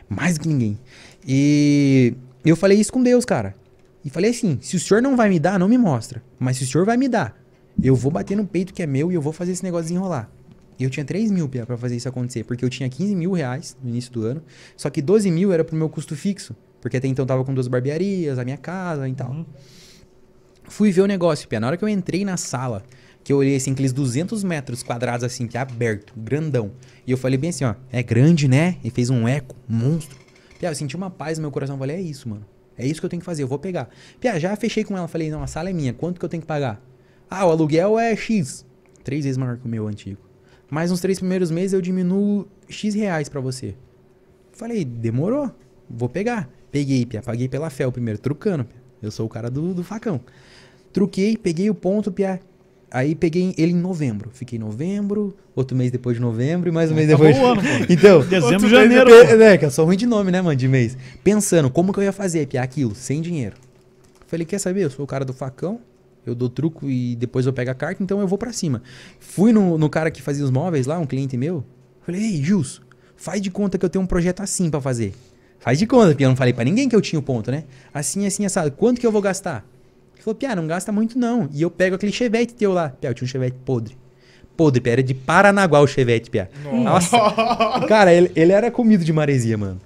Mais 0.09 0.38
do 0.38 0.41
que 0.41 0.47
ninguém. 0.49 0.78
E 1.26 2.13
eu 2.45 2.55
falei 2.55 2.78
isso 2.80 2.91
com 2.91 3.01
Deus, 3.01 3.24
cara. 3.24 3.55
E 4.03 4.09
falei 4.09 4.32
assim: 4.32 4.57
se 4.61 4.76
o 4.76 4.80
senhor 4.80 5.01
não 5.01 5.15
vai 5.15 5.30
me 5.30 5.39
dar, 5.39 5.57
não 5.57 5.67
me 5.67 5.78
mostra. 5.78 6.21
Mas 6.38 6.57
se 6.57 6.63
o 6.63 6.67
senhor 6.67 6.86
vai 6.86 6.97
me 6.97 7.07
dar, 7.07 7.41
eu 7.82 7.95
vou 7.95 8.11
bater 8.11 8.36
no 8.36 8.45
peito 8.45 8.74
que 8.74 8.84
é 8.84 8.88
meu 8.88 9.11
e 9.11 9.15
eu 9.15 9.21
vou 9.21 9.32
fazer 9.32 9.53
esse 9.53 9.63
negócio 9.63 9.86
desenrolar. 9.86 10.30
E 10.78 10.84
eu 10.84 10.89
tinha 10.89 11.05
3 11.05 11.32
mil 11.32 11.47
Pia, 11.47 11.65
pra 11.65 11.78
fazer 11.78 11.95
isso 11.95 12.09
acontecer, 12.09 12.43
porque 12.43 12.65
eu 12.65 12.69
tinha 12.69 12.89
15 12.89 13.15
mil 13.15 13.32
reais 13.32 13.78
no 13.82 13.89
início 13.89 14.11
do 14.11 14.26
ano, 14.26 14.43
só 14.76 14.89
que 14.89 15.01
12 15.01 15.30
mil 15.32 15.53
era 15.53 15.63
pro 15.63 15.76
meu 15.76 15.88
custo 15.88 16.15
fixo, 16.15 16.55
porque 16.82 16.97
até 16.97 17.07
então 17.07 17.24
eu 17.24 17.28
tava 17.28 17.45
com 17.45 17.53
duas 17.53 17.67
barbearias, 17.67 18.39
a 18.39 18.43
minha 18.43 18.57
casa 18.57 19.07
e 19.07 19.13
tal. 19.13 19.32
Uhum. 19.32 19.45
Fui 20.66 20.91
ver 20.91 21.01
o 21.01 21.07
negócio, 21.07 21.47
Pia. 21.47 21.59
Na 21.59 21.68
hora 21.68 21.78
que 21.78 21.84
eu 21.84 21.89
entrei 21.89 22.26
na 22.26 22.38
sala, 22.38 22.84
que 23.24 23.32
eu 23.32 23.38
olhei 23.38 23.55
assim, 23.55 23.72
aqueles 23.72 23.93
200 23.93 24.43
metros 24.43 24.84
quadrados 24.84 25.24
assim, 25.24 25.47
que 25.47 25.57
é 25.57 25.61
aberto, 25.61 26.14
grandão. 26.16 26.72
E 27.05 27.11
eu 27.11 27.18
falei 27.18 27.38
bem 27.38 27.49
assim, 27.49 27.64
ó, 27.64 27.76
é 27.91 28.03
grande, 28.03 28.47
né? 28.47 28.78
E 28.84 28.89
fez 28.89 29.09
um 29.09 29.28
eco, 29.28 29.55
monstro. 29.68 30.18
Pia, 30.59 30.70
eu 30.70 30.76
senti 30.76 30.95
uma 30.95 31.09
paz 31.09 31.38
no 31.38 31.43
meu 31.43 31.51
coração. 31.51 31.76
Eu 31.76 31.80
falei, 31.80 31.97
é 31.97 32.01
isso, 32.01 32.28
mano. 32.28 32.45
É 32.78 32.86
isso 32.86 32.99
que 32.99 33.05
eu 33.05 33.09
tenho 33.09 33.20
que 33.20 33.26
fazer, 33.26 33.43
eu 33.43 33.47
vou 33.47 33.59
pegar. 33.59 33.89
Pia, 34.20 34.39
já 34.39 34.55
fechei 34.55 34.84
com 34.84 34.97
ela. 34.97 35.07
Falei, 35.07 35.30
não, 35.30 35.43
a 35.43 35.47
sala 35.47 35.70
é 35.70 35.74
minha. 35.74 35.93
Quanto 35.93 36.20
que 36.20 36.26
eu 36.26 36.30
tenho 36.30 36.41
que 36.41 36.47
pagar? 36.47 36.82
Ah, 37.30 37.45
o 37.45 37.51
aluguel 37.51 37.97
é 37.99 38.16
X. 38.16 38.66
Três 39.03 39.26
vezes 39.26 39.38
maior 39.38 39.57
que 39.57 39.66
o 39.66 39.70
meu 39.70 39.88
antigo. 39.88 40.22
Mais 40.70 40.91
uns 40.91 41.01
três 41.01 41.20
primeiros 41.20 41.51
meses 41.51 41.74
eu 41.74 41.82
diminuo 41.82 42.47
X 42.68 42.95
reais 42.95 43.30
pra 43.30 43.39
você. 43.39 43.76
Falei, 44.51 44.84
demorou. 44.84 45.51
Vou 45.89 46.09
pegar. 46.09 46.49
Peguei, 46.72 47.05
Pia. 47.05 47.22
Paguei 47.22 47.47
pela 47.47 47.70
fé 47.70 47.86
o 47.86 47.91
primeiro, 47.91 48.20
trucando, 48.20 48.66
Pia. 48.66 48.82
Eu 49.01 49.11
sou 49.11 49.26
o 49.26 49.30
cara 49.30 49.51
do, 49.51 49.74
do 49.74 49.84
facão. 49.84 50.22
Truquei, 50.94 51.36
peguei 51.36 51.70
o 51.70 51.76
ponto, 51.76 52.12
Pia. 52.12 52.39
Aí 52.91 53.16
peguei 53.16 53.56
ele 53.58 53.72
em 53.72 53.76
novembro. 53.76 54.30
Fiquei 54.32 54.58
em 54.60 54.62
novembro, 54.62 55.36
outro 55.56 55.76
mês 55.76 55.91
depois 55.91 56.16
de 56.16 56.22
novembro 56.22 56.70
e 56.70 56.72
mais 56.72 56.91
um 56.91 56.94
mês 56.96 57.10
Acabou 57.10 57.26
depois. 57.34 57.44
o 57.44 57.48
ano. 57.48 57.62
Então, 57.89 58.22
Dezembro, 58.24 58.70
janeiro. 58.70 59.10
mês 59.10 59.30
pô. 59.30 59.41
é, 59.41 59.58
que 59.58 59.66
eu 59.66 59.72
sou 59.72 59.86
ruim 59.86 59.98
de 59.98 60.06
nome, 60.06 60.32
né, 60.32 60.39
mano, 60.41 60.56
de 60.56 60.68
mês. 60.68 60.96
Pensando, 61.24 61.72
como 61.72 61.91
que 61.91 62.00
eu 62.00 62.04
ia 62.04 62.12
fazer, 62.12 62.46
Pia, 62.46 62.62
aquilo, 62.62 62.94
sem 62.94 63.20
dinheiro. 63.20 63.56
Falei, 64.28 64.46
quer 64.46 64.60
saber? 64.60 64.84
Eu 64.84 64.91
sou 64.91 65.04
o 65.04 65.08
cara 65.08 65.26
do 65.26 65.34
facão, 65.34 65.80
eu 66.26 66.36
dou 66.36 66.48
truco 66.50 66.88
e 66.88 67.16
depois 67.16 67.48
eu 67.48 67.54
pego 67.54 67.72
a 67.72 67.74
carta, 67.74 68.04
então 68.04 68.20
eu 68.20 68.28
vou 68.28 68.38
pra 68.38 68.54
cima. 68.54 68.84
Fui 69.20 69.52
no, 69.52 69.78
no 69.78 69.89
cara 69.89 70.12
que 70.12 70.22
fazia 70.22 70.46
os 70.46 70.52
móveis 70.52 70.86
lá, 70.86 71.00
um 71.00 71.06
cliente 71.08 71.36
meu. 71.36 71.64
Falei, 72.04 72.22
ei, 72.22 72.44
Jus, 72.44 72.80
faz 73.18 73.41
de 73.41 73.50
conta 73.50 73.78
que 73.80 73.86
eu 73.86 73.89
tenho 73.89 74.04
um 74.04 74.08
projeto 74.08 74.41
assim 74.41 74.70
pra 74.70 74.80
fazer. 74.80 75.14
Faz 75.60 75.80
de 75.80 75.88
conta, 75.88 76.10
porque 76.10 76.26
eu 76.26 76.30
não 76.30 76.36
falei 76.36 76.54
pra 76.54 76.64
ninguém 76.64 76.88
que 76.88 76.96
eu 76.96 77.02
tinha 77.02 77.20
o 77.20 77.24
ponto, 77.24 77.50
né? 77.50 77.64
Assim, 77.94 78.26
assim, 78.28 78.46
assado. 78.46 78.70
Quanto 78.72 79.00
que 79.02 79.08
eu 79.08 79.12
vou 79.12 79.22
gastar? 79.22 79.66
Ele 80.24 80.26
falou, 80.26 80.36
Pia, 80.36 80.55
não 80.55 80.65
gasta 80.65 80.91
muito 80.91 81.19
não. 81.19 81.49
E 81.51 81.61
eu 81.61 81.69
pego 81.69 81.97
aquele 81.97 82.11
chevette 82.11 82.53
teu 82.53 82.71
lá. 82.71 82.89
Pia, 82.89 83.09
eu 83.09 83.13
tinha 83.13 83.26
um 83.26 83.30
chevette 83.30 83.57
podre. 83.65 83.97
Podre, 84.55 84.80
Pia, 84.80 84.93
era 84.93 85.03
de 85.03 85.13
Paranaguá 85.13 85.82
o 85.82 85.88
chevette, 85.88 86.30
Pia. 86.30 86.49
Nossa. 86.63 87.17
cara, 87.88 88.13
ele, 88.13 88.32
ele 88.34 88.53
era 88.53 88.71
comido 88.71 89.03
de 89.03 89.11
maresia, 89.11 89.57
mano. 89.57 89.82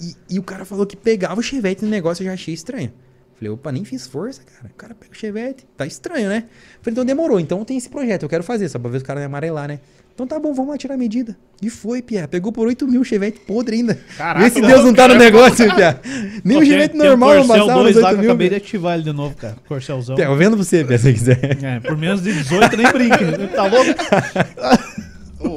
E, 0.00 0.34
e 0.34 0.38
o 0.38 0.42
cara 0.42 0.64
falou 0.64 0.84
que 0.84 0.96
pegava 0.96 1.38
o 1.38 1.42
chevette 1.42 1.84
no 1.84 1.90
negócio, 1.90 2.22
eu 2.22 2.26
já 2.26 2.32
achei 2.32 2.52
estranho. 2.52 2.92
Falei, 3.36 3.50
opa, 3.50 3.70
nem 3.70 3.84
fiz 3.84 4.04
força, 4.04 4.42
cara. 4.42 4.72
O 4.72 4.76
cara 4.76 4.94
pega 4.96 5.12
o 5.12 5.16
chevette. 5.16 5.64
Tá 5.76 5.86
estranho, 5.86 6.28
né? 6.28 6.46
Falei, 6.82 6.92
então 6.92 7.04
demorou. 7.04 7.38
Então 7.38 7.64
tem 7.64 7.76
esse 7.76 7.88
projeto, 7.88 8.24
eu 8.24 8.28
quero 8.28 8.42
fazer, 8.42 8.68
só 8.68 8.80
pra 8.80 8.90
ver 8.90 8.98
se 8.98 9.04
o 9.04 9.06
cara 9.06 9.20
não 9.20 9.26
amarelar, 9.26 9.68
né? 9.68 9.78
Então 10.18 10.26
tá 10.26 10.40
bom, 10.40 10.52
vamos 10.52 10.72
lá 10.72 10.76
tirar 10.76 10.94
a 10.94 10.98
medida. 10.98 11.36
E 11.62 11.70
foi, 11.70 12.02
Pia. 12.02 12.26
Pegou 12.26 12.50
por 12.50 12.66
8 12.66 12.88
mil 12.88 13.02
o 13.02 13.04
chevette 13.04 13.38
podre 13.46 13.76
ainda. 13.76 13.96
Caraca, 14.16 14.40
Vê 14.40 14.50
se 14.50 14.60
Deus 14.60 14.84
não 14.84 14.92
tá 14.92 15.06
no 15.06 15.14
cara. 15.14 15.16
negócio, 15.16 15.72
Pia. 15.76 16.00
Nem 16.44 16.56
Pô, 16.56 16.62
o 16.64 16.66
chevette 16.66 16.96
normal 16.96 17.34
não 17.36 17.46
passava 17.46 17.72
2 17.74 17.94
nos 17.94 18.02
lá 18.02 18.08
que 18.08 18.14
8 18.14 18.16
eu 18.16 18.22
mil. 18.22 18.30
acabei 18.32 18.48
de 18.48 18.54
ativar 18.56 18.94
ele 18.94 19.04
de 19.04 19.12
novo, 19.12 19.36
cara. 19.36 19.54
Corcelzão. 19.68 20.18
Eu 20.18 20.34
vendo 20.34 20.56
você, 20.56 20.84
Pia, 20.84 20.98
se 20.98 21.12
quiser. 21.12 21.56
É, 21.62 21.78
por 21.78 21.96
menos 21.96 22.20
de 22.20 22.32
18 22.32 22.76
nem 22.76 22.90
brinca. 22.90 23.48
Tá 23.54 23.62
louco? 23.66 23.94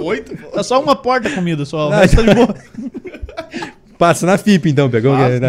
Oito? 0.05 0.37
pô. 0.37 0.47
Tá 0.49 0.61
só 0.61 0.79
uma 0.79 0.95
porta 0.95 1.27
comida 1.31 1.65
só. 1.65 1.89
O 1.89 1.93
Ah, 1.93 2.07
tá 2.07 2.21
de 2.21 2.35
boa. 2.35 2.55
Passa 4.01 4.25
na 4.25 4.35
FIP, 4.35 4.67
então, 4.67 4.89
é? 4.91 4.97
Ah, 4.97 5.01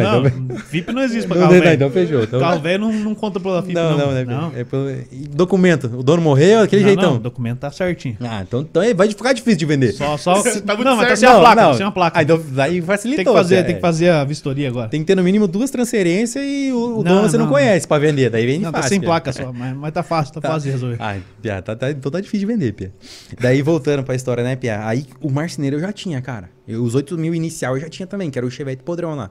Não, 0.02 0.20
não, 0.20 0.26
então- 0.28 0.56
VIP 0.70 0.92
não 0.92 1.02
existe 1.02 1.26
pra 1.26 1.36
Não, 1.38 1.42
carro 1.44 1.54
não, 1.54 1.62
velho. 1.62 1.74
então 1.74 1.90
fechou. 1.90 2.22
Então- 2.22 2.38
Carro 2.38 2.60
velho 2.60 2.80
não, 2.82 2.92
não 2.92 3.14
conta 3.14 3.40
pela 3.40 3.62
FIP, 3.62 3.72
Não, 3.72 3.96
não. 3.96 3.98
não, 4.08 4.12
né? 4.12 4.24
Pia? 4.26 4.60
É 4.60 4.64
pelo... 4.64 4.90
Documento. 5.30 5.86
O 5.96 6.02
dono 6.02 6.20
morreu, 6.20 6.60
aquele 6.60 6.82
Não, 6.82 6.88
jeitão. 6.88 7.10
não, 7.12 7.16
o 7.16 7.18
documento 7.20 7.60
tá 7.60 7.70
certinho. 7.70 8.18
Ah, 8.20 8.42
então, 8.46 8.60
então 8.60 8.82
é- 8.82 8.92
vai 8.92 9.08
ficar 9.08 9.32
difícil 9.32 9.58
de 9.58 9.64
vender. 9.64 9.92
Só, 9.92 10.18
só... 10.18 10.34
Tá 10.62 10.74
muito 10.74 10.84
não, 10.84 10.96
mas 10.98 11.08
tá 11.08 11.16
certo. 11.16 11.18
sem 11.20 11.28
a 11.30 11.40
placa, 11.40 11.62
tá 11.62 11.74
sem 11.74 11.86
a 11.86 11.90
placa. 11.90 12.18
Ah, 12.18 12.22
então 12.24 12.42
daí 12.50 12.82
facilitou. 12.82 13.24
tem 13.24 13.32
que 13.32 13.38
fazer, 13.40 13.54
Pia. 13.56 13.64
tem 13.64 13.74
que 13.76 13.80
fazer 13.80 14.08
a 14.10 14.22
vistoria 14.24 14.68
agora. 14.68 14.88
Tem 14.90 15.00
que 15.00 15.06
ter 15.06 15.14
no 15.14 15.22
mínimo 15.22 15.48
duas 15.48 15.70
transferências 15.70 16.44
e 16.46 16.70
o, 16.72 16.98
o 16.98 17.02
Não, 17.02 17.14
dono 17.16 17.28
você 17.30 17.38
não, 17.38 17.46
não. 17.46 17.52
conhece 17.54 17.88
pra 17.88 17.98
vender. 17.98 18.28
Daí 18.28 18.44
vende 18.44 18.64
Não, 18.64 18.70
tá 18.70 18.78
fácil. 18.80 18.88
sem 18.90 19.00
Pia. 19.00 19.08
placa 19.08 19.32
só, 19.32 19.50
mas, 19.50 19.74
mas 19.74 19.92
tá 19.94 20.02
fácil, 20.02 20.34
tá, 20.34 20.40
Tá. 20.42 20.48
fácil 20.50 20.66
de 20.66 20.70
resolver. 20.72 20.96
Ah, 21.00 21.16
Pia, 21.40 21.62
tá, 21.62 21.74
tá, 21.74 21.90
então 21.90 22.12
tá 22.12 22.20
difícil 22.20 22.46
de 22.46 22.52
vender, 22.52 22.72
Pia. 22.74 22.92
Daí 23.40 23.62
voltando 23.62 24.02
pra 24.02 24.14
história, 24.14 24.44
né, 24.44 24.56
Pia? 24.56 24.86
Aí 24.86 25.06
o 25.22 25.30
marceneiro 25.30 25.76
eu 25.76 25.80
já 25.80 25.90
tinha, 25.90 26.20
cara. 26.20 26.50
Eu, 26.68 26.84
os 26.84 26.94
8 26.94 27.18
mil 27.18 27.34
inicial 27.34 27.76
eu 27.76 27.80
já 27.80 27.88
tinha 27.88 28.06
também, 28.06 28.30
que 28.30 28.38
era 28.42 28.46
o 28.46 28.50
Chevette 28.50 28.82
podrão 28.82 29.14
lá. 29.14 29.30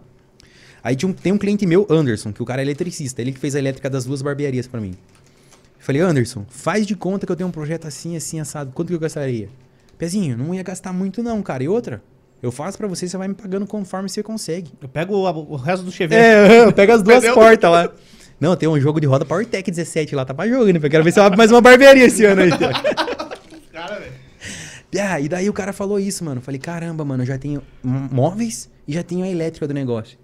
Aí 0.83 0.97
um- 1.03 1.13
tem 1.13 1.31
um 1.31 1.37
cliente 1.37 1.65
meu, 1.65 1.85
Anderson, 1.89 2.33
que 2.33 2.41
o 2.41 2.45
cara 2.45 2.61
é 2.61 2.65
eletricista. 2.65 3.21
Ele 3.21 3.31
que 3.31 3.39
fez 3.39 3.55
a 3.55 3.59
elétrica 3.59 3.89
das 3.89 4.05
duas 4.05 4.21
barbearias 4.21 4.67
pra 4.67 4.81
mim. 4.81 4.91
Eu 4.91 5.85
falei, 5.85 6.01
Anderson, 6.01 6.45
faz 6.49 6.85
de 6.87 6.95
conta 6.95 7.25
que 7.25 7.31
eu 7.31 7.35
tenho 7.35 7.49
um 7.49 7.51
projeto 7.51 7.87
assim, 7.87 8.15
assim, 8.15 8.39
assado. 8.39 8.71
Quanto 8.73 8.87
que 8.89 8.95
eu 8.95 8.99
gastaria? 8.99 9.49
Pezinho, 9.97 10.35
não 10.37 10.53
ia 10.55 10.63
gastar 10.63 10.91
muito 10.91 11.21
não, 11.21 11.41
cara. 11.43 11.63
E 11.63 11.67
outra, 11.67 12.01
eu 12.41 12.51
faço 12.51 12.77
pra 12.77 12.87
você, 12.87 13.07
você 13.07 13.15
vai 13.17 13.27
me 13.27 13.35
pagando 13.35 13.67
conforme 13.67 14.09
você 14.09 14.23
consegue. 14.23 14.71
Eu 14.81 14.87
pego 14.89 15.13
o, 15.15 15.53
o 15.53 15.55
resto 15.55 15.83
do 15.83 15.91
Chevette. 15.91 16.19
É, 16.21 16.71
pega 16.71 16.95
as 16.95 17.03
duas 17.03 17.23
portas 17.33 17.69
lá. 17.71 17.91
Não, 18.39 18.55
tem 18.55 18.67
um 18.67 18.79
jogo 18.79 18.99
de 18.99 19.05
roda 19.05 19.23
PowerTech 19.23 19.69
17 19.69 20.15
lá, 20.15 20.25
tá 20.25 20.33
pra 20.33 20.47
jogo, 20.47 20.65
né? 20.65 20.79
Eu 20.81 20.89
quero 20.89 21.03
ver 21.03 21.11
se 21.13 21.19
eu 21.19 21.23
abro 21.23 21.37
mais 21.37 21.51
uma 21.51 21.61
barbearia 21.61 22.05
esse 22.05 22.25
ano 22.25 22.41
aí. 22.41 22.49
Ah, 24.99 25.19
e 25.19 25.29
daí 25.29 25.49
o 25.49 25.53
cara 25.53 25.71
falou 25.71 25.99
isso, 25.99 26.23
mano. 26.23 26.41
Falei, 26.41 26.59
caramba, 26.59 27.05
mano, 27.05 27.23
eu 27.23 27.27
já 27.27 27.37
tenho 27.37 27.61
móveis 27.83 28.69
e 28.87 28.93
já 28.93 29.03
tenho 29.03 29.23
a 29.23 29.29
elétrica 29.29 29.67
do 29.67 29.73
negócio. 29.73 30.17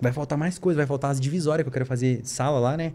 Vai 0.00 0.12
faltar 0.12 0.36
mais 0.36 0.58
coisa, 0.58 0.76
vai 0.76 0.86
faltar 0.86 1.10
as 1.10 1.20
divisórias 1.20 1.64
que 1.64 1.68
eu 1.68 1.72
quero 1.72 1.86
fazer 1.86 2.20
sala 2.24 2.58
lá, 2.58 2.76
né? 2.76 2.92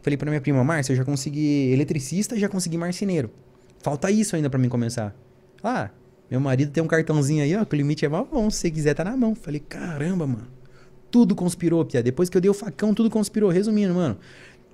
Falei 0.00 0.16
pra 0.16 0.30
minha 0.30 0.40
prima, 0.40 0.62
Márcia, 0.64 0.92
eu 0.92 0.96
já 0.96 1.04
consegui 1.04 1.72
eletricista 1.72 2.36
e 2.36 2.40
já 2.40 2.48
consegui 2.48 2.78
marceneiro. 2.78 3.30
Falta 3.82 4.10
isso 4.10 4.36
ainda 4.36 4.48
pra 4.48 4.58
mim 4.58 4.68
começar. 4.68 5.14
Ah, 5.62 5.90
meu 6.30 6.40
marido 6.40 6.70
tem 6.70 6.82
um 6.82 6.86
cartãozinho 6.86 7.42
aí, 7.42 7.54
ó, 7.56 7.64
que 7.64 7.74
o 7.74 7.76
limite 7.76 8.04
é 8.04 8.08
mal 8.08 8.26
bom, 8.30 8.48
se 8.50 8.58
você 8.58 8.70
quiser 8.70 8.94
tá 8.94 9.04
na 9.04 9.16
mão. 9.16 9.34
Falei, 9.34 9.60
caramba, 9.60 10.26
mano. 10.26 10.46
Tudo 11.10 11.34
conspirou, 11.34 11.84
Pia. 11.84 12.02
Depois 12.02 12.28
que 12.28 12.36
eu 12.36 12.40
dei 12.40 12.50
o 12.50 12.54
facão, 12.54 12.94
tudo 12.94 13.10
conspirou. 13.10 13.50
Resumindo, 13.50 13.94
mano. 13.94 14.16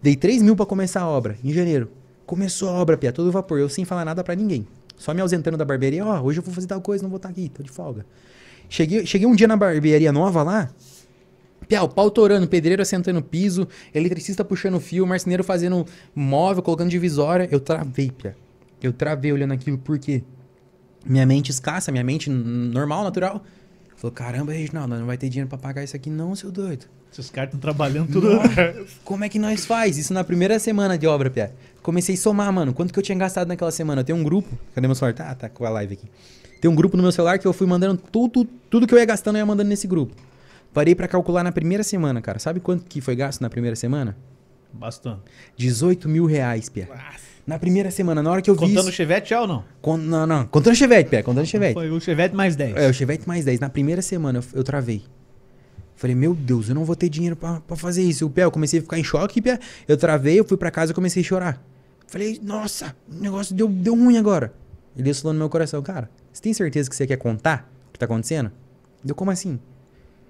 Dei 0.01 0.17
3 0.17 0.43
mil 0.43 0.57
pra 0.57 0.67
começar 0.67 1.03
a 1.03 1.09
obra, 1.09 1.37
em 1.43 1.53
janeiro. 1.53 1.91
Começou 2.27 2.69
a 2.69 2.73
obra, 2.73 2.97
Pia, 2.97 3.13
todo 3.13 3.31
vapor. 3.31 3.59
Eu 3.59 3.69
sem 3.69 3.85
falar 3.85 4.05
nada 4.05 4.25
pra 4.25 4.35
ninguém. 4.35 4.67
Só 5.03 5.13
me 5.13 5.21
ausentando 5.21 5.57
da 5.57 5.65
barbearia. 5.65 6.07
Ó, 6.07 6.23
hoje 6.23 6.39
eu 6.39 6.45
vou 6.45 6.55
fazer 6.55 6.69
tal 6.69 6.81
coisa, 6.81 7.03
não 7.03 7.11
vou 7.11 7.17
estar 7.17 7.29
aqui, 7.29 7.49
tô 7.49 7.61
de 7.61 7.73
folga. 7.73 8.07
Cheguei, 8.69 9.05
cheguei 9.05 9.27
um 9.27 9.35
dia 9.35 9.49
na 9.49 9.57
barbearia 9.57 10.13
nova 10.13 10.45
lá. 10.45 10.71
Pia, 11.67 11.83
o 11.83 11.89
pau 11.89 12.09
torando, 12.09 12.47
pedreiro 12.47 12.81
assentando 12.81 13.21
piso, 13.21 13.67
eletricista 13.93 14.45
puxando 14.45 14.79
fio, 14.79 15.05
marceneiro 15.05 15.43
fazendo 15.43 15.85
móvel, 16.15 16.63
colocando 16.63 16.89
divisória. 16.89 17.49
Eu 17.51 17.59
travei, 17.59 18.13
Pia. 18.13 18.37
Eu 18.81 18.93
travei 18.93 19.33
olhando 19.33 19.53
aquilo, 19.53 19.77
por 19.77 19.99
quê? 19.99 20.23
Minha 21.05 21.27
mente 21.27 21.51
escassa, 21.51 21.91
minha 21.91 22.05
mente 22.05 22.31
normal, 22.31 23.03
natural. 23.03 23.43
Falou, 23.97 24.13
caramba, 24.13 24.53
Reginaldo, 24.53 24.95
não 24.97 25.07
vai 25.07 25.17
ter 25.17 25.29
dinheiro 25.29 25.49
pra 25.49 25.59
pagar 25.59 25.83
isso 25.83 25.97
aqui 25.97 26.11
não, 26.11 26.37
seu 26.37 26.53
doido. 26.53 26.87
Esses 27.13 27.29
caras 27.29 27.49
estão 27.49 27.61
trabalhando 27.61 28.13
tudo. 28.13 28.29
Como 29.05 29.25
é 29.25 29.29
que 29.29 29.39
nós 29.39 29.67
faz? 29.67 29.99
Isso 29.99 30.15
na 30.15 30.23
primeira 30.23 30.61
semana 30.61 30.97
de 30.97 31.09
obra, 31.09 31.29
Pia. 31.29 31.53
Comecei 31.83 32.15
a 32.15 32.19
somar, 32.19 32.53
mano. 32.53 32.73
Quanto 32.73 32.93
que 32.93 32.99
eu 32.99 33.03
tinha 33.03 33.17
gastado 33.19 33.49
naquela 33.49 33.71
semana? 33.71 34.01
Eu 34.01 34.05
tenho 34.05 34.19
um 34.19 34.23
grupo. 34.23 34.49
Cadê 34.75 34.87
meu 34.87 34.95
celular? 34.95 35.15
Tá, 35.15 35.35
tá 35.35 35.49
com 35.49 35.65
a 35.67 35.71
live 35.71 35.95
aqui. 35.95 36.07
Tem 36.61 36.71
um 36.71 36.75
grupo 36.75 36.97
no 36.97 37.03
meu 37.03 37.11
celular 37.11 37.39
que 37.39 37.47
eu 37.47 37.53
fui 37.53 37.67
mandando 37.67 38.01
tudo, 38.11 38.45
tudo 38.71 38.87
que 38.87 38.95
eu 38.95 38.99
ia 38.99 39.05
gastando, 39.05 39.37
eu 39.37 39.41
ia 39.41 39.47
mandando 39.47 39.69
nesse 39.69 39.87
grupo. 39.89 40.15
Parei 40.73 40.95
pra 40.95 41.09
calcular 41.09 41.43
na 41.43 41.51
primeira 41.51 41.83
semana, 41.83 42.23
cara. 42.23 42.39
Sabe 42.39 42.61
quanto 42.61 42.85
que 42.85 43.01
foi 43.01 43.17
gasto 43.17 43.41
na 43.41 43.51
primeira 43.51 43.75
semana? 43.75 44.17
Bastante. 44.73 45.21
18 45.57 46.09
mil 46.09 46.25
reais, 46.25 46.69
Pia. 46.69 46.89
Na 47.45 47.59
primeira 47.59 47.91
semana, 47.91 48.23
na 48.23 48.31
hora 48.31 48.41
que 48.41 48.49
eu 48.49 48.55
vi 48.55 48.61
Contando 48.69 48.89
o. 48.89 48.93
Chevette 48.93 49.31
já 49.31 49.41
ou 49.41 49.49
não? 49.49 49.65
Con- 49.83 49.97
Não, 49.97 50.25
não. 50.27 50.47
Contando 50.47 50.77
Chevette, 50.77 51.11
Pia. 51.11 51.23
Contando 51.23 51.45
Chevette. 51.47 51.75
Foi 51.75 51.91
o 51.91 52.01
Chevette 52.01 52.35
mais 52.37 52.55
10. 52.55 52.77
É, 52.77 52.89
o 52.89 52.95
Chevette 52.95 53.27
mais 53.27 53.45
10. 53.45 53.59
Na 53.59 53.69
primeira 53.69 54.01
semana 54.01 54.39
eu, 54.39 54.45
eu 54.55 54.63
travei. 54.65 55.03
Falei, 55.97 56.15
meu 56.17 56.35
Deus, 56.35 56.69
eu 56.69 56.75
não 56.75 56.85
vou 56.85 56.97
ter 56.97 57.09
dinheiro 57.09 57.37
pra, 57.37 57.61
pra 57.61 57.77
fazer 57.77 58.03
isso. 58.03 58.25
O 58.27 58.31
pé, 58.31 58.45
eu 58.45 58.51
comecei 58.51 58.79
a 58.79 58.83
ficar 58.83 58.99
em 58.99 59.05
choque, 59.05 59.43
pé. 59.43 59.59
Eu 59.87 59.97
travei, 59.97 60.39
eu 60.39 60.45
fui 60.45 60.57
pra 60.57 60.71
casa 60.71 60.93
e 60.93 60.95
comecei 60.95 61.23
a 61.23 61.27
chorar. 61.27 61.63
Falei, 62.07 62.39
nossa, 62.43 62.95
o 63.11 63.21
negócio 63.21 63.55
deu, 63.55 63.69
deu 63.69 63.95
ruim 63.95 64.19
agora. 64.19 64.53
E 64.95 65.03
Deus 65.03 65.21
falou 65.21 65.33
no 65.33 65.39
meu 65.39 65.49
coração, 65.49 65.83
cara, 65.83 66.11
você 66.33 66.43
tem 66.43 66.53
certeza 66.53 66.89
que 66.91 66.97
você 66.97 67.07
quer 67.07 67.17
contar 67.17 67.71
o 67.89 67.93
que 67.93 67.99
tá 67.99 68.07
acontecendo? 68.07 68.53
Deu 69.03 69.15
como 69.15 69.31
assim? 69.31 69.59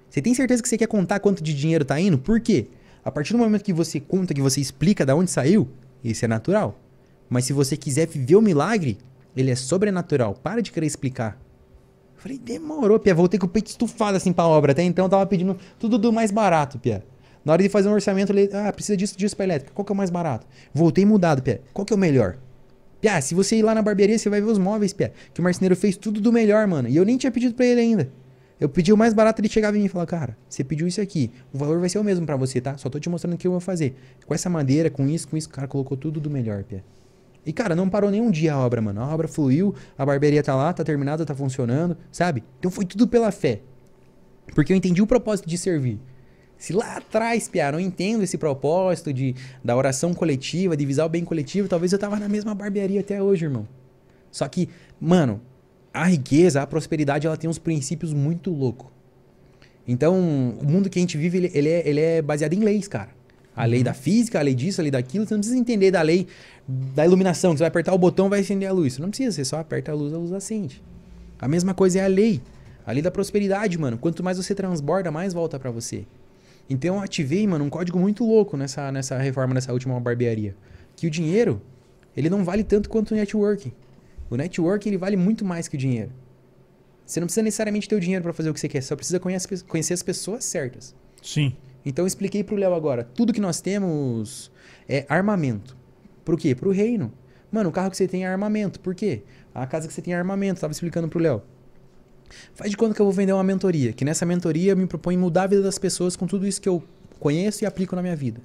Você 0.09 0.21
tem 0.21 0.33
certeza 0.33 0.61
que 0.61 0.69
você 0.69 0.77
quer 0.77 0.87
contar 0.87 1.19
quanto 1.19 1.43
de 1.43 1.53
dinheiro 1.53 1.83
tá 1.83 1.99
indo? 1.99 2.17
Por 2.17 2.39
quê? 2.39 2.67
A 3.03 3.11
partir 3.11 3.33
do 3.33 3.39
momento 3.39 3.63
que 3.63 3.73
você 3.73 3.99
conta, 3.99 4.33
que 4.33 4.41
você 4.41 4.61
explica 4.61 5.05
da 5.05 5.15
onde 5.15 5.29
saiu, 5.29 5.67
isso 6.03 6.23
é 6.23 6.27
natural. 6.27 6.79
Mas 7.29 7.45
se 7.45 7.53
você 7.53 7.75
quiser 7.75 8.07
viver 8.07 8.35
o 8.35 8.41
milagre, 8.41 8.97
ele 9.35 9.51
é 9.51 9.55
sobrenatural. 9.55 10.35
Para 10.35 10.61
de 10.61 10.71
querer 10.71 10.85
explicar. 10.85 11.37
Falei, 12.15 12.37
demorou, 12.37 12.99
Pia. 12.99 13.13
Voltei 13.13 13.39
com 13.39 13.45
o 13.45 13.49
peito 13.49 13.67
estufado 13.67 14.15
assim 14.15 14.31
pra 14.31 14.45
obra. 14.45 14.71
Até 14.71 14.83
então 14.83 15.05
eu 15.05 15.09
tava 15.09 15.25
pedindo 15.25 15.57
tudo 15.77 15.97
do 15.97 16.13
mais 16.13 16.31
barato, 16.31 16.79
Pia. 16.79 17.03
Na 17.43 17.53
hora 17.53 17.61
de 17.61 17.69
fazer 17.69 17.89
um 17.89 17.93
orçamento, 17.93 18.27
falei, 18.27 18.49
ah, 18.53 18.71
precisa 18.71 18.95
disso, 18.95 19.17
disso 19.17 19.35
pra 19.35 19.45
elétrica. 19.45 19.73
Qual 19.73 19.83
que 19.85 19.91
é 19.91 19.93
o 19.93 19.97
mais 19.97 20.09
barato? 20.09 20.47
Voltei 20.73 21.05
mudado, 21.05 21.41
Pia. 21.41 21.61
Qual 21.73 21.85
que 21.85 21.93
é 21.93 21.95
o 21.95 21.99
melhor? 21.99 22.37
Pia, 23.01 23.19
se 23.21 23.35
você 23.35 23.57
ir 23.57 23.63
lá 23.63 23.75
na 23.75 23.81
barbearia, 23.81 24.17
você 24.17 24.29
vai 24.29 24.39
ver 24.39 24.47
os 24.47 24.57
móveis, 24.57 24.93
Pia. 24.93 25.11
Que 25.33 25.41
o 25.41 25.43
marceneiro 25.43 25.75
fez 25.75 25.97
tudo 25.97 26.21
do 26.21 26.31
melhor, 26.31 26.65
mano. 26.67 26.87
E 26.87 26.95
eu 26.95 27.03
nem 27.03 27.17
tinha 27.17 27.31
pedido 27.31 27.53
pra 27.53 27.65
ele 27.65 27.81
ainda. 27.81 28.09
Eu 28.59 28.69
pedi 28.69 28.93
o 28.93 28.97
mais 28.97 29.13
barato, 29.13 29.41
ele 29.41 29.49
chegava 29.49 29.75
em 29.75 29.81
mim 29.81 29.87
e 29.87 29.89
falava, 29.89 30.07
cara, 30.07 30.37
você 30.47 30.63
pediu 30.63 30.87
isso 30.87 31.01
aqui. 31.01 31.31
O 31.51 31.57
valor 31.57 31.79
vai 31.79 31.89
ser 31.89 31.99
o 31.99 32.03
mesmo 32.03 32.25
pra 32.25 32.37
você, 32.37 32.61
tá? 32.61 32.77
Só 32.77 32.89
tô 32.89 32.97
te 32.97 33.09
mostrando 33.09 33.33
o 33.33 33.37
que 33.37 33.45
eu 33.45 33.51
vou 33.51 33.59
fazer. 33.59 33.93
Com 34.25 34.33
essa 34.33 34.49
madeira, 34.49 34.89
com 34.89 35.05
isso, 35.05 35.27
com 35.27 35.35
isso, 35.35 35.49
o 35.49 35.51
cara 35.51 35.67
colocou 35.67 35.97
tudo 35.97 36.21
do 36.21 36.29
melhor, 36.29 36.63
Pia. 36.63 36.81
E, 37.45 37.51
cara, 37.51 37.75
não 37.75 37.89
parou 37.89 38.09
nenhum 38.09 38.31
dia 38.31 38.53
a 38.53 38.57
obra, 38.57 38.81
mano. 38.81 39.01
A 39.01 39.13
obra 39.13 39.27
fluiu, 39.27 39.75
a 39.97 40.05
barbearia 40.05 40.41
tá 40.41 40.55
lá, 40.55 40.71
tá 40.71 40.81
terminada, 40.81 41.25
tá 41.25 41.35
funcionando, 41.35 41.97
sabe? 42.09 42.41
Então 42.57 42.71
foi 42.71 42.85
tudo 42.85 43.05
pela 43.05 43.31
fé. 43.31 43.59
Porque 44.55 44.71
eu 44.71 44.77
entendi 44.77 45.01
o 45.01 45.07
propósito 45.07 45.49
de 45.49 45.57
servir. 45.57 45.99
Se 46.63 46.71
lá 46.71 46.95
atrás, 46.95 47.51
eu 47.53 47.71
não 47.73 47.79
entendo 47.81 48.23
esse 48.23 48.37
propósito 48.37 49.11
de, 49.11 49.35
da 49.61 49.75
oração 49.75 50.13
coletiva, 50.13 50.77
de 50.77 50.85
visar 50.85 51.05
o 51.05 51.09
bem 51.09 51.25
coletivo, 51.25 51.67
talvez 51.67 51.91
eu 51.91 51.99
tava 51.99 52.17
na 52.17 52.29
mesma 52.29 52.55
barbearia 52.55 53.01
até 53.01 53.21
hoje, 53.21 53.43
irmão. 53.43 53.67
Só 54.31 54.47
que, 54.47 54.69
mano, 54.97 55.41
a 55.93 56.05
riqueza, 56.05 56.61
a 56.61 56.65
prosperidade, 56.65 57.27
ela 57.27 57.35
tem 57.35 57.49
uns 57.49 57.59
princípios 57.59 58.13
muito 58.13 58.49
loucos. 58.49 58.87
Então, 59.85 60.17
o 60.17 60.65
mundo 60.65 60.89
que 60.89 60.99
a 60.99 61.01
gente 61.01 61.17
vive, 61.17 61.39
ele, 61.39 61.51
ele 61.53 61.67
é, 61.67 61.89
ele 61.89 61.99
é 61.99 62.21
baseado 62.21 62.53
em 62.53 62.61
leis, 62.61 62.87
cara. 62.87 63.09
A 63.53 63.65
lei 63.65 63.83
da 63.83 63.93
física, 63.93 64.39
a 64.39 64.41
lei 64.41 64.55
disso, 64.55 64.79
a 64.79 64.83
lei 64.83 64.91
daquilo. 64.91 65.27
Você 65.27 65.33
não 65.33 65.41
precisa 65.41 65.59
entender 65.59 65.91
da 65.91 66.01
lei 66.01 66.27
da 66.65 67.05
iluminação, 67.05 67.51
que 67.51 67.57
você 67.57 67.63
vai 67.63 67.67
apertar 67.67 67.93
o 67.93 67.97
botão 67.97 68.29
vai 68.29 68.39
acender 68.39 68.69
a 68.69 68.71
luz. 68.71 68.93
Você 68.93 69.01
não 69.01 69.09
precisa, 69.09 69.33
você 69.33 69.43
só 69.43 69.59
aperta 69.59 69.91
a 69.91 69.95
luz, 69.95 70.13
a 70.13 70.17
luz 70.17 70.31
acende. 70.31 70.81
A 71.37 71.47
mesma 71.49 71.73
coisa 71.73 71.99
é 71.99 72.05
a 72.05 72.07
lei. 72.07 72.41
A 72.85 72.93
lei 72.93 73.01
da 73.01 73.11
prosperidade, 73.11 73.77
mano. 73.77 73.97
Quanto 73.97 74.23
mais 74.23 74.37
você 74.37 74.55
transborda, 74.55 75.11
mais 75.11 75.33
volta 75.33 75.59
pra 75.59 75.69
você. 75.69 76.05
Então 76.69 76.95
eu 76.95 77.01
ativei, 77.01 77.45
mano, 77.45 77.65
um 77.65 77.69
código 77.69 77.99
muito 77.99 78.25
louco 78.25 78.55
nessa, 78.57 78.91
nessa 78.91 79.17
reforma, 79.17 79.53
nessa 79.53 79.71
última 79.73 79.99
barbearia. 79.99 80.55
Que 80.95 81.07
o 81.07 81.09
dinheiro, 81.09 81.61
ele 82.15 82.29
não 82.29 82.43
vale 82.43 82.63
tanto 82.63 82.89
quanto 82.89 83.11
o 83.11 83.15
networking. 83.15 83.73
O 84.29 84.35
networking, 84.35 84.89
ele 84.89 84.97
vale 84.97 85.17
muito 85.17 85.43
mais 85.43 85.67
que 85.67 85.75
o 85.75 85.79
dinheiro. 85.79 86.11
Você 87.05 87.19
não 87.19 87.27
precisa 87.27 87.43
necessariamente 87.43 87.87
ter 87.87 87.95
o 87.95 87.99
dinheiro 87.99 88.23
pra 88.23 88.33
fazer 88.33 88.49
o 88.49 88.53
que 88.53 88.59
você 88.59 88.69
quer, 88.69 88.81
você 88.81 88.87
só 88.87 88.95
precisa 88.95 89.19
conhecer, 89.19 89.63
conhecer 89.63 89.93
as 89.93 90.01
pessoas 90.01 90.45
certas. 90.45 90.95
Sim. 91.21 91.55
Então 91.85 92.03
eu 92.03 92.07
expliquei 92.07 92.43
pro 92.43 92.55
Léo 92.55 92.73
agora, 92.73 93.03
tudo 93.03 93.33
que 93.33 93.41
nós 93.41 93.59
temos 93.59 94.51
é 94.87 95.05
armamento. 95.09 95.75
Pro 96.23 96.37
quê? 96.37 96.55
Pro 96.55 96.71
reino. 96.71 97.11
Mano, 97.51 97.69
o 97.69 97.71
carro 97.71 97.91
que 97.91 97.97
você 97.97 98.07
tem 98.07 98.23
é 98.23 98.27
armamento. 98.27 98.79
Por 98.79 98.95
quê? 98.95 99.23
A 99.53 99.67
casa 99.67 99.87
que 99.87 99.93
você 99.93 100.01
tem 100.01 100.13
é 100.13 100.17
armamento. 100.17 100.61
Tava 100.61 100.71
explicando 100.71 101.07
pro 101.07 101.19
Léo. 101.19 101.43
Faz 102.55 102.71
de 102.71 102.77
conta 102.77 102.93
que 102.93 103.01
eu 103.01 103.05
vou 103.05 103.13
vender 103.13 103.33
uma 103.33 103.43
mentoria, 103.43 103.93
que 103.93 104.05
nessa 104.05 104.25
mentoria 104.25 104.71
eu 104.71 104.77
me 104.77 104.87
proponho 104.87 105.19
mudar 105.19 105.43
a 105.43 105.47
vida 105.47 105.61
das 105.61 105.77
pessoas 105.77 106.15
com 106.15 106.27
tudo 106.27 106.47
isso 106.47 106.61
que 106.61 106.69
eu 106.69 106.83
conheço 107.19 107.63
e 107.63 107.65
aplico 107.65 107.95
na 107.95 108.01
minha 108.01 108.15
vida. 108.15 108.41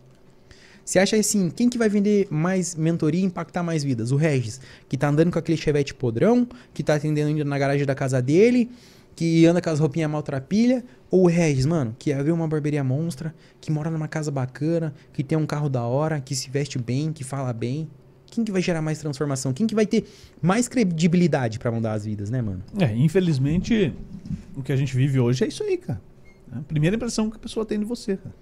Você 0.84 0.98
acha 0.98 1.16
assim, 1.16 1.50
quem 1.50 1.68
que 1.68 1.76
vai 1.76 1.88
vender 1.88 2.28
mais 2.30 2.74
mentoria 2.74 3.20
e 3.20 3.24
impactar 3.24 3.62
mais 3.62 3.84
vidas? 3.84 4.10
O 4.10 4.16
Regis, 4.16 4.58
que 4.88 4.96
tá 4.96 5.08
andando 5.08 5.30
com 5.30 5.38
aquele 5.38 5.58
chevette 5.58 5.92
podrão, 5.92 6.48
que 6.72 6.82
tá 6.82 6.94
atendendo 6.94 7.28
ainda 7.28 7.44
na 7.44 7.58
garagem 7.58 7.84
da 7.84 7.94
casa 7.94 8.22
dele, 8.22 8.70
que 9.14 9.44
anda 9.44 9.60
com 9.60 9.68
as 9.68 9.80
roupinhas 9.80 10.10
maltrapilha, 10.10 10.82
ou 11.10 11.24
o 11.24 11.26
Regis, 11.26 11.66
mano, 11.66 11.94
que 11.98 12.10
abriu 12.12 12.34
uma 12.34 12.48
barbearia 12.48 12.82
monstra, 12.82 13.34
que 13.60 13.70
mora 13.70 13.90
numa 13.90 14.08
casa 14.08 14.30
bacana, 14.30 14.94
que 15.12 15.22
tem 15.22 15.36
um 15.36 15.44
carro 15.44 15.68
da 15.68 15.82
hora, 15.82 16.20
que 16.20 16.34
se 16.34 16.48
veste 16.48 16.78
bem, 16.78 17.12
que 17.12 17.22
fala 17.22 17.52
bem. 17.52 17.86
Quem 18.38 18.44
que 18.44 18.52
vai 18.52 18.62
gerar 18.62 18.80
mais 18.80 19.00
transformação? 19.00 19.52
Quem 19.52 19.66
que 19.66 19.74
vai 19.74 19.84
ter 19.84 20.08
mais 20.40 20.68
credibilidade 20.68 21.58
pra 21.58 21.72
mudar 21.72 21.94
as 21.94 22.04
vidas, 22.04 22.30
né, 22.30 22.40
mano? 22.40 22.62
É, 22.78 22.94
infelizmente, 22.94 23.92
o 24.56 24.62
que 24.62 24.70
a 24.70 24.76
gente 24.76 24.94
vive 24.94 25.18
hoje 25.18 25.42
é 25.42 25.48
isso 25.48 25.64
aí, 25.64 25.76
cara. 25.76 26.00
É 26.54 26.58
a 26.58 26.62
primeira 26.62 26.94
impressão 26.94 27.28
que 27.28 27.36
a 27.36 27.40
pessoa 27.40 27.66
tem 27.66 27.80
de 27.80 27.84
você, 27.84 28.16
cara. 28.16 28.32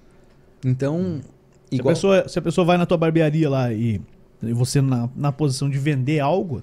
Então, 0.63 1.23
Se, 1.71 1.77
igual... 1.77 1.93
a 1.93 1.95
pessoa, 1.95 2.29
se 2.29 2.39
a 2.39 2.43
pessoa 2.43 2.67
vai 2.67 2.77
na 2.77 2.85
tua 2.85 2.99
barbearia 2.99 3.49
lá 3.49 3.73
e, 3.73 3.99
e 4.43 4.53
você 4.53 4.83
na, 4.83 5.09
na 5.17 5.33
posição 5.33 5.71
de 5.71 5.79
vender 5.79 6.21
algo, 6.21 6.63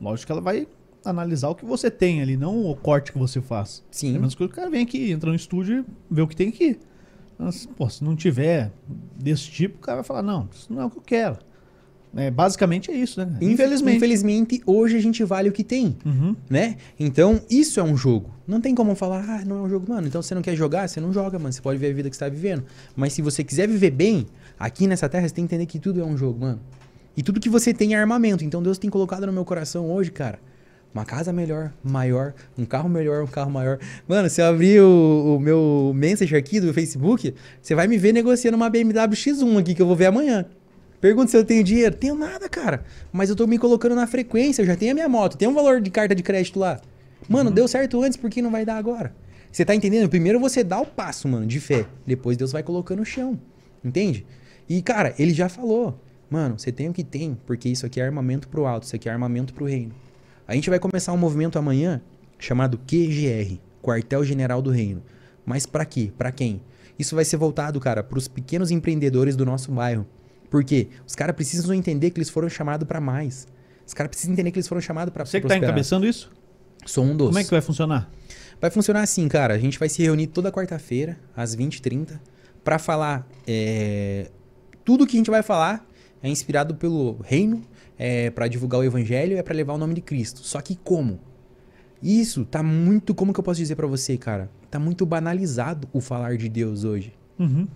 lógico 0.00 0.28
que 0.28 0.32
ela 0.32 0.40
vai 0.40 0.66
analisar 1.04 1.50
o 1.50 1.54
que 1.54 1.66
você 1.66 1.90
tem 1.90 2.22
ali, 2.22 2.38
não 2.38 2.64
o 2.64 2.74
corte 2.74 3.12
que 3.12 3.18
você 3.18 3.42
faz. 3.42 3.82
É 3.84 3.90
a 3.90 3.94
Sim, 3.94 4.12
mesma 4.12 4.28
coisa 4.30 4.36
que 4.38 4.44
o 4.44 4.48
cara 4.48 4.70
vem 4.70 4.82
aqui, 4.82 5.12
entra 5.12 5.28
no 5.28 5.36
estúdio 5.36 5.84
e 6.10 6.14
vê 6.14 6.22
o 6.22 6.26
que 6.26 6.34
tem 6.36 6.48
aqui. 6.48 6.78
Mas, 7.38 7.66
pô, 7.66 7.86
se 7.90 8.02
não 8.02 8.16
tiver 8.16 8.72
desse 9.14 9.50
tipo, 9.50 9.76
o 9.76 9.80
cara 9.80 9.96
vai 9.96 10.04
falar, 10.04 10.22
não, 10.22 10.48
isso 10.54 10.72
não 10.72 10.80
é 10.80 10.86
o 10.86 10.90
que 10.90 10.96
eu 10.96 11.02
quero. 11.02 11.36
É, 12.14 12.30
basicamente 12.30 12.90
é 12.90 12.94
isso, 12.94 13.20
né? 13.20 13.38
infelizmente. 13.40 13.96
Infelizmente, 13.96 14.62
hoje 14.66 14.96
a 14.96 15.00
gente 15.00 15.24
vale 15.24 15.48
o 15.48 15.52
que 15.52 15.64
tem. 15.64 15.96
Uhum. 16.04 16.36
né? 16.48 16.76
Então, 17.00 17.40
isso 17.48 17.80
é 17.80 17.82
um 17.82 17.96
jogo. 17.96 18.30
Não 18.46 18.60
tem 18.60 18.74
como 18.74 18.94
falar, 18.94 19.24
ah, 19.26 19.44
não 19.46 19.58
é 19.58 19.62
um 19.62 19.68
jogo, 19.68 19.90
mano. 19.90 20.06
Então, 20.06 20.20
você 20.20 20.34
não 20.34 20.42
quer 20.42 20.54
jogar, 20.54 20.88
você 20.88 21.00
não 21.00 21.12
joga, 21.12 21.38
mano. 21.38 21.52
Você 21.52 21.62
pode 21.62 21.78
ver 21.78 21.90
a 21.90 21.94
vida 21.94 22.10
que 22.10 22.16
você 22.16 22.24
tá 22.24 22.28
vivendo. 22.28 22.64
Mas 22.94 23.14
se 23.14 23.22
você 23.22 23.42
quiser 23.42 23.66
viver 23.66 23.90
bem, 23.90 24.26
aqui 24.58 24.86
nessa 24.86 25.08
terra, 25.08 25.26
você 25.26 25.34
tem 25.34 25.46
que 25.46 25.54
entender 25.54 25.66
que 25.66 25.78
tudo 25.78 26.00
é 26.00 26.04
um 26.04 26.16
jogo, 26.16 26.40
mano. 26.40 26.60
E 27.16 27.22
tudo 27.22 27.40
que 27.40 27.48
você 27.48 27.72
tem 27.72 27.94
é 27.94 27.98
armamento. 27.98 28.44
Então, 28.44 28.62
Deus 28.62 28.78
tem 28.78 28.90
colocado 28.90 29.26
no 29.26 29.32
meu 29.32 29.44
coração 29.44 29.90
hoje, 29.90 30.10
cara. 30.10 30.38
Uma 30.94 31.06
casa 31.06 31.32
melhor, 31.32 31.72
maior, 31.82 32.34
um 32.58 32.66
carro 32.66 32.88
melhor, 32.88 33.22
um 33.22 33.26
carro 33.26 33.50
maior. 33.50 33.78
Mano, 34.06 34.28
se 34.28 34.42
eu 34.42 34.46
abrir 34.46 34.82
o, 34.82 35.36
o 35.36 35.40
meu 35.40 35.92
Messenger 35.94 36.38
aqui 36.38 36.60
do 36.60 36.74
Facebook, 36.74 37.34
você 37.62 37.74
vai 37.74 37.86
me 37.86 37.96
ver 37.96 38.12
negociando 38.12 38.58
uma 38.58 38.68
BMW 38.68 39.16
X1 39.16 39.58
aqui 39.58 39.74
que 39.74 39.80
eu 39.80 39.86
vou 39.86 39.96
ver 39.96 40.06
amanhã. 40.06 40.44
Pergunta 41.02 41.32
se 41.32 41.36
eu 41.36 41.44
tenho 41.44 41.64
dinheiro. 41.64 41.96
Tenho 41.96 42.14
nada, 42.14 42.48
cara. 42.48 42.84
Mas 43.12 43.28
eu 43.28 43.34
tô 43.34 43.44
me 43.44 43.58
colocando 43.58 43.96
na 43.96 44.06
frequência. 44.06 44.62
Eu 44.62 44.66
já 44.66 44.76
tenho 44.76 44.92
a 44.92 44.94
minha 44.94 45.08
moto. 45.08 45.36
Tem 45.36 45.48
um 45.48 45.52
valor 45.52 45.80
de 45.80 45.90
carta 45.90 46.14
de 46.14 46.22
crédito 46.22 46.60
lá. 46.60 46.80
Mano, 47.28 47.50
deu 47.50 47.66
certo 47.66 48.00
antes, 48.00 48.16
por 48.16 48.30
que 48.30 48.40
não 48.40 48.52
vai 48.52 48.64
dar 48.64 48.76
agora? 48.76 49.12
Você 49.50 49.64
tá 49.64 49.74
entendendo? 49.74 50.08
Primeiro 50.08 50.38
você 50.38 50.62
dá 50.62 50.80
o 50.80 50.86
passo, 50.86 51.26
mano, 51.26 51.44
de 51.44 51.58
fé. 51.58 51.86
Depois 52.06 52.36
Deus 52.36 52.52
vai 52.52 52.62
colocando 52.62 53.00
o 53.00 53.04
chão. 53.04 53.36
Entende? 53.84 54.24
E, 54.68 54.80
cara, 54.80 55.12
ele 55.18 55.34
já 55.34 55.48
falou. 55.48 56.00
Mano, 56.30 56.56
você 56.56 56.70
tem 56.70 56.88
o 56.88 56.92
que 56.92 57.02
tem, 57.02 57.36
porque 57.46 57.68
isso 57.68 57.84
aqui 57.84 58.00
é 58.00 58.04
armamento 58.04 58.46
pro 58.48 58.64
alto, 58.64 58.84
isso 58.84 58.94
aqui 58.94 59.08
é 59.08 59.12
armamento 59.12 59.52
pro 59.52 59.66
reino. 59.66 59.92
A 60.46 60.54
gente 60.54 60.70
vai 60.70 60.78
começar 60.78 61.12
um 61.12 61.16
movimento 61.16 61.58
amanhã 61.58 62.00
chamado 62.38 62.78
QGR, 62.78 63.58
Quartel 63.82 64.24
General 64.24 64.62
do 64.62 64.70
Reino. 64.70 65.02
Mas 65.44 65.66
pra 65.66 65.84
quê? 65.84 66.12
Pra 66.16 66.30
quem? 66.30 66.62
Isso 66.96 67.16
vai 67.16 67.24
ser 67.24 67.36
voltado, 67.38 67.80
cara, 67.80 68.04
pros 68.04 68.28
pequenos 68.28 68.70
empreendedores 68.70 69.34
do 69.34 69.44
nosso 69.44 69.72
bairro. 69.72 70.06
Por 70.52 70.62
quê? 70.62 70.88
Os 71.06 71.14
caras 71.14 71.34
precisam 71.34 71.74
entender 71.74 72.10
que 72.10 72.18
eles 72.18 72.28
foram 72.28 72.46
chamados 72.46 72.86
pra 72.86 73.00
mais. 73.00 73.48
Os 73.86 73.94
caras 73.94 74.10
precisam 74.10 74.34
entender 74.34 74.50
que 74.50 74.58
eles 74.58 74.68
foram 74.68 74.82
chamados 74.82 75.10
pra 75.10 75.24
Você 75.24 75.40
que 75.40 75.48
tá 75.48 75.56
encabeçando 75.56 76.06
isso? 76.06 76.30
Sou 76.84 77.02
um 77.02 77.16
dos. 77.16 77.28
Como 77.28 77.38
é 77.38 77.44
que 77.44 77.50
vai 77.50 77.62
funcionar? 77.62 78.10
Vai 78.60 78.70
funcionar 78.70 79.00
assim, 79.00 79.26
cara. 79.28 79.54
A 79.54 79.58
gente 79.58 79.78
vai 79.78 79.88
se 79.88 80.02
reunir 80.02 80.26
toda 80.26 80.52
quarta-feira, 80.52 81.18
às 81.34 81.56
20h30, 81.56 82.20
pra 82.62 82.78
falar. 82.78 83.26
é, 83.46 84.30
Tudo 84.84 85.06
que 85.06 85.16
a 85.16 85.20
gente 85.20 85.30
vai 85.30 85.42
falar 85.42 85.88
é 86.22 86.28
inspirado 86.28 86.74
pelo 86.74 87.16
reino, 87.24 87.62
é 87.98 88.28
para 88.28 88.46
divulgar 88.46 88.78
o 88.82 88.84
evangelho, 88.84 89.38
é 89.38 89.42
pra 89.42 89.54
levar 89.54 89.72
o 89.72 89.78
nome 89.78 89.94
de 89.94 90.02
Cristo. 90.02 90.40
Só 90.44 90.60
que 90.60 90.76
como? 90.76 91.18
Isso 92.02 92.44
tá 92.44 92.62
muito. 92.62 93.14
Como 93.14 93.32
que 93.32 93.40
eu 93.40 93.44
posso 93.44 93.58
dizer 93.58 93.74
pra 93.74 93.86
você, 93.86 94.18
cara? 94.18 94.50
Tá 94.70 94.78
muito 94.78 95.06
banalizado 95.06 95.88
o 95.94 96.00
falar 96.02 96.36
de 96.36 96.50
Deus 96.50 96.84
hoje. 96.84 97.14
Uhum. 97.38 97.66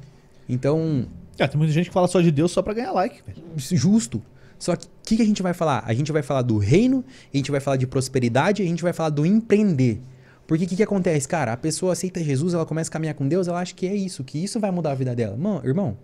Então, 0.47 1.09
Ah, 1.39 1.49
tem 1.49 1.59
muita 1.59 1.73
gente 1.73 1.89
que 1.89 1.93
fala 1.93 2.09
só 2.09 2.21
de 2.21 2.31
Deus 2.31 2.51
só 2.51 2.63
pra 2.63 2.75
ganhar 2.75 2.93
like, 2.93 3.23
velho. 3.27 3.43
justo. 3.57 4.23
Só 4.59 4.75
que 4.75 4.87
o 4.87 4.91
que, 5.03 5.17
que 5.17 5.23
a 5.23 5.27
gente 5.27 5.43
vai 5.43 5.53
falar? 5.53 5.85
A 5.87 5.93
gente 5.93 6.11
vai 6.11 6.23
falar 6.23 6.43
do 6.43 6.57
reino, 6.59 7.05
a 7.33 7.37
gente 7.37 7.51
vai 7.51 7.61
falar 7.61 7.77
de 7.77 7.87
prosperidade, 7.87 8.63
a 8.63 8.67
gente 8.67 8.83
vai 8.83 8.93
falar 8.93 9.11
do 9.11 9.27
empreender. 9.27 10.01
Porque 10.47 10.65
o 10.65 10.69
que, 10.69 10.77
que 10.77 10.83
acontece, 10.83 11.27
cara? 11.27 11.53
A 11.53 11.57
pessoa 11.57 11.93
aceita 11.93 12.23
Jesus, 12.23 12.55
ela 12.55 12.65
começa 12.65 12.89
a 12.89 12.93
caminhar 12.93 13.15
com 13.15 13.27
Deus, 13.27 13.49
ela 13.49 13.61
acha 13.61 13.75
que 13.75 13.87
é 13.87 13.95
isso, 13.95 14.25
que 14.25 14.43
isso 14.43 14.61
vai 14.61 14.71
mudar 14.71 14.93
a 14.93 14.95
vida 14.95 15.15
dela. 15.15 15.37
Mano, 15.37 15.67
irmão, 15.67 15.99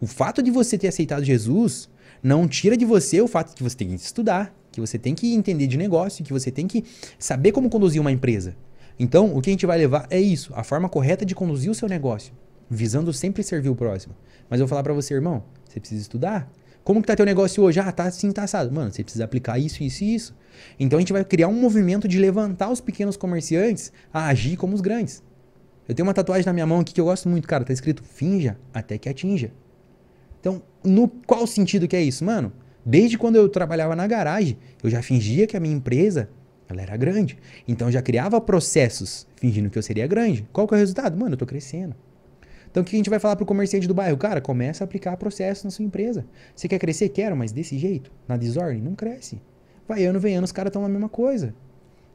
o 0.00 0.06
fato 0.06 0.42
de 0.42 0.50
você 0.50 0.78
ter 0.78 0.88
aceitado 0.88 1.24
Jesus 1.24 1.88
não 2.22 2.46
tira 2.46 2.76
de 2.76 2.84
você 2.84 3.20
o 3.20 3.26
fato 3.26 3.50
de 3.50 3.56
que 3.56 3.62
você 3.62 3.76
tem 3.76 3.88
que 3.88 3.94
estudar, 3.94 4.54
que 4.70 4.80
você 4.80 4.98
tem 4.98 5.14
que 5.14 5.34
entender 5.34 5.66
de 5.66 5.76
negócio, 5.76 6.24
que 6.24 6.32
você 6.32 6.50
tem 6.50 6.66
que 6.66 6.84
saber 7.18 7.52
como 7.52 7.70
conduzir 7.70 8.00
uma 8.00 8.12
empresa. 8.12 8.54
Então, 8.98 9.36
o 9.36 9.40
que 9.40 9.50
a 9.50 9.52
gente 9.52 9.66
vai 9.66 9.78
levar 9.78 10.06
é 10.10 10.20
isso, 10.20 10.52
a 10.54 10.62
forma 10.62 10.88
correta 10.88 11.24
de 11.24 11.34
conduzir 11.34 11.70
o 11.70 11.74
seu 11.74 11.88
negócio, 11.88 12.32
visando 12.68 13.12
sempre 13.12 13.42
servir 13.42 13.68
o 13.68 13.74
próximo. 13.74 14.14
Mas 14.48 14.60
eu 14.60 14.66
vou 14.66 14.68
falar 14.68 14.82
para 14.82 14.92
você, 14.92 15.14
irmão, 15.14 15.42
você 15.64 15.78
precisa 15.80 16.00
estudar. 16.00 16.50
Como 16.84 17.02
que 17.02 17.06
tá 17.06 17.14
teu 17.14 17.26
negócio 17.26 17.62
hoje? 17.62 17.78
Ah, 17.80 17.92
tá 17.92 18.04
assim, 18.04 18.32
tá 18.32 18.44
assado. 18.44 18.72
Mano, 18.72 18.90
você 18.90 19.02
precisa 19.02 19.24
aplicar 19.24 19.58
isso, 19.58 19.82
isso 19.82 20.04
e 20.04 20.14
isso. 20.14 20.36
Então 20.80 20.96
a 20.98 21.00
gente 21.00 21.12
vai 21.12 21.24
criar 21.24 21.48
um 21.48 21.60
movimento 21.60 22.08
de 22.08 22.18
levantar 22.18 22.70
os 22.70 22.80
pequenos 22.80 23.16
comerciantes 23.16 23.92
a 24.12 24.26
agir 24.28 24.56
como 24.56 24.74
os 24.74 24.80
grandes. 24.80 25.22
Eu 25.86 25.94
tenho 25.94 26.06
uma 26.06 26.14
tatuagem 26.14 26.46
na 26.46 26.52
minha 26.52 26.66
mão 26.66 26.80
aqui 26.80 26.92
que 26.92 27.00
eu 27.00 27.04
gosto 27.04 27.28
muito, 27.28 27.46
cara. 27.46 27.64
Tá 27.64 27.72
escrito 27.72 28.02
finja 28.02 28.58
até 28.72 28.96
que 28.96 29.08
atinja. 29.08 29.52
Então, 30.40 30.62
no 30.84 31.08
qual 31.08 31.46
sentido 31.46 31.88
que 31.88 31.96
é 31.96 32.02
isso, 32.02 32.24
mano? 32.24 32.52
Desde 32.84 33.18
quando 33.18 33.36
eu 33.36 33.48
trabalhava 33.48 33.94
na 33.94 34.06
garagem, 34.06 34.56
eu 34.82 34.88
já 34.88 35.02
fingia 35.02 35.46
que 35.46 35.56
a 35.56 35.60
minha 35.60 35.74
empresa 35.74 36.28
ela 36.68 36.82
era 36.82 36.96
grande. 36.96 37.38
Então 37.66 37.88
eu 37.88 37.92
já 37.92 38.02
criava 38.02 38.40
processos 38.40 39.26
fingindo 39.36 39.70
que 39.70 39.78
eu 39.78 39.82
seria 39.82 40.06
grande. 40.06 40.46
Qual 40.52 40.66
que 40.66 40.74
é 40.74 40.76
o 40.76 40.80
resultado? 40.80 41.16
Mano, 41.18 41.34
eu 41.34 41.38
tô 41.38 41.46
crescendo. 41.46 41.94
Então 42.78 42.84
o 42.84 42.86
que 42.86 42.94
a 42.94 42.98
gente 42.98 43.10
vai 43.10 43.18
falar 43.18 43.34
pro 43.34 43.44
comerciante 43.44 43.88
do 43.88 43.94
bairro? 43.94 44.16
Cara, 44.16 44.40
começa 44.40 44.84
a 44.84 44.86
aplicar 44.86 45.16
processos 45.16 45.64
na 45.64 45.70
sua 45.70 45.84
empresa. 45.84 46.24
Você 46.54 46.68
quer 46.68 46.78
crescer? 46.78 47.08
Quero, 47.08 47.36
mas 47.36 47.50
desse 47.50 47.76
jeito, 47.76 48.08
na 48.28 48.36
desordem, 48.36 48.80
não 48.80 48.94
cresce. 48.94 49.42
Vai 49.88 50.04
ano, 50.04 50.20
vem 50.20 50.36
ano, 50.36 50.44
os 50.44 50.52
caras 50.52 50.70
estão 50.70 50.82
na 50.82 50.88
mesma 50.88 51.08
coisa. 51.08 51.52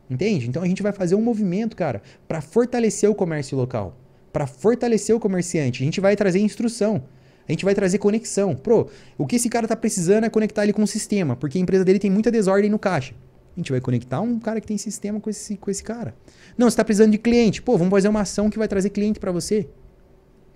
Entende? 0.10 0.48
Então 0.48 0.64
a 0.64 0.66
gente 0.66 0.82
vai 0.82 0.94
fazer 0.94 1.16
um 1.16 1.22
movimento, 1.22 1.76
cara, 1.76 2.02
para 2.30 2.40
fortalecer 2.40 3.10
o 3.10 3.16
comércio 3.16 3.58
local, 3.58 3.98
para 4.32 4.48
fortalecer 4.48 5.14
o 5.14 5.20
comerciante. 5.20 5.84
A 5.84 5.86
gente 5.86 6.00
vai 6.00 6.16
trazer 6.16 6.40
instrução. 6.40 7.04
A 7.46 7.52
gente 7.52 7.66
vai 7.66 7.76
trazer 7.76 7.98
conexão. 7.98 8.56
Pro, 8.56 8.90
o 9.18 9.28
que 9.28 9.36
esse 9.36 9.50
cara 9.50 9.68
tá 9.68 9.76
precisando 9.76 10.24
é 10.24 10.30
conectar 10.30 10.64
ele 10.64 10.72
com 10.72 10.84
o 10.84 10.88
sistema, 10.88 11.36
porque 11.36 11.58
a 11.58 11.62
empresa 11.62 11.84
dele 11.84 12.00
tem 12.00 12.10
muita 12.10 12.32
desordem 12.32 12.70
no 12.70 12.80
caixa. 12.80 13.14
A 13.54 13.60
gente 13.60 13.70
vai 13.70 13.82
conectar 13.82 14.22
um 14.22 14.40
cara 14.40 14.62
que 14.62 14.68
tem 14.68 14.78
sistema 14.78 15.20
com 15.20 15.30
esse, 15.30 15.58
com 15.58 15.70
esse 15.70 15.84
cara. 15.84 16.16
Não, 16.58 16.70
você 16.70 16.76
está 16.76 16.86
precisando 16.86 17.12
de 17.12 17.18
cliente. 17.18 17.62
Pô, 17.62 17.78
vamos 17.78 17.92
fazer 17.92 18.08
uma 18.08 18.22
ação 18.22 18.50
que 18.50 18.58
vai 18.58 18.68
trazer 18.70 18.92
cliente 18.92 19.20
para 19.20 19.30
você. 19.30 19.68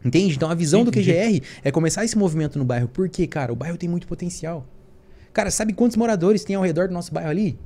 Entende? 0.03 0.35
Então 0.35 0.49
a 0.49 0.55
visão 0.55 0.81
Sim, 0.81 0.85
do 0.85 0.91
QGR 0.91 1.41
é 1.63 1.71
começar 1.71 2.05
esse 2.05 2.17
movimento 2.17 2.57
no 2.57 2.65
bairro. 2.65 2.87
Por 2.87 3.09
quê, 3.09 3.27
cara? 3.27 3.51
O 3.51 3.55
bairro 3.55 3.77
tem 3.77 3.89
muito 3.89 4.07
potencial. 4.07 4.65
Cara, 5.33 5.51
sabe 5.51 5.73
quantos 5.73 5.97
moradores 5.97 6.43
tem 6.43 6.55
ao 6.55 6.63
redor 6.63 6.87
do 6.87 6.93
nosso 6.93 7.13
bairro 7.13 7.29
ali? 7.29 7.59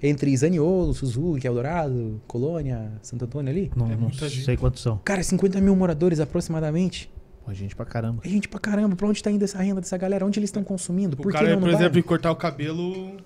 Entre 0.00 0.34
Zaniolo, 0.36 0.94
Suzuki, 0.94 1.46
Eldorado, 1.46 2.20
Colônia, 2.26 2.92
Santo 3.02 3.24
Antônio 3.24 3.50
ali? 3.50 3.70
Não, 3.74 3.90
é 3.90 3.96
não 3.96 4.12
sei 4.12 4.56
quantos 4.56 4.80
são. 4.82 4.98
Cara, 5.04 5.22
50 5.22 5.60
mil 5.60 5.74
moradores 5.74 6.20
aproximadamente. 6.20 7.10
Pô, 7.44 7.52
gente 7.52 7.74
pra 7.74 7.84
caramba. 7.84 8.22
É 8.24 8.28
gente 8.28 8.48
pra 8.48 8.60
caramba. 8.60 8.94
Pra 8.94 9.08
onde 9.08 9.22
tá 9.22 9.30
indo 9.30 9.42
essa 9.44 9.58
renda 9.58 9.80
dessa 9.80 9.96
galera? 9.96 10.24
Onde 10.24 10.38
eles 10.38 10.48
estão 10.48 10.62
consumindo? 10.62 11.14
O 11.14 11.22
Por 11.22 11.32
cara, 11.32 11.46
que 11.46 11.52
não 11.52 11.60
por 11.60 11.68
exemplo, 11.70 11.92
bairro? 11.94 12.06
cortar 12.06 12.30
o 12.30 12.36
cabelo 12.36 13.16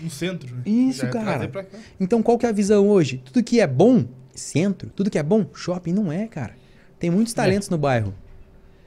no 0.00 0.10
centro. 0.10 0.54
Né? 0.56 0.62
Isso, 0.66 1.06
é 1.06 1.10
cara. 1.10 1.50
Então 2.00 2.22
qual 2.22 2.38
que 2.38 2.46
é 2.46 2.48
a 2.48 2.52
visão 2.52 2.88
hoje? 2.88 3.22
Tudo 3.24 3.42
que 3.42 3.60
é 3.60 3.66
bom, 3.66 4.04
centro. 4.34 4.90
Tudo 4.96 5.10
que 5.10 5.18
é 5.18 5.22
bom, 5.22 5.46
shopping. 5.54 5.92
Não 5.92 6.10
é, 6.10 6.26
cara. 6.26 6.56
Tem 6.98 7.10
muitos 7.10 7.32
é. 7.32 7.36
talentos 7.36 7.68
é. 7.68 7.70
no 7.70 7.78
bairro. 7.78 8.14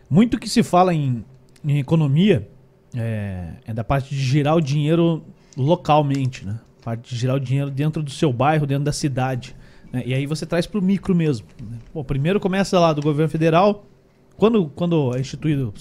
Muito 0.10 0.38
que 0.38 0.50
se 0.50 0.62
fala 0.64 0.94
em, 0.94 1.24
em 1.64 1.80
economia 1.80 2.48
é, 2.96 3.54
é, 3.66 3.74
da 3.74 3.84
parte 3.84 4.14
de 4.14 4.22
girar 4.22 4.56
o 4.56 4.62
dinheiro 4.62 5.24
localmente, 5.56 6.46
né? 6.46 6.60
A 6.82 6.84
parte 6.84 7.10
de 7.10 7.20
girar 7.20 7.36
o 7.36 7.40
dinheiro 7.40 7.70
dentro 7.70 8.04
do 8.04 8.12
seu 8.12 8.34
bairro, 8.34 8.66
dentro 8.66 8.84
da 8.84 8.92
cidade. 8.92 9.56
Né? 9.92 10.04
E 10.06 10.14
aí 10.14 10.26
você 10.26 10.46
traz 10.46 10.66
para 10.66 10.80
o 10.80 10.82
micro 10.82 11.16
mesmo. 11.16 11.48
Né? 11.62 11.78
Pô, 11.94 12.04
primeiro 12.04 12.40
começa 12.40 12.80
lá 12.80 12.92
do 12.94 13.02
governo 13.02 13.30
federal. 13.30 13.86
Quando, 14.38 14.70
quando 14.70 15.16
é 15.16 15.20
instituído 15.20 15.74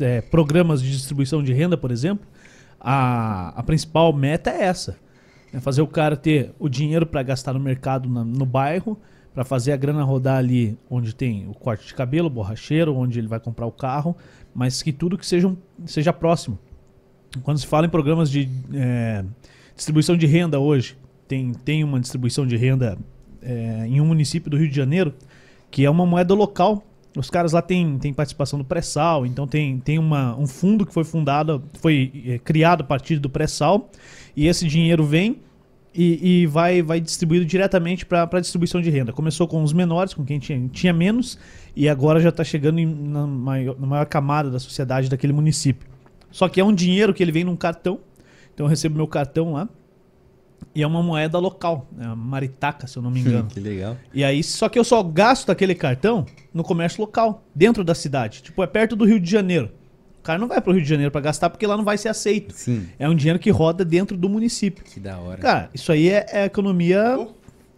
é, 0.00 0.20
programas 0.20 0.80
de 0.80 0.90
distribuição 0.90 1.42
de 1.42 1.52
renda, 1.52 1.76
por 1.76 1.90
exemplo, 1.90 2.26
a, 2.78 3.48
a 3.48 3.62
principal 3.62 4.12
meta 4.12 4.50
é 4.50 4.62
essa. 4.62 4.96
É 5.52 5.58
fazer 5.58 5.82
o 5.82 5.86
cara 5.86 6.16
ter 6.16 6.54
o 6.58 6.68
dinheiro 6.68 7.04
para 7.04 7.22
gastar 7.22 7.52
no 7.52 7.60
mercado, 7.60 8.08
na, 8.08 8.24
no 8.24 8.46
bairro, 8.46 8.98
para 9.34 9.44
fazer 9.44 9.72
a 9.72 9.76
grana 9.76 10.02
rodar 10.02 10.38
ali 10.38 10.76
onde 10.90 11.14
tem 11.14 11.46
o 11.48 11.54
corte 11.54 11.86
de 11.86 11.94
cabelo, 11.94 12.28
borracheiro, 12.28 12.96
onde 12.96 13.18
ele 13.18 13.28
vai 13.28 13.38
comprar 13.38 13.66
o 13.66 13.72
carro, 13.72 14.16
mas 14.54 14.82
que 14.82 14.92
tudo 14.92 15.16
que 15.16 15.26
seja, 15.26 15.54
seja 15.86 16.12
próximo. 16.12 16.58
Quando 17.42 17.58
se 17.58 17.66
fala 17.66 17.86
em 17.86 17.90
programas 17.90 18.30
de 18.30 18.48
é, 18.74 19.24
distribuição 19.76 20.16
de 20.16 20.26
renda 20.26 20.58
hoje, 20.58 20.96
tem, 21.28 21.52
tem 21.52 21.84
uma 21.84 22.00
distribuição 22.00 22.44
de 22.44 22.56
renda 22.56 22.98
é, 23.40 23.86
em 23.86 24.00
um 24.00 24.06
município 24.06 24.50
do 24.50 24.56
Rio 24.56 24.68
de 24.68 24.74
Janeiro, 24.74 25.14
que 25.70 25.84
é 25.84 25.90
uma 25.90 26.04
moeda 26.04 26.34
local. 26.34 26.84
Os 27.16 27.30
caras 27.30 27.52
lá 27.52 27.62
têm, 27.62 27.98
têm 27.98 28.12
participação 28.12 28.58
do 28.58 28.64
pré-sal, 28.64 29.24
então 29.24 29.46
tem, 29.46 29.78
tem 29.78 29.98
uma, 29.98 30.36
um 30.36 30.46
fundo 30.46 30.84
que 30.84 30.92
foi 30.92 31.04
fundado, 31.04 31.62
foi 31.80 32.12
é, 32.26 32.38
criado 32.38 32.82
a 32.82 32.84
partir 32.84 33.18
do 33.18 33.30
pré-sal, 33.30 33.88
e 34.36 34.46
esse 34.46 34.66
dinheiro 34.66 35.04
vem 35.04 35.38
e, 35.94 36.42
e 36.42 36.46
vai, 36.46 36.82
vai 36.82 37.00
distribuído 37.00 37.44
diretamente 37.44 38.06
para 38.06 38.28
a 38.30 38.40
distribuição 38.40 38.80
de 38.80 38.90
renda. 38.90 39.12
Começou 39.12 39.46
com 39.48 39.62
os 39.62 39.72
menores, 39.72 40.14
com 40.14 40.24
quem 40.24 40.38
tinha, 40.38 40.68
tinha 40.68 40.92
menos, 40.92 41.38
e 41.74 41.88
agora 41.88 42.20
já 42.20 42.28
está 42.28 42.44
chegando 42.44 42.78
em, 42.78 42.86
na, 42.86 43.26
maior, 43.26 43.78
na 43.78 43.86
maior 43.86 44.06
camada 44.06 44.50
da 44.50 44.58
sociedade 44.58 45.08
daquele 45.08 45.32
município. 45.32 45.88
Só 46.30 46.48
que 46.48 46.60
é 46.60 46.64
um 46.64 46.72
dinheiro 46.72 47.12
que 47.12 47.22
ele 47.22 47.32
vem 47.32 47.44
num 47.44 47.56
cartão, 47.56 47.98
então 48.54 48.66
eu 48.66 48.70
recebo 48.70 48.96
meu 48.96 49.06
cartão 49.06 49.52
lá, 49.52 49.68
e 50.72 50.82
é 50.82 50.86
uma 50.86 51.02
moeda 51.02 51.38
local, 51.38 51.88
é 51.98 52.06
maritaca, 52.14 52.86
se 52.86 52.96
eu 52.96 53.02
não 53.02 53.10
me 53.10 53.20
engano. 53.20 53.48
que 53.48 53.58
legal. 53.58 53.96
E 54.14 54.22
aí, 54.22 54.42
só 54.44 54.68
que 54.68 54.78
eu 54.78 54.84
só 54.84 55.02
gasto 55.02 55.50
aquele 55.50 55.74
cartão 55.74 56.24
no 56.54 56.62
comércio 56.62 57.00
local, 57.00 57.42
dentro 57.52 57.82
da 57.82 57.94
cidade. 57.94 58.42
Tipo, 58.42 58.62
é 58.62 58.66
perto 58.68 58.94
do 58.94 59.04
Rio 59.04 59.18
de 59.18 59.28
Janeiro. 59.28 59.72
O 60.20 60.22
cara 60.22 60.38
não 60.38 60.46
vai 60.46 60.60
pro 60.60 60.72
Rio 60.72 60.82
de 60.82 60.88
Janeiro 60.88 61.10
para 61.10 61.22
gastar 61.22 61.48
porque 61.48 61.66
lá 61.66 61.76
não 61.76 61.84
vai 61.84 61.96
ser 61.96 62.10
aceito. 62.10 62.52
Sim. 62.54 62.86
É 62.98 63.08
um 63.08 63.14
dinheiro 63.14 63.38
que 63.38 63.50
roda 63.50 63.84
dentro 63.84 64.18
do 64.18 64.28
município. 64.28 64.84
Que 64.84 65.00
da 65.00 65.18
hora. 65.18 65.38
Cara, 65.38 65.70
isso 65.72 65.90
aí 65.90 66.10
é, 66.10 66.26
é 66.30 66.44
economia 66.44 67.16
oh. 67.18 67.28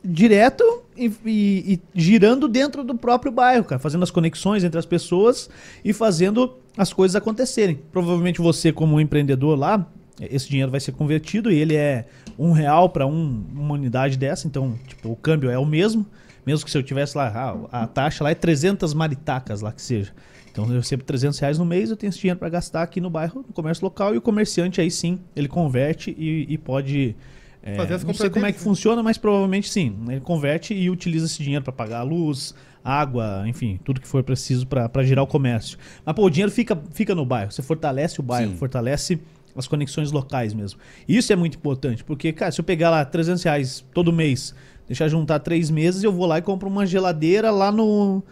direto 0.04 0.64
e, 0.96 1.06
e, 1.24 1.72
e, 1.74 1.80
girando 1.94 2.48
dentro 2.48 2.82
do 2.82 2.96
próprio 2.96 3.30
bairro, 3.30 3.64
cara. 3.64 3.78
Fazendo 3.78 4.02
as 4.02 4.10
conexões 4.10 4.64
entre 4.64 4.76
as 4.76 4.84
pessoas 4.84 5.48
e 5.84 5.92
fazendo 5.92 6.56
as 6.76 6.92
coisas 6.92 7.14
acontecerem. 7.14 7.78
Provavelmente 7.92 8.40
você, 8.40 8.72
como 8.72 9.00
empreendedor 9.00 9.56
lá, 9.56 9.86
esse 10.20 10.48
dinheiro 10.48 10.70
vai 10.70 10.80
ser 10.80 10.92
convertido 10.92 11.48
e 11.48 11.56
ele 11.56 11.76
é 11.76 12.06
um 12.36 12.50
real 12.50 12.88
para 12.88 13.06
um, 13.06 13.44
uma 13.54 13.74
unidade 13.74 14.16
dessa. 14.18 14.48
Então, 14.48 14.76
tipo, 14.88 15.12
o 15.12 15.16
câmbio 15.16 15.48
é 15.48 15.58
o 15.58 15.64
mesmo. 15.64 16.04
Mesmo 16.44 16.64
que 16.64 16.72
se 16.72 16.76
eu 16.76 16.82
tivesse 16.82 17.16
lá, 17.16 17.28
a, 17.70 17.82
a 17.82 17.86
taxa 17.86 18.24
lá 18.24 18.30
é 18.30 18.34
300 18.34 18.92
maritacas 18.94 19.60
lá 19.60 19.70
que 19.70 19.80
seja. 19.80 20.12
Então 20.52 20.66
eu 20.68 20.76
recebo 20.76 21.02
300 21.02 21.38
reais 21.38 21.58
no 21.58 21.64
mês, 21.64 21.90
eu 21.90 21.96
tenho 21.96 22.10
esse 22.10 22.18
dinheiro 22.18 22.38
para 22.38 22.50
gastar 22.50 22.82
aqui 22.82 23.00
no 23.00 23.08
bairro, 23.08 23.42
no 23.46 23.54
comércio 23.54 23.82
local, 23.84 24.14
e 24.14 24.18
o 24.18 24.20
comerciante 24.20 24.80
aí 24.80 24.90
sim, 24.90 25.18
ele 25.34 25.48
converte 25.48 26.14
e, 26.16 26.46
e 26.48 26.58
pode. 26.58 27.16
É, 27.62 27.76
não 28.04 28.12
sei 28.12 28.28
como 28.28 28.44
é 28.44 28.52
que 28.52 28.58
né? 28.58 28.64
funciona, 28.64 29.02
mas 29.02 29.16
provavelmente 29.16 29.70
sim. 29.70 29.96
Ele 30.08 30.20
converte 30.20 30.74
e 30.74 30.90
utiliza 30.90 31.26
esse 31.26 31.42
dinheiro 31.42 31.64
para 31.64 31.72
pagar 31.72 32.00
a 32.00 32.02
luz, 32.02 32.54
água, 32.84 33.44
enfim, 33.46 33.80
tudo 33.82 34.00
que 34.00 34.06
for 34.06 34.22
preciso 34.22 34.66
para 34.66 35.02
girar 35.04 35.24
o 35.24 35.26
comércio. 35.26 35.78
Mas 36.04 36.14
pô, 36.14 36.24
o 36.24 36.30
dinheiro 36.30 36.52
fica, 36.52 36.78
fica 36.92 37.14
no 37.14 37.24
bairro, 37.24 37.50
você 37.50 37.62
fortalece 37.62 38.20
o 38.20 38.22
bairro, 38.22 38.50
sim. 38.50 38.56
fortalece 38.56 39.20
as 39.56 39.66
conexões 39.66 40.12
locais 40.12 40.52
mesmo. 40.52 40.78
Isso 41.08 41.32
é 41.32 41.36
muito 41.36 41.56
importante, 41.56 42.04
porque, 42.04 42.32
cara, 42.32 42.50
se 42.52 42.60
eu 42.60 42.64
pegar 42.64 42.90
lá 42.90 43.04
300 43.04 43.42
reais 43.42 43.84
todo 43.94 44.12
mês, 44.12 44.54
deixar 44.86 45.08
juntar 45.08 45.38
três 45.38 45.70
meses, 45.70 46.02
eu 46.02 46.12
vou 46.12 46.26
lá 46.26 46.38
e 46.38 46.42
compro 46.42 46.68
uma 46.68 46.84
geladeira 46.84 47.50
lá 47.50 47.70
no 47.72 48.22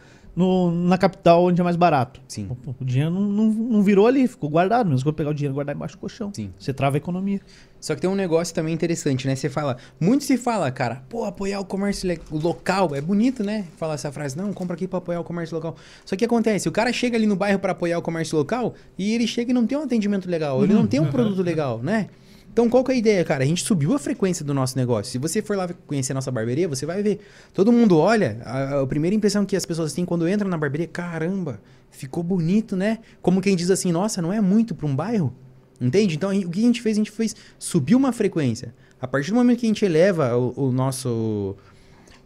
no, 0.40 0.70
na 0.72 0.96
capital 0.96 1.44
onde 1.44 1.60
é 1.60 1.64
mais 1.64 1.76
barato. 1.76 2.20
Sim. 2.26 2.48
O, 2.48 2.74
o 2.80 2.84
dinheiro 2.84 3.12
não, 3.12 3.20
não, 3.20 3.44
não, 3.44 3.82
virou 3.82 4.06
ali, 4.06 4.26
ficou 4.26 4.48
guardado. 4.48 4.88
Mesmo 4.88 5.02
que 5.02 5.08
eu 5.08 5.12
pegar 5.12 5.30
o 5.30 5.34
dinheiro 5.34 5.52
e 5.52 5.54
guardar 5.54 5.76
embaixo 5.76 5.96
do 5.96 6.00
colchão. 6.00 6.32
Sim. 6.34 6.50
Você 6.58 6.72
trava 6.72 6.96
a 6.96 6.98
economia. 6.98 7.40
Só 7.78 7.94
que 7.94 8.00
tem 8.00 8.08
um 8.08 8.14
negócio 8.14 8.54
também 8.54 8.74
interessante, 8.74 9.26
né? 9.26 9.36
Você 9.36 9.48
fala, 9.48 9.76
muito 9.98 10.24
se 10.24 10.36
fala, 10.36 10.70
cara, 10.70 11.02
pô, 11.08 11.24
apoiar 11.24 11.60
o 11.60 11.64
comércio 11.64 12.08
local. 12.30 12.94
É 12.94 13.00
bonito, 13.00 13.42
né? 13.42 13.66
Falar 13.76 13.94
essa 13.94 14.10
frase, 14.10 14.36
não, 14.36 14.52
compra 14.52 14.74
aqui 14.74 14.88
para 14.88 14.98
apoiar 14.98 15.20
o 15.20 15.24
comércio 15.24 15.54
local. 15.54 15.76
Só 16.04 16.16
que 16.16 16.24
acontece, 16.24 16.68
o 16.68 16.72
cara 16.72 16.92
chega 16.92 17.16
ali 17.16 17.26
no 17.26 17.36
bairro 17.36 17.58
para 17.58 17.72
apoiar 17.72 17.98
o 17.98 18.02
comércio 18.02 18.36
local 18.36 18.74
e 18.98 19.14
ele 19.14 19.26
chega 19.26 19.50
e 19.50 19.54
não 19.54 19.66
tem 19.66 19.76
um 19.78 19.82
atendimento 19.82 20.28
legal, 20.28 20.62
ele 20.62 20.74
não 20.74 20.86
tem 20.86 21.00
um 21.00 21.08
produto 21.10 21.42
legal, 21.42 21.80
né? 21.82 22.08
Então, 22.52 22.68
qual 22.68 22.82
que 22.82 22.90
é 22.90 22.94
a 22.94 22.98
ideia, 22.98 23.24
cara? 23.24 23.44
A 23.44 23.46
gente 23.46 23.62
subiu 23.62 23.94
a 23.94 23.98
frequência 23.98 24.44
do 24.44 24.52
nosso 24.52 24.76
negócio. 24.76 25.12
Se 25.12 25.18
você 25.18 25.40
for 25.40 25.56
lá 25.56 25.68
conhecer 25.86 26.12
a 26.12 26.16
nossa 26.16 26.32
barbearia, 26.32 26.66
você 26.68 26.84
vai 26.84 27.00
ver. 27.00 27.20
Todo 27.54 27.70
mundo 27.70 27.96
olha, 27.96 28.40
a, 28.44 28.80
a 28.80 28.86
primeira 28.86 29.14
impressão 29.14 29.46
que 29.46 29.54
as 29.54 29.64
pessoas 29.64 29.92
têm 29.92 30.04
quando 30.04 30.28
entram 30.28 30.50
na 30.50 30.58
barbearia, 30.58 30.88
caramba, 30.88 31.60
ficou 31.90 32.24
bonito, 32.24 32.76
né? 32.76 32.98
Como 33.22 33.40
quem 33.40 33.54
diz 33.54 33.70
assim, 33.70 33.92
nossa, 33.92 34.20
não 34.20 34.32
é 34.32 34.40
muito 34.40 34.74
para 34.74 34.86
um 34.86 34.96
bairro? 34.96 35.32
Entende? 35.80 36.16
Então, 36.16 36.30
o 36.30 36.50
que 36.50 36.58
a 36.58 36.62
gente 36.62 36.82
fez? 36.82 36.96
A 36.96 37.00
gente 37.00 37.10
fez 37.10 37.36
subir 37.56 37.94
uma 37.94 38.12
frequência. 38.12 38.74
A 39.00 39.06
partir 39.06 39.30
do 39.30 39.36
momento 39.36 39.60
que 39.60 39.66
a 39.66 39.68
gente 39.68 39.84
eleva 39.84 40.36
o, 40.36 40.68
o 40.68 40.72
nosso 40.72 41.56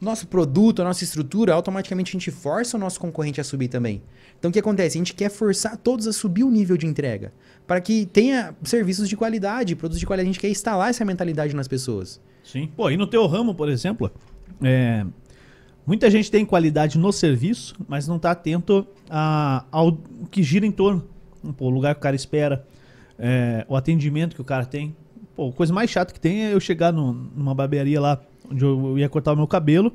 nosso 0.00 0.26
produto, 0.26 0.82
a 0.82 0.84
nossa 0.84 1.02
estrutura, 1.02 1.54
automaticamente 1.54 2.10
a 2.10 2.12
gente 2.12 2.30
força 2.30 2.76
o 2.76 2.80
nosso 2.80 3.00
concorrente 3.00 3.40
a 3.40 3.44
subir 3.44 3.68
também. 3.68 4.02
Então 4.38 4.50
o 4.50 4.52
que 4.52 4.58
acontece? 4.58 4.98
A 4.98 5.00
gente 5.00 5.14
quer 5.14 5.30
forçar 5.30 5.78
todos 5.78 6.06
a 6.06 6.12
subir 6.12 6.44
o 6.44 6.50
nível 6.50 6.76
de 6.76 6.86
entrega 6.86 7.32
para 7.66 7.80
que 7.80 8.06
tenha 8.06 8.54
serviços 8.62 9.08
de 9.08 9.16
qualidade, 9.16 9.74
produtos 9.74 10.00
de 10.00 10.06
qualidade. 10.06 10.28
A 10.28 10.32
gente 10.32 10.40
quer 10.40 10.50
instalar 10.50 10.90
essa 10.90 11.04
mentalidade 11.04 11.54
nas 11.54 11.68
pessoas. 11.68 12.20
Sim. 12.42 12.68
Pô, 12.76 12.90
e 12.90 12.96
no 12.96 13.06
teu 13.06 13.26
ramo, 13.26 13.54
por 13.54 13.68
exemplo, 13.68 14.10
é, 14.62 15.04
Muita 15.86 16.10
gente 16.10 16.30
tem 16.30 16.46
qualidade 16.46 16.98
no 16.98 17.12
serviço, 17.12 17.74
mas 17.86 18.08
não 18.08 18.16
está 18.16 18.30
atento 18.30 18.86
a, 19.10 19.66
ao 19.70 19.98
que 20.30 20.42
gira 20.42 20.64
em 20.64 20.72
torno. 20.72 21.04
Pô, 21.58 21.66
o 21.66 21.70
lugar 21.70 21.94
que 21.94 21.98
o 21.98 22.02
cara 22.02 22.16
espera, 22.16 22.66
é, 23.18 23.66
o 23.68 23.76
atendimento 23.76 24.34
que 24.34 24.40
o 24.40 24.44
cara 24.44 24.64
tem. 24.64 24.96
Pô, 25.36 25.50
a 25.50 25.52
coisa 25.52 25.74
mais 25.74 25.90
chata 25.90 26.14
que 26.14 26.20
tem 26.20 26.46
é 26.46 26.54
eu 26.54 26.60
chegar 26.60 26.90
no, 26.90 27.12
numa 27.12 27.54
barbearia 27.54 28.00
lá, 28.00 28.18
onde 28.50 28.64
eu 28.64 28.98
ia 28.98 29.10
cortar 29.10 29.34
o 29.34 29.36
meu 29.36 29.46
cabelo, 29.46 29.92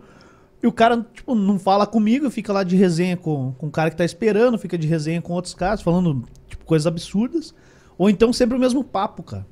e 0.61 0.67
o 0.67 0.71
cara, 0.71 1.03
tipo, 1.11 1.33
não 1.33 1.57
fala 1.57 1.87
comigo, 1.87 2.29
fica 2.29 2.53
lá 2.53 2.63
de 2.63 2.75
resenha 2.75 3.17
com, 3.17 3.53
com 3.57 3.65
o 3.65 3.71
cara 3.71 3.89
que 3.89 3.95
tá 3.95 4.05
esperando, 4.05 4.59
fica 4.59 4.77
de 4.77 4.87
resenha 4.87 5.19
com 5.23 5.33
outros 5.33 5.55
caras, 5.55 5.81
falando, 5.81 6.23
coisas 6.69 6.85
absurdas. 6.87 7.53
Ou 7.97 8.09
então 8.09 8.31
sempre 8.31 8.55
o 8.55 8.59
mesmo 8.59 8.83
papo, 8.83 9.23
cara. 9.23 9.45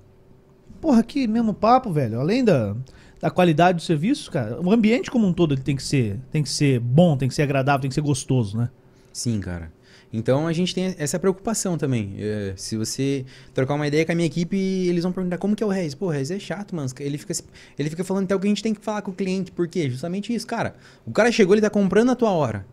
Porra, 0.80 1.00
aqui 1.00 1.28
mesmo 1.28 1.54
papo, 1.54 1.92
velho. 1.92 2.20
Além 2.20 2.46
da, 2.46 2.76
da 3.20 3.30
qualidade 3.30 3.80
do 3.80 3.82
serviço, 3.82 4.32
cara, 4.32 4.62
o 4.62 4.72
ambiente 4.72 5.10
como 5.10 5.28
um 5.28 5.34
todo 5.34 5.56
ele 5.56 5.62
tem 5.62 5.76
que 5.76 5.84
ser, 5.84 6.20
tem 6.32 6.44
que 6.44 6.50
ser 6.50 6.80
bom, 6.80 7.18
tem 7.18 7.28
que 7.28 7.34
ser 7.34 7.42
agradável, 7.42 7.82
tem 7.82 7.90
que 7.90 7.96
ser 7.96 8.02
gostoso, 8.02 8.58
né? 8.58 8.70
Sim, 9.12 9.40
cara. 9.42 9.76
Então 10.14 10.48
a 10.48 10.54
gente 10.54 10.74
tem 10.74 10.96
essa 10.98 11.20
preocupação 11.20 11.78
também. 11.78 12.16
É, 12.18 12.54
se 12.56 12.78
você 12.78 13.26
trocar 13.54 13.74
uma 13.74 13.88
ideia 13.88 14.06
com 14.06 14.12
a 14.12 14.16
minha 14.16 14.28
equipe, 14.28 14.56
eles 14.56 15.04
vão 15.04 15.12
perguntar 15.12 15.38
como 15.38 15.56
que 15.56 15.64
é 15.64 15.66
o 15.66 15.70
Rez. 15.70 15.96
Pô, 15.96 16.06
o 16.06 16.10
Rez 16.10 16.32
é 16.32 16.40
chato, 16.40 16.76
mano. 16.76 16.90
Ele 17.00 17.18
fica, 17.18 17.34
ele 17.78 17.90
fica 17.90 18.04
falando 18.04 18.26
até 18.26 18.36
o 18.36 18.40
que 18.40 18.48
a 18.48 18.50
gente 18.50 18.64
tem 18.64 18.74
que 18.74 18.80
falar 18.80 19.02
com 19.02 19.12
o 19.12 19.14
cliente. 19.14 19.52
Por 19.52 19.68
quê? 19.68 19.90
Justamente 19.90 20.34
isso, 20.34 20.48
cara. 20.48 20.76
O 21.06 21.12
cara 21.12 21.32
chegou, 21.32 21.56
ele 21.56 21.62
tá 21.62 21.70
comprando 21.70 22.12
a 22.12 22.16
tua 22.16 22.32
hora. 22.32 22.66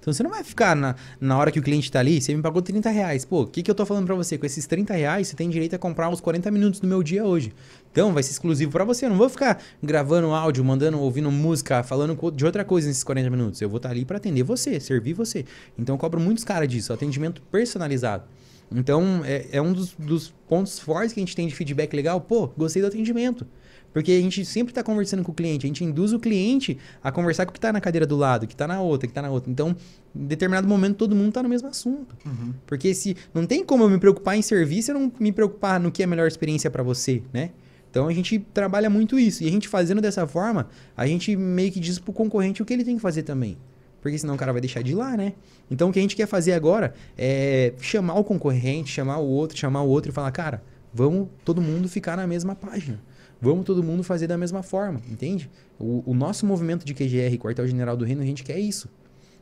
Então 0.00 0.12
você 0.12 0.22
não 0.22 0.30
vai 0.30 0.42
ficar 0.42 0.74
na, 0.74 0.96
na 1.20 1.36
hora 1.36 1.52
que 1.52 1.58
o 1.58 1.62
cliente 1.62 1.92
tá 1.92 2.00
ali, 2.00 2.20
você 2.20 2.34
me 2.34 2.40
pagou 2.40 2.62
30 2.62 2.88
reais. 2.88 3.24
Pô, 3.26 3.42
o 3.42 3.46
que, 3.46 3.62
que 3.62 3.70
eu 3.70 3.74
tô 3.74 3.84
falando 3.84 4.06
para 4.06 4.14
você? 4.14 4.38
Com 4.38 4.46
esses 4.46 4.66
30 4.66 4.94
reais, 4.94 5.28
você 5.28 5.36
tem 5.36 5.50
direito 5.50 5.76
a 5.76 5.78
comprar 5.78 6.08
uns 6.08 6.20
40 6.20 6.50
minutos 6.50 6.80
do 6.80 6.86
meu 6.86 7.02
dia 7.02 7.24
hoje. 7.24 7.52
Então 7.92 8.12
vai 8.12 8.22
ser 8.22 8.30
exclusivo 8.30 8.72
para 8.72 8.82
você. 8.82 9.04
Eu 9.04 9.10
não 9.10 9.18
vou 9.18 9.28
ficar 9.28 9.62
gravando 9.82 10.28
áudio, 10.28 10.64
mandando, 10.64 10.98
ouvindo 10.98 11.30
música, 11.30 11.82
falando 11.82 12.18
de 12.32 12.46
outra 12.46 12.64
coisa 12.64 12.88
nesses 12.88 13.04
40 13.04 13.28
minutos. 13.28 13.60
Eu 13.60 13.68
vou 13.68 13.76
estar 13.76 13.90
tá 13.90 13.94
ali 13.94 14.06
para 14.06 14.16
atender 14.16 14.42
você, 14.42 14.80
servir 14.80 15.12
você. 15.12 15.44
Então 15.78 15.94
eu 15.94 15.98
cobro 15.98 16.18
muitos 16.18 16.44
caras 16.44 16.68
disso, 16.68 16.92
atendimento 16.92 17.42
personalizado. 17.42 18.24
Então 18.72 19.22
é, 19.24 19.48
é 19.52 19.60
um 19.60 19.72
dos, 19.72 19.92
dos 19.98 20.32
pontos 20.48 20.78
fortes 20.78 21.12
que 21.12 21.20
a 21.20 21.22
gente 21.22 21.36
tem 21.36 21.46
de 21.46 21.54
feedback 21.54 21.94
legal. 21.94 22.20
Pô, 22.22 22.48
gostei 22.48 22.80
do 22.80 22.88
atendimento. 22.88 23.46
Porque 23.92 24.12
a 24.12 24.20
gente 24.20 24.44
sempre 24.44 24.70
está 24.70 24.82
conversando 24.82 25.24
com 25.24 25.32
o 25.32 25.34
cliente, 25.34 25.66
a 25.66 25.68
gente 25.68 25.84
induz 25.84 26.12
o 26.12 26.18
cliente 26.20 26.78
a 27.02 27.10
conversar 27.10 27.44
com 27.44 27.50
o 27.50 27.52
que 27.52 27.58
está 27.58 27.72
na 27.72 27.80
cadeira 27.80 28.06
do 28.06 28.16
lado, 28.16 28.46
que 28.46 28.54
está 28.54 28.66
na 28.66 28.80
outra, 28.80 29.08
que 29.08 29.10
está 29.10 29.22
na 29.22 29.30
outra. 29.30 29.50
Então, 29.50 29.74
em 30.14 30.26
determinado 30.26 30.68
momento, 30.68 30.96
todo 30.96 31.14
mundo 31.14 31.28
está 31.28 31.42
no 31.42 31.48
mesmo 31.48 31.68
assunto. 31.68 32.16
Uhum. 32.24 32.54
Porque 32.66 32.94
se 32.94 33.16
não 33.34 33.46
tem 33.46 33.64
como 33.64 33.84
eu 33.84 33.90
me 33.90 33.98
preocupar 33.98 34.36
em 34.36 34.42
serviço 34.42 34.92
e 34.92 34.94
não 34.94 35.12
me 35.18 35.32
preocupar 35.32 35.80
no 35.80 35.90
que 35.90 36.02
é 36.02 36.04
a 36.04 36.08
melhor 36.08 36.28
experiência 36.28 36.70
para 36.70 36.82
você, 36.82 37.22
né? 37.32 37.50
Então 37.90 38.06
a 38.06 38.12
gente 38.12 38.38
trabalha 38.54 38.88
muito 38.88 39.18
isso. 39.18 39.42
E 39.42 39.48
a 39.48 39.50
gente 39.50 39.66
fazendo 39.66 40.00
dessa 40.00 40.24
forma, 40.26 40.68
a 40.96 41.06
gente 41.06 41.34
meio 41.34 41.72
que 41.72 41.80
diz 41.80 41.98
pro 41.98 42.12
concorrente 42.12 42.62
o 42.62 42.64
que 42.64 42.72
ele 42.72 42.84
tem 42.84 42.94
que 42.94 43.02
fazer 43.02 43.24
também. 43.24 43.58
Porque 44.00 44.16
senão 44.16 44.34
o 44.34 44.38
cara 44.38 44.52
vai 44.52 44.60
deixar 44.60 44.82
de 44.82 44.92
ir 44.92 44.94
lá, 44.94 45.16
né? 45.16 45.34
Então 45.68 45.90
o 45.90 45.92
que 45.92 45.98
a 45.98 46.02
gente 46.02 46.14
quer 46.14 46.26
fazer 46.26 46.52
agora 46.52 46.94
é 47.18 47.74
chamar 47.80 48.14
o 48.14 48.24
concorrente, 48.24 48.90
chamar 48.90 49.18
o 49.18 49.26
outro, 49.26 49.58
chamar 49.58 49.82
o 49.82 49.88
outro 49.88 50.10
e 50.10 50.14
falar, 50.14 50.30
cara, 50.30 50.62
vamos 50.94 51.28
todo 51.44 51.60
mundo 51.60 51.88
ficar 51.88 52.16
na 52.16 52.26
mesma 52.26 52.54
página. 52.54 53.00
Vamos 53.40 53.64
todo 53.64 53.82
mundo 53.82 54.02
fazer 54.02 54.26
da 54.26 54.36
mesma 54.36 54.62
forma, 54.62 55.00
entende? 55.10 55.50
O, 55.78 56.02
o 56.06 56.14
nosso 56.14 56.44
movimento 56.44 56.84
de 56.84 56.92
QGR, 56.92 57.38
Quartel-General 57.38 57.96
do 57.96 58.04
Reino, 58.04 58.22
a 58.22 58.26
gente 58.26 58.44
quer 58.44 58.58
isso. 58.58 58.88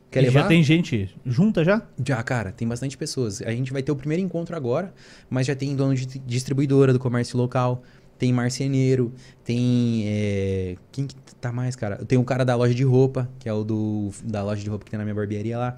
Quer 0.09 0.21
levar? 0.21 0.41
Já 0.41 0.47
tem 0.47 0.63
gente 0.63 1.15
junta 1.25 1.63
já? 1.63 1.85
Já, 2.03 2.21
cara, 2.23 2.51
tem 2.51 2.67
bastante 2.67 2.97
pessoas. 2.97 3.41
A 3.41 3.51
gente 3.51 3.71
vai 3.71 3.83
ter 3.83 3.91
o 3.91 3.95
primeiro 3.95 4.23
encontro 4.23 4.55
agora, 4.55 4.93
mas 5.29 5.45
já 5.45 5.55
tem 5.55 5.75
dono 5.75 5.93
de 5.93 6.05
distribuidora 6.19 6.91
do 6.91 6.97
comércio 6.97 7.37
local, 7.37 7.83
tem 8.17 8.33
marceneiro, 8.33 9.13
tem. 9.43 10.03
É... 10.07 10.75
Quem 10.91 11.05
que 11.05 11.15
tá 11.39 11.51
mais, 11.51 11.75
cara? 11.75 11.97
Tem 12.05 12.17
o 12.17 12.23
cara 12.23 12.43
da 12.43 12.55
loja 12.55 12.73
de 12.73 12.83
roupa, 12.83 13.29
que 13.37 13.47
é 13.47 13.53
o 13.53 13.63
do 13.63 14.09
da 14.23 14.43
loja 14.43 14.61
de 14.61 14.69
roupa 14.69 14.83
que 14.85 14.91
tem 14.91 14.97
na 14.97 15.03
minha 15.03 15.15
barbearia 15.15 15.57
lá. 15.57 15.77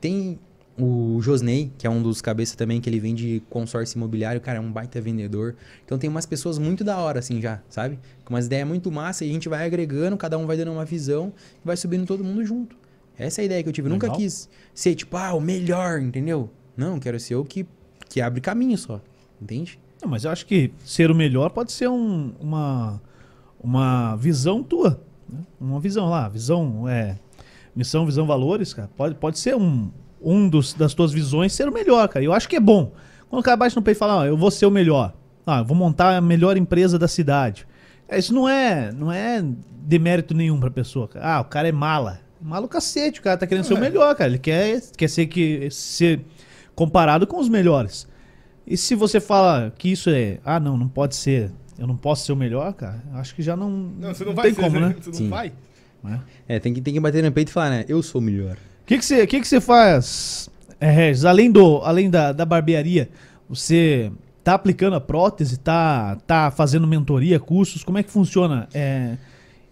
Tem 0.00 0.38
o 0.78 1.20
Josney, 1.20 1.70
que 1.76 1.86
é 1.86 1.90
um 1.90 2.02
dos 2.02 2.22
cabeças 2.22 2.56
também, 2.56 2.80
que 2.80 2.88
ele 2.88 2.98
vende 2.98 3.42
consórcio 3.50 3.96
imobiliário, 3.96 4.40
cara, 4.40 4.58
é 4.58 4.60
um 4.60 4.72
baita 4.72 5.00
vendedor. 5.00 5.54
Então 5.84 5.98
tem 5.98 6.08
umas 6.08 6.24
pessoas 6.24 6.58
muito 6.58 6.82
da 6.82 6.98
hora, 6.98 7.18
assim, 7.18 7.40
já, 7.40 7.60
sabe? 7.68 7.98
Com 8.24 8.34
umas 8.34 8.46
ideias 8.46 8.66
muito 8.66 8.90
massa 8.90 9.24
e 9.24 9.30
a 9.30 9.32
gente 9.32 9.48
vai 9.48 9.66
agregando, 9.66 10.16
cada 10.16 10.38
um 10.38 10.46
vai 10.46 10.56
dando 10.56 10.72
uma 10.72 10.84
visão 10.84 11.32
e 11.62 11.66
vai 11.66 11.76
subindo 11.76 12.06
todo 12.06 12.24
mundo 12.24 12.44
junto. 12.44 12.76
Essa 13.18 13.40
é 13.40 13.42
a 13.42 13.44
ideia 13.44 13.62
que 13.62 13.68
eu 13.68 13.72
tive. 13.72 13.88
Eu 13.88 13.92
nunca 13.92 14.10
quis 14.10 14.48
ser, 14.74 14.94
tipo, 14.94 15.16
ah, 15.16 15.34
o 15.34 15.40
melhor, 15.40 16.00
entendeu? 16.00 16.50
Não, 16.76 16.98
quero 16.98 17.20
ser 17.20 17.34
o 17.34 17.44
que, 17.44 17.66
que 18.08 18.20
abre 18.20 18.40
caminho 18.40 18.78
só, 18.78 19.00
entende? 19.40 19.78
Não, 20.02 20.08
mas 20.08 20.24
eu 20.24 20.30
acho 20.30 20.46
que 20.46 20.72
ser 20.84 21.10
o 21.10 21.14
melhor 21.14 21.50
pode 21.50 21.70
ser 21.70 21.88
um, 21.88 22.32
uma, 22.40 23.00
uma 23.62 24.16
visão 24.16 24.62
tua. 24.62 25.00
Né? 25.28 25.40
Uma 25.60 25.78
visão 25.78 26.08
lá, 26.08 26.28
visão, 26.28 26.88
é, 26.88 27.18
missão, 27.76 28.06
visão, 28.06 28.26
valores, 28.26 28.72
cara. 28.72 28.90
Pode, 28.96 29.14
pode 29.14 29.38
ser 29.38 29.54
um, 29.54 29.90
um 30.24 30.48
dos, 30.48 30.74
das 30.74 30.94
tuas 30.94 31.12
visões 31.12 31.52
ser 31.52 31.68
o 31.68 31.72
melhor, 31.72 32.08
cara. 32.08 32.24
Eu 32.24 32.32
acho 32.32 32.48
que 32.48 32.56
é 32.56 32.60
bom. 32.60 32.92
Quando 33.28 33.40
o 33.40 33.44
cara 33.44 33.56
bate 33.56 33.74
no 33.74 33.82
peito 33.82 33.96
e 33.96 33.98
fala, 33.98 34.22
ah, 34.22 34.26
eu 34.26 34.36
vou 34.36 34.50
ser 34.50 34.66
o 34.66 34.70
melhor. 34.70 35.14
Ah, 35.46 35.58
eu 35.58 35.64
vou 35.64 35.76
montar 35.76 36.16
a 36.16 36.20
melhor 36.20 36.56
empresa 36.56 36.98
da 36.98 37.08
cidade. 37.08 37.66
É, 38.08 38.18
isso 38.18 38.32
não 38.34 38.48
é, 38.48 38.92
não 38.92 39.10
é 39.10 39.42
demérito 39.82 40.34
nenhum 40.34 40.60
pra 40.60 40.70
pessoa. 40.70 41.08
Cara. 41.08 41.36
Ah, 41.36 41.40
o 41.40 41.44
cara 41.44 41.68
é 41.68 41.72
mala. 41.72 42.20
Malo 42.40 42.68
cacete, 42.68 43.20
o 43.20 43.22
cara 43.22 43.36
tá 43.36 43.46
querendo 43.46 43.64
ser 43.64 43.74
o 43.74 43.78
é. 43.78 43.80
melhor, 43.80 44.14
cara. 44.14 44.30
Ele 44.30 44.38
quer, 44.38 44.80
quer 44.96 45.08
ser, 45.08 45.26
que, 45.26 45.68
ser 45.70 46.20
comparado 46.74 47.26
com 47.26 47.38
os 47.38 47.48
melhores. 47.48 48.06
E 48.66 48.76
se 48.76 48.94
você 48.94 49.20
fala 49.20 49.72
que 49.76 49.90
isso 49.90 50.10
é, 50.10 50.38
ah, 50.44 50.60
não, 50.60 50.76
não 50.76 50.88
pode 50.88 51.16
ser, 51.16 51.50
eu 51.78 51.86
não 51.86 51.96
posso 51.96 52.26
ser 52.26 52.32
o 52.32 52.36
melhor, 52.36 52.72
cara, 52.74 53.02
acho 53.14 53.34
que 53.34 53.42
já 53.42 53.56
não. 53.56 53.70
Não, 53.70 54.14
você 54.14 54.24
não, 54.24 54.30
não 54.30 54.36
vai 54.36 54.44
tem 54.46 54.54
ser, 54.54 54.60
como, 54.60 54.80
né? 54.80 54.94
Você 55.00 55.10
não 55.10 55.16
Sim. 55.16 55.28
vai. 55.28 55.52
É, 56.48 56.58
tem 56.58 56.74
que, 56.74 56.80
tem 56.80 56.94
que 56.94 57.00
bater 57.00 57.22
no 57.22 57.32
peito 57.32 57.48
e 57.48 57.52
falar, 57.52 57.70
né? 57.70 57.84
Eu 57.88 58.02
sou 58.02 58.20
o 58.20 58.24
melhor. 58.24 58.56
O 58.92 58.94
que, 58.94 58.98
que, 58.98 59.04
você, 59.06 59.26
que, 59.26 59.40
que 59.40 59.48
você 59.48 59.58
faz, 59.58 60.50
é, 60.78 60.90
Regis? 60.90 61.24
Além, 61.24 61.50
do, 61.50 61.78
além 61.78 62.10
da, 62.10 62.30
da 62.30 62.44
barbearia, 62.44 63.08
você 63.48 64.12
tá 64.44 64.52
aplicando 64.52 64.94
a 64.94 65.00
prótese, 65.00 65.58
tá, 65.58 66.18
tá 66.26 66.50
fazendo 66.50 66.86
mentoria, 66.86 67.40
cursos? 67.40 67.82
Como 67.82 67.96
é 67.96 68.02
que 68.02 68.10
funciona 68.10 68.68
é, 68.74 69.16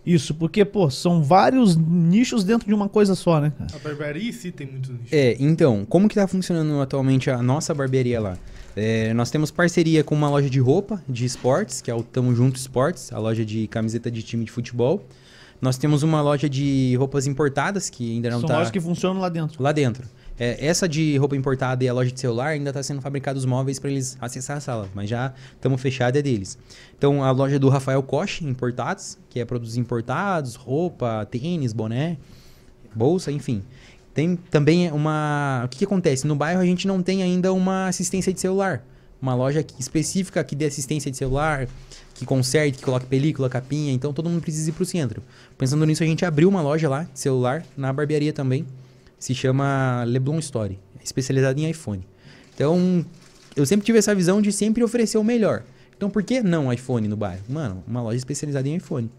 isso? 0.07 0.33
Porque, 0.35 0.65
pô, 0.65 0.89
são 0.89 1.23
vários 1.23 1.77
nichos 1.77 2.45
dentro 2.45 2.67
de 2.67 2.73
uma 2.73 2.89
coisa 2.89 3.15
só, 3.15 3.39
né? 3.43 3.53
A 3.75 3.79
barbearia 3.79 4.33
sim 4.33 4.51
tem 4.51 4.67
muitos 4.67 4.89
nichos. 4.89 5.13
É, 5.13 5.37
então, 5.39 5.85
como 5.85 6.09
que 6.09 6.15
tá 6.15 6.27
funcionando 6.27 6.81
atualmente 6.81 7.31
a 7.31 7.43
nossa 7.43 7.75
barbearia 7.75 8.19
lá? 8.19 8.39
É, 8.75 9.13
nós 9.13 9.31
temos 9.31 9.51
parceria 9.51 10.03
com 10.03 10.15
uma 10.15 10.31
loja 10.31 10.49
de 10.49 10.61
roupa 10.61 11.03
de 11.07 11.27
esportes, 11.27 11.83
que 11.83 11.91
é 11.91 11.95
o 11.95 12.03
Tamo 12.03 12.35
Junto 12.35 12.57
Esportes, 12.57 13.13
a 13.13 13.19
loja 13.19 13.45
de 13.45 13.67
camiseta 13.67 14.11
de 14.11 14.23
time 14.23 14.47
de 14.47 14.51
futebol. 14.51 15.05
Nós 15.61 15.77
temos 15.77 16.03
uma 16.03 16.23
loja 16.23 16.49
de 16.49 16.97
roupas 16.97 17.27
importadas 17.27 17.91
que 17.91 18.15
ainda 18.15 18.31
não 18.31 18.39
está. 18.39 18.47
São 18.47 18.49
tá 18.49 18.59
lojas 18.59 18.71
que 18.71 18.81
funcionam 18.81 19.21
lá 19.21 19.29
dentro. 19.29 19.63
Lá 19.63 19.73
dentro. 19.73 20.09
É, 20.39 20.67
essa 20.67 20.89
de 20.89 21.19
roupa 21.19 21.37
importada 21.37 21.85
e 21.85 21.89
a 21.89 21.93
loja 21.93 22.11
de 22.11 22.19
celular 22.19 22.49
ainda 22.49 22.71
está 22.71 22.83
sendo 22.83 23.03
fabricados 23.03 23.45
móveis 23.45 23.79
para 23.79 23.91
eles 23.91 24.17
acessar 24.19 24.57
a 24.57 24.61
sala, 24.61 24.89
mas 24.95 25.11
já 25.11 25.35
estamos 25.55 25.83
fechados 25.83 26.19
é 26.19 26.23
deles. 26.23 26.57
Então 26.97 27.23
a 27.23 27.31
loja 27.31 27.59
do 27.59 27.69
Rafael 27.69 28.03
Koch, 28.03 28.43
importados, 28.43 29.19
que 29.29 29.39
é 29.39 29.45
produtos 29.45 29.77
importados, 29.77 30.55
roupa, 30.55 31.27
tênis, 31.31 31.75
boné, 31.75 32.17
bolsa, 32.95 33.31
enfim. 33.31 33.63
Tem 34.15 34.35
também 34.35 34.91
uma. 34.91 35.63
O 35.67 35.69
que, 35.69 35.79
que 35.79 35.85
acontece? 35.85 36.27
No 36.27 36.35
bairro 36.35 36.61
a 36.61 36.65
gente 36.65 36.89
não 36.89 37.03
tem 37.03 37.23
ainda 37.23 37.53
uma 37.53 37.89
assistência 37.89 38.33
de 38.33 38.41
celular. 38.41 38.83
Uma 39.21 39.35
loja 39.35 39.65
específica 39.79 40.43
que 40.43 40.57
dê 40.57 40.67
assistência 40.67 41.11
de 41.11 41.17
celular, 41.17 41.69
que 42.15 42.25
conserte, 42.25 42.79
que 42.79 42.85
coloque 42.85 43.07
película, 43.07 43.49
capinha, 43.49 43.93
então 43.93 44.13
todo 44.13 44.29
mundo 44.29 44.41
precisa 44.41 44.71
ir 44.71 44.73
para 44.73 44.83
o 44.83 44.87
centro. 44.87 45.23
Pensando 45.59 45.85
nisso, 45.85 46.03
a 46.03 46.07
gente 46.07 46.25
abriu 46.25 46.49
uma 46.49 46.63
loja 46.63 46.89
lá 46.89 47.05
de 47.05 47.19
celular, 47.19 47.65
na 47.77 47.93
barbearia 47.93 48.33
também, 48.33 48.67
se 49.19 49.35
chama 49.35 50.05
Leblon 50.05 50.39
Story, 50.39 50.79
especializada 51.05 51.61
em 51.61 51.69
iPhone. 51.69 52.07
Então, 52.55 53.05
eu 53.55 53.67
sempre 53.67 53.85
tive 53.85 53.99
essa 53.99 54.15
visão 54.15 54.41
de 54.41 54.53
sempre 54.53 54.83
oferecer 54.83 55.19
o 55.19 55.25
melhor. 55.25 55.63
Então, 55.97 56.09
por 56.09 56.23
que 56.23 56.43
não 56.43 56.73
iPhone 56.73 57.09
no 57.09 57.17
bairro? 57.17 57.43
Mano, 57.49 57.85
uma 57.87 58.03
loja 58.03 58.17
especializada 58.17 58.67
em 58.69 58.77
iPhone. 58.77 59.11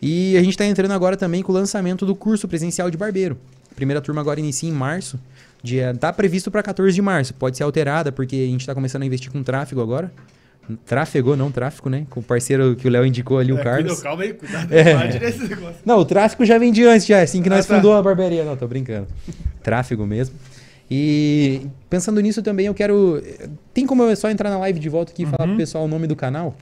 E 0.00 0.36
a 0.36 0.40
gente 0.40 0.50
está 0.50 0.64
entrando 0.64 0.92
agora 0.92 1.16
também 1.16 1.42
com 1.42 1.52
o 1.52 1.54
lançamento 1.54 2.04
do 2.06 2.14
curso 2.14 2.48
presencial 2.48 2.90
de 2.90 2.96
barbeiro. 2.96 3.38
A 3.70 3.74
primeira 3.74 4.00
turma 4.00 4.20
agora 4.20 4.40
inicia 4.40 4.68
em 4.68 4.72
março. 4.72 5.18
Dia, 5.64 5.94
tá 5.98 6.12
previsto 6.12 6.50
para 6.50 6.62
14 6.62 6.94
de 6.94 7.00
março. 7.00 7.32
Pode 7.32 7.56
ser 7.56 7.62
alterada 7.62 8.12
porque 8.12 8.36
a 8.36 8.50
gente 8.50 8.60
está 8.60 8.74
começando 8.74 9.00
a 9.02 9.06
investir 9.06 9.32
com 9.32 9.42
tráfego 9.42 9.80
agora. 9.80 10.12
Tráfego, 10.84 11.34
não 11.34 11.50
tráfico, 11.50 11.88
né? 11.88 12.06
Com 12.10 12.20
o 12.20 12.22
parceiro 12.22 12.76
que 12.76 12.86
o 12.86 12.90
Léo 12.90 13.06
indicou 13.06 13.38
ali, 13.38 13.50
o 13.50 13.58
é, 13.58 13.64
Carlos. 13.64 14.02
calma 14.02 14.24
aí, 14.24 14.34
cuidado 14.34 14.70
é. 14.70 15.18
nesse 15.18 15.48
negócio. 15.48 15.76
Não, 15.82 16.00
o 16.00 16.04
tráfico 16.04 16.44
já 16.44 16.58
vem 16.58 16.70
de 16.70 16.84
antes, 16.84 17.06
já. 17.06 17.20
É 17.20 17.22
assim 17.22 17.42
que 17.42 17.48
nós 17.48 17.64
ah, 17.64 17.68
tá. 17.68 17.76
fundou 17.76 17.94
a 17.94 18.02
barbearia. 18.02 18.44
Não, 18.44 18.54
tô 18.58 18.68
brincando. 18.68 19.06
tráfego 19.62 20.06
mesmo. 20.06 20.36
E 20.90 21.66
pensando 21.88 22.20
nisso 22.20 22.42
também, 22.42 22.66
eu 22.66 22.74
quero. 22.74 23.22
Tem 23.72 23.86
como 23.86 24.02
eu 24.02 24.14
só 24.16 24.28
entrar 24.28 24.50
na 24.50 24.58
live 24.58 24.78
de 24.78 24.90
volta 24.90 25.12
aqui 25.12 25.22
e 25.22 25.24
uhum. 25.24 25.30
falar 25.30 25.46
pro 25.46 25.56
pessoal 25.56 25.84
o 25.84 25.88
nome 25.88 26.06
do 26.06 26.14
canal? 26.14 26.54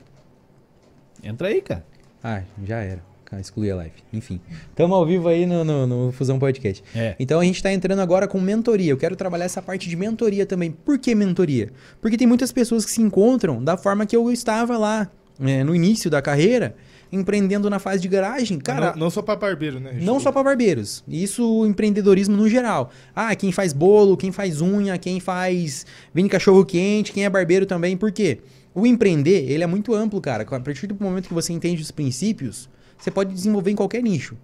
Entra 1.21 1.49
aí, 1.49 1.61
cara. 1.61 1.85
Ah, 2.23 2.41
já 2.65 2.77
era 2.77 3.12
excluir 3.39 3.71
a 3.71 3.75
live. 3.77 3.93
Enfim, 4.11 4.39
estamos 4.69 4.95
ao 4.95 5.05
vivo 5.05 5.27
aí 5.27 5.45
no, 5.45 5.63
no, 5.63 5.87
no 5.87 6.11
Fusão 6.11 6.39
Podcast. 6.39 6.83
É. 6.95 7.15
Então 7.19 7.39
a 7.39 7.43
gente 7.43 7.55
está 7.55 7.71
entrando 7.71 7.99
agora 7.99 8.27
com 8.27 8.39
mentoria. 8.39 8.91
Eu 8.91 8.97
quero 8.97 9.15
trabalhar 9.15 9.45
essa 9.45 9.61
parte 9.61 9.89
de 9.89 9.95
mentoria 9.95 10.45
também. 10.45 10.71
Por 10.71 10.97
que 10.97 11.13
mentoria? 11.15 11.71
Porque 12.01 12.17
tem 12.17 12.27
muitas 12.27 12.51
pessoas 12.51 12.85
que 12.85 12.91
se 12.91 13.01
encontram 13.01 13.63
da 13.63 13.77
forma 13.77 14.05
que 14.05 14.15
eu 14.15 14.31
estava 14.31 14.77
lá 14.77 15.09
é, 15.39 15.63
no 15.63 15.75
início 15.75 16.09
da 16.09 16.21
carreira 16.21 16.75
empreendendo 17.13 17.69
na 17.69 17.77
fase 17.77 18.01
de 18.01 18.07
garagem, 18.07 18.57
cara. 18.57 18.91
não, 18.93 19.01
não 19.01 19.09
só 19.11 19.21
pra 19.21 19.35
barbeiro, 19.35 19.79
né? 19.79 19.95
Não 20.01 20.19
só 20.19 20.31
para 20.31 20.41
barbeiros. 20.41 21.03
Isso 21.07 21.47
o 21.47 21.63
empreendedorismo 21.63 22.35
no 22.35 22.49
geral. 22.49 22.89
Ah, 23.15 23.35
quem 23.35 23.51
faz 23.51 23.71
bolo, 23.71 24.17
quem 24.17 24.31
faz 24.31 24.61
unha, 24.61 24.97
quem 24.97 25.19
faz 25.19 25.85
vende 26.11 26.27
cachorro 26.29 26.65
quente, 26.65 27.11
quem 27.11 27.23
é 27.23 27.29
barbeiro 27.29 27.67
também. 27.67 27.95
Por 27.95 28.11
quê? 28.11 28.39
O 28.73 28.87
empreender, 28.87 29.51
ele 29.51 29.63
é 29.63 29.67
muito 29.67 29.93
amplo, 29.93 30.19
cara. 30.19 30.43
A 30.43 30.59
partir 30.59 30.87
do 30.87 30.97
momento 30.99 31.27
que 31.27 31.33
você 31.35 31.53
entende 31.53 31.83
os 31.83 31.91
princípios, 31.91 32.67
você 33.03 33.11
pode 33.11 33.33
desenvolver 33.33 33.71
em 33.71 33.75
qualquer 33.75 34.01
nicho. 34.01 34.37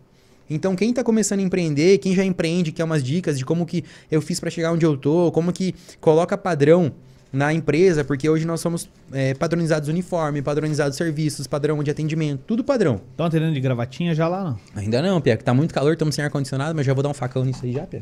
Então, 0.50 0.76
quem 0.76 0.90
está 0.90 1.04
começando 1.04 1.40
a 1.40 1.44
empreender, 1.44 2.00
quem 2.00 2.16
já 2.16 2.24
empreende, 2.24 2.72
quer 2.72 2.84
umas 2.84 3.04
dicas 3.04 3.38
de 3.38 3.46
como 3.46 3.66
que 3.66 3.86
eu 4.12 4.22
fiz 4.22 4.40
para 4.40 4.50
chegar 4.50 4.72
onde 4.74 4.86
eu 4.86 4.98
tô, 4.98 5.32
como 5.32 5.54
que 5.54 5.76
coloca 6.02 6.38
padrão 6.38 6.92
na 7.32 7.54
empresa, 7.54 8.04
porque 8.04 8.28
hoje 8.28 8.46
nós 8.46 8.60
somos 8.60 8.90
é, 9.14 9.36
padronizados 9.36 9.88
uniforme, 9.88 10.42
padronizados 10.42 10.98
serviços, 10.98 11.46
padrão 11.46 11.82
de 11.84 11.92
atendimento, 11.92 12.42
tudo 12.48 12.64
padrão. 12.64 13.00
Estão 13.12 13.28
atendendo 13.28 13.54
de 13.54 13.62
gravatinha 13.62 14.16
já 14.16 14.28
lá, 14.28 14.44
não? 14.44 14.60
Ainda 14.76 15.02
não, 15.02 15.22
Pia, 15.22 15.38
que 15.38 15.44
tá 15.44 15.54
muito 15.54 15.72
calor, 15.72 15.94
estamos 15.94 16.16
sem 16.16 16.26
ar-condicionado, 16.26 16.76
mas 16.76 16.86
já 16.86 16.94
vou 16.94 17.04
dar 17.04 17.10
um 17.10 17.14
facão 17.14 17.46
nisso 17.46 17.64
aí 17.64 17.74
já, 17.74 17.86
Pia. 17.86 18.02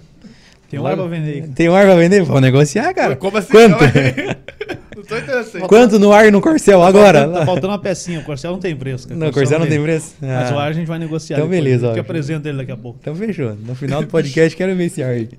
Tem 0.70 0.80
um 0.80 0.86
ar 0.86 0.96
pra 0.96 1.06
vender 1.06 1.32
aí. 1.32 1.42
Tem 1.50 1.70
um 1.70 1.76
ar 1.76 1.86
pra 1.86 1.96
vender? 1.96 2.24
Vamos 2.24 2.42
negociar, 2.42 2.94
cara. 2.94 3.16
Como 3.16 3.38
assim? 3.38 3.52
Quanto? 3.52 3.72
não 3.72 3.80
tô 5.08 5.16
entendendo. 5.18 5.68
Quanto 5.68 5.98
no 6.00 6.12
ar 6.12 6.26
e 6.28 6.32
no 6.32 6.42
Corcel 6.42 6.84
agora? 6.84 7.26
Tá 7.30 7.46
faltando 7.46 7.70
uma 7.70 7.80
pecinha, 7.80 8.20
o 8.20 8.24
Corcel 8.24 8.52
não 8.52 8.60
tem 8.60 8.76
preço. 8.76 9.08
cara. 9.08 9.18
Não, 9.20 9.32
Corcel 9.32 9.60
não 9.60 9.68
tem 9.68 9.82
preço? 9.82 10.16
Mas 10.20 10.52
Ah. 10.52 10.56
o 10.56 10.60
ar 10.60 10.70
a 10.70 10.74
gente 10.74 10.88
vai 10.88 11.00
negociar. 11.00 11.38
Então 11.38 11.48
depois. 11.48 11.64
beleza, 11.64 11.88
Eu 11.88 11.94
te 11.94 12.00
apresento 12.00 12.48
ele 12.50 12.58
daqui 12.58 12.72
a 12.72 12.78
pouco. 12.78 13.00
Então 13.02 13.16
fechou. 13.16 13.56
No 13.56 13.76
final 13.76 14.02
do 14.02 14.08
podcast 14.08 14.58
quero 14.58 14.76
ver 14.76 14.86
esse 14.86 15.02
ar 15.02 15.12
aí. 15.12 15.30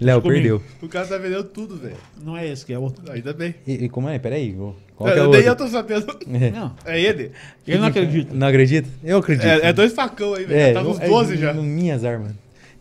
Léo, 0.00 0.20
perdeu. 0.20 0.60
O 0.82 0.88
cara 0.88 1.06
tá 1.06 1.16
vendendo 1.16 1.44
tudo, 1.44 1.76
velho. 1.76 1.94
Não 2.24 2.36
é 2.36 2.48
esse 2.48 2.66
que 2.66 2.72
é 2.72 2.78
outro. 2.78 3.04
Ainda 3.12 3.32
bem. 3.32 3.54
E, 3.66 3.84
e 3.84 3.88
como 3.88 4.08
é? 4.08 4.18
Peraí. 4.18 4.52
o- 4.58 4.74
Qual 4.96 5.12
que 5.12 5.18
é 5.18 5.22
o 5.22 5.30
Nem 5.30 5.42
eu 5.42 5.50
outro? 5.50 5.64
tô 5.66 5.70
sabendo. 5.70 6.06
É. 6.34 6.50
Não, 6.50 6.72
É 6.84 7.00
ele? 7.00 7.30
ele 7.66 7.78
não 7.78 7.86
acredita. 7.86 8.34
Não 8.34 8.46
acredita? 8.48 8.88
Eu 9.04 9.18
acredito. 9.18 9.46
É, 9.46 9.68
é 9.68 9.72
dois 9.72 9.92
facão 9.92 10.34
aí, 10.34 10.44
velho. 10.44 10.74
Tá 10.74 10.82
uns 10.82 11.00
é 11.00 11.06
12 11.08 11.36
já. 11.36 11.52
Minhas 11.54 12.04
armas. 12.04 12.32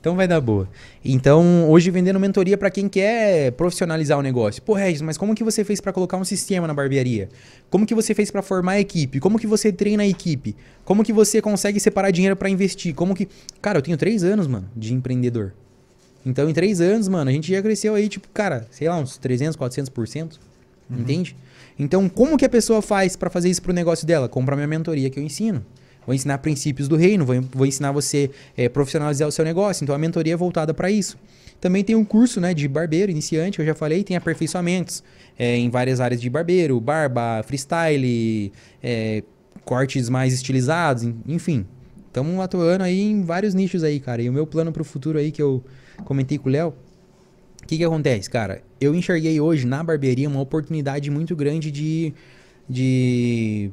Então 0.02 0.16
vai 0.16 0.28
dar 0.28 0.42
boa. 0.42 0.68
Então, 1.06 1.70
hoje 1.70 1.92
vendendo 1.92 2.20
mentoria 2.20 2.58
pra 2.58 2.72
quem 2.72 2.90
quer 2.90 3.52
profissionalizar 3.52 4.18
o 4.18 4.22
negócio. 4.24 4.60
Pô, 4.64 4.74
Regis, 4.74 5.00
mas 5.00 5.16
como 5.16 5.36
que 5.36 5.44
você 5.44 5.64
fez 5.64 5.80
pra 5.80 5.94
colocar 5.94 6.18
um 6.18 6.26
sistema 6.26 6.68
na 6.68 6.74
barbearia? 6.74 7.30
Como 7.70 7.86
que 7.86 7.94
você 7.94 8.16
fez 8.16 8.32
pra 8.32 8.42
formar 8.42 8.74
a 8.74 8.80
equipe? 8.80 9.20
Como 9.20 9.38
que 9.38 9.46
você 9.46 9.72
treina 9.72 10.02
a 10.02 10.08
equipe? 10.08 10.56
Como 10.84 11.04
que 11.04 11.14
você 11.14 11.40
consegue 11.40 11.80
separar 11.80 12.10
dinheiro 12.10 12.36
pra 12.36 12.50
investir? 12.50 12.96
Como 12.96 13.14
que... 13.14 13.28
Cara, 13.62 13.78
eu 13.78 13.82
tenho 13.84 13.96
três 13.96 14.24
anos, 14.24 14.48
mano, 14.48 14.68
de 14.76 14.92
empreendedor. 14.92 15.54
Então, 16.26 16.50
em 16.50 16.54
três 16.54 16.82
anos, 16.82 17.08
mano, 17.08 17.30
a 17.30 17.34
gente 17.34 17.52
já 17.52 17.62
cresceu 17.62 17.94
aí, 17.94 18.10
tipo, 18.10 18.28
cara, 18.34 18.66
sei 18.72 18.90
lá, 18.90 18.98
uns 18.98 19.18
300, 19.18 19.56
400%. 19.56 20.40
Entende? 20.90 21.36
Então, 21.78 22.10
como 22.10 22.38
que 22.38 22.44
a 22.44 22.50
pessoa 22.50 22.82
faz 22.82 23.16
pra 23.16 23.30
fazer 23.30 23.50
isso 23.50 23.62
pro 23.62 23.72
negócio 23.72 24.06
dela? 24.06 24.28
Compra 24.28 24.56
minha 24.56 24.68
mentoria 24.68 25.10
que 25.12 25.20
eu 25.20 25.24
ensino. 25.24 25.64
Vou 26.06 26.16
ensinar 26.16 26.38
princípios 26.40 26.88
do 26.88 26.96
reino, 26.96 27.26
vou, 27.26 27.42
vou 27.54 27.66
ensinar 27.66 27.92
você 27.92 28.32
a 28.58 28.70
profissionalizar 28.70 29.28
o 29.28 29.32
seu 29.32 29.46
negócio. 29.46 29.84
Então, 29.84 29.94
a 29.94 29.98
mentoria 29.98 30.34
é 30.34 30.36
voltada 30.38 30.74
para 30.74 30.90
isso. 30.90 31.18
Também 31.60 31.84
tem 31.84 31.96
um 31.96 32.04
curso 32.04 32.42
né, 32.42 32.54
de 32.56 32.68
barbeiro 32.68 33.12
iniciante, 33.12 33.60
eu 33.60 33.66
já 33.66 33.76
falei, 33.76 34.04
tem 34.04 34.18
aperfeiçoamentos 34.18 35.04
é, 35.38 35.56
em 35.56 35.70
várias 35.70 36.00
áreas 36.00 36.20
de 36.20 36.28
barbeiro, 36.28 36.80
barba, 36.82 37.44
freestyle, 37.46 38.52
é, 38.82 39.22
cortes 39.64 40.10
mais 40.10 40.34
estilizados, 40.34 41.04
en- 41.04 41.16
enfim. 41.28 41.66
Estamos 42.08 42.40
atuando 42.40 42.84
aí 42.84 43.00
em 43.00 43.22
vários 43.22 43.54
nichos 43.54 43.84
aí, 43.84 44.00
cara. 44.00 44.24
E 44.24 44.30
o 44.30 44.34
meu 44.34 44.48
plano 44.48 44.72
pro 44.72 44.84
futuro 44.84 45.20
aí 45.20 45.32
que 45.32 45.42
eu 45.42 45.64
comentei 46.04 46.38
com 46.40 46.50
o 46.50 46.52
Léo, 46.52 46.74
o 47.64 47.68
que, 47.68 47.78
que 47.78 47.84
acontece, 47.86 48.28
cara? 48.28 48.64
Eu 48.82 48.96
enxerguei 48.96 49.40
hoje 49.40 49.66
na 49.68 49.84
barbearia 49.84 50.28
uma 50.28 50.42
oportunidade 50.42 51.12
muito 51.12 51.36
grande 51.36 51.70
de, 51.72 52.12
de 52.68 53.72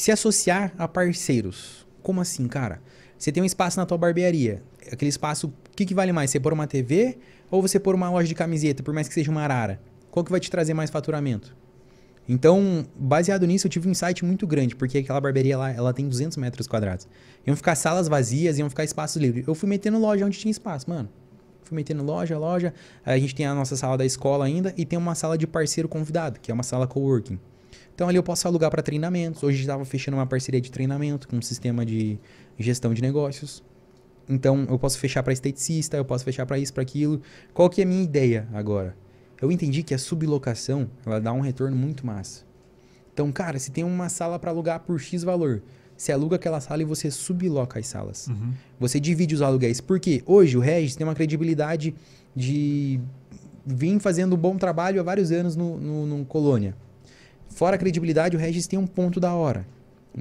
se 0.00 0.12
associar 0.12 0.72
a 0.78 0.86
parceiros. 0.86 1.86
Como 2.02 2.20
assim, 2.20 2.46
cara? 2.46 2.80
Você 3.18 3.32
tem 3.32 3.42
um 3.42 3.46
espaço 3.46 3.80
na 3.80 3.84
tua 3.84 3.98
barbearia. 3.98 4.62
Aquele 4.92 5.08
espaço, 5.08 5.48
o 5.48 5.52
que, 5.74 5.84
que 5.84 5.92
vale 5.92 6.12
mais? 6.12 6.30
Você 6.30 6.38
pôr 6.38 6.52
uma 6.52 6.66
TV 6.66 7.18
ou 7.50 7.60
você 7.60 7.80
pôr 7.80 7.94
uma 7.96 8.08
loja 8.08 8.28
de 8.28 8.34
camiseta, 8.34 8.82
por 8.82 8.94
mais 8.94 9.08
que 9.08 9.14
seja 9.14 9.30
uma 9.30 9.42
arara? 9.42 9.80
Qual 10.10 10.24
que 10.24 10.30
vai 10.30 10.38
te 10.38 10.50
trazer 10.50 10.72
mais 10.72 10.88
faturamento? 10.88 11.56
Então, 12.28 12.86
baseado 12.94 13.44
nisso, 13.46 13.66
eu 13.66 13.70
tive 13.70 13.88
um 13.88 13.90
insight 13.90 14.24
muito 14.24 14.46
grande, 14.46 14.76
porque 14.76 14.98
aquela 14.98 15.20
barbearia 15.20 15.58
lá, 15.58 15.70
ela 15.72 15.92
tem 15.92 16.08
200 16.08 16.36
metros 16.36 16.68
quadrados. 16.68 17.08
Iam 17.44 17.56
ficar 17.56 17.74
salas 17.74 18.06
vazias, 18.06 18.58
iam 18.58 18.70
ficar 18.70 18.84
espaços 18.84 19.20
livres. 19.20 19.48
Eu 19.48 19.54
fui 19.54 19.68
metendo 19.68 19.98
loja 19.98 20.24
onde 20.24 20.38
tinha 20.38 20.50
espaço, 20.50 20.88
mano. 20.88 21.08
Fui 21.62 21.74
metendo 21.74 22.04
loja, 22.04 22.38
loja. 22.38 22.72
A 23.04 23.18
gente 23.18 23.34
tem 23.34 23.46
a 23.46 23.54
nossa 23.54 23.76
sala 23.76 23.98
da 23.98 24.04
escola 24.04 24.44
ainda 24.44 24.72
e 24.76 24.84
tem 24.84 24.98
uma 24.98 25.14
sala 25.14 25.36
de 25.36 25.46
parceiro 25.46 25.88
convidado, 25.88 26.38
que 26.38 26.50
é 26.50 26.54
uma 26.54 26.62
sala 26.62 26.86
coworking. 26.86 27.38
Então 27.98 28.08
ali 28.08 28.16
eu 28.16 28.22
posso 28.22 28.46
alugar 28.46 28.70
para 28.70 28.80
treinamentos. 28.80 29.42
Hoje 29.42 29.60
estava 29.60 29.84
fechando 29.84 30.16
uma 30.16 30.24
parceria 30.24 30.60
de 30.60 30.70
treinamento 30.70 31.26
com 31.26 31.34
um 31.34 31.42
sistema 31.42 31.84
de 31.84 32.16
gestão 32.56 32.94
de 32.94 33.02
negócios. 33.02 33.60
Então 34.28 34.68
eu 34.70 34.78
posso 34.78 34.96
fechar 35.00 35.20
para 35.24 35.32
esteticista, 35.32 35.96
eu 35.96 36.04
posso 36.04 36.24
fechar 36.24 36.46
para 36.46 36.60
isso, 36.60 36.72
para 36.72 36.84
aquilo. 36.84 37.20
Qual 37.52 37.68
que 37.68 37.80
é 37.80 37.84
a 37.84 37.86
minha 37.88 38.04
ideia 38.04 38.46
agora? 38.52 38.96
Eu 39.42 39.50
entendi 39.50 39.82
que 39.82 39.92
a 39.92 39.98
sublocação, 39.98 40.88
ela 41.04 41.20
dá 41.20 41.32
um 41.32 41.40
retorno 41.40 41.76
muito 41.76 42.06
massa. 42.06 42.44
Então, 43.12 43.32
cara, 43.32 43.58
se 43.58 43.72
tem 43.72 43.82
uma 43.82 44.08
sala 44.08 44.38
para 44.38 44.52
alugar 44.52 44.78
por 44.78 45.00
X 45.00 45.24
valor, 45.24 45.60
você 45.96 46.12
aluga 46.12 46.36
aquela 46.36 46.60
sala 46.60 46.82
e 46.82 46.84
você 46.84 47.10
subloca 47.10 47.80
as 47.80 47.88
salas. 47.88 48.28
Você 48.78 49.00
divide 49.00 49.34
os 49.34 49.42
aluguéis. 49.42 49.80
Porque 49.80 50.22
hoje 50.24 50.56
o 50.56 50.60
Regis 50.60 50.94
tem 50.94 51.04
uma 51.04 51.16
credibilidade 51.16 51.92
de 52.32 53.00
vir 53.66 53.98
fazendo 53.98 54.36
um 54.36 54.38
bom 54.38 54.56
trabalho 54.56 55.00
há 55.00 55.02
vários 55.02 55.32
anos 55.32 55.56
no, 55.56 55.76
no, 55.80 56.06
no 56.06 56.24
Colônia. 56.24 56.76
Fora 57.58 57.74
a 57.74 57.78
credibilidade, 57.78 58.36
o 58.36 58.38
Regis 58.38 58.68
tem 58.68 58.78
um 58.78 58.86
ponto 58.86 59.18
da 59.18 59.34
hora. 59.34 59.66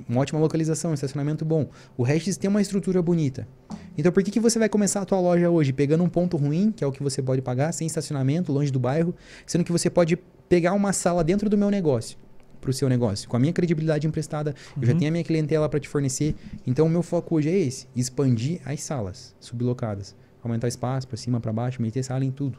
Uma 0.09 0.21
ótima 0.21 0.39
localização, 0.39 0.89
um 0.89 0.95
estacionamento 0.95 1.45
bom. 1.45 1.69
O 1.95 2.01
Regis 2.01 2.35
tem 2.35 2.49
uma 2.49 2.59
estrutura 2.59 2.99
bonita. 2.99 3.47
Então 3.95 4.11
por 4.11 4.23
que, 4.23 4.31
que 4.31 4.39
você 4.39 4.57
vai 4.57 4.67
começar 4.67 5.01
a 5.01 5.05
tua 5.05 5.19
loja 5.19 5.47
hoje 5.47 5.71
pegando 5.71 6.03
um 6.03 6.09
ponto 6.09 6.35
ruim, 6.35 6.71
que 6.71 6.83
é 6.83 6.87
o 6.87 6.91
que 6.91 7.03
você 7.03 7.21
pode 7.21 7.43
pagar, 7.43 7.71
sem 7.73 7.85
estacionamento, 7.85 8.51
longe 8.51 8.71
do 8.71 8.79
bairro, 8.79 9.13
sendo 9.45 9.63
que 9.63 9.71
você 9.71 9.87
pode 9.87 10.17
pegar 10.49 10.73
uma 10.73 10.91
sala 10.91 11.23
dentro 11.23 11.47
do 11.47 11.55
meu 11.55 11.69
negócio, 11.69 12.17
para 12.59 12.71
o 12.71 12.73
seu 12.73 12.89
negócio, 12.89 13.29
com 13.29 13.37
a 13.37 13.39
minha 13.39 13.53
credibilidade 13.53 14.07
emprestada, 14.07 14.55
eu 14.81 14.87
já 14.87 14.95
tenho 14.95 15.09
a 15.09 15.11
minha 15.11 15.23
clientela 15.23 15.69
para 15.69 15.79
te 15.79 15.87
fornecer. 15.87 16.33
Então 16.65 16.87
o 16.87 16.89
meu 16.89 17.03
foco 17.03 17.35
hoje 17.35 17.49
é 17.49 17.55
esse, 17.55 17.85
expandir 17.95 18.61
as 18.65 18.81
salas 18.81 19.35
sublocadas, 19.39 20.15
aumentar 20.43 20.69
espaço 20.69 21.07
para 21.07 21.17
cima, 21.17 21.39
para 21.39 21.53
baixo, 21.53 21.83
meter 21.83 22.03
sala 22.03 22.25
em 22.25 22.31
tudo. 22.31 22.57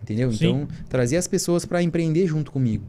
Entendeu? 0.00 0.30
Sim. 0.30 0.36
Então 0.36 0.68
trazer 0.88 1.16
as 1.16 1.26
pessoas 1.26 1.64
para 1.64 1.82
empreender 1.82 2.28
junto 2.28 2.52
comigo. 2.52 2.84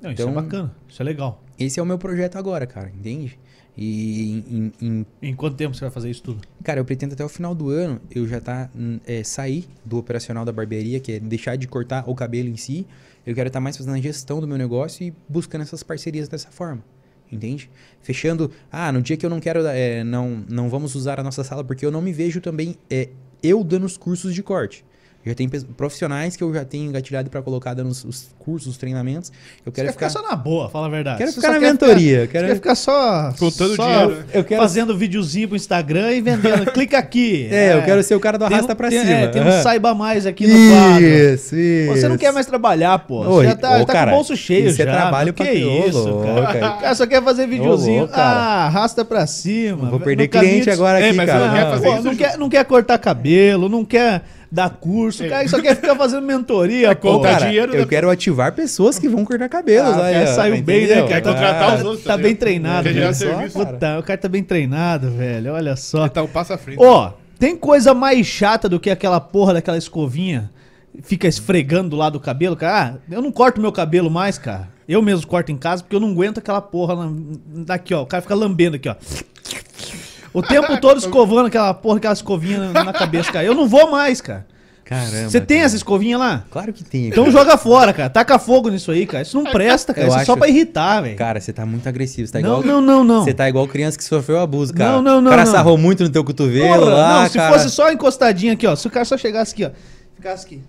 Não, 0.00 0.10
isso 0.12 0.22
Então- 0.22 0.32
é 0.32 0.34
bacana. 0.34 0.74
Isso 0.88 1.02
é 1.02 1.04
legal. 1.04 1.42
Esse 1.58 1.78
é 1.78 1.82
o 1.82 1.86
meu 1.86 1.98
projeto 1.98 2.36
agora, 2.36 2.66
cara, 2.66 2.90
entende? 2.90 3.38
E 3.76 4.42
em- 4.50 4.72
em- 4.80 5.06
Em 5.22 5.34
quanto 5.34 5.56
tempo 5.56 5.74
você 5.74 5.80
vai 5.82 5.90
fazer 5.90 6.10
isso 6.10 6.22
tudo? 6.22 6.40
Cara, 6.64 6.80
eu 6.80 6.84
pretendo 6.84 7.14
até 7.14 7.24
o 7.24 7.28
final 7.28 7.54
do 7.54 7.68
ano 7.70 8.00
eu 8.10 8.26
já 8.26 8.40
tá 8.40 8.68
hum, 8.76 8.98
é, 9.06 9.22
sair 9.22 9.66
do 9.84 9.96
operacional 9.98 10.44
da 10.44 10.52
barbearia, 10.52 10.98
que 11.00 11.12
é 11.12 11.20
deixar 11.20 11.56
de 11.56 11.66
cortar 11.68 12.04
o 12.08 12.14
cabelo 12.14 12.48
em 12.48 12.56
si. 12.56 12.86
Eu 13.26 13.34
quero 13.34 13.46
estar 13.48 13.60
mais 13.60 13.76
fazendo 13.76 13.94
a 13.94 14.00
gestão 14.00 14.40
do 14.40 14.48
meu 14.48 14.58
negócio 14.58 15.06
e 15.06 15.14
buscando 15.28 15.62
essas 15.62 15.82
parcerias 15.82 16.28
dessa 16.28 16.50
forma. 16.50 16.82
Entende? 17.30 17.70
Fechando. 18.02 18.50
Ah, 18.72 18.90
no 18.90 19.00
dia 19.00 19.16
que 19.16 19.24
eu 19.24 19.30
não 19.30 19.38
quero. 19.38 19.64
é, 19.66 20.02
não, 20.02 20.44
não 20.48 20.68
vamos 20.68 20.94
usar 20.96 21.20
a 21.20 21.22
nossa 21.22 21.44
sala, 21.44 21.62
porque 21.62 21.86
eu 21.86 21.90
não 21.92 22.02
me 22.02 22.12
vejo 22.12 22.40
também 22.40 22.76
é, 22.90 23.08
eu 23.42 23.62
dando 23.62 23.84
os 23.86 23.96
cursos 23.96 24.34
de 24.34 24.42
corte. 24.42 24.84
Já 25.24 25.34
tem 25.34 25.46
profissionais 25.76 26.34
que 26.34 26.42
eu 26.42 26.52
já 26.54 26.64
tenho 26.64 26.88
engatilhado 26.88 27.28
para 27.28 27.42
colocar 27.42 27.74
dando 27.74 27.90
os, 27.90 28.02
os 28.04 28.30
cursos, 28.38 28.70
os 28.72 28.78
treinamentos. 28.78 29.30
Eu 29.66 29.70
Você 29.70 29.72
quero 29.72 29.88
quer 29.88 29.92
ficar... 29.92 30.08
ficar. 30.08 30.22
só 30.22 30.26
na 30.26 30.34
boa, 30.34 30.70
fala 30.70 30.86
a 30.86 30.88
verdade. 30.88 31.18
Quero 31.18 31.30
Você 31.30 31.40
ficar 31.42 31.52
na 31.52 31.60
quer 31.60 31.70
mentoria. 31.72 32.20
Ficar, 32.22 32.32
quero... 32.32 32.46
Quer 32.48 32.54
ficar 32.54 32.74
só... 32.74 33.32
Contando 33.38 33.76
só 33.76 33.86
dinheiro? 34.06 34.24
Eu 34.32 34.44
quero 34.44 34.62
Fazendo 34.62 34.96
videozinho 34.96 35.48
pro 35.48 35.56
Instagram 35.58 36.12
e 36.12 36.22
vendendo. 36.22 36.64
Clica 36.72 36.96
aqui. 36.96 37.48
É, 37.50 37.74
eu 37.74 37.82
quero 37.82 38.02
ser 38.02 38.14
o 38.14 38.20
cara 38.20 38.38
do 38.38 38.46
Tem 38.46 38.54
arrasta 38.56 38.72
um- 38.72 38.76
pra 38.76 38.88
tem, 38.88 38.98
cima. 39.00 39.12
É, 39.12 39.26
tem 39.26 39.42
um 39.42 39.62
saiba 39.62 39.94
mais 39.94 40.24
aqui 40.24 40.46
no 40.46 40.54
quadro. 40.74 41.04
Isso, 41.06 41.54
isso. 41.54 41.92
Você 41.92 42.08
não 42.08 42.16
quer 42.16 42.32
mais 42.32 42.46
trabalhar, 42.46 42.98
pô. 43.00 43.20
Oi, 43.20 43.44
Você 43.44 43.50
já 43.50 43.56
tá, 43.56 43.78
ô, 43.78 43.84
tá 43.84 43.92
cara, 43.92 44.10
com 44.10 44.16
o 44.16 44.18
bolso 44.20 44.34
cheio 44.36 44.68
isso 44.70 44.80
é 44.80 44.86
já. 44.86 44.92
trabalho 44.92 45.34
que 45.34 45.42
pra 45.44 45.52
quê? 45.52 45.64
Ô, 45.64 45.86
isso, 45.86 45.98
louco, 45.98 46.22
cara. 46.24 46.70
O 46.80 46.80
cara 46.80 46.94
só 46.94 47.06
quer 47.06 47.22
fazer 47.22 47.46
videozinho. 47.46 48.08
ah, 48.10 48.64
arrasta 48.66 49.04
pra 49.04 49.26
cima. 49.26 49.90
Vou 49.90 50.00
perder 50.00 50.28
cliente 50.28 50.70
agora 50.70 50.98
aqui, 50.98 51.14
cara. 51.14 51.52
Ah, 51.52 51.98
isso, 51.98 52.38
não 52.38 52.48
quer 52.48 52.64
cortar 52.64 52.96
cabelo, 52.96 53.68
não 53.68 53.84
quer 53.84 54.22
dar 54.52 54.70
curso, 54.70 55.26
cara, 55.28 55.46
só 55.48 55.60
quer 55.60 55.76
ficar 55.76 55.94
fazendo 55.94 56.26
mentoria, 56.26 56.94
pô. 56.96 57.12
contar 57.18 57.34
Cara, 57.34 57.46
dinheiro, 57.46 57.72
eu 57.74 57.80
né? 57.82 57.86
quero 57.86 58.10
ativar 58.10 58.52
pessoas 58.52 58.98
que 58.98 59.08
vão 59.08 59.24
cortar 59.24 59.48
cabelos. 59.48 59.96
Ah, 59.96 60.04
aí, 60.06 60.22
ó, 60.24 60.26
saiu 60.26 60.62
bem, 60.62 60.78
né? 60.80 60.84
entendeu? 60.86 61.06
Quer 61.06 61.22
contratar 61.22 61.70
Ah, 61.70 61.76
os 61.76 61.84
outros. 61.84 62.04
Tá 62.04 62.16
bem 62.16 62.34
treinado, 62.34 62.88
Quer 62.92 63.14
serviço, 63.14 63.58
Puta, 63.58 63.98
o 63.98 64.02
cara 64.02 64.18
tá 64.18 64.28
bem 64.28 64.42
treinado, 64.42 65.10
velho. 65.12 65.52
Olha 65.52 65.76
só. 65.76 66.08
Tá 66.08 66.22
o 66.22 66.28
passo 66.28 66.52
à 66.52 66.58
frente. 66.58 66.82
Ó, 66.82 67.12
tem 67.38 67.56
coisa 67.56 67.94
mais 67.94 68.26
chata 68.26 68.68
do 68.68 68.80
que 68.80 68.90
aquela 68.90 69.20
porra 69.20 69.54
daquela 69.54 69.78
escovinha 69.78 70.50
fica 71.02 71.28
esfregando 71.28 71.90
do 71.90 71.96
lado 71.96 72.14
do 72.14 72.20
cabelo, 72.20 72.56
cara. 72.56 72.96
Ah, 73.08 73.14
eu 73.14 73.22
não 73.22 73.30
corto 73.30 73.60
meu 73.60 73.70
cabelo 73.70 74.10
mais, 74.10 74.36
cara. 74.36 74.68
Eu 74.88 75.00
mesmo 75.00 75.24
corto 75.28 75.52
em 75.52 75.56
casa 75.56 75.84
porque 75.84 75.94
eu 75.94 76.00
não 76.00 76.10
aguento 76.10 76.38
aquela 76.38 76.60
porra 76.60 76.94
lá- 76.94 77.12
daqui, 77.64 77.94
ó. 77.94 78.02
O 78.02 78.06
cara 78.06 78.20
fica 78.20 78.34
lambendo 78.34 78.74
aqui, 78.74 78.88
ó. 78.88 78.96
O 80.32 80.42
tempo 80.42 80.80
todo 80.80 80.98
escovando 80.98 81.46
aquela 81.46 81.74
porra, 81.74 81.96
aquela 81.98 82.14
escovinha 82.14 82.70
na, 82.72 82.92
cabeça, 82.92 83.32
cara. 83.32 83.44
Eu 83.44 83.54
não 83.54 83.66
vou 83.66 83.90
mais, 83.90 84.20
cara. 84.20 84.46
Caramba. 84.84 85.30
Você 85.30 85.40
tem 85.40 85.58
cara. 85.58 85.66
essa 85.66 85.76
escovinha 85.76 86.18
lá? 86.18 86.44
Claro 86.50 86.72
que 86.72 86.82
tem. 86.82 87.08
Então 87.08 87.24
cara. 87.24 87.36
joga 87.36 87.56
fora, 87.56 87.92
cara. 87.92 88.10
Taca 88.10 88.38
fogo 88.40 88.68
nisso 88.70 88.90
aí, 88.90 89.06
cara. 89.06 89.22
Isso 89.22 89.40
não 89.40 89.50
presta, 89.50 89.94
cara. 89.94 90.06
Eu 90.06 90.10
Isso 90.10 90.18
é 90.18 90.24
só 90.24 90.32
acho- 90.32 90.38
pra 90.40 90.48
irritar, 90.48 91.00
velho. 91.00 91.16
Cara, 91.16 91.40
você 91.40 91.52
tá 91.52 91.64
muito 91.64 91.88
agressivo. 91.88 92.26
Você 92.26 92.32
tá 92.32 92.40
Não, 92.40 92.60
igual. 92.60 92.62
não, 92.62 92.80
não, 92.80 93.04
não. 93.04 93.24
Você 93.24 93.32
tá 93.32 93.48
igual 93.48 93.68
criança 93.68 93.96
que 93.96 94.02
sofreu 94.02 94.40
abuso, 94.40 94.74
cara. 94.74 94.92
Não, 94.92 95.02
não, 95.02 95.20
não, 95.20 95.28
O 95.30 95.34
cara 95.34 95.44
não. 95.44 95.52
sarrou 95.52 95.78
muito 95.78 96.02
no 96.02 96.10
teu 96.10 96.24
cotovelo 96.24 96.80
Porra, 96.86 96.90
lá, 96.94 97.22
não, 97.22 97.28
se 97.28 97.38
cara. 97.38 97.52
fosse 97.52 97.70
só 97.70 97.92
encostadinho 97.92 98.52
aqui, 98.52 98.66
ó. 98.66 98.74
Se 98.74 98.86
o 98.86 98.90
cara 98.90 99.04
só 99.04 99.16
chegasse 99.16 99.52
aqui, 99.54 99.64
ó. 99.64 99.70
Ficasse 100.16 100.46
aqui. 100.46 100.60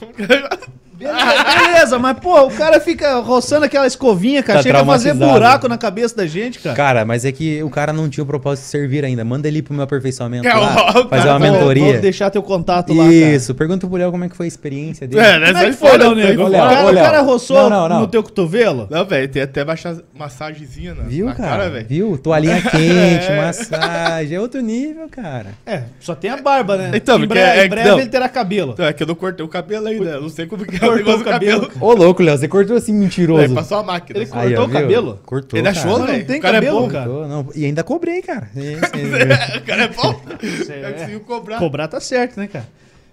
Beleza, 1.00 1.44
beleza, 1.44 1.98
mas, 1.98 2.18
pô, 2.18 2.42
o 2.46 2.50
cara 2.50 2.78
fica 2.78 3.16
roçando 3.20 3.64
aquela 3.64 3.86
escovinha, 3.86 4.42
cara. 4.42 4.58
Tá 4.58 4.62
Chega 4.62 4.82
a 4.82 4.84
fazer 4.84 5.14
buraco 5.14 5.66
na 5.66 5.78
cabeça 5.78 6.14
da 6.14 6.26
gente, 6.26 6.58
cara. 6.58 6.76
Cara, 6.76 7.04
mas 7.06 7.24
é 7.24 7.32
que 7.32 7.62
o 7.62 7.70
cara 7.70 7.90
não 7.92 8.08
tinha 8.08 8.22
o 8.22 8.26
propósito 8.26 8.64
de 8.64 8.70
servir 8.70 9.04
ainda. 9.04 9.24
Manda 9.24 9.48
ele 9.48 9.62
pro 9.62 9.72
meu 9.72 9.82
aperfeiçoamento 9.84 10.46
É, 10.46 10.52
lá, 10.52 10.92
fazer 10.92 11.08
cara 11.08 11.32
uma 11.32 11.38
Vou- 11.38 11.52
mentoria. 11.52 11.92
Vou 11.92 12.00
deixar 12.02 12.28
teu 12.30 12.42
contato 12.42 12.92
lá, 12.92 13.04
cara. 13.04 13.14
Isso, 13.14 13.54
pergunta 13.54 13.86
pro 13.86 13.96
Léo 13.96 14.10
como 14.10 14.24
é 14.24 14.28
que 14.28 14.36
foi 14.36 14.44
a 14.44 14.48
experiência 14.48 15.08
dele. 15.08 15.22
É, 15.22 15.38
né? 15.38 15.46
Como 15.46 15.58
é 15.58 15.66
que 15.66 15.72
foi, 15.72 15.88
fora, 15.90 16.08
Léo 16.12 16.40
O 16.44 16.48
Léo, 16.48 16.62
cara, 16.62 16.94
cara 16.94 17.20
roçou 17.22 17.56
Não, 17.56 17.70
não, 17.70 17.88
não. 17.88 18.00
no 18.00 18.06
teu 18.06 18.22
cotovelo? 18.22 18.86
Não, 18.90 19.04
velho, 19.06 19.28
tem 19.28 19.42
até 19.42 19.64
massa- 19.64 20.02
massagenzinha 20.14 20.94
na, 20.94 21.04
Viu, 21.04 21.26
na 21.26 21.34
cara? 21.34 21.48
cara, 21.48 21.70
velho. 21.70 21.86
Viu? 21.88 22.18
Toalhinha 22.18 22.60
quente, 22.70 23.32
massagem. 23.36 24.36
É 24.36 24.40
outro 24.40 24.60
nível, 24.60 25.08
cara. 25.08 25.46
É, 25.64 25.84
só 25.98 26.14
tem 26.14 26.30
a 26.30 26.36
barba, 26.36 26.76
né? 26.76 26.90
Então, 26.94 27.16
em, 27.16 27.20
porque 27.20 27.34
breve, 27.34 27.60
é- 27.60 27.64
em 27.64 27.68
breve 27.70 27.88
não. 27.88 27.98
ele 28.00 28.08
terá 28.08 28.28
cabelo. 28.28 28.72
Então, 28.72 28.84
é 28.86 28.92
que 28.92 29.02
eu 29.02 29.06
não 29.06 29.14
cortei 29.14 29.44
o 29.44 29.48
cabelo 29.48 29.86
ainda. 29.88 30.20
Não 30.20 30.28
sei 30.28 30.46
como 30.46 30.64
que 30.66 30.84
é 30.84 30.89
Cortou 30.96 31.16
o 31.20 31.24
cabelo. 31.24 31.60
cabelo. 31.66 31.84
Ô, 31.84 31.92
louco, 31.94 32.22
Léo, 32.22 32.36
você 32.38 32.48
cortou 32.48 32.76
assim 32.76 32.92
mentiroso. 32.92 33.42
Ele 33.42 33.54
passou 33.54 33.78
a 33.78 33.82
máquina. 33.82 34.18
Ele 34.18 34.28
Aí, 34.32 34.54
cortou 34.54 34.60
ó, 34.60 34.64
o 34.64 34.68
viu? 34.70 34.80
cabelo? 34.80 35.20
Cortou. 35.24 35.58
Ele 35.58 35.68
achou, 35.68 36.04
velho. 36.04 36.18
não 36.18 36.24
tem 36.26 36.38
O 36.38 36.42
cara 36.42 36.56
é 36.56 36.60
cabelo, 36.60 36.80
bom, 36.80 36.88
cara. 36.88 37.04
Cortou, 37.08 37.28
não. 37.28 37.46
E 37.54 37.64
ainda 37.64 37.82
cobrei, 37.84 38.22
cara. 38.22 38.48
O 39.56 39.66
cara 39.66 39.82
é 39.84 39.88
bom. 39.88 40.20
é- 40.70 40.80
É 40.88 40.92
conseguiu 40.92 41.20
cobrar. 41.20 41.58
Cobrar 41.58 41.88
tá 41.88 42.00
certo, 42.00 42.38
né, 42.38 42.46
cara? 42.46 42.66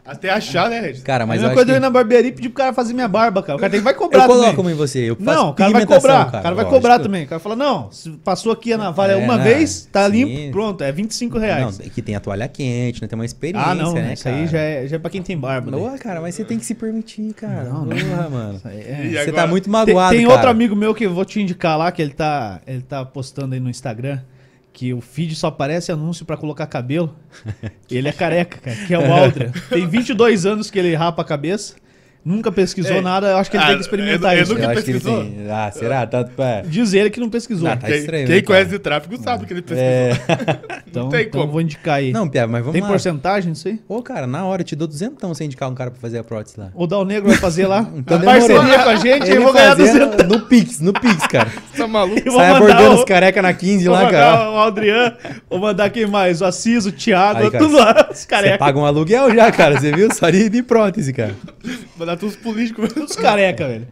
Até 0.08 0.30
achar, 0.30 0.70
né, 0.70 0.80
Regis? 0.80 1.04
cara, 1.04 1.26
Mas 1.26 1.40
a 1.40 1.44
eu 1.44 1.50
mesma 1.50 1.54
coisa 1.54 1.66
de 1.66 1.72
eu 1.72 1.76
ir 1.76 1.80
que... 1.80 1.82
na 1.82 1.90
barbearia 1.90 2.30
e 2.30 2.32
pedir 2.32 2.50
pro 2.50 2.58
cara 2.60 2.74
fazer 2.74 2.94
minha 2.94 3.08
barba, 3.08 3.44
cara. 3.44 3.58
O 3.58 3.60
cara 3.60 3.70
tem 3.70 3.80
que 3.80 3.84
vai 3.84 3.94
cobrar 3.94 4.24
Eu 4.24 4.30
também. 4.30 4.56
como 4.56 4.70
em 4.70 4.74
você. 4.74 5.00
Eu 5.10 5.16
faço 5.18 5.26
Não, 5.26 5.50
o 5.50 5.54
cara 5.54 5.72
vai 5.72 5.86
cobrar. 5.86 6.28
o 6.28 6.32
cara 6.32 6.42
vai 6.42 6.52
lógico. 6.54 6.70
cobrar 6.72 7.00
também. 7.00 7.26
O 7.26 7.28
cara 7.28 7.40
fala, 7.40 7.56
não, 7.56 7.90
passou 8.24 8.52
aqui 8.54 8.72
a 8.72 8.78
navalha 8.78 9.12
É, 9.14 9.16
uma 9.18 9.36
não, 9.38 9.44
vez, 9.44 9.88
tá 9.92 10.06
sim. 10.10 10.24
limpo, 10.24 10.52
pronto, 10.54 10.84
é 10.84 10.92
25 10.92 11.38
reais. 11.38 11.78
Não, 11.80 11.86
é 11.86 11.90
que 11.90 12.02
tem 12.02 12.16
a 12.16 12.20
toalha 12.20 12.48
quente, 12.48 13.02
né? 13.02 13.08
Tem 13.08 13.20
uma 13.20 13.26
experiência, 13.26 13.70
ah, 13.72 13.76
não, 13.76 13.94
né, 13.94 14.14
isso 14.14 14.28
aí 14.28 14.34
cara? 14.36 14.48
já 14.48 14.60
é, 14.60 14.88
já 14.88 14.96
é 14.96 15.00
pra 15.00 15.10
quem 15.10 15.22
tem 15.22 15.38
barba. 15.38 15.72
né? 15.72 15.78
Boa, 15.78 15.98
cara, 15.98 16.22
mas 16.22 16.36
você 16.36 16.46
tem 16.46 16.58
que 16.58 16.66
se 16.66 16.74
permitir, 16.74 17.34
cara. 17.34 17.66
Não, 17.66 17.86
não. 17.86 18.30
Mano. 18.30 18.62
Aí 18.64 18.80
é- 18.80 19.10
Você 19.12 19.18
agora- 19.30 19.34
tá 19.34 19.48
muito 19.48 19.64
Tem, 19.66 19.72
magoado, 19.74 20.16
tem 20.16 20.22
cara. 20.26 20.34
outro 20.36 20.50
amigo 20.50 20.76
meu 20.76 20.96
que 20.96 21.06
eu 21.06 21.14
vou 21.14 21.26
te 21.26 21.42
indicar 21.42 21.78
lá, 21.78 21.92
que 21.92 22.02
ele 22.02 22.14
tá, 22.14 22.62
ele 22.66 22.82
tá 22.82 23.04
postando 23.04 23.54
aí 23.54 23.60
no 23.60 23.70
Instagram, 23.70 24.20
que 24.78 24.94
o 24.94 25.02
feed 25.02 25.34
só 25.34 25.48
aparece 25.48 25.92
anúncio 25.92 26.24
pra 26.24 26.38
colocar 26.38 26.68
cabelo. 26.68 27.16
Ele 27.90 28.08
é 28.08 28.12
careca, 28.12 28.60
cara, 28.60 28.78
que 28.86 28.94
é 28.94 29.00
o 29.00 29.12
Aldra. 29.12 29.52
Tem 29.72 29.88
22 29.88 30.46
anos 30.46 30.70
que 30.70 30.78
ele 30.78 30.94
rapa 30.94 31.24
a 31.24 31.26
cabeça, 31.26 31.74
nunca 32.28 32.52
pesquisou 32.52 32.98
É. 32.98 33.02
nada, 33.02 33.28
eu 33.28 33.38
acho 33.38 33.50
que 33.50 33.58
ele 33.58 33.64
Ah, 33.64 33.68
tem 33.68 33.76
que 33.78 33.82
experimentar 33.84 34.34
eu- 34.34 34.38
eu 34.38 34.44
isso. 34.44 34.54
nunca- 34.54 34.66
Eu 34.66 34.70
acho 34.72 34.84
que 34.84 34.90
ele 34.92 35.00
pesquisou? 35.00 35.24
tem... 35.24 35.48
Ah, 35.52 35.72
será? 35.72 36.06
Tá... 36.08 36.26
é. 36.40 36.62
Diz 36.68 36.94
ele 36.94 37.10
que 37.10 37.20
não 37.20 37.30
pesquisou. 37.30 37.68
Ah, 37.68 37.76
tá. 37.78 37.88
Quem, 37.88 37.98
estranho, 37.98 38.26
quem 38.28 38.36
né, 38.36 38.42
cara? 38.42 38.46
conhece 38.60 38.76
o 38.76 38.80
tráfico 38.80 39.18
sabe 39.24 39.46
que 39.46 39.54
ele 39.54 39.62
pesquisou. 39.62 39.84
É... 39.84 40.12
então, 40.88 41.04
não 41.04 41.10
tem 41.10 41.22
então 41.22 41.42
como. 41.42 41.54
vou 41.54 41.62
indicar 41.62 41.96
aí. 41.96 42.12
Não, 42.12 42.28
Pia, 42.28 42.46
mas 42.48 42.60
vamos 42.62 42.74
tem 42.74 42.82
lá. 42.82 42.88
porcentagem 42.88 43.50
nisso 43.52 43.68
aí? 43.68 43.80
Ô, 43.88 44.02
cara, 44.02 44.28
na 44.28 44.46
hora 44.46 44.62
eu 44.62 44.66
te 44.66 44.76
dou 44.76 44.88
duzentão 44.88 45.34
sem 45.34 45.46
indicar 45.46 45.70
um 45.70 45.74
cara 45.76 45.90
pra 45.92 46.00
fazer 46.00 46.18
a 46.20 46.24
prótese 46.24 46.60
lá. 46.60 46.70
O 46.76 46.86
Dal 46.86 47.06
Negro 47.06 47.30
vai 47.30 47.38
fazer 47.38 47.66
lá. 47.68 47.88
Então 47.98 48.18
a 48.18 48.20
demorou. 48.20 48.48
parceria 48.48 48.84
com 48.84 48.90
a 48.90 48.96
gente, 48.96 49.30
eu 49.32 49.42
vou 49.44 49.54
ganhar 49.54 49.74
200. 49.76 50.28
No 50.28 50.40
Pix, 50.42 50.80
no 50.82 50.94
Pix, 50.94 51.26
cara. 51.28 51.48
Tá 51.78 51.88
maluco? 51.88 52.32
Sai 52.32 52.50
abordando 52.52 52.90
o- 52.92 52.94
os 52.96 53.04
careca 53.04 53.40
na 53.42 53.54
15 53.54 53.86
Vou 53.86 53.94
lá, 53.94 54.04
mandar 54.06 54.18
cara. 54.20 54.50
o 54.52 54.58
Adriano, 54.60 55.16
vou 55.48 55.60
mandar 55.60 55.90
quem 55.92 56.08
mais? 56.08 56.42
O 56.42 56.46
Assis, 56.46 56.86
o 56.88 56.92
Thiago, 56.92 57.52
tudo 57.52 57.78
lá, 57.78 58.08
os 58.12 58.18
Você 58.18 58.28
careca. 58.28 58.58
paga 58.58 58.80
um 58.80 58.86
aluguel 58.86 59.34
já, 59.36 59.52
cara. 59.52 59.80
Você 59.80 59.92
viu? 59.92 60.12
Só 60.12 60.28
de, 60.32 60.50
de 60.50 60.64
prótese, 60.64 61.14
cara. 61.14 61.36
Mandar 61.96 62.17
todos 62.18 62.36
os 62.36 62.42
políticos. 62.42 62.90
Os 62.98 63.16
careca, 63.16 63.68
velho. 63.68 63.88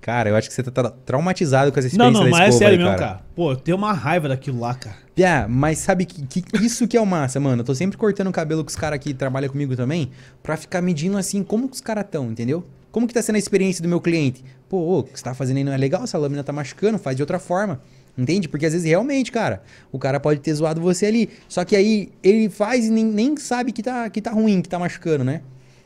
Cara, 0.00 0.30
eu 0.30 0.36
acho 0.36 0.48
que 0.48 0.54
você 0.54 0.64
tá 0.64 0.70
tra- 0.72 0.90
traumatizado 1.06 1.70
com 1.70 1.78
essa 1.78 1.86
Não, 1.96 2.06
experiência 2.08 2.24
não, 2.24 2.30
da 2.30 2.38
mas 2.44 2.54
é 2.54 2.58
sério 2.58 2.78
aí, 2.78 2.84
mesmo, 2.84 2.98
cara. 2.98 3.20
Pô, 3.36 3.52
eu 3.52 3.56
tenho 3.56 3.76
uma 3.76 3.92
raiva 3.92 4.28
daquilo 4.28 4.58
lá, 4.58 4.74
cara. 4.74 4.96
Piá, 5.14 5.46
mas 5.48 5.78
sabe 5.78 6.04
que, 6.06 6.26
que 6.26 6.42
isso 6.64 6.88
que 6.88 6.96
é 6.96 7.00
o 7.00 7.06
massa, 7.06 7.38
mano? 7.38 7.60
Eu 7.60 7.64
tô 7.64 7.72
sempre 7.74 7.96
cortando 7.96 8.26
o 8.26 8.32
cabelo 8.32 8.64
com 8.64 8.68
os 8.70 8.74
caras 8.74 8.98
que 8.98 9.14
trabalham 9.14 9.48
comigo 9.48 9.76
também, 9.76 10.10
pra 10.42 10.56
ficar 10.56 10.82
medindo 10.82 11.16
assim 11.16 11.44
como 11.44 11.68
que 11.68 11.74
os 11.74 11.80
caras 11.80 12.04
tão, 12.10 12.32
entendeu? 12.32 12.64
Como 12.90 13.06
que 13.06 13.14
tá 13.14 13.22
sendo 13.22 13.36
a 13.36 13.38
experiência 13.38 13.80
do 13.80 13.88
meu 13.88 14.00
cliente? 14.00 14.44
Pô, 14.68 14.76
ô, 14.78 14.98
o 14.98 15.02
que 15.04 15.16
você 15.16 15.24
tá 15.24 15.34
fazendo 15.34 15.58
aí 15.58 15.64
não 15.64 15.72
é 15.72 15.76
legal, 15.76 16.02
essa 16.02 16.18
lâmina 16.18 16.42
tá 16.42 16.52
machucando, 16.52 16.98
faz 16.98 17.14
de 17.16 17.22
outra 17.22 17.38
forma. 17.38 17.80
Entende? 18.18 18.48
Porque 18.48 18.66
às 18.66 18.72
vezes 18.72 18.86
realmente, 18.86 19.30
cara, 19.32 19.62
o 19.90 19.98
cara 19.98 20.18
pode 20.20 20.40
ter 20.40 20.52
zoado 20.52 20.80
você 20.80 21.06
ali. 21.06 21.30
Só 21.48 21.64
que 21.64 21.74
aí 21.74 22.10
ele 22.22 22.50
faz 22.50 22.86
e 22.86 22.90
nem, 22.90 23.04
nem 23.04 23.36
sabe 23.38 23.72
que 23.72 23.82
tá, 23.82 24.10
que 24.10 24.20
tá 24.20 24.30
ruim, 24.32 24.60
que 24.60 24.68
tá 24.68 24.78
machucando, 24.78 25.24
né? 25.24 25.40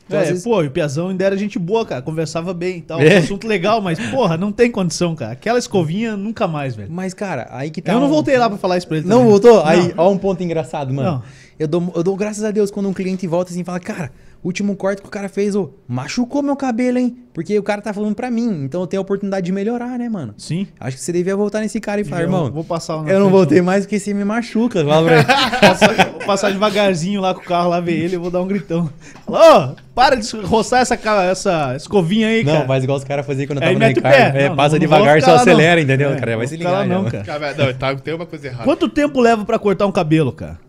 Então, 0.07 0.19
é, 0.19 0.23
vezes- 0.25 0.43
pô, 0.43 0.61
o 0.61 0.69
Piazão 0.71 1.09
ainda 1.09 1.25
era 1.25 1.37
gente 1.37 1.59
boa, 1.59 1.85
cara. 1.85 2.01
Conversava 2.01 2.53
bem 2.53 2.77
e 2.77 2.81
tal. 2.81 2.99
É. 3.01 3.17
Assunto 3.17 3.47
legal, 3.47 3.81
mas, 3.81 3.99
porra, 4.09 4.37
não 4.37 4.51
tem 4.51 4.71
condição, 4.71 5.15
cara. 5.15 5.33
Aquela 5.33 5.59
escovinha 5.59 6.15
nunca 6.17 6.47
mais, 6.47 6.75
velho. 6.75 6.89
Mas, 6.91 7.13
cara, 7.13 7.47
aí 7.51 7.69
que 7.69 7.81
tá. 7.81 7.91
eu 7.93 7.99
não 7.99 8.07
um- 8.07 8.09
voltei 8.09 8.37
lá 8.37 8.49
pra 8.49 8.57
falar 8.57 8.77
isso 8.77 8.87
pra 8.87 8.97
ele. 8.97 9.07
Não 9.07 9.17
também. 9.17 9.31
voltou? 9.31 9.63
Aí, 9.65 9.89
Não. 9.89 10.05
ó 10.05 10.11
um 10.11 10.17
ponto 10.17 10.41
engraçado, 10.43 10.93
mano. 10.93 11.11
Não. 11.11 11.23
Eu 11.59 11.67
dou, 11.67 11.91
eu 11.95 12.03
dou 12.03 12.15
graças 12.15 12.43
a 12.43 12.51
Deus 12.51 12.69
quando 12.71 12.87
um 12.87 12.93
cliente 12.93 13.25
volta 13.25 13.49
assim 13.51 13.61
e 13.61 13.63
fala, 13.63 13.79
cara, 13.79 14.11
último 14.43 14.75
corte 14.75 15.01
que 15.01 15.07
o 15.07 15.11
cara 15.11 15.27
fez, 15.27 15.55
ô, 15.55 15.71
machucou 15.87 16.43
meu 16.43 16.55
cabelo, 16.55 16.99
hein? 16.99 17.17
Porque 17.33 17.57
o 17.57 17.63
cara 17.63 17.81
tá 17.81 17.91
falando 17.91 18.13
pra 18.13 18.29
mim, 18.29 18.63
então 18.63 18.81
eu 18.81 18.85
tenho 18.87 19.01
a 19.01 19.03
oportunidade 19.03 19.47
de 19.47 19.51
melhorar, 19.51 19.97
né, 19.97 20.07
mano? 20.07 20.35
Sim. 20.37 20.67
Acho 20.79 20.97
que 20.97 21.03
você 21.03 21.11
devia 21.11 21.35
voltar 21.35 21.61
nesse 21.61 21.79
cara 21.79 21.99
e 21.99 22.03
falar, 22.03 22.21
Eu 22.21 22.25
irmão, 22.27 22.51
Vou 22.51 22.63
passar 22.63 23.03
eu 23.09 23.19
não 23.19 23.31
voltei 23.31 23.59
mais 23.61 23.85
porque 23.85 23.97
você 23.99 24.13
me 24.13 24.23
machuca. 24.23 24.85
Fala 24.85 25.07
pra 25.07 25.17
ele. 25.17 26.07
Passar, 26.27 26.51
devagarzinho 26.51 27.21
lá 27.21 27.33
com 27.33 27.39
o 27.41 27.43
carro 27.43 27.69
lá 27.69 27.79
ver 27.79 27.93
ele 27.93 28.15
e 28.15 28.17
vou 28.17 28.29
dar 28.29 28.41
um 28.41 28.47
gritão. 28.47 28.89
Alô, 29.25 29.75
para 29.95 30.15
de 30.15 30.29
roçar 30.41 30.81
essa, 30.81 30.95
essa 31.31 31.75
escovinha 31.75 32.27
aí, 32.27 32.43
cara. 32.45 32.59
Não, 32.59 32.67
faz 32.67 32.83
igual 32.83 32.97
os 32.97 33.03
caras 33.03 33.25
faziam 33.25 33.47
quando 33.47 33.57
eu 33.57 33.61
tava 33.61 33.73
no 33.73 33.79
mete 33.79 33.93
o 33.93 34.03
Ricardo. 34.03 34.33
pé. 34.33 34.43
É, 34.43 34.49
Não, 34.49 34.55
passa 34.55 34.75
não 34.75 34.79
devagar, 34.79 35.21
só 35.21 35.27
não. 35.31 35.35
acelera, 35.37 35.81
entendeu? 35.81 36.11
É, 36.11 36.15
o 36.15 36.19
cara 36.19 36.31
não 36.31 36.37
vai 36.37 36.47
se 36.47 36.57
ligar. 36.57 36.85
não, 36.85 37.05
cara. 37.05 37.23
Cara, 37.23 37.53
não, 37.55 37.73
tá, 37.73 37.95
tem 37.95 38.13
uma 38.13 38.25
coisa 38.25 38.47
errada. 38.47 38.63
Quanto 38.65 38.87
tempo 38.89 39.19
leva 39.21 39.43
pra 39.45 39.57
cortar 39.57 39.87
um 39.87 39.91
cabelo, 39.91 40.31
cara? 40.31 40.59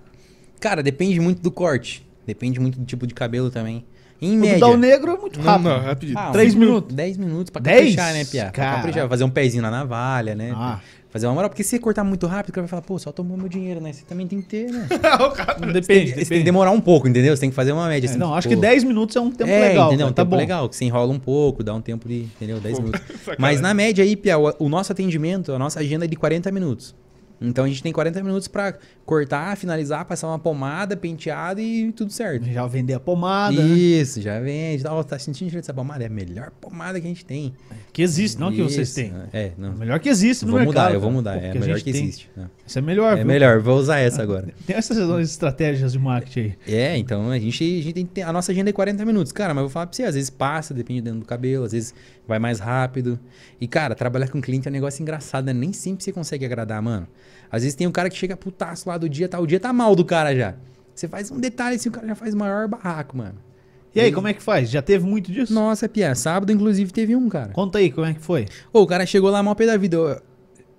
Cara, 0.61 0.83
depende 0.83 1.21
muito 1.21 1.43
do 1.43 1.51
corte. 1.51 2.07
Depende 2.27 2.59
muito 2.61 2.79
do 2.79 2.85
tipo 2.87 3.07
de 3.07 3.13
cabelo 3.15 3.51
também. 3.51 3.85
Em 4.21 4.37
O 4.37 4.41
média. 4.41 4.59
Dal 4.59 4.77
Negro 4.77 5.13
é 5.13 5.17
muito 5.17 5.39
Não, 5.39 5.47
rápido. 5.47 5.69
não, 5.69 5.81
rapidinho. 5.81 6.19
Ah, 6.19 6.31
Três 6.33 6.53
uns 6.53 6.59
minutos? 6.59 6.93
10 6.95 7.17
minutos 7.17 7.51
pra 7.51 7.63
caprichar, 7.63 8.13
né, 8.13 8.25
Pia? 8.25 8.51
Pra 8.53 8.73
caprichar, 8.75 9.09
fazer 9.09 9.23
um 9.25 9.31
pezinho 9.31 9.63
na 9.63 9.71
navalha, 9.71 10.35
né? 10.35 10.53
Ah. 10.57 10.81
Fazer 11.11 11.27
uma 11.27 11.35
moral. 11.35 11.49
Porque 11.49 11.63
se 11.63 11.71
você 11.71 11.79
cortar 11.79 12.05
muito 12.05 12.27
rápido, 12.27 12.51
o 12.51 12.53
cara 12.53 12.63
vai 12.67 12.69
falar, 12.69 12.83
pô, 12.83 12.99
só 12.99 13.11
tomou 13.11 13.37
meu 13.37 13.49
dinheiro, 13.49 13.81
né? 13.81 13.93
Você 13.93 14.05
também 14.05 14.27
tem 14.27 14.43
que 14.43 14.49
ter, 14.49 14.71
né? 14.71 14.87
o 15.21 15.31
cara... 15.31 15.55
Depende, 15.55 15.83
Você 15.83 15.87
tem, 15.87 16.07
você 16.07 16.15
tem 16.15 16.15
que 16.15 16.25
depende. 16.25 16.45
demorar 16.45 16.71
um 16.71 16.81
pouco, 16.81 17.09
entendeu? 17.09 17.35
Você 17.35 17.41
tem 17.41 17.51
que 17.51 17.57
fazer 17.57 17.73
uma 17.73 17.89
média. 17.89 18.07
É, 18.07 18.11
assim, 18.11 18.19
não, 18.19 18.35
acho 18.35 18.49
pô, 18.49 18.55
que 18.55 18.61
10 18.61 18.85
minutos 18.85 19.17
é 19.17 19.21
um 19.21 19.31
tempo 19.31 19.51
é, 19.51 19.69
legal. 19.69 19.87
entendeu? 19.89 20.07
cara, 20.07 20.11
Um 20.11 20.15
tá 20.15 20.23
tempo 20.23 20.31
bom. 20.31 20.37
legal, 20.37 20.69
que 20.69 20.77
você 20.77 20.85
enrola 20.85 21.13
um 21.13 21.19
pouco, 21.19 21.65
dá 21.65 21.75
um 21.75 21.81
tempo 21.81 22.07
de, 22.09 22.21
entendeu? 22.23 22.61
10 22.61 22.79
minutos. 22.81 23.01
Mas 23.39 23.61
na 23.61 23.73
média 23.73 24.05
aí, 24.05 24.17
Pia, 24.17 24.39
o, 24.39 24.53
o 24.59 24.69
nosso 24.69 24.93
atendimento, 24.93 25.53
a 25.53 25.59
nossa 25.59 25.81
agenda 25.81 26.05
é 26.05 26.09
de 26.09 26.17
40 26.17 26.51
minutos. 26.53 26.95
Então 27.41 27.64
a 27.64 27.68
gente 27.68 27.82
tem 27.82 27.93
40 27.93 28.22
minutos 28.22 28.49
pra 28.49 28.74
cortar, 29.07 29.57
finalizar, 29.57 30.05
passar 30.05 30.26
uma 30.26 30.39
pomada, 30.39 30.97
penteado 30.97 31.61
e 31.61 31.93
tudo 31.93 32.12
certo. 32.12 32.45
Já 32.47 32.66
vender 32.66 32.95
a 32.95 33.01
pomada, 33.01 33.62
né? 33.62 33.74
Isso, 33.78 34.20
já 34.20 34.41
vende. 34.41 34.84
Ó, 34.86 35.03
tá 35.05 35.18
sentindo 35.18 35.49
cheiro 35.49 35.61
dessa 35.62 35.72
pomada? 35.72 36.03
É 36.03 36.09
a 36.09 36.11
melhor 36.11 36.51
pomada 36.61 37.01
que 37.01 37.07
a 37.07 37.09
gente 37.09 37.24
tem. 37.24 37.55
Que 37.93 38.03
existe, 38.03 38.39
não 38.41 38.51
que 38.51 38.61
vocês 38.62 38.89
Isso, 38.89 38.95
têm. 38.97 39.12
É, 39.32 39.53
não. 39.57 39.70
O 39.70 39.78
melhor 39.78 40.01
que 40.01 40.09
existe 40.09 40.45
no 40.45 40.51
Vou 40.51 40.61
mercado. 40.61 40.74
mudar, 40.84 40.95
eu 40.95 41.01
vou 41.01 41.11
mudar. 41.12 41.39
Pô, 41.39 41.45
É 41.47 41.51
a 41.53 41.55
melhor 41.55 41.78
que 41.80 41.93
tem. 41.93 42.03
existe. 42.05 42.28
né? 42.36 42.49
Isso 42.66 42.78
é 42.78 42.82
melhor, 42.82 43.12
É 43.12 43.16
viu? 43.18 43.26
melhor, 43.26 43.61
vou 43.61 43.78
usar 43.78 43.99
essa 44.01 44.20
agora. 44.22 44.49
Tem 44.66 44.76
essas 44.76 44.99
estratégias 45.30 45.93
de 45.93 45.99
marketing 45.99 46.41
aí. 46.41 46.74
É, 46.74 46.97
então 46.99 47.30
a 47.30 47.39
gente, 47.39 47.62
a 47.62 47.82
gente 47.82 47.93
tem 47.95 48.05
ter. 48.05 48.22
A 48.22 48.32
nossa 48.32 48.51
agenda 48.53 48.68
é 48.68 48.72
40 48.72 49.05
minutos. 49.05 49.30
Cara, 49.32 49.55
mas 49.55 49.62
eu 49.62 49.68
vou 49.68 49.72
falar 49.72 49.86
pra 49.86 49.95
você, 49.97 50.03
às 50.03 50.14
vezes 50.16 50.28
passa, 50.28 50.74
depende 50.74 51.03
do 51.03 51.24
cabelo, 51.24 51.64
às 51.64 51.72
vezes 51.72 51.95
vai 52.26 52.39
mais 52.41 52.59
rápido. 52.59 53.18
E, 53.61 53.66
cara, 53.66 53.95
trabalhar 53.95 54.28
com 54.28 54.41
cliente 54.41 54.66
é 54.68 54.70
um 54.70 54.74
negócio 54.74 55.01
engraçado, 55.03 55.47
né? 55.47 55.53
Nem 55.53 55.72
sempre 55.72 56.05
você 56.05 56.12
consegue 56.12 56.45
agradar, 56.45 56.82
mano. 56.82 57.07
Às 57.51 57.62
vezes 57.62 57.74
tem 57.74 57.87
um 57.87 57.93
cara 57.93 58.09
que 58.11 58.16
chega 58.16 58.37
putaço 58.37 58.89
lá 58.89 58.99
do 58.99 59.09
dia, 59.09 59.29
tá? 59.29 59.39
O 59.41 59.47
dia 59.47 59.59
tá 59.61 59.72
mal 59.72 59.95
do 59.97 60.05
cara 60.05 60.35
já. 60.35 60.55
Você 60.95 61.07
faz 61.09 61.31
um 61.31 61.39
detalhe 61.39 61.76
assim, 61.76 61.89
o 61.89 61.93
cara 61.93 62.07
já 62.09 62.14
faz 62.14 62.35
maior 62.35 62.66
barraco, 62.68 63.16
mano. 63.16 63.37
E 63.95 64.01
aí, 64.01 64.12
como 64.12 64.29
é 64.29 64.35
que 64.35 64.43
faz? 64.43 64.70
Já 64.70 64.83
teve 64.83 65.05
muito 65.07 65.33
disso? 65.33 65.53
Nossa, 65.53 65.89
Pia, 65.89 66.14
sábado, 66.14 66.53
inclusive, 66.53 66.93
teve 66.93 67.16
um, 67.16 67.29
cara. 67.29 67.53
Conta 67.53 67.79
aí, 67.79 67.91
como 67.91 68.07
é 68.07 68.14
que 68.14 68.20
foi? 68.20 68.47
Ô, 68.72 68.83
o 68.83 68.87
cara 68.87 69.05
chegou 69.07 69.31
lá 69.31 69.43
mal 69.43 69.57
pé 69.57 69.66
da 69.66 69.76
vida. 69.76 69.97
Eu- 69.97 70.20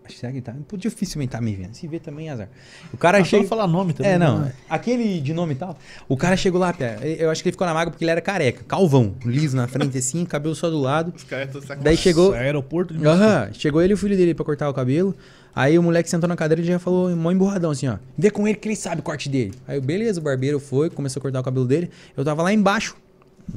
Será 0.10 0.32
que 0.32 0.42
tá? 0.42 0.56
Pô, 0.68 0.76
dificilmente 0.76 1.32
tá 1.34 1.40
me 1.42 1.54
vendo. 1.56 1.76
Se 1.76 1.88
vê 1.88 2.00
também, 2.00 2.30
é 2.30 2.32
azar. 2.32 2.50
O 2.92 2.98
cara 2.98 3.20
Ah, 3.20 3.24
chega. 3.24 3.44
só 3.44 3.50
falar 3.50 3.68
nome 3.68 3.94
também. 3.94 4.14
É, 4.14 4.18
não. 4.18 4.40
né? 4.40 4.54
Aquele 4.68 5.22
de 5.22 5.34
nome 5.36 5.54
e 5.54 5.56
tal. 5.56 5.78
O 6.08 6.18
cara 6.18 6.36
chegou 6.36 6.60
lá, 6.60 6.74
Pia. 6.74 6.98
Eu 7.04 7.30
acho 7.30 7.44
que 7.44 7.50
ele 7.50 7.54
ficou 7.54 7.68
na 7.68 7.74
mágoa 7.76 7.92
porque 7.92 8.04
ele 8.04 8.10
era 8.12 8.20
careca. 8.22 8.64
Calvão, 8.68 9.14
liso 9.24 9.56
na 9.56 9.68
frente 9.68 9.96
assim, 10.00 10.26
cabelo 10.26 10.56
só 10.56 10.68
do 10.70 10.80
lado. 10.80 11.14
Os 11.16 11.24
caras 11.24 11.48
estão 11.48 11.62
sacanagem. 11.62 11.84
Daí 11.84 11.96
chegou. 11.98 12.34
Aeroporto 12.34 12.94
de 12.96 13.06
Aham, 13.06 13.50
chegou 13.54 13.82
ele 13.84 13.94
e 13.94 13.96
o 13.96 13.98
filho 13.98 14.18
dele 14.18 14.34
pra 14.34 14.44
cortar 14.44 14.68
o 14.68 14.74
cabelo. 14.74 15.16
Aí 15.60 15.78
o 15.78 15.84
moleque 15.84 16.10
sentou 16.10 16.26
na 16.26 16.38
cadeira 16.38 16.62
e 16.62 16.64
já 16.64 16.80
falou, 16.80 17.14
mó 17.18 17.30
emburradão 17.34 17.72
assim, 17.72 17.86
ó. 17.86 17.98
Vê 18.18 18.32
com 18.32 18.48
ele 18.48 18.58
que 18.58 18.66
ele 18.70 18.78
sabe 18.78 19.02
o 19.02 19.04
corte 19.04 19.28
dele. 19.28 19.54
Aí, 19.68 19.78
beleza, 19.82 20.18
o 20.18 20.24
barbeiro 20.24 20.58
foi, 20.58 20.90
começou 20.90 21.20
a 21.20 21.22
cortar 21.22 21.42
o 21.42 21.44
cabelo 21.44 21.66
dele. 21.66 21.92
Eu 22.16 22.24
tava 22.24 22.42
lá 22.42 22.54
embaixo, 22.54 22.96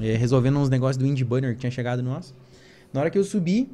eh, 0.00 0.16
resolvendo 0.16 0.58
uns 0.58 0.68
negócios 0.68 0.96
do 0.96 1.06
Indie 1.06 1.22
Banner 1.22 1.54
que 1.54 1.60
tinha 1.60 1.70
chegado 1.70 2.02
no 2.02 2.10
nosso. 2.10 2.34
Na 2.92 3.02
hora 3.02 3.08
que 3.08 3.16
eu 3.16 3.22
subi, 3.22 3.70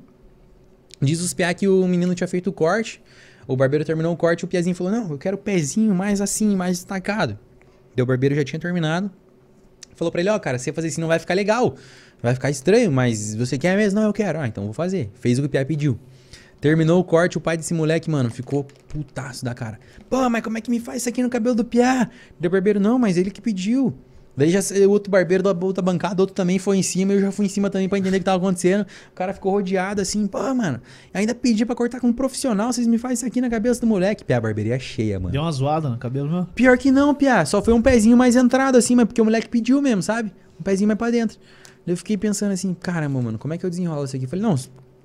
diz 1.00 1.22
os 1.22 1.32
piá 1.32 1.54
que 1.54 1.66
o 1.66 1.88
menino 1.88 2.14
tinha 2.14 2.28
feito 2.28 2.48
o 2.50 2.52
corte. 2.52 3.00
O 3.46 3.56
barbeiro 3.56 3.82
terminou 3.82 4.12
o 4.12 4.16
corte 4.16 4.44
o 4.44 4.46
piazinho 4.46 4.76
falou: 4.76 4.92
Não, 4.92 5.12
eu 5.12 5.16
quero 5.16 5.38
o 5.38 5.40
pezinho 5.40 5.94
mais 5.94 6.20
assim, 6.20 6.54
mais 6.54 6.76
destacado. 6.76 7.38
Daí 7.96 8.02
o 8.02 8.06
barbeiro 8.06 8.34
já 8.34 8.44
tinha 8.44 8.60
terminado. 8.60 9.10
falou 9.96 10.12
pra 10.12 10.20
ele, 10.20 10.28
ó, 10.28 10.38
cara, 10.38 10.58
se 10.58 10.64
você 10.64 10.72
fazer 10.74 10.88
assim 10.88 11.00
não 11.00 11.08
vai 11.08 11.18
ficar 11.18 11.32
legal. 11.32 11.74
Vai 12.22 12.34
ficar 12.34 12.50
estranho, 12.50 12.92
mas 12.92 13.34
você 13.34 13.56
quer 13.56 13.74
mesmo? 13.74 14.00
Não, 14.00 14.06
eu 14.06 14.12
quero. 14.12 14.38
Ah, 14.38 14.46
então 14.46 14.64
vou 14.64 14.74
fazer. 14.74 15.10
Fez 15.14 15.38
o 15.38 15.40
que 15.40 15.46
o 15.46 15.50
Piá 15.50 15.64
pediu. 15.64 15.98
Terminou 16.60 17.00
o 17.00 17.04
corte, 17.04 17.38
o 17.38 17.40
pai 17.40 17.56
desse 17.56 17.72
moleque, 17.72 18.10
mano, 18.10 18.30
ficou 18.30 18.66
putaço 18.88 19.44
da 19.44 19.54
cara. 19.54 19.78
Pô, 20.10 20.28
mas 20.28 20.42
como 20.42 20.58
é 20.58 20.60
que 20.60 20.70
me 20.70 20.80
faz 20.80 21.02
isso 21.02 21.08
aqui 21.08 21.22
no 21.22 21.30
cabelo 21.30 21.54
do 21.54 21.64
Piá? 21.64 22.08
Deu 22.38 22.50
barbeiro, 22.50 22.80
não, 22.80 22.98
mas 22.98 23.16
ele 23.16 23.30
que 23.30 23.40
pediu. 23.40 23.94
Daí 24.36 24.50
já 24.50 24.60
o 24.86 24.90
outro 24.90 25.10
barbeiro 25.10 25.42
da 25.42 25.50
outra 25.50 25.82
bancada, 25.82 26.22
outro 26.22 26.32
também 26.32 26.60
foi 26.60 26.76
em 26.76 26.82
cima, 26.82 27.12
eu 27.12 27.20
já 27.20 27.32
fui 27.32 27.46
em 27.46 27.48
cima 27.48 27.68
também 27.68 27.88
pra 27.88 27.98
entender 27.98 28.16
o 28.16 28.20
que 28.20 28.24
tava 28.24 28.36
acontecendo. 28.36 28.86
O 29.10 29.14
cara 29.14 29.34
ficou 29.34 29.50
rodeado 29.50 30.00
assim, 30.00 30.28
pô, 30.28 30.38
mano. 30.54 30.80
Ainda 31.12 31.34
pedi 31.34 31.66
pra 31.66 31.74
cortar 31.74 31.98
com 31.98 32.06
um 32.06 32.12
profissional, 32.12 32.72
vocês 32.72 32.86
me 32.86 32.98
fazem 32.98 33.14
isso 33.14 33.26
aqui 33.26 33.40
na 33.40 33.50
cabeça 33.50 33.80
do 33.80 33.86
moleque. 33.88 34.24
Piá, 34.24 34.36
a 34.36 34.40
barbearia 34.40 34.78
cheia, 34.78 35.18
mano. 35.18 35.32
Deu 35.32 35.42
uma 35.42 35.50
zoada 35.50 35.88
no 35.88 35.98
cabelo 35.98 36.30
meu? 36.30 36.46
Pior 36.54 36.78
que 36.78 36.92
não, 36.92 37.14
Piá. 37.14 37.44
Só 37.44 37.60
foi 37.60 37.74
um 37.74 37.82
pezinho 37.82 38.16
mais 38.16 38.36
entrado 38.36 38.78
assim, 38.78 38.94
mas 38.94 39.06
porque 39.06 39.20
o 39.20 39.24
moleque 39.24 39.48
pediu 39.48 39.82
mesmo, 39.82 40.02
sabe? 40.02 40.32
Um 40.58 40.62
pezinho 40.62 40.86
mais 40.86 40.98
pra 40.98 41.10
dentro. 41.10 41.36
Daí 41.84 41.92
eu 41.92 41.96
fiquei 41.96 42.16
pensando 42.16 42.52
assim, 42.52 42.74
caramba, 42.74 43.20
mano, 43.20 43.38
como 43.38 43.54
é 43.54 43.58
que 43.58 43.66
eu 43.66 43.70
desenrolo 43.70 44.04
isso 44.04 44.14
aqui? 44.14 44.28
Falei, 44.28 44.44
não, 44.44 44.54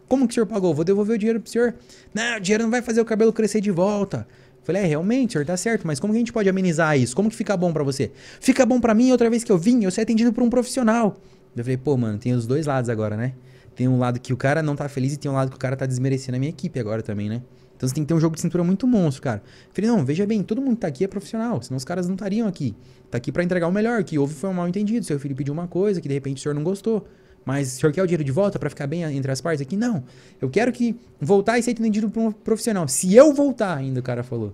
como 0.08 0.28
que 0.28 0.32
o 0.32 0.36
senhor 0.36 0.45
pagou? 0.45 0.74
Vou 0.74 0.84
devolver 0.84 1.16
o 1.16 1.18
dinheiro 1.18 1.39
pro 1.39 1.49
senhor. 1.49 1.76
Não, 2.14 2.38
o 2.38 2.39
dinheiro 2.39 2.64
não 2.64 2.72
vai 2.72 2.82
fazer 2.82 3.01
o 3.01 3.06
cabelo 3.06 3.32
crescer 3.34 3.62
de 3.62 3.72
volta. 3.72 4.28
Falei, 4.64 4.84
é, 4.84 4.86
realmente, 4.86 5.32
o 5.32 5.34
senhor 5.34 5.45
tá 5.45 5.58
certo, 5.58 5.86
mas 5.86 5.99
como 5.99 6.14
que 6.14 6.18
a 6.18 6.20
gente 6.20 6.32
pode 6.32 6.47
amenizar 6.47 6.97
isso? 6.97 7.16
Como 7.16 7.30
que 7.30 7.36
fica 7.36 7.56
bom 7.58 7.74
para 7.74 7.84
você? 7.84 8.12
Fica 8.39 8.66
bom 8.66 8.80
para 8.80 8.93
mim, 8.93 9.12
outra 9.12 9.30
vez 9.30 9.43
que 9.43 9.51
eu 9.51 9.58
vim, 9.58 9.84
eu 9.84 9.91
ser 9.91 10.01
atendido 10.01 10.32
por 10.32 10.41
um 10.41 10.49
profissional. 10.49 11.18
Eu 11.56 11.64
falei, 11.64 11.78
pô, 11.78 11.97
mano, 11.97 12.18
tem 12.18 12.34
os 12.34 12.47
dois 12.47 12.66
lados 12.66 12.89
agora, 12.89 13.18
né? 13.18 13.34
Tem 13.76 13.88
um 13.88 13.99
lado 13.99 14.20
que 14.20 14.32
o 14.32 14.38
cara 14.38 14.64
não 14.64 14.76
tá 14.76 14.88
feliz 14.88 15.14
e 15.14 15.18
tem 15.18 15.30
um 15.30 15.34
lado 15.34 15.49
que 15.49 15.56
o 15.56 15.60
cara 15.60 15.76
tá 15.76 15.86
desmerecendo 15.86 16.38
a 16.38 16.39
minha 16.39 16.49
equipe 16.49 16.80
agora 16.80 17.01
também, 17.01 17.28
né? 17.28 17.41
Então 17.76 17.89
você 17.89 17.95
tem 17.95 18.04
que 18.04 18.08
ter 18.08 18.14
um 18.14 18.20
jogo 18.20 18.36
de 18.36 18.41
cintura 18.41 18.64
muito 18.64 18.88
monstro, 18.88 19.24
cara. 19.24 19.43
Falei, 19.74 19.89
não, 19.89 20.06
veja 20.06 20.26
bem, 20.26 20.41
todo 20.41 20.62
mundo 20.62 20.76
que 20.76 20.82
tá 20.82 20.88
aqui 20.88 21.04
é 21.04 21.08
profissional, 21.08 21.62
senão 21.62 21.76
os 21.76 21.84
caras 21.84 22.08
não 22.08 22.16
estariam 22.16 22.47
aqui. 22.47 22.76
Tá 23.12 23.18
aqui 23.18 23.32
para 23.32 23.43
entregar 23.43 23.68
o 23.68 23.72
melhor, 23.72 24.04
que 24.04 24.18
houve 24.18 24.34
foi 24.34 24.49
um 24.49 24.54
mal 24.54 24.68
entendido. 24.68 25.06
Seu 25.06 25.20
filho 25.20 25.36
pediu 25.36 25.54
uma 25.54 25.68
coisa 25.68 25.99
que 25.99 26.08
de 26.08 26.14
repente 26.14 26.38
o 26.38 26.41
senhor 26.41 26.56
não 26.56 26.64
gostou. 26.64 27.06
Mas 27.46 27.76
o 27.76 27.80
senhor 27.80 27.91
quer 27.91 28.02
o 28.02 28.06
dinheiro 28.06 28.24
de 28.24 28.32
volta 28.32 28.58
para 28.58 28.70
ficar 28.70 28.88
bem 28.88 29.04
entre 29.04 29.32
as 29.32 29.41
partes 29.41 29.62
aqui? 29.62 29.76
Não. 29.76 30.04
Eu 30.41 30.50
quero 30.50 30.72
que 30.72 30.96
voltar 31.20 31.60
e 31.60 31.64
ser 31.64 31.72
atendido 31.72 32.10
por 32.10 32.22
um 32.22 32.32
profissional. 32.32 32.88
Se 32.88 33.14
eu 33.16 33.34
voltar 33.34 33.78
ainda, 33.78 34.00
o 34.00 34.04
cara 34.04 34.24
falou. 34.24 34.54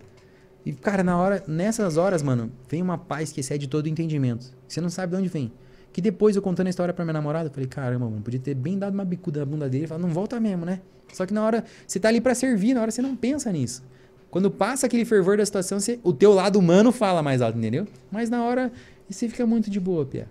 E, 0.66 0.74
cara, 0.74 1.04
na 1.04 1.18
hora, 1.18 1.44
nessas 1.48 1.98
horas, 1.98 2.22
mano, 2.22 2.52
vem 2.70 2.82
uma 2.82 2.98
paz 2.98 3.32
que 3.32 3.40
excede 3.40 3.68
todo 3.68 3.86
o 3.86 3.90
entendimento. 3.90 4.48
Você 4.68 4.82
não 4.82 4.90
sabe 4.90 5.16
de 5.16 5.22
onde 5.22 5.30
vem. 5.30 5.52
Que 5.92 6.02
depois 6.02 6.36
eu 6.36 6.42
contando 6.42 6.68
a 6.68 6.70
história 6.70 6.94
pra 6.94 7.04
minha 7.04 7.14
namorada, 7.14 7.48
eu 7.48 7.52
falei, 7.52 7.68
caramba, 7.68 8.10
mano, 8.10 8.22
podia 8.22 8.40
ter 8.40 8.54
bem 8.54 8.78
dado 8.78 8.94
uma 8.94 9.06
bicuda 9.06 9.40
na 9.40 9.46
bunda 9.46 9.70
dele 9.70 9.86
e 9.86 9.88
falar, 9.88 10.02
não 10.02 10.10
volta 10.10 10.40
mesmo, 10.40 10.66
né? 10.66 10.82
Só 11.14 11.26
que 11.26 11.34
na 11.34 11.44
hora, 11.44 11.64
você 11.88 12.00
tá 12.00 12.10
ali 12.10 12.22
para 12.22 12.36
servir, 12.36 12.74
na 12.74 12.82
hora 12.82 12.92
você 12.92 13.02
não 13.02 13.16
pensa 13.16 13.52
nisso. 13.52 13.84
Quando 14.30 14.52
passa 14.52 14.86
aquele 14.86 15.06
fervor 15.06 15.38
da 15.38 15.46
situação, 15.46 15.80
você, 15.80 16.00
o 16.04 16.14
teu 16.14 16.34
lado 16.34 16.60
humano 16.60 16.92
fala 16.92 17.24
mais 17.24 17.42
alto, 17.42 17.58
entendeu? 17.58 17.88
Mas 18.12 18.30
na 18.30 18.44
hora, 18.44 18.72
você 19.10 19.28
fica 19.28 19.46
muito 19.46 19.72
de 19.72 19.80
boa, 19.80 20.06
Pia. 20.06 20.28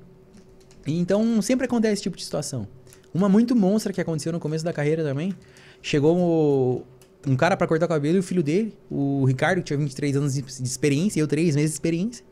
Então, 0.97 1.43
sempre 1.43 1.67
acontece 1.67 1.95
esse 1.95 2.03
tipo 2.03 2.17
de 2.17 2.25
situação. 2.25 2.67
Uma 3.13 3.29
muito 3.29 3.57
monstra 3.57 3.93
que 3.93 4.01
aconteceu 4.01 4.33
no 4.33 4.41
começo 4.41 4.65
da 4.65 4.73
carreira 4.73 5.03
também. 5.03 5.35
Chegou 5.83 6.87
um 7.27 7.37
cara 7.37 7.57
para 7.57 7.67
cortar 7.67 7.87
o 7.87 7.89
cabelo 7.89 8.17
e 8.17 8.21
o 8.21 8.23
filho 8.23 8.43
dele, 8.43 8.77
o 8.91 9.25
Ricardo, 9.25 9.59
que 9.59 9.65
tinha 9.65 9.79
23 9.79 10.17
anos 10.17 10.35
de 10.35 10.45
experiência, 10.63 11.21
eu 11.21 11.27
3 11.27 11.57
meses 11.57 11.71
de 11.71 11.75
experiência. 11.75 12.25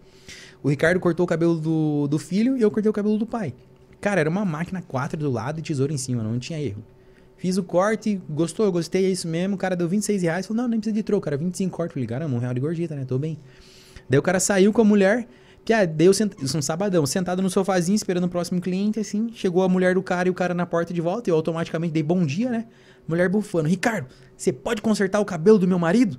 O 0.62 0.68
Ricardo 0.68 0.98
cortou 1.00 1.24
o 1.24 1.26
cabelo 1.26 1.56
do, 1.56 2.08
do 2.08 2.18
filho 2.18 2.56
e 2.56 2.62
eu 2.62 2.70
cortei 2.70 2.90
o 2.90 2.92
cabelo 2.92 3.18
do 3.18 3.26
pai. 3.26 3.54
Cara, 4.00 4.20
era 4.20 4.30
uma 4.30 4.44
máquina 4.44 4.82
4 4.82 5.18
do 5.18 5.30
lado 5.30 5.58
e 5.58 5.62
tesoura 5.62 5.92
em 5.92 5.98
cima, 5.98 6.22
não 6.22 6.38
tinha 6.38 6.60
erro. 6.60 6.82
Fiz 7.36 7.58
o 7.58 7.62
corte, 7.62 8.20
gostou, 8.30 8.70
gostei, 8.72 9.04
é 9.04 9.10
isso 9.10 9.28
mesmo. 9.28 9.56
O 9.56 9.58
cara 9.58 9.76
deu 9.76 9.88
26 9.88 10.22
reais. 10.22 10.46
Falou, 10.46 10.62
não, 10.62 10.68
nem 10.68 10.80
precisa 10.80 10.94
de 10.94 11.02
troco, 11.02 11.22
cara, 11.22 11.36
25 11.36 11.76
corte. 11.76 11.92
Falei, 11.92 12.06
caramba, 12.06 12.34
um 12.34 12.38
real 12.38 12.54
de 12.54 12.60
gorjeta, 12.60 12.94
né? 12.94 13.04
Tô 13.04 13.18
bem. 13.18 13.38
Daí 14.08 14.18
o 14.18 14.22
cara 14.22 14.40
saiu 14.40 14.72
com 14.72 14.80
a 14.80 14.84
mulher. 14.84 15.28
Pia, 15.66 15.84
deu 15.84 16.14
sent... 16.14 16.32
um 16.54 16.62
sabadão, 16.62 17.04
sentado 17.04 17.42
no 17.42 17.50
sofazinho, 17.50 17.96
esperando 17.96 18.24
o 18.24 18.28
próximo 18.28 18.60
cliente, 18.60 19.00
assim. 19.00 19.32
Chegou 19.32 19.64
a 19.64 19.68
mulher 19.68 19.96
do 19.96 20.02
cara 20.02 20.28
e 20.28 20.30
o 20.30 20.34
cara 20.34 20.54
na 20.54 20.64
porta 20.64 20.94
de 20.94 21.00
volta. 21.00 21.28
Eu 21.28 21.34
automaticamente 21.34 21.92
dei 21.92 22.04
bom 22.04 22.24
dia, 22.24 22.48
né? 22.48 22.66
Mulher 23.06 23.28
bufando. 23.28 23.68
Ricardo, 23.68 24.06
você 24.36 24.52
pode 24.52 24.80
consertar 24.80 25.18
o 25.18 25.24
cabelo 25.24 25.58
do 25.58 25.66
meu 25.66 25.78
marido? 25.78 26.18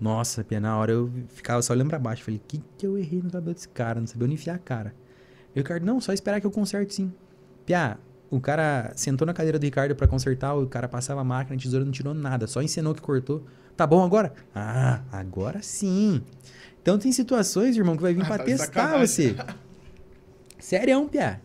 Nossa, 0.00 0.42
Pia, 0.42 0.58
na 0.58 0.76
hora 0.76 0.90
eu 0.90 1.10
ficava 1.28 1.62
só 1.62 1.72
olhando 1.72 1.88
pra 1.88 2.00
baixo. 2.00 2.24
Falei, 2.24 2.42
que 2.48 2.60
que 2.76 2.84
eu 2.84 2.98
errei 2.98 3.22
no 3.22 3.30
cabelo 3.30 3.54
desse 3.54 3.68
cara? 3.68 4.00
Não 4.00 4.08
sabia 4.08 4.24
onde 4.24 4.34
enfiar 4.34 4.56
a 4.56 4.58
cara. 4.58 4.92
E 5.54 5.60
o 5.60 5.62
Ricardo, 5.62 5.86
não, 5.86 6.00
só 6.00 6.12
esperar 6.12 6.40
que 6.40 6.46
eu 6.46 6.50
conserte 6.50 6.92
sim. 6.92 7.12
Pia, 7.64 7.96
o 8.28 8.40
cara 8.40 8.92
sentou 8.96 9.24
na 9.24 9.32
cadeira 9.32 9.56
do 9.56 9.62
Ricardo 9.62 9.94
para 9.94 10.08
consertar, 10.08 10.54
o 10.54 10.66
cara 10.66 10.88
passava 10.88 11.20
a 11.20 11.24
máquina, 11.24 11.54
a 11.56 11.58
tesoura 11.60 11.84
não 11.84 11.92
tirou 11.92 12.12
nada, 12.12 12.48
só 12.48 12.60
encenou 12.60 12.92
que 12.92 13.00
cortou. 13.00 13.44
Tá 13.76 13.86
bom 13.86 14.04
agora? 14.04 14.32
Ah, 14.52 15.00
agora 15.12 15.62
sim. 15.62 16.22
Então 16.82 16.98
tem 16.98 17.12
situações, 17.12 17.76
irmão, 17.76 17.96
que 17.96 18.02
vai 18.02 18.14
vir 18.14 18.22
ah, 18.22 18.26
pra 18.26 18.38
tá 18.38 18.44
testar 18.44 18.98
você. 18.98 19.36
Sério, 20.58 20.92
é 20.92 20.96
um 20.96 21.08
piá. 21.08 21.40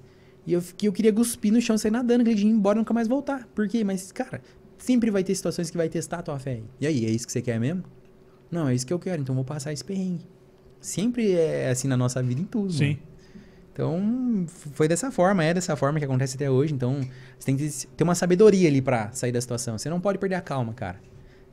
E 0.46 0.54
eu, 0.54 0.62
que 0.62 0.88
eu 0.88 0.94
queria 0.94 1.12
cuspir 1.12 1.52
no 1.52 1.60
chão, 1.60 1.78
sair 1.78 1.92
nadando, 1.92 2.22
aquele 2.22 2.36
dia 2.36 2.48
ir 2.48 2.52
embora 2.52 2.78
e 2.78 2.80
nunca 2.80 2.94
mais 2.94 3.08
voltar. 3.08 3.48
Por 3.56 3.68
quê? 3.68 3.84
Mas, 3.84 4.12
cara, 4.12 4.42
sempre 4.78 5.10
vai 5.10 5.24
ter 5.24 5.34
situações 5.34 5.70
que 5.72 5.78
vai 5.78 5.90
testar 5.90 6.20
a 6.20 6.22
tua 6.22 6.40
fé. 6.40 6.62
E 6.80 6.86
aí, 6.86 7.06
é 7.06 7.10
isso 7.10 7.26
que 7.26 7.32
você 7.32 7.42
quer 7.42 7.60
mesmo? 7.60 7.84
Não, 8.52 8.68
é 8.70 8.76
isso 8.76 8.86
que 8.86 8.94
eu 8.94 9.00
quero, 9.00 9.22
então 9.22 9.34
vou 9.34 9.44
passar 9.44 9.74
esse 9.74 9.84
perrengue. 9.84 10.26
Sempre 10.80 11.34
é 11.34 11.70
assim 11.70 11.88
na 11.88 11.98
nossa 11.98 12.22
vida 12.22 12.40
em 12.40 12.46
tudo. 12.46 12.72
Sim. 12.72 12.90
Mano. 12.90 13.16
Então, 13.74 14.46
foi 14.48 14.88
dessa 14.88 15.12
forma, 15.12 15.44
é 15.44 15.54
dessa 15.54 15.76
forma 15.76 16.00
que 16.00 16.06
acontece 16.06 16.36
até 16.36 16.50
hoje. 16.50 16.74
Então, 16.74 17.02
você 17.38 17.46
tem 17.46 17.58
que 17.58 17.70
ter 17.88 18.04
uma 18.06 18.16
sabedoria 18.16 18.70
ali 18.70 18.82
pra 18.82 19.12
sair 19.12 19.34
da 19.34 19.42
situação. 19.42 19.78
Você 19.78 19.90
não 19.90 20.00
pode 20.00 20.18
perder 20.18 20.36
a 20.36 20.42
calma, 20.42 20.74
cara, 20.74 21.02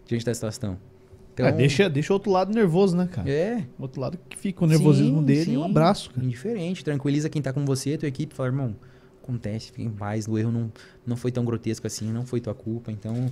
diante 0.07 0.25
da 0.25 0.33
situação. 0.33 0.79
Então, 1.33 1.47
é, 1.47 1.53
deixa, 1.53 1.89
deixa 1.89 2.13
o 2.13 2.15
outro 2.15 2.31
lado 2.31 2.53
nervoso, 2.53 2.97
né, 2.97 3.09
cara? 3.11 3.29
É. 3.31 3.65
O 3.79 3.83
outro 3.83 4.01
lado 4.01 4.19
que 4.29 4.37
fica 4.37 4.65
o 4.65 4.67
nervosismo 4.67 5.21
sim, 5.21 5.25
dele 5.25 5.45
sim. 5.45 5.55
e 5.55 5.59
um 5.59 5.65
abraço, 5.65 6.11
cara. 6.11 6.27
Indiferente, 6.27 6.85
tranquiliza 6.85 7.29
quem 7.31 7.41
tá 7.41 7.53
com 7.53 7.65
você, 7.65 7.97
tua 7.97 8.09
equipe, 8.09 8.35
fala, 8.35 8.51
irmão, 8.51 8.77
acontece, 9.23 9.73
fica 9.73 9.83
em 9.83 9.91
paz, 9.91 10.29
o 10.29 10.39
erro 10.39 10.51
não, 10.51 10.73
não 11.07 11.17
foi 11.17 11.33
tão 11.33 11.45
grotesco 11.45 11.87
assim, 11.87 12.13
não 12.13 12.27
foi 12.27 12.41
tua 12.41 12.55
culpa, 12.55 12.93
então 12.93 13.31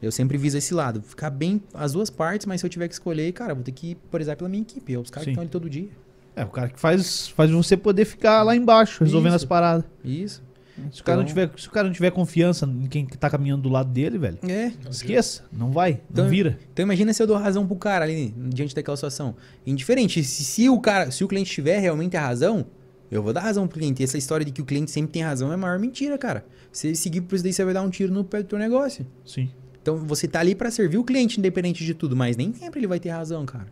eu 0.00 0.10
sempre 0.10 0.38
viso 0.38 0.56
esse 0.56 0.72
lado, 0.72 1.02
ficar 1.02 1.30
bem 1.30 1.62
as 1.74 1.92
duas 1.92 2.08
partes, 2.08 2.46
mas 2.46 2.60
se 2.60 2.66
eu 2.66 2.70
tiver 2.70 2.88
que 2.88 2.94
escolher, 2.94 3.30
cara, 3.32 3.54
vou 3.54 3.62
ter 3.62 3.72
que 3.72 3.96
prezar 4.10 4.36
pela 4.36 4.48
minha 4.48 4.62
equipe, 4.62 4.96
os 4.96 5.10
caras 5.10 5.24
que 5.24 5.30
estão 5.30 5.42
ali 5.42 5.50
todo 5.50 5.68
dia. 5.68 5.88
É, 6.34 6.44
o 6.44 6.48
cara 6.48 6.70
que 6.70 6.80
faz, 6.80 7.28
faz 7.28 7.50
você 7.50 7.76
poder 7.76 8.06
ficar 8.06 8.42
lá 8.42 8.56
embaixo, 8.56 9.04
resolvendo 9.04 9.34
Isso. 9.34 9.44
as 9.44 9.48
paradas. 9.48 9.84
Isso. 10.02 10.42
Se 10.90 11.00
o, 11.00 11.04
cara 11.04 11.16
não 11.16 11.22
então- 11.24 11.34
tiver, 11.46 11.60
se 11.60 11.68
o 11.68 11.70
cara 11.70 11.86
não 11.86 11.94
tiver 11.94 12.10
confiança 12.10 12.66
em 12.66 12.86
quem 12.86 13.06
tá 13.06 13.28
caminhando 13.30 13.62
do 13.62 13.68
lado 13.68 13.90
dele, 13.90 14.18
velho. 14.18 14.38
É. 14.48 14.72
Esqueça. 14.90 15.44
Não 15.52 15.70
vai. 15.70 16.00
Então, 16.10 16.24
não 16.24 16.30
vira. 16.30 16.58
Então 16.72 16.82
imagina 16.82 17.12
se 17.12 17.22
eu 17.22 17.26
dou 17.26 17.36
razão 17.36 17.66
pro 17.66 17.76
cara 17.76 18.04
ali, 18.04 18.34
diante 18.48 18.74
daquela 18.74 18.96
situação. 18.96 19.34
Indiferente. 19.66 20.22
Se, 20.24 20.44
se, 20.44 20.68
o 20.68 20.80
cara, 20.80 21.10
se 21.10 21.22
o 21.22 21.28
cliente 21.28 21.50
tiver 21.50 21.78
realmente 21.78 22.16
a 22.16 22.20
razão, 22.20 22.66
eu 23.10 23.22
vou 23.22 23.32
dar 23.32 23.40
razão 23.40 23.66
pro 23.68 23.78
cliente. 23.78 24.02
E 24.02 24.04
essa 24.04 24.16
história 24.18 24.44
de 24.44 24.52
que 24.52 24.62
o 24.62 24.64
cliente 24.64 24.90
sempre 24.90 25.12
tem 25.12 25.22
razão 25.22 25.50
é 25.50 25.54
a 25.54 25.58
maior 25.58 25.78
mentira, 25.78 26.16
cara. 26.18 26.44
Se 26.72 26.94
seguir 26.96 27.20
por 27.20 27.34
isso 27.34 27.44
daí, 27.44 27.52
você 27.52 27.64
vai 27.64 27.74
dar 27.74 27.82
um 27.82 27.90
tiro 27.90 28.12
no 28.12 28.24
pé 28.24 28.42
do 28.42 28.48
teu 28.48 28.58
negócio. 28.58 29.06
Sim. 29.24 29.50
Então 29.82 29.96
você 29.98 30.26
tá 30.28 30.40
ali 30.40 30.54
para 30.54 30.70
servir 30.70 30.96
o 30.98 31.04
cliente, 31.04 31.38
independente 31.38 31.84
de 31.84 31.92
tudo, 31.92 32.14
mas 32.16 32.36
nem 32.36 32.54
sempre 32.54 32.80
ele 32.80 32.86
vai 32.86 33.00
ter 33.00 33.10
razão, 33.10 33.44
cara. 33.44 33.66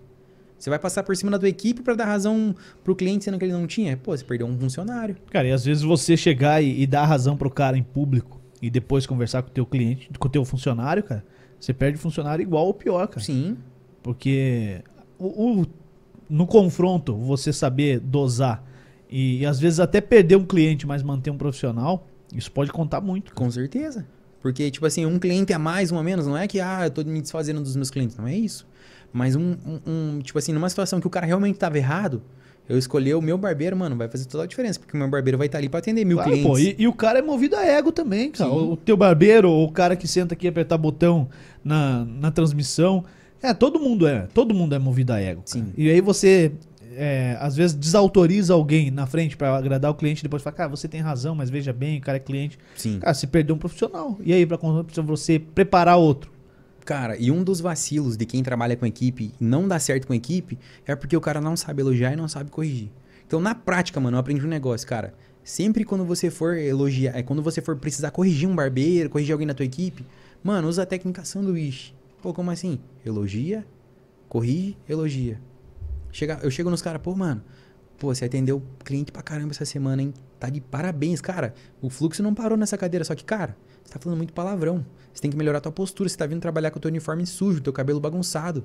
Você 0.60 0.68
vai 0.68 0.78
passar 0.78 1.02
por 1.02 1.16
cima 1.16 1.30
da 1.30 1.38
tua 1.38 1.48
equipe 1.48 1.80
para 1.80 1.94
dar 1.94 2.04
razão 2.04 2.54
pro 2.84 2.94
cliente, 2.94 3.24
sendo 3.24 3.38
que 3.38 3.46
ele 3.46 3.52
não 3.54 3.66
tinha? 3.66 3.96
Pô, 3.96 4.14
você 4.14 4.22
perdeu 4.22 4.46
um 4.46 4.58
funcionário. 4.58 5.16
Cara, 5.30 5.48
e 5.48 5.52
às 5.52 5.64
vezes 5.64 5.82
você 5.82 6.18
chegar 6.18 6.62
e, 6.62 6.82
e 6.82 6.86
dar 6.86 7.06
razão 7.06 7.34
pro 7.34 7.50
cara 7.50 7.78
em 7.78 7.82
público 7.82 8.38
e 8.60 8.68
depois 8.68 9.06
conversar 9.06 9.42
com 9.42 9.48
o 9.48 9.52
teu 9.52 9.64
cliente, 9.64 10.10
com 10.18 10.28
o 10.28 10.30
teu 10.30 10.44
funcionário, 10.44 11.02
cara, 11.02 11.24
você 11.58 11.72
perde 11.72 11.96
funcionário 11.96 12.42
igual 12.42 12.66
ou 12.66 12.74
pior, 12.74 13.08
cara. 13.08 13.24
Sim. 13.24 13.56
Porque 14.02 14.82
o, 15.18 15.60
o 15.60 15.66
no 16.28 16.46
confronto, 16.46 17.16
você 17.16 17.54
saber 17.54 17.98
dosar 17.98 18.62
e, 19.08 19.38
e, 19.38 19.46
às 19.46 19.58
vezes 19.58 19.80
até 19.80 20.00
perder 20.00 20.36
um 20.36 20.44
cliente, 20.44 20.86
mas 20.86 21.02
manter 21.02 21.30
um 21.30 21.38
profissional, 21.38 22.06
isso 22.34 22.52
pode 22.52 22.70
contar 22.70 23.00
muito. 23.00 23.32
Cara. 23.32 23.34
Com 23.34 23.50
certeza. 23.50 24.06
Porque, 24.40 24.70
tipo 24.70 24.86
assim, 24.86 25.04
um 25.06 25.18
cliente 25.18 25.52
a 25.52 25.58
mais, 25.58 25.90
um 25.90 25.98
a 25.98 26.02
menos, 26.02 26.26
não 26.26 26.36
é 26.36 26.46
que, 26.46 26.60
ah, 26.60 26.82
eu 26.84 26.90
tô 26.90 27.02
me 27.02 27.20
desfazendo 27.20 27.62
dos 27.62 27.74
meus 27.74 27.90
clientes. 27.90 28.16
Não 28.16 28.26
é 28.26 28.34
isso. 28.34 28.66
Mas 29.12 29.34
um, 29.34 29.56
um, 29.66 29.80
um, 29.86 30.18
tipo 30.20 30.38
assim, 30.38 30.52
numa 30.52 30.68
situação 30.68 31.00
que 31.00 31.06
o 31.06 31.10
cara 31.10 31.26
realmente 31.26 31.58
tava 31.58 31.76
errado, 31.76 32.22
eu 32.68 32.78
escolher 32.78 33.14
o 33.14 33.20
meu 33.20 33.36
barbeiro, 33.36 33.76
mano, 33.76 33.96
vai 33.96 34.08
fazer 34.08 34.26
toda 34.26 34.44
a 34.44 34.46
diferença. 34.46 34.78
Porque 34.78 34.96
o 34.96 35.00
meu 35.00 35.08
barbeiro 35.08 35.36
vai 35.36 35.48
estar 35.48 35.58
tá 35.58 35.60
ali 35.60 35.68
pra 35.68 35.80
atender 35.80 36.04
mil 36.04 36.16
claro, 36.18 36.30
clientes. 36.30 36.50
Pô, 36.50 36.58
e, 36.58 36.76
e, 36.78 36.86
o 36.86 36.92
cara 36.92 37.18
é 37.18 37.22
movido 37.22 37.56
a 37.56 37.64
ego 37.64 37.90
também, 37.90 38.30
cara. 38.30 38.48
O, 38.48 38.72
o 38.72 38.76
teu 38.76 38.96
barbeiro, 38.96 39.50
o 39.50 39.70
cara 39.72 39.96
que 39.96 40.06
senta 40.06 40.34
aqui 40.34 40.46
e 40.46 40.48
apertar 40.48 40.78
botão 40.78 41.28
na, 41.64 42.04
na 42.04 42.30
transmissão. 42.30 43.04
É, 43.42 43.52
todo 43.52 43.80
mundo 43.80 44.06
é. 44.06 44.28
Todo 44.32 44.54
mundo 44.54 44.74
é 44.74 44.78
movido 44.78 45.12
a 45.12 45.20
ego. 45.20 45.42
Sim. 45.46 45.72
E 45.76 45.90
aí 45.90 46.00
você, 46.00 46.52
é, 46.92 47.36
às 47.40 47.56
vezes, 47.56 47.74
desautoriza 47.74 48.54
alguém 48.54 48.88
na 48.88 49.04
frente 49.04 49.36
para 49.36 49.56
agradar 49.56 49.90
o 49.90 49.94
cliente. 49.94 50.22
Depois 50.22 50.40
fala, 50.40 50.54
cara, 50.54 50.68
você 50.68 50.86
tem 50.86 51.00
razão, 51.00 51.34
mas 51.34 51.50
veja 51.50 51.72
bem, 51.72 51.98
o 51.98 52.00
cara 52.00 52.18
é 52.18 52.20
cliente. 52.20 52.56
Sim. 52.76 53.00
Cara, 53.00 53.12
você 53.12 53.26
perdeu 53.26 53.56
um 53.56 53.58
profissional. 53.58 54.16
E 54.22 54.32
aí, 54.32 54.46
pra 54.46 54.58
você 55.02 55.40
preparar 55.40 55.96
outro? 55.96 56.30
Cara, 56.90 57.16
e 57.16 57.30
um 57.30 57.44
dos 57.44 57.60
vacilos 57.60 58.16
de 58.16 58.26
quem 58.26 58.42
trabalha 58.42 58.76
com 58.76 58.84
equipe 58.84 59.32
não 59.38 59.68
dá 59.68 59.78
certo 59.78 60.08
com 60.08 60.12
equipe 60.12 60.58
é 60.84 60.96
porque 60.96 61.16
o 61.16 61.20
cara 61.20 61.40
não 61.40 61.56
sabe 61.56 61.82
elogiar 61.82 62.14
e 62.14 62.16
não 62.16 62.26
sabe 62.26 62.50
corrigir. 62.50 62.90
Então, 63.24 63.40
na 63.40 63.54
prática, 63.54 64.00
mano, 64.00 64.16
eu 64.16 64.20
aprendi 64.20 64.44
um 64.44 64.48
negócio, 64.48 64.88
cara. 64.88 65.14
Sempre 65.44 65.84
quando 65.84 66.04
você 66.04 66.32
for 66.32 66.56
elogiar, 66.56 67.16
é 67.16 67.22
quando 67.22 67.44
você 67.44 67.62
for 67.62 67.76
precisar 67.76 68.10
corrigir 68.10 68.48
um 68.48 68.56
barbeiro, 68.56 69.08
corrigir 69.08 69.32
alguém 69.32 69.46
na 69.46 69.54
tua 69.54 69.64
equipe, 69.64 70.04
mano, 70.42 70.66
usa 70.66 70.82
a 70.82 70.86
técnica 70.86 71.24
sanduíche. 71.24 71.94
Pô, 72.20 72.34
como 72.34 72.50
assim? 72.50 72.80
Elogia, 73.06 73.64
corrige, 74.28 74.76
elogia. 74.88 75.40
Chega, 76.10 76.40
eu 76.42 76.50
chego 76.50 76.70
nos 76.70 76.82
caras, 76.82 77.00
pô, 77.00 77.14
mano, 77.14 77.40
Pô, 78.00 78.14
você 78.14 78.24
atendeu 78.24 78.62
cliente 78.82 79.12
pra 79.12 79.20
caramba 79.20 79.50
essa 79.50 79.66
semana, 79.66 80.00
hein? 80.00 80.14
Tá 80.38 80.48
de 80.48 80.58
parabéns, 80.58 81.20
cara. 81.20 81.52
O 81.82 81.90
fluxo 81.90 82.22
não 82.22 82.34
parou 82.34 82.56
nessa 82.56 82.78
cadeira, 82.78 83.04
só 83.04 83.14
que, 83.14 83.22
cara, 83.22 83.54
você 83.84 83.92
tá 83.94 84.00
falando 84.00 84.18
muito 84.18 84.32
palavrão. 84.32 84.84
Você 85.12 85.22
tem 85.22 85.30
que 85.30 85.36
melhorar 85.36 85.58
a 85.58 85.60
tua 85.60 85.72
postura. 85.72 86.08
Você 86.08 86.16
tá 86.16 86.26
vindo 86.26 86.40
trabalhar 86.40 86.70
com 86.70 86.78
o 86.78 86.80
teu 86.80 86.88
uniforme 86.88 87.26
sujo, 87.26 87.60
teu 87.60 87.72
cabelo 87.72 88.00
bagunçado. 88.00 88.64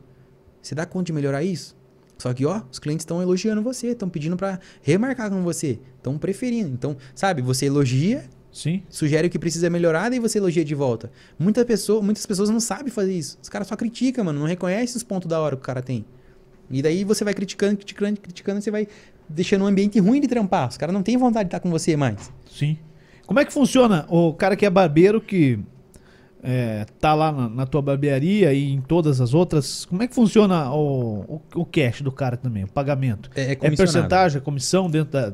Você 0.61 0.73
dá 0.75 0.85
conta 0.85 1.05
de 1.05 1.13
melhorar 1.13 1.43
isso? 1.43 1.75
Só 2.17 2.33
que, 2.33 2.45
ó, 2.45 2.61
os 2.71 2.79
clientes 2.79 3.03
estão 3.03 3.21
elogiando 3.21 3.61
você, 3.61 3.87
estão 3.87 4.09
pedindo 4.09 4.37
pra 4.37 4.59
remarcar 4.81 5.29
com 5.29 5.43
você, 5.43 5.79
estão 5.97 6.17
preferindo. 6.17 6.69
Então, 6.69 6.95
sabe, 7.13 7.41
você 7.41 7.65
elogia, 7.65 8.23
Sim. 8.51 8.83
sugere 8.89 9.27
o 9.27 9.29
que 9.29 9.37
precisa 9.37 9.69
melhorar, 9.69 10.09
daí 10.09 10.19
você 10.19 10.37
elogia 10.37 10.63
de 10.63 10.73
volta. 10.73 11.11
Muita 11.37 11.65
pessoa, 11.65 12.01
muitas 12.01 12.25
pessoas 12.25 12.49
não 12.49 12.59
sabem 12.59 12.91
fazer 12.91 13.13
isso. 13.13 13.37
Os 13.41 13.49
caras 13.49 13.67
só 13.67 13.75
criticam, 13.75 14.23
mano, 14.23 14.39
não 14.39 14.47
reconhecem 14.47 14.95
os 14.95 15.03
pontos 15.03 15.27
da 15.27 15.39
hora 15.39 15.55
que 15.55 15.61
o 15.61 15.65
cara 15.65 15.81
tem. 15.81 16.05
E 16.69 16.81
daí 16.81 17.03
você 17.03 17.23
vai 17.23 17.33
criticando, 17.33 17.75
criticando, 17.75 18.19
criticando, 18.19 18.61
você 18.61 18.71
vai 18.71 18.87
deixando 19.27 19.63
um 19.63 19.67
ambiente 19.67 19.99
ruim 19.99 20.21
de 20.21 20.27
trampar. 20.27 20.69
Os 20.69 20.77
caras 20.77 20.93
não 20.93 21.03
têm 21.03 21.17
vontade 21.17 21.45
de 21.45 21.47
estar 21.49 21.59
com 21.59 21.69
você 21.69 21.97
mais. 21.97 22.31
Sim. 22.49 22.77
Como 23.25 23.39
é 23.39 23.45
que 23.45 23.51
funciona 23.51 24.05
o 24.09 24.33
cara 24.33 24.55
que 24.55 24.65
é 24.65 24.69
barbeiro 24.69 25.19
que 25.19 25.59
é, 26.43 26.85
tá 26.99 27.13
lá 27.13 27.31
na, 27.31 27.49
na 27.49 27.65
tua 27.65 27.81
barbearia 27.81 28.53
e 28.53 28.71
em 28.71 28.81
todas 28.81 29.19
as 29.19 29.33
outras? 29.33 29.85
Como 29.85 30.03
é 30.03 30.07
que 30.07 30.13
funciona 30.13 30.71
o, 30.71 31.41
o, 31.55 31.61
o 31.61 31.65
cash 31.65 32.01
do 32.01 32.11
cara 32.11 32.37
também, 32.37 32.63
o 32.63 32.67
pagamento? 32.67 33.31
É, 33.35 33.53
é 33.53 33.57
É 33.59 33.71
porcentagem, 33.71 34.37
é 34.37 34.41
comissão 34.41 34.89
dentro 34.89 35.11
da. 35.11 35.33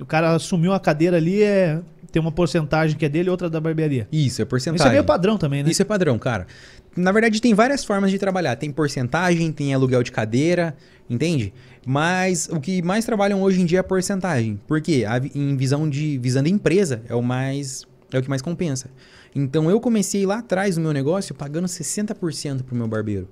O 0.00 0.06
cara 0.06 0.34
assumiu 0.34 0.72
uma 0.72 0.80
cadeira 0.80 1.16
ali, 1.16 1.42
é, 1.42 1.80
tem 2.10 2.20
uma 2.20 2.32
porcentagem 2.32 2.96
que 2.96 3.04
é 3.04 3.08
dele 3.08 3.28
e 3.28 3.30
outra 3.30 3.48
da 3.48 3.60
barbearia. 3.60 4.06
Isso, 4.12 4.42
é 4.42 4.44
porcentagem. 4.44 4.84
Isso 4.84 4.88
é 4.88 4.92
meio 4.92 5.04
padrão 5.04 5.38
também, 5.38 5.62
né? 5.62 5.70
Isso 5.70 5.80
é 5.80 5.84
padrão, 5.84 6.18
cara. 6.18 6.46
Na 6.94 7.10
verdade, 7.10 7.40
tem 7.40 7.54
várias 7.54 7.84
formas 7.84 8.10
de 8.10 8.18
trabalhar. 8.18 8.54
Tem 8.56 8.70
porcentagem, 8.70 9.50
tem 9.52 9.72
aluguel 9.72 10.02
de 10.02 10.12
cadeira, 10.12 10.76
entende? 11.08 11.52
Mas 11.84 12.48
o 12.48 12.60
que 12.60 12.80
mais 12.82 13.04
trabalham 13.04 13.42
hoje 13.42 13.60
em 13.60 13.64
dia 13.64 13.78
é 13.78 13.80
a 13.80 13.84
porcentagem. 13.84 14.60
Por 14.66 14.80
quê? 14.80 15.04
A 15.06 15.18
em 15.18 15.56
visão 15.56 15.88
de 15.88 16.18
visando 16.18 16.48
empresa 16.48 17.02
é 17.08 17.14
o 17.14 17.22
mais 17.22 17.84
é 18.12 18.18
o 18.18 18.22
que 18.22 18.28
mais 18.28 18.42
compensa. 18.42 18.90
Então 19.34 19.70
eu 19.70 19.80
comecei 19.80 20.26
lá 20.26 20.38
atrás 20.38 20.76
no 20.76 20.82
meu 20.82 20.92
negócio 20.92 21.34
pagando 21.34 21.66
60% 21.66 22.62
pro 22.62 22.76
meu 22.76 22.86
barbeiro. 22.86 23.28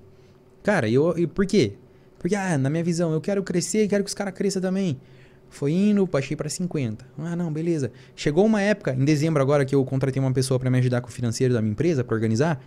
Cara, 0.62 0.89
eu, 0.89 1.16
e 1.16 1.27
por 1.27 1.47
quê? 1.47 1.74
Porque 2.18 2.35
ah, 2.35 2.59
na 2.59 2.68
minha 2.68 2.85
visão, 2.85 3.12
eu 3.12 3.20
quero 3.20 3.43
crescer 3.43 3.85
e 3.85 3.89
quero 3.89 4.05
que 4.05 4.09
os 4.09 4.14
caras 4.14 4.35
cresçam 4.35 4.60
também. 4.60 4.98
Foi 5.48 5.72
indo, 5.72 6.06
baixei 6.06 6.36
para 6.36 6.48
50. 6.48 7.05
Ah, 7.18 7.35
não, 7.35 7.52
beleza. 7.52 7.90
Chegou 8.14 8.44
uma 8.44 8.60
época, 8.60 8.94
em 8.94 9.05
dezembro 9.05 9.43
agora, 9.43 9.64
que 9.64 9.74
eu 9.74 9.85
contratei 9.85 10.20
uma 10.20 10.32
pessoa 10.32 10.60
para 10.60 10.70
me 10.70 10.78
ajudar 10.78 11.01
com 11.01 11.09
o 11.09 11.10
financeiro 11.10 11.52
da 11.52 11.60
minha 11.60 11.72
empresa, 11.72 12.05
para 12.05 12.14
organizar. 12.14 12.62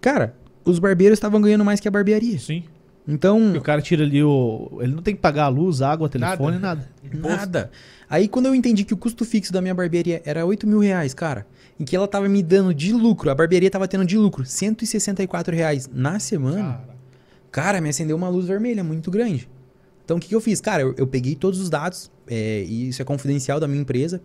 Cara, 0.00 0.34
os 0.64 0.78
barbeiros 0.78 1.16
estavam 1.16 1.40
ganhando 1.40 1.64
mais 1.64 1.80
que 1.80 1.88
a 1.88 1.90
barbearia. 1.90 2.38
Sim. 2.38 2.64
Então, 3.10 3.54
E 3.54 3.58
o 3.58 3.62
cara 3.62 3.80
tira 3.80 4.04
ali 4.04 4.22
o. 4.22 4.78
Ele 4.82 4.94
não 4.94 5.02
tem 5.02 5.14
que 5.14 5.20
pagar 5.20 5.44
a 5.44 5.48
luz, 5.48 5.80
água, 5.80 6.10
telefone, 6.10 6.58
nada. 6.58 6.86
Nada. 7.14 7.70
Aí 8.08 8.28
quando 8.28 8.46
eu 8.46 8.54
entendi 8.54 8.84
que 8.84 8.92
o 8.92 8.98
custo 8.98 9.24
fixo 9.24 9.50
da 9.50 9.62
minha 9.62 9.74
barbearia 9.74 10.20
era 10.26 10.44
8 10.44 10.66
mil 10.66 10.78
reais, 10.78 11.14
cara, 11.14 11.46
e 11.80 11.84
que 11.84 11.96
ela 11.96 12.06
tava 12.06 12.28
me 12.28 12.42
dando 12.42 12.74
de 12.74 12.92
lucro, 12.92 13.30
a 13.30 13.34
barbearia 13.34 13.70
tava 13.70 13.88
tendo 13.88 14.04
de 14.04 14.18
lucro 14.18 14.44
164 14.44 15.56
reais 15.56 15.88
na 15.90 16.18
semana, 16.18 16.62
Cara, 16.62 16.96
cara, 17.50 17.80
me 17.80 17.88
acendeu 17.88 18.14
uma 18.16 18.28
luz 18.28 18.46
vermelha 18.46 18.84
muito 18.84 19.10
grande. 19.10 19.48
Então 20.04 20.18
o 20.18 20.20
que, 20.20 20.28
que 20.28 20.34
eu 20.34 20.40
fiz? 20.40 20.60
Cara, 20.60 20.82
eu, 20.82 20.94
eu 20.98 21.06
peguei 21.06 21.34
todos 21.34 21.60
os 21.60 21.70
dados, 21.70 22.10
é, 22.26 22.62
e 22.66 22.88
isso 22.88 23.00
é 23.00 23.04
confidencial 23.04 23.58
da 23.58 23.66
minha 23.66 23.80
empresa, 23.80 24.20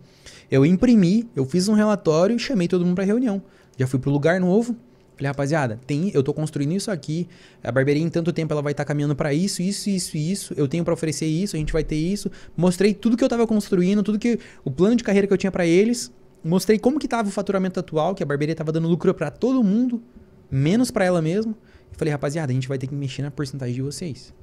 eu 0.50 0.64
imprimi, 0.64 1.28
eu 1.34 1.46
fiz 1.46 1.68
um 1.68 1.74
relatório 1.74 2.36
e 2.36 2.38
chamei 2.38 2.68
todo 2.68 2.84
mundo 2.84 2.94
pra 2.94 3.04
reunião. 3.04 3.42
Já 3.78 3.86
fui 3.86 3.98
pro 3.98 4.10
lugar 4.10 4.38
novo, 4.40 4.76
falei, 5.16 5.28
rapaziada, 5.28 5.80
tem, 5.86 6.10
eu 6.12 6.22
tô 6.22 6.32
construindo 6.32 6.72
isso 6.72 6.90
aqui, 6.90 7.28
a 7.62 7.70
barbearia 7.70 8.02
em 8.02 8.08
tanto 8.08 8.32
tempo 8.32 8.52
ela 8.52 8.62
vai 8.62 8.72
estar 8.72 8.84
caminhando 8.84 9.14
pra 9.14 9.32
isso, 9.32 9.62
isso, 9.62 9.88
isso 9.88 10.16
isso, 10.16 10.54
eu 10.56 10.66
tenho 10.66 10.84
pra 10.84 10.92
oferecer 10.92 11.26
isso, 11.26 11.56
a 11.56 11.58
gente 11.58 11.72
vai 11.72 11.84
ter 11.84 11.96
isso. 11.96 12.30
Mostrei 12.56 12.92
tudo 12.92 13.16
que 13.16 13.24
eu 13.24 13.28
tava 13.28 13.46
construindo, 13.46 14.02
tudo 14.02 14.18
que 14.18 14.38
o 14.64 14.70
plano 14.70 14.96
de 14.96 15.04
carreira 15.04 15.26
que 15.26 15.32
eu 15.32 15.38
tinha 15.38 15.52
pra 15.52 15.66
eles, 15.66 16.12
mostrei 16.42 16.78
como 16.78 16.98
que 16.98 17.08
tava 17.08 17.28
o 17.28 17.32
faturamento 17.32 17.80
atual, 17.80 18.14
que 18.14 18.22
a 18.22 18.26
barbearia 18.26 18.54
tava 18.54 18.72
dando 18.72 18.88
lucro 18.88 19.12
pra 19.14 19.30
todo 19.30 19.62
mundo, 19.62 20.02
menos 20.50 20.90
pra 20.90 21.04
ela 21.04 21.22
mesma. 21.22 21.56
E 21.92 21.96
falei, 21.96 22.12
rapaziada, 22.12 22.50
a 22.52 22.54
gente 22.54 22.68
vai 22.68 22.76
ter 22.76 22.86
que 22.86 22.94
mexer 22.94 23.22
na 23.22 23.30
porcentagem 23.30 23.74
de 23.74 23.82
vocês. 23.82 24.34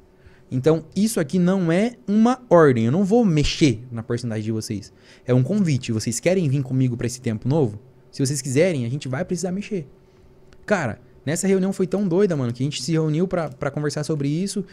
Então, 0.49 0.83
isso 0.93 1.19
aqui 1.19 1.39
não 1.39 1.71
é 1.71 1.93
uma 2.05 2.41
ordem. 2.49 2.85
Eu 2.85 2.91
não 2.91 3.05
vou 3.05 3.23
mexer 3.23 3.85
na 3.89 4.03
porcentagem 4.03 4.43
de 4.43 4.51
vocês. 4.51 4.91
É 5.25 5.33
um 5.33 5.41
convite. 5.41 5.93
Vocês 5.93 6.19
querem 6.19 6.49
vir 6.49 6.61
comigo 6.61 6.97
para 6.97 7.07
esse 7.07 7.21
tempo 7.21 7.47
novo? 7.47 7.79
Se 8.11 8.25
vocês 8.25 8.41
quiserem, 8.41 8.85
a 8.85 8.89
gente 8.89 9.07
vai 9.07 9.23
precisar 9.23 9.53
mexer. 9.53 9.87
Cara, 10.65 10.99
nessa 11.25 11.47
reunião 11.47 11.73
foi 11.73 11.87
tão 11.87 12.07
doida, 12.07 12.35
mano, 12.35 12.53
que 12.53 12.63
a 12.63 12.65
gente 12.65 12.81
se 12.81 12.91
reuniu 12.91 13.27
pra 13.27 13.71
conversar 13.71 14.03
sobre 14.03 14.27
isso. 14.29 14.63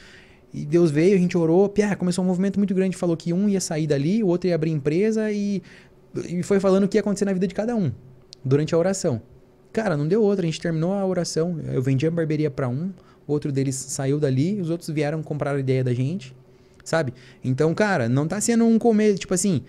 E 0.53 0.65
Deus 0.65 0.91
veio, 0.91 1.15
a 1.15 1.19
gente 1.19 1.37
orou. 1.37 1.69
Pia, 1.69 1.95
começou 1.97 2.25
um 2.25 2.27
movimento 2.27 2.59
muito 2.59 2.75
grande. 2.75 2.97
Falou 2.97 3.17
que 3.17 3.33
um 3.33 3.49
ia 3.49 3.61
sair 3.61 3.87
dali, 3.87 4.23
o 4.23 4.29
outro 4.29 4.49
ia 4.49 4.55
abrir 4.55 4.71
empresa 4.71 5.31
e, 5.31 5.63
e 6.27 6.43
foi 6.43 6.59
falando 6.61 6.85
o 6.85 6.89
que 6.89 6.97
ia 6.97 7.01
acontecer 7.01 7.25
na 7.25 7.33
vida 7.33 7.47
de 7.47 7.55
cada 7.55 7.77
um 7.77 7.93
durante 8.45 8.75
a 8.75 8.79
oração. 8.79 9.21
Cara, 9.73 9.97
não 9.97 10.09
deu 10.09 10.23
outra. 10.23 10.45
A 10.45 10.47
gente 10.47 10.61
terminou 10.61 10.93
a 10.95 11.05
oração. 11.05 11.61
Eu 11.71 11.83
vendi 11.83 12.07
a 12.07 12.11
barbearia 12.11 12.51
pra 12.51 12.69
um, 12.69 12.91
outro 13.27 13.53
deles 13.53 13.75
saiu 13.75 14.19
dali, 14.19 14.59
os 14.61 14.71
outros 14.71 14.89
vieram 14.89 15.23
comprar 15.23 15.55
a 15.55 15.61
ideia 15.61 15.85
da 15.85 15.93
gente, 15.93 16.35
sabe? 16.83 17.13
Então, 17.45 17.75
cara, 17.75 18.09
não 18.09 18.27
tá 18.27 18.41
sendo 18.41 18.65
um 18.65 18.79
começo, 18.79 19.19
tipo 19.19 19.35
assim, 19.35 19.61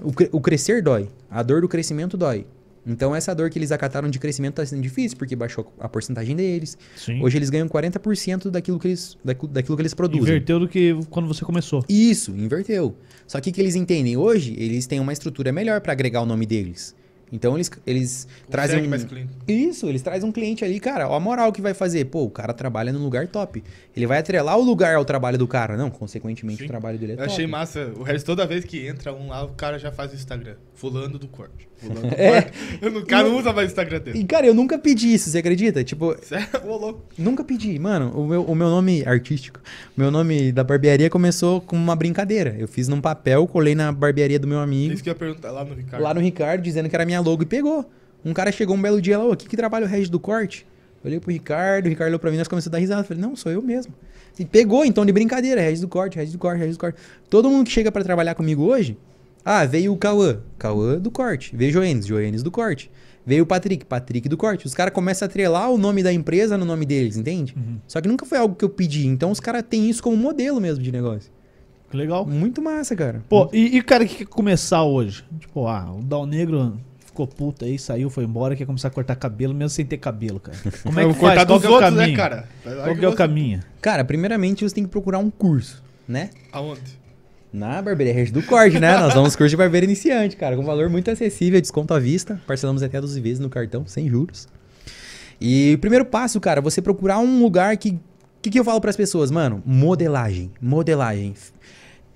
o, 0.00 0.12
cre- 0.12 0.28
o 0.30 0.40
crescer 0.40 0.80
dói, 0.80 1.08
a 1.28 1.42
dor 1.42 1.60
do 1.60 1.68
crescimento 1.68 2.16
dói. 2.16 2.46
Então, 2.86 3.14
essa 3.14 3.34
dor 3.34 3.50
que 3.50 3.58
eles 3.58 3.72
acataram 3.72 4.08
de 4.08 4.18
crescimento 4.18 4.54
tá 4.54 4.66
sendo 4.66 4.80
difícil, 4.80 5.18
porque 5.18 5.36
baixou 5.36 5.72
a 5.78 5.88
porcentagem 5.88 6.34
deles. 6.34 6.78
Sim. 6.96 7.22
Hoje 7.22 7.36
eles 7.36 7.50
ganham 7.50 7.68
40% 7.68 8.50
daquilo 8.50 8.78
que 8.78 8.88
eles, 8.88 9.18
daquilo, 9.24 9.52
daquilo 9.52 9.76
que 9.76 9.82
eles 9.82 9.94
produzem. 9.94 10.22
Inverteu 10.22 10.58
do 10.58 10.68
que 10.68 10.98
quando 11.10 11.28
você 11.28 11.44
começou. 11.44 11.84
Isso, 11.88 12.30
inverteu. 12.32 12.96
Só 13.26 13.40
que 13.40 13.50
o 13.50 13.52
que 13.52 13.60
eles 13.60 13.74
entendem 13.74 14.16
hoje, 14.16 14.54
eles 14.58 14.86
têm 14.86 14.98
uma 14.98 15.12
estrutura 15.12 15.52
melhor 15.52 15.80
para 15.80 15.92
agregar 15.92 16.22
o 16.22 16.26
nome 16.26 16.46
deles. 16.46 16.94
Então 17.32 17.54
eles, 17.56 17.70
eles 17.86 18.28
trazem. 18.50 18.84
um- 18.84 18.88
mais 18.88 19.04
cliente. 19.04 19.30
Isso, 19.46 19.86
eles 19.86 20.02
trazem 20.02 20.28
um 20.28 20.32
cliente 20.32 20.64
ali, 20.64 20.80
cara. 20.80 21.08
Ó, 21.08 21.14
a 21.14 21.20
moral 21.20 21.52
que 21.52 21.60
vai 21.62 21.74
fazer. 21.74 22.04
Pô, 22.06 22.24
o 22.24 22.30
cara 22.30 22.52
trabalha 22.52 22.92
num 22.92 23.02
lugar 23.02 23.26
top. 23.28 23.62
Ele 23.96 24.06
vai 24.06 24.18
atrelar 24.18 24.58
o 24.58 24.62
lugar 24.62 24.94
ao 24.96 25.04
trabalho 25.04 25.36
do 25.38 25.46
cara. 25.46 25.76
Não, 25.76 25.90
consequentemente, 25.90 26.58
Sim. 26.60 26.64
o 26.64 26.68
trabalho 26.68 26.98
dele 26.98 27.12
é 27.12 27.14
Eu 27.14 27.18
top. 27.18 27.30
achei 27.30 27.46
massa. 27.46 27.92
O 27.96 28.02
resto, 28.02 28.26
toda 28.26 28.46
vez 28.46 28.64
que 28.64 28.86
entra 28.86 29.12
um 29.12 29.28
lá, 29.28 29.44
o 29.44 29.48
cara 29.50 29.78
já 29.78 29.90
faz 29.92 30.12
o 30.12 30.14
Instagram. 30.14 30.54
Fulano 30.74 31.18
do 31.18 31.28
corte. 31.28 31.68
Fulano 31.76 32.00
do 32.08 32.14
É. 32.16 32.42
corte. 32.80 32.96
O 32.98 33.06
cara 33.06 33.28
não 33.28 33.36
usa 33.38 33.52
mais 33.52 33.68
o 33.68 33.70
Instagram 33.70 34.00
dele. 34.00 34.18
E, 34.20 34.24
cara, 34.24 34.46
eu 34.46 34.54
nunca 34.54 34.78
pedi 34.78 35.12
isso, 35.12 35.28
você 35.30 35.38
acredita? 35.38 35.84
Tipo, 35.84 36.16
Sério? 36.22 36.46
Ô, 36.66 36.76
louco. 36.76 37.02
Nunca 37.18 37.44
pedi. 37.44 37.78
Mano, 37.78 38.10
o 38.18 38.26
meu, 38.26 38.42
o 38.44 38.54
meu 38.54 38.68
nome 38.70 39.04
artístico, 39.06 39.60
meu 39.96 40.10
nome 40.10 40.50
da 40.52 40.64
barbearia 40.64 41.10
começou 41.10 41.60
com 41.60 41.76
uma 41.76 41.94
brincadeira. 41.94 42.54
Eu 42.58 42.66
fiz 42.68 42.88
num 42.88 43.00
papel, 43.00 43.46
colei 43.46 43.74
na 43.74 43.92
barbearia 43.92 44.38
do 44.38 44.46
meu 44.46 44.58
amigo, 44.60 44.94
Isso 44.94 45.02
que 45.02 45.08
eu 45.08 45.12
ia 45.12 45.18
perguntar 45.18 45.50
lá 45.50 45.64
no 45.64 45.74
Ricardo. 45.74 46.02
lá 46.02 46.14
no 46.14 46.20
Ricardo, 46.20 46.62
dizendo 46.62 46.88
que 46.88 46.94
era 46.96 47.04
minha 47.04 47.19
logo 47.20 47.42
e 47.42 47.46
pegou. 47.46 47.88
Um 48.24 48.32
cara 48.32 48.52
chegou 48.52 48.76
um 48.76 48.82
belo 48.82 49.00
dia 49.00 49.18
lá, 49.18 49.24
ô, 49.24 49.32
aqui 49.32 49.48
que 49.48 49.56
trabalha 49.56 49.86
o 49.86 49.88
Regis 49.88 50.10
do 50.10 50.20
corte? 50.20 50.66
Olhei 51.04 51.18
pro 51.18 51.30
Ricardo, 51.30 51.86
o 51.86 51.88
Ricardo 51.88 52.08
olhou 52.08 52.18
pra 52.18 52.30
mim, 52.30 52.36
nós 52.36 52.48
começamos 52.48 52.68
a 52.68 52.70
dar 52.72 52.78
risada. 52.78 53.04
Falei, 53.04 53.22
não, 53.22 53.34
sou 53.34 53.50
eu 53.50 53.62
mesmo. 53.62 53.94
E 54.38 54.44
pegou, 54.44 54.84
então, 54.84 55.04
de 55.04 55.12
brincadeira, 55.12 55.60
Regis 55.60 55.80
do 55.80 55.88
corte, 55.88 56.16
Regis 56.16 56.32
do 56.32 56.38
corte, 56.38 56.58
Regis 56.58 56.76
do 56.76 56.80
corte. 56.80 56.98
Todo 57.28 57.48
mundo 57.48 57.66
que 57.66 57.72
chega 57.72 57.90
pra 57.90 58.02
trabalhar 58.02 58.34
comigo 58.34 58.62
hoje, 58.64 58.96
ah, 59.44 59.64
veio 59.64 59.92
o 59.92 59.96
Cauã, 59.96 60.40
Cauã 60.58 60.98
do 60.98 61.10
corte. 61.10 61.56
Veio 61.56 61.72
Joenes, 61.72 62.06
Joenes 62.06 62.42
do 62.42 62.50
corte. 62.50 62.90
Veio 63.24 63.44
o 63.44 63.46
Patrick, 63.46 63.84
Patrick 63.84 64.28
do 64.28 64.36
corte. 64.36 64.66
Os 64.66 64.74
caras 64.74 64.92
começam 64.92 65.26
a 65.26 65.28
atrelar 65.28 65.70
o 65.70 65.78
nome 65.78 66.02
da 66.02 66.12
empresa 66.12 66.58
no 66.58 66.64
nome 66.64 66.84
deles, 66.84 67.16
entende? 67.16 67.54
Só 67.86 68.00
que 68.00 68.08
nunca 68.08 68.26
foi 68.26 68.38
algo 68.38 68.54
que 68.54 68.64
eu 68.64 68.68
pedi. 68.68 69.06
Então 69.06 69.30
os 69.30 69.40
caras 69.40 69.62
têm 69.68 69.88
isso 69.88 70.02
como 70.02 70.16
modelo 70.16 70.60
mesmo 70.60 70.82
de 70.82 70.90
negócio. 70.90 71.30
Que 71.90 71.96
Legal. 71.96 72.24
Muito 72.24 72.62
massa, 72.62 72.94
cara. 72.94 73.22
Pô, 73.28 73.48
e, 73.52 73.76
e 73.76 73.80
o 73.80 73.84
cara 73.84 74.06
que 74.06 74.18
quer 74.18 74.26
começar 74.26 74.84
hoje? 74.84 75.24
Tipo, 75.38 75.66
ah, 75.66 75.92
o 75.92 76.02
Dal 76.02 76.24
Negro 76.24 76.78
ficou 77.20 77.26
puto 77.26 77.64
aí, 77.64 77.78
saiu, 77.78 78.08
foi 78.10 78.24
embora, 78.24 78.56
quer 78.56 78.64
começar 78.66 78.88
a 78.88 78.90
cortar 78.90 79.14
cabelo, 79.16 79.52
mesmo 79.54 79.70
sem 79.70 79.84
ter 79.84 79.98
cabelo, 79.98 80.40
cara. 80.40 80.56
Como 80.82 80.98
é 81.00 81.04
que 81.06 81.12
faz? 81.14 81.18
cortar 81.18 81.46
Qual 81.46 81.60
que 81.60 81.66
é 81.66 81.68
o 81.68 81.72
outros, 81.72 81.90
caminho? 81.90 82.08
né, 82.10 82.16
cara? 82.16 82.48
Qual 82.62 82.96
que 82.96 83.04
é 83.04 83.08
o 83.08 83.10
você- 83.10 83.16
caminho? 83.16 83.60
Cara, 83.80 84.04
primeiramente 84.04 84.64
você 84.68 84.74
tem 84.74 84.84
que 84.84 84.90
procurar 84.90 85.18
um 85.18 85.30
curso, 85.30 85.82
né? 86.08 86.30
Aonde? 86.52 86.98
Na 87.52 87.82
Barbearia 87.82 88.14
Regis 88.14 88.32
do 88.32 88.42
Corte, 88.44 88.78
né? 88.78 88.96
Nós 88.96 89.12
damos 89.12 89.34
curso 89.34 89.50
de 89.50 89.56
barbeiro 89.56 89.84
iniciante, 89.84 90.36
cara, 90.36 90.54
com 90.56 90.64
valor 90.64 90.88
muito 90.88 91.10
acessível, 91.10 91.60
desconto 91.60 91.92
à 91.92 91.98
vista. 91.98 92.40
Parcelamos 92.46 92.80
até 92.82 93.00
12 93.00 93.20
vezes 93.20 93.40
no 93.40 93.50
cartão, 93.50 93.84
sem 93.86 94.08
juros. 94.08 94.46
E 95.40 95.74
o 95.74 95.78
primeiro 95.78 96.04
passo, 96.04 96.40
cara, 96.40 96.60
você 96.60 96.80
procurar 96.80 97.18
um 97.18 97.42
lugar 97.42 97.76
que. 97.76 97.90
O 97.90 98.00
que, 98.42 98.50
que 98.50 98.58
eu 98.60 98.64
falo 98.64 98.80
pras 98.80 98.96
pessoas? 98.96 99.30
Mano, 99.30 99.62
modelagem. 99.66 100.50
Modelagem. 100.62 101.34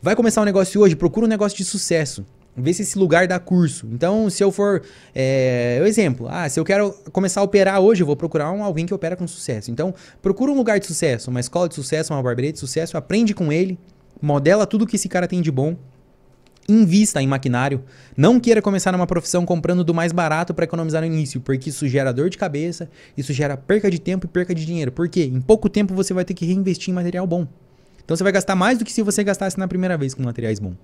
Vai 0.01 0.15
começar 0.15 0.41
um 0.41 0.45
negócio 0.45 0.81
hoje, 0.81 0.95
procura 0.95 1.27
um 1.27 1.29
negócio 1.29 1.57
de 1.59 1.65
sucesso. 1.65 2.25
Vê 2.57 2.73
se 2.73 2.83
esse 2.83 2.97
lugar 2.97 3.27
dá 3.27 3.39
curso. 3.39 3.89
Então, 3.93 4.31
se 4.31 4.43
eu 4.43 4.53
for. 4.53 4.83
É, 5.15 5.83
exemplo, 5.85 6.29
ah, 6.31 6.49
se 6.49 6.61
eu 6.61 6.65
quero 6.65 6.93
começar 7.11 7.41
a 7.41 7.45
operar 7.45 7.81
hoje, 7.81 8.03
eu 8.03 8.07
vou 8.07 8.15
procurar 8.15 8.53
um, 8.53 8.63
alguém 8.63 8.87
que 8.87 8.95
opera 8.95 9.17
com 9.17 9.27
sucesso. 9.27 9.71
Então, 9.73 9.93
procura 10.23 10.53
um 10.53 10.55
lugar 10.55 10.79
de 10.79 10.87
sucesso, 10.87 11.31
uma 11.31 11.41
escola 11.41 11.69
de 11.69 11.75
sucesso, 11.75 12.13
uma 12.13 12.23
barbearia 12.23 12.53
de 12.53 12.59
sucesso, 12.59 12.97
aprende 12.97 13.35
com 13.35 13.53
ele, 13.53 13.77
modela 14.23 14.67
tudo 14.67 14.87
que 14.87 14.95
esse 14.95 15.09
cara 15.09 15.27
tem 15.27 15.43
de 15.43 15.51
bom. 15.51 15.77
Invista 16.69 17.21
em 17.21 17.27
maquinário. 17.27 17.83
Não 18.17 18.41
queira 18.41 18.63
começar 18.63 18.91
numa 18.93 19.07
profissão 19.07 19.45
comprando 19.45 19.85
do 19.85 19.93
mais 19.93 20.13
barato 20.13 20.55
para 20.55 20.65
economizar 20.65 21.03
no 21.03 21.07
início, 21.07 21.41
porque 21.41 21.69
isso 21.69 21.87
gera 21.89 22.13
dor 22.13 22.31
de 22.31 22.39
cabeça, 22.39 22.89
isso 23.19 23.33
gera 23.35 23.57
perca 23.57 23.91
de 23.91 23.99
tempo 23.99 24.27
e 24.27 24.29
perca 24.29 24.55
de 24.55 24.65
dinheiro. 24.65 24.91
Por 24.91 25.09
quê? 25.09 25.25
Em 25.25 25.41
pouco 25.41 25.69
tempo 25.69 25.93
você 25.93 26.15
vai 26.15 26.25
ter 26.25 26.33
que 26.33 26.47
reinvestir 26.47 26.91
em 26.91 26.95
material 26.95 27.27
bom. 27.27 27.47
Então 28.03 28.17
você 28.17 28.23
vai 28.23 28.33
gastar 28.33 28.55
mais 28.55 28.79
do 28.79 28.85
que 28.85 28.93
se 28.93 29.03
você 29.03 29.23
gastasse 29.23 29.59
na 29.59 29.69
primeira 29.69 29.99
vez 29.99 30.15
com 30.15 30.23
materiais 30.23 30.59
bons. 30.59 30.77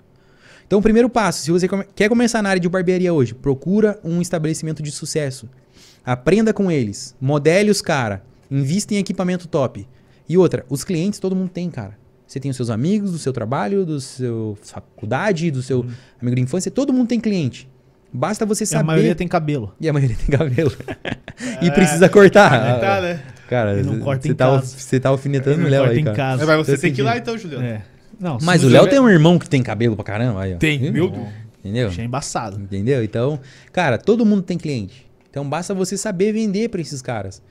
Então, 0.71 0.79
o 0.79 0.81
primeiro 0.81 1.09
passo, 1.09 1.41
se 1.41 1.51
você 1.51 1.67
come- 1.67 1.83
quer 1.93 2.07
começar 2.07 2.41
na 2.41 2.47
área 2.47 2.59
de 2.61 2.69
barbearia 2.69 3.13
hoje, 3.13 3.33
procura 3.33 3.99
um 4.05 4.21
estabelecimento 4.21 4.81
de 4.81 4.89
sucesso. 4.89 5.49
Aprenda 6.05 6.53
com 6.53 6.71
eles, 6.71 7.13
modele 7.19 7.69
os 7.69 7.81
cara, 7.81 8.23
invista 8.49 8.93
em 8.93 8.97
equipamento 8.97 9.49
top. 9.49 9.85
E 10.29 10.37
outra, 10.37 10.65
os 10.69 10.85
clientes 10.85 11.19
todo 11.19 11.35
mundo 11.35 11.49
tem, 11.49 11.69
cara. 11.69 11.97
Você 12.25 12.39
tem 12.39 12.49
os 12.49 12.55
seus 12.55 12.69
amigos 12.69 13.11
do 13.11 13.17
seu 13.17 13.33
trabalho, 13.33 13.85
do 13.85 13.99
seu 13.99 14.57
faculdade, 14.61 15.51
do 15.51 15.61
seu 15.61 15.85
amigo 16.21 16.37
de 16.37 16.41
infância, 16.41 16.71
todo 16.71 16.93
mundo 16.93 17.09
tem 17.09 17.19
cliente. 17.19 17.67
Basta 18.13 18.45
você 18.45 18.63
E 18.63 18.65
a 18.65 18.67
saber. 18.67 18.85
maioria 18.85 19.13
tem 19.13 19.27
cabelo. 19.27 19.75
E 19.77 19.89
a 19.89 19.91
maioria 19.91 20.15
tem 20.15 20.37
cabelo. 20.37 20.71
e 21.61 21.69
precisa 21.71 22.07
cortar. 22.07 22.79
Tá, 22.79 23.01
né? 23.01 23.21
Cara, 23.49 23.75
você 23.83 24.33
tá, 24.33 24.57
você 24.61 24.99
tá 25.01 25.09
alfinetando 25.09 25.57
Não 25.57 25.65
o 25.65 25.69
Léo 25.69 25.81
corta 25.81 25.95
aí, 25.95 25.99
em 25.99 26.03
cara. 26.05 26.15
casa. 26.15 26.45
Mas 26.45 26.65
você 26.65 26.75
Tô 26.77 26.81
tem 26.83 26.93
que 26.93 27.01
ir 27.01 27.03
lá 27.03 27.11
sentindo. 27.11 27.23
então, 27.23 27.37
Juliano. 27.37 27.65
É. 27.65 27.90
Não, 28.21 28.37
Mas 28.41 28.63
o 28.63 28.69
Léo 28.69 28.87
tem 28.87 28.99
um 28.99 29.09
irmão 29.09 29.39
que 29.39 29.49
tem 29.49 29.63
cabelo 29.63 29.95
pra 29.95 30.05
caramba. 30.05 30.43
Aí, 30.43 30.53
ó. 30.53 30.57
Tem, 30.57 30.77
Viu? 30.77 30.91
meu 30.93 31.09
Deus. 31.09 31.27
Entendeu? 31.59 31.87
Achei 31.89 32.05
embaçado. 32.05 32.59
Entendeu? 32.59 33.03
Então, 33.03 33.39
cara, 33.71 33.97
todo 33.97 34.25
mundo 34.25 34.43
tem 34.43 34.57
cliente. 34.57 35.09
Então 35.29 35.47
basta 35.47 35.73
você 35.73 35.97
saber 35.97 36.31
vender 36.31 36.69
pra 36.69 36.81
esses 36.81 37.01
caras. 37.01 37.41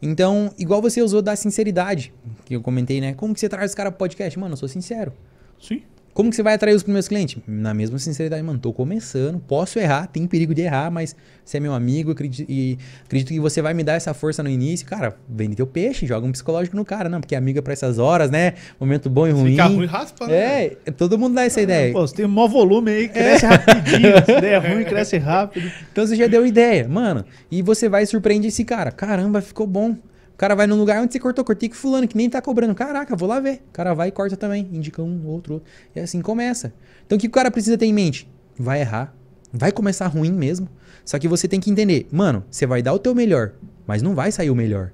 Então, 0.00 0.52
igual 0.58 0.80
você 0.80 1.02
usou 1.02 1.20
da 1.20 1.34
sinceridade, 1.34 2.12
que 2.44 2.54
eu 2.54 2.60
comentei, 2.60 3.00
né? 3.00 3.14
Como 3.14 3.34
que 3.34 3.40
você 3.40 3.48
traz 3.48 3.70
os 3.70 3.74
caras 3.74 3.90
pro 3.92 3.98
podcast? 3.98 4.38
Mano, 4.38 4.52
eu 4.52 4.56
sou 4.56 4.68
sincero. 4.68 5.12
Sim. 5.60 5.82
Como 6.18 6.30
que 6.30 6.34
você 6.34 6.42
vai 6.42 6.54
atrair 6.54 6.74
os 6.74 6.82
primeiros 6.82 7.06
clientes? 7.06 7.40
Na 7.46 7.72
mesma 7.72 7.96
sinceridade, 7.96 8.42
mano, 8.42 8.58
tô 8.58 8.72
começando, 8.72 9.38
posso 9.38 9.78
errar, 9.78 10.08
tem 10.08 10.26
perigo 10.26 10.52
de 10.52 10.62
errar, 10.62 10.90
mas 10.90 11.14
você 11.44 11.58
é 11.58 11.60
meu 11.60 11.72
amigo 11.72 12.10
acredito, 12.10 12.50
e 12.50 12.76
acredito 13.04 13.28
que 13.28 13.38
você 13.38 13.62
vai 13.62 13.72
me 13.72 13.84
dar 13.84 13.92
essa 13.92 14.12
força 14.12 14.42
no 14.42 14.48
início. 14.48 14.84
Cara, 14.84 15.16
vende 15.28 15.54
teu 15.54 15.64
peixe, 15.64 16.08
joga 16.08 16.26
um 16.26 16.32
psicológico 16.32 16.76
no 16.76 16.84
cara, 16.84 17.08
não, 17.08 17.20
porque 17.20 17.36
amigo 17.36 17.60
é 17.60 17.62
pra 17.62 17.72
essas 17.72 18.00
horas, 18.00 18.32
né? 18.32 18.54
Momento 18.80 19.08
bom 19.08 19.28
e 19.28 19.30
ruim. 19.30 19.52
Fica 19.52 19.66
ruim, 19.66 19.86
raspa, 19.86 20.26
né? 20.26 20.64
É, 20.86 20.90
todo 20.90 21.16
mundo 21.16 21.36
dá 21.36 21.44
essa 21.44 21.60
ideia. 21.60 21.92
Pô, 21.92 22.00
você 22.00 22.16
tem 22.16 22.26
um 22.26 22.28
maior 22.28 22.48
volume 22.48 22.90
aí, 22.90 23.08
cresce 23.08 23.46
rapidinho. 23.46 24.16
Se 24.26 24.40
der 24.40 24.58
ruim, 24.58 24.84
cresce 24.86 25.18
rápido. 25.18 25.70
Então 25.92 26.04
você 26.04 26.16
já 26.16 26.26
deu 26.26 26.44
ideia, 26.44 26.88
mano. 26.88 27.24
E 27.48 27.62
você 27.62 27.88
vai 27.88 28.02
e 28.02 28.06
surpreende 28.06 28.48
esse 28.48 28.64
cara. 28.64 28.90
Caramba, 28.90 29.40
ficou 29.40 29.68
bom. 29.68 29.94
O 30.38 30.40
cara 30.40 30.54
vai 30.54 30.68
num 30.68 30.76
lugar 30.76 31.02
onde 31.02 31.12
você 31.12 31.18
cortou, 31.18 31.44
cortei 31.44 31.68
com 31.68 31.74
fulano, 31.74 32.06
que 32.06 32.16
nem 32.16 32.30
tá 32.30 32.40
cobrando. 32.40 32.72
Caraca, 32.72 33.16
vou 33.16 33.28
lá 33.28 33.40
ver. 33.40 33.56
O 33.70 33.72
cara 33.72 33.92
vai 33.92 34.06
e 34.06 34.12
corta 34.12 34.36
também. 34.36 34.68
Indica 34.72 35.02
um, 35.02 35.26
outro, 35.26 35.54
outro. 35.54 35.68
E 35.96 35.98
assim 35.98 36.20
começa. 36.22 36.72
Então 37.04 37.18
o 37.18 37.20
que 37.20 37.26
o 37.26 37.30
cara 37.30 37.50
precisa 37.50 37.76
ter 37.76 37.86
em 37.86 37.92
mente? 37.92 38.28
Vai 38.56 38.80
errar. 38.80 39.12
Vai 39.52 39.72
começar 39.72 40.06
ruim 40.06 40.30
mesmo. 40.30 40.68
Só 41.04 41.18
que 41.18 41.26
você 41.26 41.48
tem 41.48 41.58
que 41.58 41.68
entender, 41.72 42.06
mano, 42.12 42.44
você 42.48 42.66
vai 42.66 42.80
dar 42.82 42.92
o 42.94 43.00
teu 43.00 43.16
melhor, 43.16 43.54
mas 43.84 44.00
não 44.00 44.14
vai 44.14 44.30
sair 44.30 44.48
o 44.48 44.54
melhor. 44.54 44.92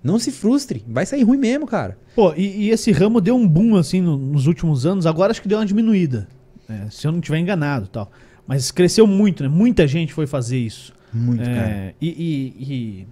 Não 0.00 0.16
se 0.16 0.30
frustre, 0.30 0.84
vai 0.86 1.04
sair 1.04 1.24
ruim 1.24 1.38
mesmo, 1.38 1.66
cara. 1.66 1.98
Pô, 2.14 2.32
e, 2.36 2.66
e 2.66 2.70
esse 2.70 2.92
ramo 2.92 3.20
deu 3.20 3.34
um 3.34 3.48
boom, 3.48 3.74
assim, 3.74 4.00
no- 4.00 4.16
nos 4.16 4.46
últimos 4.46 4.86
anos. 4.86 5.06
Agora 5.06 5.32
acho 5.32 5.42
que 5.42 5.48
deu 5.48 5.58
uma 5.58 5.66
diminuída. 5.66 6.28
né? 6.68 6.86
se 6.90 7.04
eu 7.04 7.10
não 7.10 7.20
tiver 7.20 7.38
enganado 7.38 7.86
e 7.86 7.88
tal. 7.88 8.12
Mas 8.46 8.70
cresceu 8.70 9.08
muito, 9.08 9.42
né? 9.42 9.48
Muita 9.48 9.88
gente 9.88 10.12
foi 10.14 10.26
fazer 10.28 10.58
isso. 10.58 10.92
Muito, 11.12 11.42
É, 11.42 11.54
cara. 11.54 11.94
E, 12.00 12.08
e- 12.08 12.64
e, 12.74 13.06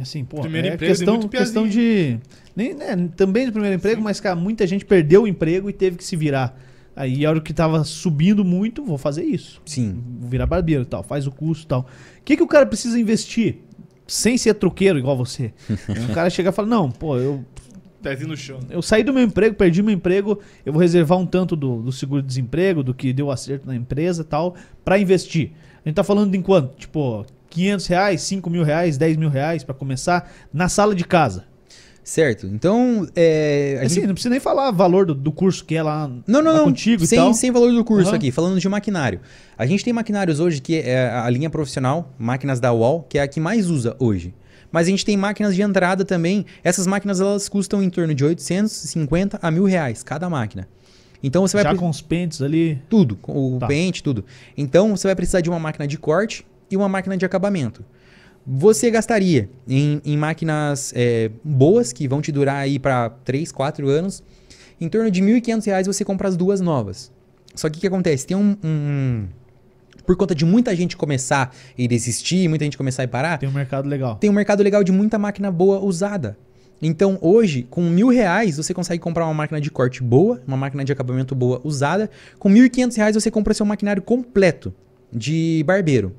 assim, 0.00 0.24
pô, 0.24 0.40
Primeiro 0.40 0.68
é 0.68 0.74
emprego 0.74 0.92
de 0.92 0.98
questão, 0.98 1.18
muito 1.18 1.28
questão 1.28 1.68
de... 1.68 2.18
Nem, 2.54 2.74
né, 2.74 3.08
também 3.16 3.46
de 3.46 3.52
primeiro 3.52 3.76
emprego, 3.76 4.00
mas, 4.00 4.20
cara, 4.20 4.36
muita 4.36 4.66
gente 4.66 4.84
perdeu 4.84 5.22
o 5.22 5.28
emprego 5.28 5.68
e 5.68 5.72
teve 5.72 5.96
que 5.96 6.04
se 6.04 6.16
virar. 6.16 6.58
Aí, 6.94 7.24
a 7.24 7.30
hora 7.30 7.40
que 7.40 7.54
tava 7.54 7.84
subindo 7.84 8.44
muito, 8.44 8.84
vou 8.84 8.98
fazer 8.98 9.24
isso. 9.24 9.62
Sim. 9.64 10.02
Vou 10.20 10.28
virar 10.28 10.46
barbeiro 10.46 10.82
e 10.82 10.86
tal, 10.86 11.02
faz 11.02 11.26
o 11.26 11.30
curso 11.30 11.64
e 11.64 11.66
tal. 11.66 11.80
O 11.80 12.22
que, 12.24 12.36
que 12.36 12.42
o 12.42 12.46
cara 12.46 12.66
precisa 12.66 12.98
investir? 12.98 13.56
Sem 14.06 14.36
ser 14.36 14.54
truqueiro 14.54 14.98
igual 14.98 15.16
você. 15.16 15.52
o 15.70 16.12
cara 16.12 16.28
chega 16.28 16.50
e 16.50 16.52
fala, 16.52 16.68
não, 16.68 16.90
pô, 16.90 17.16
eu 17.16 17.44
Pezinho 18.02 18.28
no 18.28 18.36
chão. 18.36 18.58
eu 18.68 18.82
saí 18.82 19.04
do 19.04 19.12
meu 19.12 19.22
emprego, 19.22 19.54
perdi 19.54 19.80
meu 19.80 19.94
emprego, 19.94 20.40
eu 20.66 20.72
vou 20.72 20.82
reservar 20.82 21.16
um 21.18 21.24
tanto 21.24 21.54
do, 21.54 21.80
do 21.82 21.92
seguro-desemprego, 21.92 22.82
do 22.82 22.92
que 22.92 23.12
deu 23.12 23.30
acerto 23.30 23.66
na 23.66 23.76
empresa 23.76 24.22
e 24.22 24.24
tal, 24.24 24.56
pra 24.84 24.98
investir. 24.98 25.52
A 25.84 25.88
gente 25.88 25.94
tá 25.94 26.04
falando 26.04 26.30
de 26.30 26.38
quanto? 26.40 26.76
Tipo, 26.76 27.24
500 27.52 27.86
reais, 27.86 28.22
5 28.22 28.48
mil 28.50 28.64
reais, 28.64 28.96
10 28.98 29.16
mil 29.16 29.28
reais 29.28 29.62
pra 29.62 29.74
começar 29.74 30.30
na 30.52 30.68
sala 30.68 30.94
de 30.94 31.04
casa. 31.04 31.44
Certo. 32.04 32.46
Então, 32.48 33.06
é. 33.14 33.78
Assim, 33.84 33.94
gente- 33.96 34.06
não 34.08 34.14
precisa 34.14 34.30
nem 34.30 34.40
falar 34.40 34.72
valor 34.72 35.06
do, 35.06 35.14
do 35.14 35.30
curso 35.30 35.64
que 35.64 35.76
é 35.76 35.82
lá, 35.84 36.08
Não, 36.26 36.42
não, 36.42 36.50
lá 36.52 36.58
não. 36.58 36.64
contigo 36.64 37.06
sem, 37.06 37.16
e 37.16 37.22
tal. 37.22 37.32
sem 37.32 37.50
valor 37.52 37.70
do 37.72 37.84
curso 37.84 38.08
Aham. 38.08 38.16
aqui, 38.16 38.32
falando 38.32 38.58
de 38.58 38.68
maquinário. 38.68 39.20
A 39.56 39.64
gente 39.66 39.84
tem 39.84 39.92
maquinários 39.92 40.40
hoje 40.40 40.60
que 40.60 40.78
é 40.80 41.08
a 41.10 41.30
linha 41.30 41.48
profissional, 41.48 42.12
máquinas 42.18 42.58
da 42.58 42.72
UOL, 42.72 43.04
que 43.08 43.18
é 43.18 43.22
a 43.22 43.28
que 43.28 43.38
mais 43.38 43.70
usa 43.70 43.94
hoje. 44.00 44.34
Mas 44.72 44.88
a 44.88 44.90
gente 44.90 45.04
tem 45.04 45.16
máquinas 45.16 45.54
de 45.54 45.62
entrada 45.62 46.04
também. 46.04 46.44
Essas 46.64 46.86
máquinas 46.88 47.20
elas 47.20 47.48
custam 47.48 47.80
em 47.82 47.88
torno 47.90 48.12
de 48.14 48.24
850 48.24 49.38
a 49.40 49.50
mil 49.50 49.64
reais 49.64 50.02
cada 50.02 50.28
máquina. 50.28 50.66
Então 51.22 51.42
você 51.46 51.56
vai 51.56 51.62
Já 51.62 51.70
pre- 51.70 51.78
com 51.78 51.88
os 51.88 52.00
pentes 52.00 52.42
ali. 52.42 52.82
tudo, 52.88 53.14
com 53.14 53.54
o 53.56 53.58
Tá. 53.60 53.68
pente, 53.68 54.02
tudo. 54.02 54.24
Então 54.56 54.96
você 54.96 55.06
vai 55.06 55.14
precisar 55.14 55.40
de 55.40 55.48
uma 55.48 55.58
máquina 55.60 55.86
de 55.86 55.96
corte 55.96 56.44
e 56.72 56.76
uma 56.76 56.88
máquina 56.88 57.16
de 57.16 57.24
acabamento. 57.24 57.84
Você 58.46 58.90
gastaria 58.90 59.48
em, 59.68 60.00
em 60.04 60.16
máquinas 60.16 60.92
é, 60.96 61.30
boas, 61.44 61.92
que 61.92 62.08
vão 62.08 62.20
te 62.20 62.32
durar 62.32 62.56
aí 62.56 62.78
para 62.78 63.10
3, 63.24 63.52
4 63.52 63.88
anos, 63.88 64.22
em 64.80 64.88
torno 64.88 65.10
de 65.10 65.22
1.500 65.22 65.64
reais 65.66 65.86
você 65.86 66.04
compra 66.04 66.28
as 66.28 66.36
duas 66.36 66.60
novas. 66.60 67.12
Só 67.54 67.68
que 67.70 67.78
o 67.78 67.80
que 67.80 67.86
acontece? 67.86 68.26
Tem 68.26 68.36
um, 68.36 68.56
um- 68.64 69.26
Por 70.04 70.16
conta 70.16 70.34
de 70.34 70.44
muita 70.44 70.74
gente 70.74 70.96
começar 70.96 71.54
e 71.78 71.86
desistir, 71.86 72.48
muita 72.48 72.64
gente 72.64 72.76
começar 72.76 73.04
e 73.04 73.06
parar, 73.06 73.38
Tem 73.38 73.48
um 73.48 73.52
mercado 73.52 73.88
legal. 73.88 74.16
tem 74.16 74.28
um 74.28 74.32
mercado 74.32 74.60
legal 74.62 74.82
de 74.82 74.90
muita 74.90 75.18
máquina 75.18 75.50
boa 75.50 75.78
usada. 75.78 76.36
Então, 76.84 77.16
hoje, 77.20 77.64
com 77.70 77.82
mil 77.88 78.08
reais, 78.08 78.56
você 78.56 78.74
consegue 78.74 79.00
comprar 79.00 79.24
uma 79.24 79.34
máquina 79.34 79.60
de 79.60 79.70
corte 79.70 80.02
boa, 80.02 80.42
uma 80.48 80.56
máquina 80.56 80.84
de 80.84 80.90
acabamento 80.90 81.32
boa 81.32 81.60
usada. 81.62 82.10
Com 82.40 82.48
mil 82.48 82.64
e 82.64 82.70
quinhentos 82.70 82.96
reais, 82.96 83.14
você 83.14 83.30
compra 83.30 83.54
seu 83.54 83.64
maquinário 83.64 84.02
completo 84.02 84.74
de 85.12 85.62
barbeiro. 85.64 86.12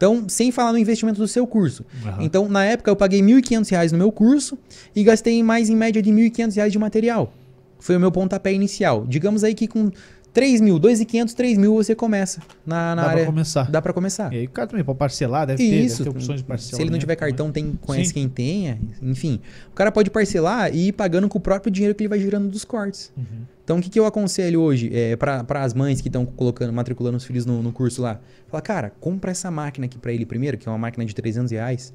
Então, 0.00 0.24
sem 0.30 0.50
falar 0.50 0.72
no 0.72 0.78
investimento 0.78 1.20
do 1.20 1.28
seu 1.28 1.46
curso. 1.46 1.84
Aham. 2.06 2.22
Então, 2.22 2.48
na 2.48 2.64
época, 2.64 2.90
eu 2.90 2.96
paguei 2.96 3.20
1.500 3.20 3.70
reais 3.70 3.92
no 3.92 3.98
meu 3.98 4.10
curso 4.10 4.56
e 4.96 5.04
gastei 5.04 5.42
mais, 5.42 5.68
em 5.68 5.76
média, 5.76 6.00
de 6.00 6.10
1.500 6.10 6.56
reais 6.56 6.72
de 6.72 6.78
material. 6.78 7.34
Foi 7.78 7.96
o 7.96 8.00
meu 8.00 8.10
pontapé 8.10 8.50
inicial. 8.50 9.04
Digamos 9.06 9.44
aí 9.44 9.54
que 9.54 9.68
com 9.68 9.90
3 10.32 10.60
mil, 10.60 10.78
2.500, 10.78 11.34
3 11.34 11.58
mil 11.58 11.74
você 11.74 11.94
começa 11.94 12.40
na, 12.64 12.94
na 12.94 13.02
Dá 13.02 13.08
área. 13.08 13.22
pra 13.24 13.32
começar. 13.32 13.70
Dá 13.70 13.82
pra 13.82 13.92
começar. 13.92 14.32
E 14.32 14.38
aí 14.38 14.46
o 14.46 14.50
cara 14.50 14.68
também 14.68 14.84
pode 14.84 14.98
parcelar, 14.98 15.46
deve 15.46 15.58
ter, 15.58 15.84
Isso. 15.84 15.98
deve 15.98 16.10
ter 16.10 16.16
opções 16.16 16.40
de 16.40 16.44
parcelamento. 16.44 16.76
Se 16.76 16.82
ele 16.82 16.90
não 16.90 16.98
tiver 16.98 17.16
também. 17.16 17.30
cartão, 17.30 17.50
tem, 17.50 17.72
conhece 17.80 18.08
Sim. 18.08 18.14
quem 18.14 18.28
tenha. 18.28 18.78
Enfim, 19.02 19.40
o 19.70 19.74
cara 19.74 19.90
pode 19.90 20.10
parcelar 20.10 20.74
e 20.74 20.88
ir 20.88 20.92
pagando 20.92 21.28
com 21.28 21.38
o 21.38 21.40
próprio 21.40 21.70
dinheiro 21.70 21.94
que 21.94 22.02
ele 22.02 22.08
vai 22.08 22.20
girando 22.20 22.48
dos 22.48 22.64
cortes. 22.64 23.12
Uhum. 23.16 23.24
Então, 23.64 23.78
o 23.78 23.82
que, 23.82 23.88
que 23.88 24.00
eu 24.00 24.06
aconselho 24.06 24.60
hoje 24.60 24.90
é, 24.92 25.16
para 25.16 25.44
as 25.62 25.74
mães 25.74 26.00
que 26.00 26.08
estão 26.08 26.26
colocando, 26.26 26.72
matriculando 26.72 27.16
os 27.16 27.24
filhos 27.24 27.46
no, 27.46 27.62
no 27.62 27.72
curso 27.72 28.02
lá? 28.02 28.20
Fala, 28.48 28.60
cara, 28.60 28.90
compra 29.00 29.30
essa 29.30 29.50
máquina 29.50 29.86
aqui 29.86 29.98
para 29.98 30.12
ele 30.12 30.26
primeiro, 30.26 30.58
que 30.58 30.68
é 30.68 30.72
uma 30.72 30.78
máquina 30.78 31.04
de 31.04 31.14
300 31.14 31.52
reais, 31.52 31.94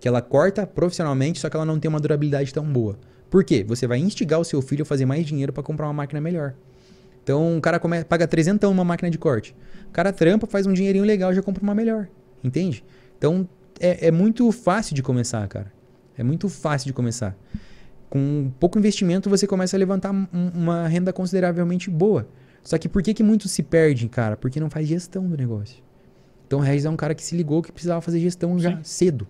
que 0.00 0.08
ela 0.08 0.20
corta 0.20 0.66
profissionalmente, 0.66 1.38
só 1.38 1.48
que 1.48 1.56
ela 1.56 1.64
não 1.64 1.78
tem 1.78 1.88
uma 1.88 2.00
durabilidade 2.00 2.52
tão 2.52 2.64
boa. 2.64 2.98
Por 3.30 3.44
quê? 3.44 3.64
Você 3.66 3.86
vai 3.86 3.98
instigar 3.98 4.40
o 4.40 4.44
seu 4.44 4.60
filho 4.60 4.82
a 4.82 4.84
fazer 4.84 5.06
mais 5.06 5.24
dinheiro 5.24 5.52
para 5.52 5.62
comprar 5.62 5.86
uma 5.86 5.92
máquina 5.92 6.20
melhor. 6.20 6.54
Então, 7.24 7.56
o 7.56 7.60
cara 7.60 7.80
come, 7.80 8.04
paga 8.04 8.28
300 8.28 8.68
numa 8.70 8.84
máquina 8.84 9.10
de 9.10 9.18
corte. 9.18 9.56
O 9.88 9.90
cara 9.92 10.12
trampa, 10.12 10.46
faz 10.46 10.66
um 10.66 10.72
dinheirinho 10.72 11.04
legal 11.04 11.32
já 11.34 11.42
compra 11.42 11.62
uma 11.62 11.74
melhor. 11.74 12.06
Entende? 12.44 12.84
Então, 13.18 13.48
é, 13.80 14.08
é 14.08 14.10
muito 14.12 14.52
fácil 14.52 14.94
de 14.94 15.02
começar, 15.02 15.48
cara. 15.48 15.72
É 16.16 16.22
muito 16.22 16.48
fácil 16.48 16.86
de 16.86 16.92
começar. 16.92 17.34
Com 18.10 18.52
pouco 18.60 18.78
investimento, 18.78 19.28
você 19.30 19.46
começa 19.46 19.76
a 19.76 19.78
levantar 19.78 20.12
um- 20.12 20.26
uma 20.54 20.86
renda 20.86 21.12
consideravelmente 21.12 21.90
boa. 21.90 22.28
Só 22.62 22.78
que 22.78 22.88
por 22.88 23.02
que, 23.02 23.12
que 23.14 23.22
muitos 23.22 23.50
se 23.50 23.62
perdem, 23.62 24.06
cara? 24.06 24.36
Porque 24.36 24.60
não 24.60 24.70
faz 24.70 24.86
gestão 24.86 25.26
do 25.26 25.36
negócio. 25.36 25.82
Então, 26.46 26.58
o 26.60 26.62
Regis 26.62 26.84
é 26.84 26.90
um 26.90 26.96
cara 26.96 27.14
que 27.14 27.22
se 27.24 27.34
ligou 27.36 27.62
que 27.62 27.72
precisava 27.72 28.00
fazer 28.00 28.20
gestão 28.20 28.58
já 28.58 28.78
cedo. 28.82 29.26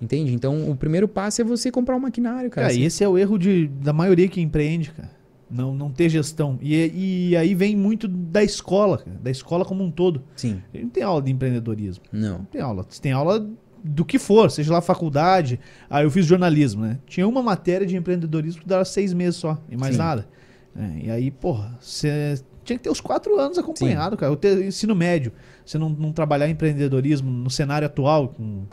Entende? 0.00 0.32
Então, 0.34 0.70
o 0.70 0.76
primeiro 0.76 1.08
passo 1.08 1.40
é 1.40 1.44
você 1.44 1.70
comprar 1.70 1.96
um 1.96 2.00
maquinário, 2.00 2.50
cara. 2.50 2.66
Cara, 2.66 2.74
Você- 2.74 2.80
e 2.80 2.84
esse 2.84 3.02
é 3.02 3.08
o 3.08 3.16
erro 3.16 3.38
de, 3.38 3.68
da 3.68 3.92
maioria 3.92 4.28
que 4.28 4.40
empreende, 4.40 4.90
cara. 4.90 5.10
Não, 5.50 5.74
não 5.74 5.90
ter 5.90 6.08
gestão. 6.08 6.58
E, 6.60 7.30
e 7.30 7.36
aí 7.36 7.54
vem 7.54 7.76
muito 7.76 8.06
da 8.06 8.42
escola, 8.42 8.98
cara, 8.98 9.16
da 9.22 9.30
escola 9.30 9.64
como 9.64 9.82
um 9.82 9.90
todo. 9.90 10.22
Sim. 10.36 10.60
Não 10.74 10.90
tem 10.90 11.02
aula 11.02 11.22
de 11.22 11.32
empreendedorismo. 11.32 12.04
Não. 12.12 12.38
Não 12.38 12.44
tem 12.44 12.60
aula. 12.60 12.84
Você 12.88 13.00
tem 13.00 13.12
aula 13.12 13.48
do 13.82 14.04
que 14.04 14.18
for, 14.18 14.50
seja 14.50 14.72
lá 14.72 14.80
faculdade. 14.80 15.58
Ah, 15.88 16.02
eu 16.02 16.10
fiz 16.10 16.26
jornalismo, 16.26 16.82
né? 16.82 16.98
Tinha 17.06 17.26
uma 17.26 17.42
matéria 17.42 17.86
de 17.86 17.96
empreendedorismo 17.96 18.62
que 18.62 18.68
dava 18.68 18.84
seis 18.84 19.12
meses 19.12 19.36
só, 19.36 19.58
e 19.70 19.76
mais 19.76 19.94
Sim. 19.94 19.98
nada. 19.98 20.28
É, 20.76 21.06
e 21.06 21.10
aí, 21.10 21.30
porra, 21.30 21.76
você 21.80 22.38
tinha 22.64 22.76
que 22.76 22.84
ter 22.84 22.90
os 22.90 23.00
quatro 23.00 23.38
anos 23.38 23.58
acompanhado, 23.58 24.16
cara. 24.16 24.30
Eu 24.30 24.36
ter 24.36 24.62
ensino 24.64 24.94
médio. 24.94 25.32
Você 25.64 25.78
não, 25.78 25.88
não 25.88 26.12
trabalhar 26.12 26.48
em 26.48 26.52
empreendedorismo 26.52 27.30
no 27.30 27.50
cenário 27.50 27.86
atual, 27.86 28.28
com, 28.28 28.64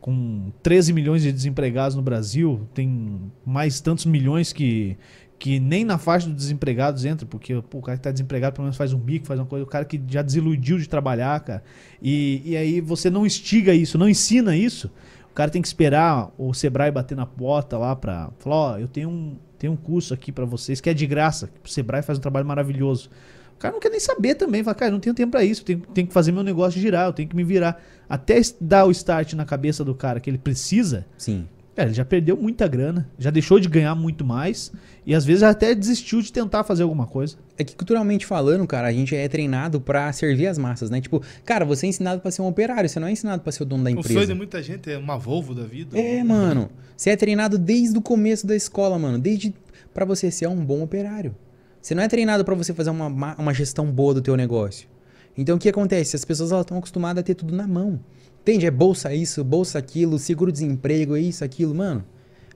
com 0.00 0.52
13 0.62 0.92
milhões 0.92 1.22
de 1.22 1.32
desempregados 1.32 1.96
no 1.96 2.02
Brasil, 2.02 2.68
tem 2.74 3.32
mais 3.46 3.80
tantos 3.80 4.04
milhões 4.04 4.52
que, 4.52 4.96
que 5.44 5.60
nem 5.60 5.84
na 5.84 5.98
faixa 5.98 6.26
dos 6.26 6.36
desempregados 6.36 7.04
entra, 7.04 7.26
porque 7.26 7.60
pô, 7.68 7.76
o 7.76 7.82
cara 7.82 7.98
que 7.98 8.02
tá 8.02 8.10
desempregado 8.10 8.54
pelo 8.54 8.64
menos 8.64 8.78
faz 8.78 8.94
um 8.94 8.98
bico, 8.98 9.26
faz 9.26 9.38
uma 9.38 9.44
coisa, 9.44 9.62
o 9.62 9.68
cara 9.68 9.84
que 9.84 10.02
já 10.08 10.22
desiludiu 10.22 10.78
de 10.78 10.88
trabalhar, 10.88 11.38
cara. 11.40 11.62
E, 12.00 12.40
e 12.46 12.56
aí 12.56 12.80
você 12.80 13.10
não 13.10 13.26
instiga 13.26 13.74
isso, 13.74 13.98
não 13.98 14.08
ensina 14.08 14.56
isso. 14.56 14.90
O 15.30 15.34
cara 15.34 15.50
tem 15.50 15.60
que 15.60 15.68
esperar 15.68 16.32
o 16.38 16.54
Sebrae 16.54 16.90
bater 16.90 17.14
na 17.14 17.26
porta 17.26 17.76
lá 17.76 17.94
pra 17.94 18.30
falar, 18.38 18.56
ó, 18.56 18.78
eu 18.78 18.88
tenho 18.88 19.10
um, 19.10 19.36
tenho 19.58 19.74
um 19.74 19.76
curso 19.76 20.14
aqui 20.14 20.32
pra 20.32 20.46
vocês 20.46 20.80
que 20.80 20.88
é 20.88 20.94
de 20.94 21.06
graça. 21.06 21.50
O 21.62 21.68
Sebrae 21.68 22.00
faz 22.00 22.18
um 22.18 22.22
trabalho 22.22 22.46
maravilhoso. 22.46 23.10
O 23.54 23.58
cara 23.58 23.74
não 23.74 23.80
quer 23.80 23.90
nem 23.90 24.00
saber 24.00 24.36
também. 24.36 24.64
Fala, 24.64 24.74
cara, 24.74 24.92
não 24.92 25.00
tenho 25.00 25.14
tempo 25.14 25.32
pra 25.32 25.44
isso. 25.44 25.60
Eu 25.60 25.66
tenho, 25.66 25.80
tenho 25.92 26.06
que 26.06 26.14
fazer 26.14 26.32
meu 26.32 26.42
negócio 26.42 26.80
girar, 26.80 27.04
eu 27.04 27.12
tenho 27.12 27.28
que 27.28 27.36
me 27.36 27.44
virar. 27.44 27.82
Até 28.08 28.40
dar 28.58 28.86
o 28.86 28.90
start 28.90 29.34
na 29.34 29.44
cabeça 29.44 29.84
do 29.84 29.94
cara 29.94 30.20
que 30.20 30.30
ele 30.30 30.38
precisa, 30.38 31.04
Sim. 31.18 31.46
Cara, 31.74 31.88
ele 31.88 31.94
já 31.94 32.04
perdeu 32.04 32.36
muita 32.36 32.66
grana, 32.68 33.08
já 33.18 33.30
deixou 33.30 33.58
de 33.58 33.68
ganhar 33.68 33.94
muito 33.94 34.24
mais 34.24 34.72
e 35.06 35.14
às 35.14 35.24
vezes 35.24 35.42
até 35.42 35.74
desistiu 35.74 36.20
de 36.22 36.32
tentar 36.32 36.64
fazer 36.64 36.82
alguma 36.82 37.06
coisa. 37.06 37.36
É 37.58 37.64
que 37.64 37.74
culturalmente 37.76 38.24
falando, 38.26 38.66
cara, 38.66 38.88
a 38.88 38.92
gente 38.92 39.14
é 39.14 39.28
treinado 39.28 39.80
pra 39.80 40.12
servir 40.12 40.46
as 40.46 40.56
massas, 40.58 40.88
né? 40.90 41.00
Tipo, 41.00 41.22
cara, 41.44 41.64
você 41.64 41.86
é 41.86 41.88
ensinado 41.90 42.20
pra 42.20 42.30
ser 42.30 42.42
um 42.42 42.46
operário, 42.46 42.88
você 42.88 42.98
não 43.00 43.08
é 43.08 43.12
ensinado 43.12 43.42
pra 43.42 43.52
ser 43.52 43.62
o 43.62 43.66
dono 43.66 43.84
da 43.84 43.90
O 43.90 43.92
sonho 43.94 44.02
de 44.04 44.12
empresa. 44.12 44.34
muita 44.34 44.62
gente 44.62 44.90
é 44.90 44.96
uma 44.98 45.16
Volvo 45.18 45.54
da 45.54 45.64
vida. 45.64 45.98
É, 45.98 46.22
mano. 46.24 46.70
Você 46.96 47.10
é 47.10 47.16
treinado 47.16 47.58
desde 47.58 47.98
o 47.98 48.00
começo 48.02 48.46
da 48.46 48.54
escola, 48.56 48.98
mano. 48.98 49.18
Desde 49.18 49.52
pra 49.92 50.04
você 50.04 50.30
ser 50.30 50.46
um 50.48 50.64
bom 50.64 50.82
operário. 50.82 51.34
Você 51.80 51.94
não 51.94 52.02
é 52.02 52.08
treinado 52.08 52.44
pra 52.44 52.54
você 52.54 52.72
fazer 52.72 52.90
uma, 52.90 53.10
ma- 53.10 53.34
uma 53.38 53.52
gestão 53.52 53.90
boa 53.90 54.14
do 54.14 54.22
teu 54.22 54.36
negócio. 54.36 54.88
Então 55.36 55.56
o 55.56 55.58
que 55.58 55.68
acontece? 55.68 56.14
As 56.16 56.24
pessoas 56.24 56.50
estão 56.52 56.78
acostumadas 56.78 57.20
a 57.20 57.24
ter 57.24 57.34
tudo 57.34 57.54
na 57.54 57.66
mão. 57.66 58.00
Entende? 58.44 58.66
É 58.66 58.70
bolsa 58.70 59.14
isso, 59.14 59.42
bolsa 59.42 59.78
aquilo, 59.78 60.18
seguro-desemprego, 60.18 61.16
é 61.16 61.20
isso, 61.20 61.42
aquilo, 61.42 61.74
mano. 61.74 62.04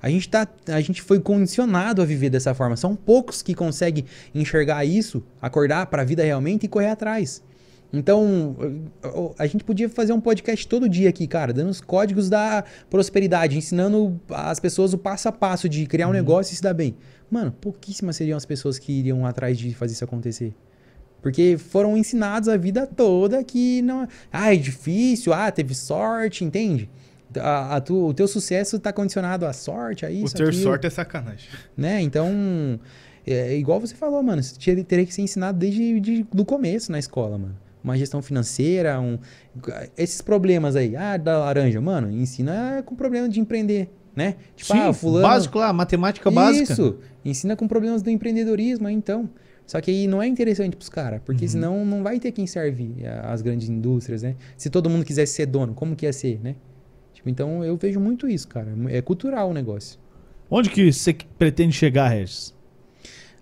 A 0.02 0.10
gente, 0.10 0.28
tá, 0.28 0.46
a 0.66 0.80
gente 0.82 1.00
foi 1.00 1.18
condicionado 1.18 2.02
a 2.02 2.04
viver 2.04 2.28
dessa 2.28 2.52
forma. 2.52 2.76
São 2.76 2.94
poucos 2.94 3.40
que 3.40 3.54
conseguem 3.54 4.04
enxergar 4.34 4.84
isso, 4.84 5.24
acordar 5.40 5.86
pra 5.86 6.04
vida 6.04 6.22
realmente 6.22 6.64
e 6.64 6.68
correr 6.68 6.90
atrás. 6.90 7.42
Então, 7.90 8.54
a 9.38 9.46
gente 9.46 9.64
podia 9.64 9.88
fazer 9.88 10.12
um 10.12 10.20
podcast 10.20 10.68
todo 10.68 10.90
dia 10.90 11.08
aqui, 11.08 11.26
cara, 11.26 11.54
dando 11.54 11.70
os 11.70 11.80
códigos 11.80 12.28
da 12.28 12.62
prosperidade, 12.90 13.56
ensinando 13.56 14.20
as 14.28 14.60
pessoas 14.60 14.92
o 14.92 14.98
passo 14.98 15.30
a 15.30 15.32
passo 15.32 15.70
de 15.70 15.86
criar 15.86 16.06
um 16.06 16.12
negócio 16.12 16.52
e 16.52 16.56
se 16.56 16.62
dar 16.62 16.74
bem. 16.74 16.94
Mano, 17.30 17.50
pouquíssimas 17.50 18.14
seriam 18.14 18.36
as 18.36 18.44
pessoas 18.44 18.78
que 18.78 18.92
iriam 18.92 19.24
atrás 19.24 19.56
de 19.56 19.72
fazer 19.74 19.94
isso 19.94 20.04
acontecer. 20.04 20.54
Porque 21.20 21.56
foram 21.58 21.96
ensinados 21.96 22.48
a 22.48 22.56
vida 22.56 22.86
toda 22.86 23.42
que 23.42 23.82
não. 23.82 24.06
Ah, 24.32 24.54
é 24.54 24.56
difícil, 24.56 25.32
ah, 25.32 25.50
teve 25.50 25.74
sorte, 25.74 26.44
entende? 26.44 26.88
A, 27.36 27.76
a 27.76 27.80
tu- 27.80 28.06
o 28.06 28.14
teu 28.14 28.26
sucesso 28.28 28.76
está 28.76 28.92
condicionado 28.92 29.44
à 29.44 29.52
sorte, 29.52 30.06
a 30.06 30.08
O 30.08 30.12
isso. 30.12 30.34
ter 30.34 30.44
aquilo 30.48 30.62
sorte 30.62 30.86
é 30.86 30.90
sacanagem. 30.90 31.48
né? 31.76 32.00
Então, 32.00 32.80
é 33.26 33.56
igual 33.56 33.80
você 33.80 33.94
falou, 33.94 34.22
mano, 34.22 34.42
você 34.42 34.54
teria, 34.84 35.04
que 35.04 35.12
ser 35.12 35.22
ensinado 35.22 35.58
desde 35.58 36.00
de, 36.00 36.26
do 36.32 36.44
começo 36.44 36.90
na 36.92 36.98
escola, 36.98 37.36
mano. 37.36 37.56
Uma 37.82 37.96
gestão 37.96 38.20
financeira, 38.22 39.00
um, 39.00 39.18
esses 39.96 40.20
problemas 40.20 40.74
aí, 40.76 40.96
ah, 40.96 41.16
da 41.16 41.38
laranja, 41.38 41.80
mano, 41.80 42.10
ensina 42.10 42.82
com 42.84 42.94
problema 42.94 43.28
de 43.28 43.40
empreender, 43.40 43.88
né? 44.16 44.36
Tipo, 44.56 44.72
ah, 44.74 44.92
fulano... 44.92 45.26
básico 45.26 45.58
lá, 45.58 45.72
matemática 45.72 46.30
básica. 46.30 46.72
Isso, 46.72 46.96
ensina 47.24 47.54
com 47.56 47.68
problemas 47.68 48.02
do 48.02 48.10
empreendedorismo 48.10 48.88
aí, 48.88 48.94
então. 48.94 49.28
Só 49.68 49.80
que 49.80 49.90
aí 49.90 50.06
não 50.08 50.20
é 50.20 50.26
interessante 50.26 50.74
pros 50.74 50.88
caras, 50.88 51.20
porque 51.24 51.44
Uhum. 51.44 51.50
senão 51.50 51.84
não 51.86 52.02
vai 52.02 52.18
ter 52.18 52.32
quem 52.32 52.46
serve 52.46 52.96
as 53.22 53.40
grandes 53.42 53.68
indústrias, 53.68 54.22
né? 54.22 54.34
Se 54.56 54.68
todo 54.70 54.88
mundo 54.90 55.04
quisesse 55.04 55.34
ser 55.34 55.46
dono, 55.46 55.74
como 55.74 55.94
que 55.94 56.06
ia 56.06 56.12
ser, 56.12 56.40
né? 56.42 56.56
Tipo, 57.12 57.28
então 57.28 57.62
eu 57.62 57.76
vejo 57.76 58.00
muito 58.00 58.26
isso, 58.28 58.48
cara. 58.48 58.72
É 58.88 59.00
cultural 59.02 59.50
o 59.50 59.52
negócio. 59.54 60.00
Onde 60.50 60.70
que 60.70 60.90
você 60.90 61.12
pretende 61.38 61.74
chegar, 61.74 62.08
Regis? 62.08 62.54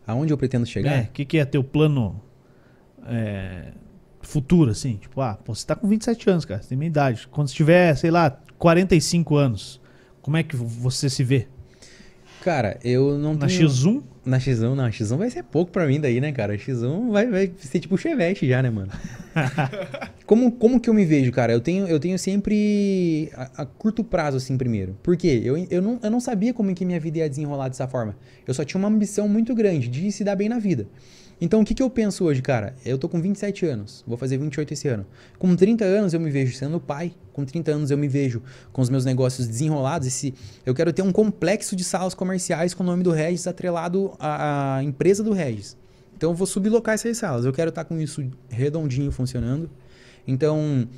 Aonde 0.07 0.33
eu 0.33 0.37
pretendo 0.37 0.67
chegar? 0.67 0.93
É, 0.93 1.03
O 1.03 1.13
que, 1.13 1.25
que 1.25 1.39
é 1.39 1.45
teu 1.45 1.63
plano 1.63 2.21
é, 3.07 3.69
futuro, 4.21 4.73
assim? 4.73 4.97
Tipo, 4.97 5.21
ah, 5.21 5.35
pô, 5.45 5.55
você 5.55 5.65
tá 5.65 5.77
com 5.77 5.87
27 5.87 6.29
anos, 6.29 6.45
cara, 6.45 6.61
você 6.61 6.71
tem 6.71 6.79
minha 6.79 6.89
idade. 6.89 7.29
Quando 7.31 7.47
você 7.49 7.55
tiver, 7.55 7.95
sei 7.97 8.11
lá, 8.11 8.31
45 8.59 9.37
anos, 9.37 9.81
como 10.21 10.37
é 10.37 10.43
que 10.43 10.57
você 10.57 11.09
se 11.09 11.23
vê? 11.23 11.47
Cara, 12.43 12.79
eu 12.83 13.17
não 13.19 13.35
Na 13.35 13.47
tenho... 13.47 13.69
X1? 13.69 14.03
Na 14.27 14.39
X1, 14.39 14.75
não. 14.75 14.89
X1 14.89 15.17
vai 15.17 15.31
ser 15.31 15.45
pouco 15.45 15.71
pra 15.71 15.87
mim 15.87 16.01
daí, 16.01 16.21
né, 16.21 16.33
cara? 16.33 16.59
X1 16.59 17.13
vai, 17.13 17.27
vai 17.29 17.53
ser 17.59 17.79
tipo 17.79 17.95
o 17.95 17.99
Chevette 17.99 18.47
já, 18.49 18.61
né, 18.61 18.69
mano? 18.69 18.91
como, 20.27 20.51
como 20.51 20.81
que 20.81 20.91
eu 20.91 20.95
me 20.95 21.05
vejo, 21.05 21.31
cara? 21.31 21.53
Eu 21.53 21.61
tenho, 21.61 21.87
eu 21.87 22.01
tenho 22.01 22.19
sempre 22.19 23.31
a, 23.35 23.63
a 23.63 23.67
curto 23.67 24.03
prazo, 24.03 24.37
assim, 24.37 24.59
primeiro. 24.59 24.99
Por 25.01 25.17
quê? 25.17 25.41
Eu, 25.45 25.57
eu, 25.71 25.81
não, 25.81 26.01
eu 26.03 26.11
não 26.11 26.19
sabia 26.19 26.53
como 26.53 26.75
que 26.75 26.85
minha 26.85 26.99
vida 26.99 27.19
ia 27.19 27.29
desenrolar 27.31 27.69
dessa 27.69 27.87
forma. 27.87 28.17
Eu 28.45 28.53
só 28.53 28.65
tinha 28.65 28.79
uma 28.81 28.89
ambição 28.89 29.29
muito 29.29 29.55
grande 29.55 29.87
de 29.87 30.11
se 30.11 30.25
dar 30.25 30.35
bem 30.35 30.49
na 30.49 30.59
vida. 30.59 30.89
Então, 31.41 31.61
o 31.61 31.65
que, 31.65 31.75
que 31.75 31.83
eu 31.83 31.91
penso 31.91 32.25
hoje, 32.25 32.41
cara? 32.41 32.75
Eu 32.85 32.97
tô 32.97 33.09
com 33.09 33.21
27 33.21 33.67
anos, 33.67 34.03
vou 34.07 34.17
fazer 34.17 34.39
28 34.39 34.73
esse 34.73 34.89
ano. 34.89 35.07
Com 35.39 35.55
30 35.55 35.85
anos 35.85 36.15
eu 36.15 36.21
me 36.21 36.31
vejo 36.31 36.57
sendo 36.57 36.81
pai. 36.81 37.13
Com 37.33 37.45
30 37.45 37.73
anos 37.73 37.91
eu 37.91 37.99
me 37.99 38.09
vejo 38.09 38.43
com 38.73 38.81
os 38.81 38.89
meus 38.89 39.05
negócios 39.05 39.47
desenrolados. 39.47 40.09
Esse, 40.09 40.35
eu 40.65 40.75
quero 40.75 40.93
ter 40.93 41.03
um 41.03 41.13
complexo 41.13 41.77
de 41.77 41.85
salas 41.85 42.15
comerciais 42.15 42.73
com 42.73 42.83
o 42.83 42.87
nome 42.87 43.03
do 43.03 43.11
Regis 43.11 43.47
atrelado 43.47 44.15
à, 44.19 44.77
à 44.77 44.83
empresa 44.83 45.23
do 45.23 45.33
Regis. 45.33 45.77
Então 46.17 46.31
eu 46.31 46.35
vou 46.35 46.47
sublocar 46.47 46.95
essas 46.95 47.19
salas. 47.19 47.45
Eu 47.45 47.53
quero 47.53 47.69
estar 47.69 47.85
com 47.85 48.01
isso 48.01 48.27
redondinho 48.49 49.13
funcionando. 49.13 49.69
Então, 50.27 50.89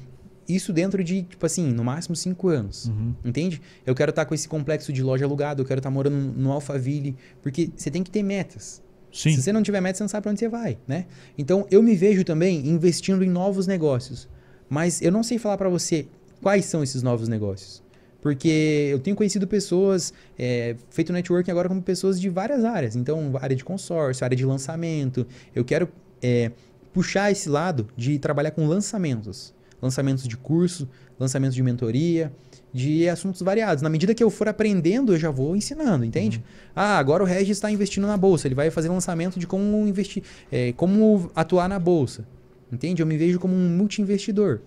isso 0.48 0.72
dentro 0.72 1.02
de, 1.02 1.22
tipo 1.24 1.44
assim, 1.44 1.70
no 1.72 1.82
máximo 1.82 2.14
5 2.14 2.48
anos. 2.48 2.86
Uhum. 2.86 3.14
Entende? 3.24 3.60
Eu 3.84 3.94
quero 3.94 4.10
estar 4.10 4.24
com 4.24 4.34
esse 4.34 4.48
complexo 4.48 4.92
de 4.92 5.02
loja 5.02 5.24
alugada, 5.24 5.60
eu 5.60 5.66
quero 5.66 5.80
estar 5.80 5.90
morando 5.90 6.16
no 6.16 6.52
Alphaville, 6.52 7.16
porque 7.42 7.70
você 7.76 7.90
tem 7.90 8.02
que 8.02 8.10
ter 8.10 8.22
metas. 8.22 8.80
Sim. 9.12 9.32
Se 9.32 9.42
você 9.42 9.52
não 9.52 9.62
tiver 9.62 9.80
meta, 9.80 9.98
você 9.98 10.04
não 10.04 10.08
sabe 10.08 10.22
pra 10.22 10.30
onde 10.30 10.40
você 10.40 10.48
vai, 10.48 10.78
né? 10.86 11.06
Então, 11.36 11.66
eu 11.70 11.82
me 11.82 11.94
vejo 11.94 12.24
também 12.24 12.66
investindo 12.66 13.24
em 13.24 13.28
novos 13.28 13.66
negócios. 13.66 14.28
Mas 14.68 15.00
eu 15.00 15.10
não 15.10 15.22
sei 15.22 15.38
falar 15.38 15.56
pra 15.56 15.68
você 15.68 16.06
quais 16.42 16.66
são 16.66 16.82
esses 16.82 17.02
novos 17.02 17.28
negócios. 17.28 17.82
Porque 18.20 18.88
eu 18.90 18.98
tenho 18.98 19.16
conhecido 19.16 19.46
pessoas, 19.46 20.12
é, 20.38 20.76
feito 20.90 21.12
networking 21.12 21.50
agora 21.50 21.68
com 21.68 21.80
pessoas 21.80 22.20
de 22.20 22.28
várias 22.28 22.64
áreas. 22.64 22.96
Então, 22.96 23.32
área 23.40 23.56
de 23.56 23.64
consórcio, 23.64 24.24
área 24.24 24.36
de 24.36 24.44
lançamento. 24.44 25.26
Eu 25.54 25.64
quero 25.64 25.88
é, 26.20 26.50
puxar 26.92 27.30
esse 27.30 27.48
lado 27.48 27.88
de 27.96 28.18
trabalhar 28.18 28.50
com 28.50 28.66
lançamentos. 28.66 29.54
Lançamentos 29.80 30.26
de 30.26 30.36
curso, 30.36 30.88
lançamentos 31.18 31.54
de 31.54 31.62
mentoria, 31.62 32.32
de 32.72 33.08
assuntos 33.08 33.40
variados. 33.42 33.82
Na 33.82 33.88
medida 33.88 34.14
que 34.14 34.22
eu 34.22 34.30
for 34.30 34.48
aprendendo, 34.48 35.14
eu 35.14 35.18
já 35.18 35.30
vou 35.30 35.56
ensinando, 35.56 36.04
entende? 36.04 36.42
Ah, 36.74 36.98
agora 36.98 37.22
o 37.22 37.26
Regis 37.26 37.56
está 37.56 37.70
investindo 37.70 38.06
na 38.06 38.16
bolsa. 38.16 38.46
Ele 38.46 38.54
vai 38.54 38.70
fazer 38.70 38.88
lançamento 38.88 39.38
de 39.38 39.46
como 39.46 39.86
investir, 39.86 40.22
é, 40.50 40.72
como 40.72 41.30
atuar 41.34 41.68
na 41.68 41.78
bolsa. 41.78 42.26
Entende? 42.70 43.02
Eu 43.02 43.06
me 43.06 43.16
vejo 43.16 43.38
como 43.38 43.54
um 43.54 43.68
multi-investidor 43.70 44.60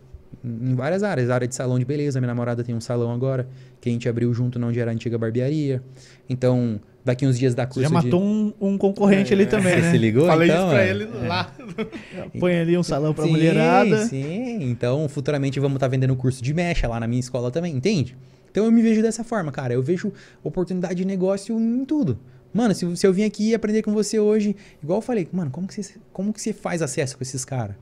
em 0.44 0.72
em 0.72 0.76
várias 0.76 1.04
áreas. 1.04 1.30
Área 1.30 1.48
de 1.48 1.56
salão 1.56 1.78
de 1.78 1.86
beleza. 1.86 2.20
Minha 2.20 2.30
namorada 2.30 2.64
tem 2.64 2.74
um 2.74 2.82
salão 2.82 3.12
agora 3.12 3.48
que 3.80 3.90
a 3.90 3.92
gente 3.92 4.08
abriu 4.10 4.34
junto 4.34 4.64
onde 4.64 4.80
era 4.80 4.92
a 4.92 4.94
antiga 4.94 5.18
barbearia. 5.18 5.84
Então, 6.30 6.80
daqui 7.04 7.26
uns 7.26 7.38
dias 7.38 7.56
da 7.56 7.64
Você 7.64 7.74
curso 7.74 7.82
já 7.82 7.88
de... 7.88 8.06
matou 8.06 8.22
um, 8.22 8.54
um 8.60 8.78
concorrente 8.78 9.34
ali 9.34 9.46
também, 9.46 9.74
Você 9.76 9.82
né? 9.82 9.92
se 9.92 9.98
ligou? 9.98 10.28
Falei 10.28 10.50
então, 10.50 10.64
isso 10.64 10.70
pra 10.70 10.84
é? 10.84 10.90
ele 10.90 11.06
lá. 11.28 11.56
Põe 12.40 12.60
ali 12.60 12.78
um 12.78 12.84
salão 12.84 13.14
pra 13.14 13.26
sim, 13.26 13.32
mulherada. 13.32 14.06
Sim, 14.06 14.64
então 14.64 15.08
futuramente 15.10 15.60
vamos 15.60 15.76
estar 15.76 15.88
vendendo 15.88 16.16
curso 16.16 16.44
de 16.44 16.54
mecha 16.54 16.88
lá 16.88 17.00
na 17.00 17.08
minha 17.08 17.20
escola 17.20 17.52
também, 17.52 17.76
entende? 17.76 18.16
Então 18.50 18.66
eu 18.66 18.72
me 18.72 18.82
vejo 18.82 19.02
dessa 19.02 19.24
forma, 19.24 19.52
cara. 19.52 19.74
Eu 19.74 19.82
vejo 19.82 20.12
oportunidade 20.44 20.96
de 20.96 21.06
negócio 21.06 21.58
em 21.60 21.86
tudo. 21.86 22.20
Mano, 22.54 22.76
se, 22.76 22.98
se 22.98 23.08
eu 23.08 23.14
vim 23.14 23.24
aqui 23.24 23.56
aprender 23.56 23.82
com 23.82 23.94
você 23.94 24.20
hoje, 24.20 24.56
igual 24.84 24.98
eu 24.98 25.02
falei, 25.02 25.28
mano, 25.32 25.50
como 25.50 25.68
que 25.68 25.82
você, 25.82 25.96
como 26.12 26.34
que 26.34 26.42
você 26.42 26.52
faz 26.52 26.82
acesso 26.82 27.18
com 27.18 27.24
esses 27.24 27.46
caras? 27.46 27.76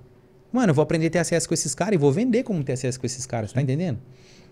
Mano, 0.52 0.70
eu 0.70 0.74
vou 0.74 0.84
aprender 0.84 1.08
a 1.08 1.10
ter 1.10 1.20
acesso 1.20 1.48
com 1.48 1.54
esses 1.54 1.74
caras 1.74 1.96
e 1.96 1.98
vou 1.98 2.12
vender 2.12 2.44
como 2.44 2.64
ter 2.64 2.74
acesso 2.74 3.00
com 3.00 3.06
esses 3.06 3.26
caras, 3.26 3.52
tá 3.52 3.62
entendendo? 3.62 4.00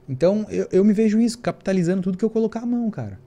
Então 0.09 0.45
eu, 0.49 0.67
eu 0.71 0.83
me 0.83 0.93
vejo 0.93 1.19
isso, 1.19 1.37
capitalizando 1.37 2.01
tudo 2.01 2.17
que 2.17 2.25
eu 2.25 2.29
colocar 2.29 2.61
a 2.61 2.65
mão, 2.65 2.89
cara. 2.89 3.19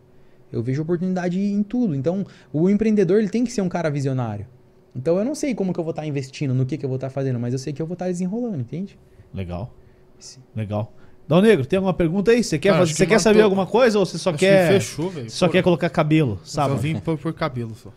Eu 0.53 0.63
vejo 0.63 0.83
oportunidade 0.83 1.39
em 1.41 1.63
tudo. 1.63 1.95
Então, 1.95 2.27
o 2.53 2.69
empreendedor 2.69 3.19
ele 3.19 3.29
tem 3.29 3.45
que 3.45 3.53
ser 3.53 3.61
um 3.63 3.69
cara 3.69 3.89
visionário. 3.91 4.47
Então, 4.95 5.17
eu 5.19 5.25
não 5.25 5.35
sei 5.35 5.55
como 5.55 5.73
que 5.73 5.79
eu 5.79 5.85
vou 5.85 5.93
estar 5.93 6.05
investindo, 6.07 6.53
no 6.53 6.67
que, 6.67 6.77
que 6.77 6.85
eu 6.85 6.89
vou 6.89 6.97
estar 6.97 7.11
fazendo, 7.11 7.39
mas 7.39 7.53
eu 7.53 7.59
sei 7.59 7.73
que 7.73 7.81
eu 7.81 7.87
vou 7.87 7.93
estar 7.95 8.07
desenrolando, 8.07 8.59
entende? 8.61 8.99
Legal. 9.33 9.73
Sim. 10.19 10.41
Legal. 10.57 10.93
Dal 11.29 11.41
Negro, 11.41 11.65
tem 11.65 11.77
alguma 11.77 11.95
pergunta 11.95 12.33
aí? 12.33 12.43
Você 12.43 12.59
quer, 12.59 12.71
Cara, 12.71 12.81
fazer- 12.81 12.95
você 12.95 13.07
que 13.07 13.13
quer 13.13 13.21
saber 13.21 13.43
alguma 13.43 13.65
coisa 13.67 13.99
ou 14.01 14.05
você 14.05 14.19
só 14.19 14.31
Acho 14.31 14.39
quer 14.41 14.67
que 14.67 14.75
fechou, 14.81 15.11
velho. 15.11 15.31
só 15.31 15.47
Pô, 15.47 15.53
quer 15.53 15.63
colocar 15.63 15.89
cabelo, 15.89 16.41
Só 16.43 16.67
sabe? 16.69 16.81
vim 16.81 16.99
por, 16.99 17.17
por 17.17 17.33
cabelo 17.33 17.73
só. 17.77 17.93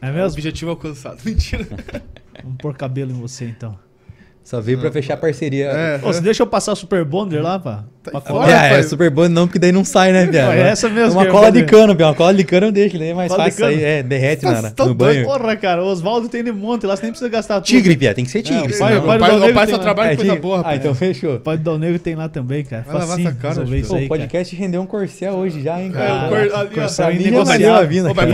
É 0.00 0.10
O 0.10 0.14
mesmo? 0.14 0.32
objetivo 0.32 0.70
alcançado. 0.70 1.20
Mentira. 1.24 1.66
Vamos 2.42 2.56
pôr 2.58 2.74
cabelo 2.74 3.10
em 3.10 3.20
você 3.20 3.44
então. 3.44 3.78
Só 4.44 4.60
veio 4.60 4.78
pra 4.78 4.92
fechar 4.92 5.16
parceria. 5.16 5.66
É. 5.70 5.96
Ô, 6.02 6.12
você 6.12 6.20
deixa 6.20 6.42
eu 6.42 6.46
passar 6.46 6.72
o 6.72 6.76
Super 6.76 7.02
Bonder 7.02 7.42
lá, 7.42 7.58
pá? 7.58 7.84
Tá 8.02 8.10
Pra 8.10 8.20
fora. 8.20 8.52
é, 8.52 8.66
é 8.66 8.68
pai. 8.74 8.82
super 8.82 9.08
bom 9.08 9.26
não, 9.30 9.46
porque 9.46 9.58
daí 9.58 9.72
não 9.72 9.82
sai, 9.82 10.12
né, 10.12 10.26
viado? 10.26 10.52
É 10.52 10.68
essa 10.68 10.90
mesmo 10.90 11.18
É 11.18 11.24
uma 11.24 11.30
cola 11.32 11.50
de 11.50 11.62
cano, 11.64 11.96
Pia. 11.96 12.04
Uma 12.08 12.14
cola 12.14 12.34
de 12.34 12.44
cano 12.44 12.66
eu 12.66 12.72
deixo, 12.72 12.98
daí 12.98 13.08
é 13.08 13.14
mais 13.14 13.32
Cola 13.32 13.44
de 13.44 13.50
fácil 13.52 13.64
sair. 13.64 13.82
É, 13.82 14.02
derrete 14.02 14.42
Tá 14.42 14.60
na, 14.60 14.70
tão 14.70 14.88
no 14.88 14.94
banho. 14.94 15.24
Porra, 15.24 15.56
cara, 15.56 15.82
o 15.82 15.86
Oswaldo 15.86 16.28
tem 16.28 16.44
de 16.44 16.52
monte 16.52 16.84
lá, 16.84 16.94
você 16.94 17.04
nem 17.04 17.12
precisa 17.12 17.30
gastar 17.30 17.54
tudo. 17.62 17.64
Tigre, 17.64 17.96
Pia, 17.96 18.12
tem 18.14 18.26
que 18.26 18.30
ser 18.30 18.42
tigre. 18.42 18.66
É, 18.66 18.68
senão- 18.76 18.88
pai- 18.88 18.98
O 18.98 19.02
pai 19.02 19.16
do 19.16 19.20
pai, 19.40 19.50
o 19.50 19.54
pai 19.54 19.66
só 19.68 19.72
lá. 19.76 19.78
trabalha 19.78 20.08
É, 20.08 20.10
com 20.10 20.16
coisa 20.16 20.36
boa, 20.36 20.62
Ah, 20.66 20.76
então 20.76 20.94
fechou. 20.94 21.36
O 21.36 21.40
pai 21.40 21.56
do 21.56 21.62
Dal 21.64 21.78
Negro 21.78 21.98
tem 21.98 22.14
lá 22.14 22.28
também, 22.28 22.62
cara. 22.62 22.84
Vai 22.86 22.94
lavar 22.98 23.18
essa 23.20 23.32
cara, 23.32 23.54
Pô, 23.54 23.96
o 23.96 24.08
podcast 24.08 24.54
rendeu 24.54 24.82
um 24.82 24.86
corcel 24.86 25.32
hoje 25.36 25.62
já, 25.62 25.80
hein, 25.80 25.90
É, 25.94 25.96
cara? 25.98 26.26
o. 26.26 26.28
Corcel 26.28 27.06
a 27.06 27.06
cara. 28.14 28.26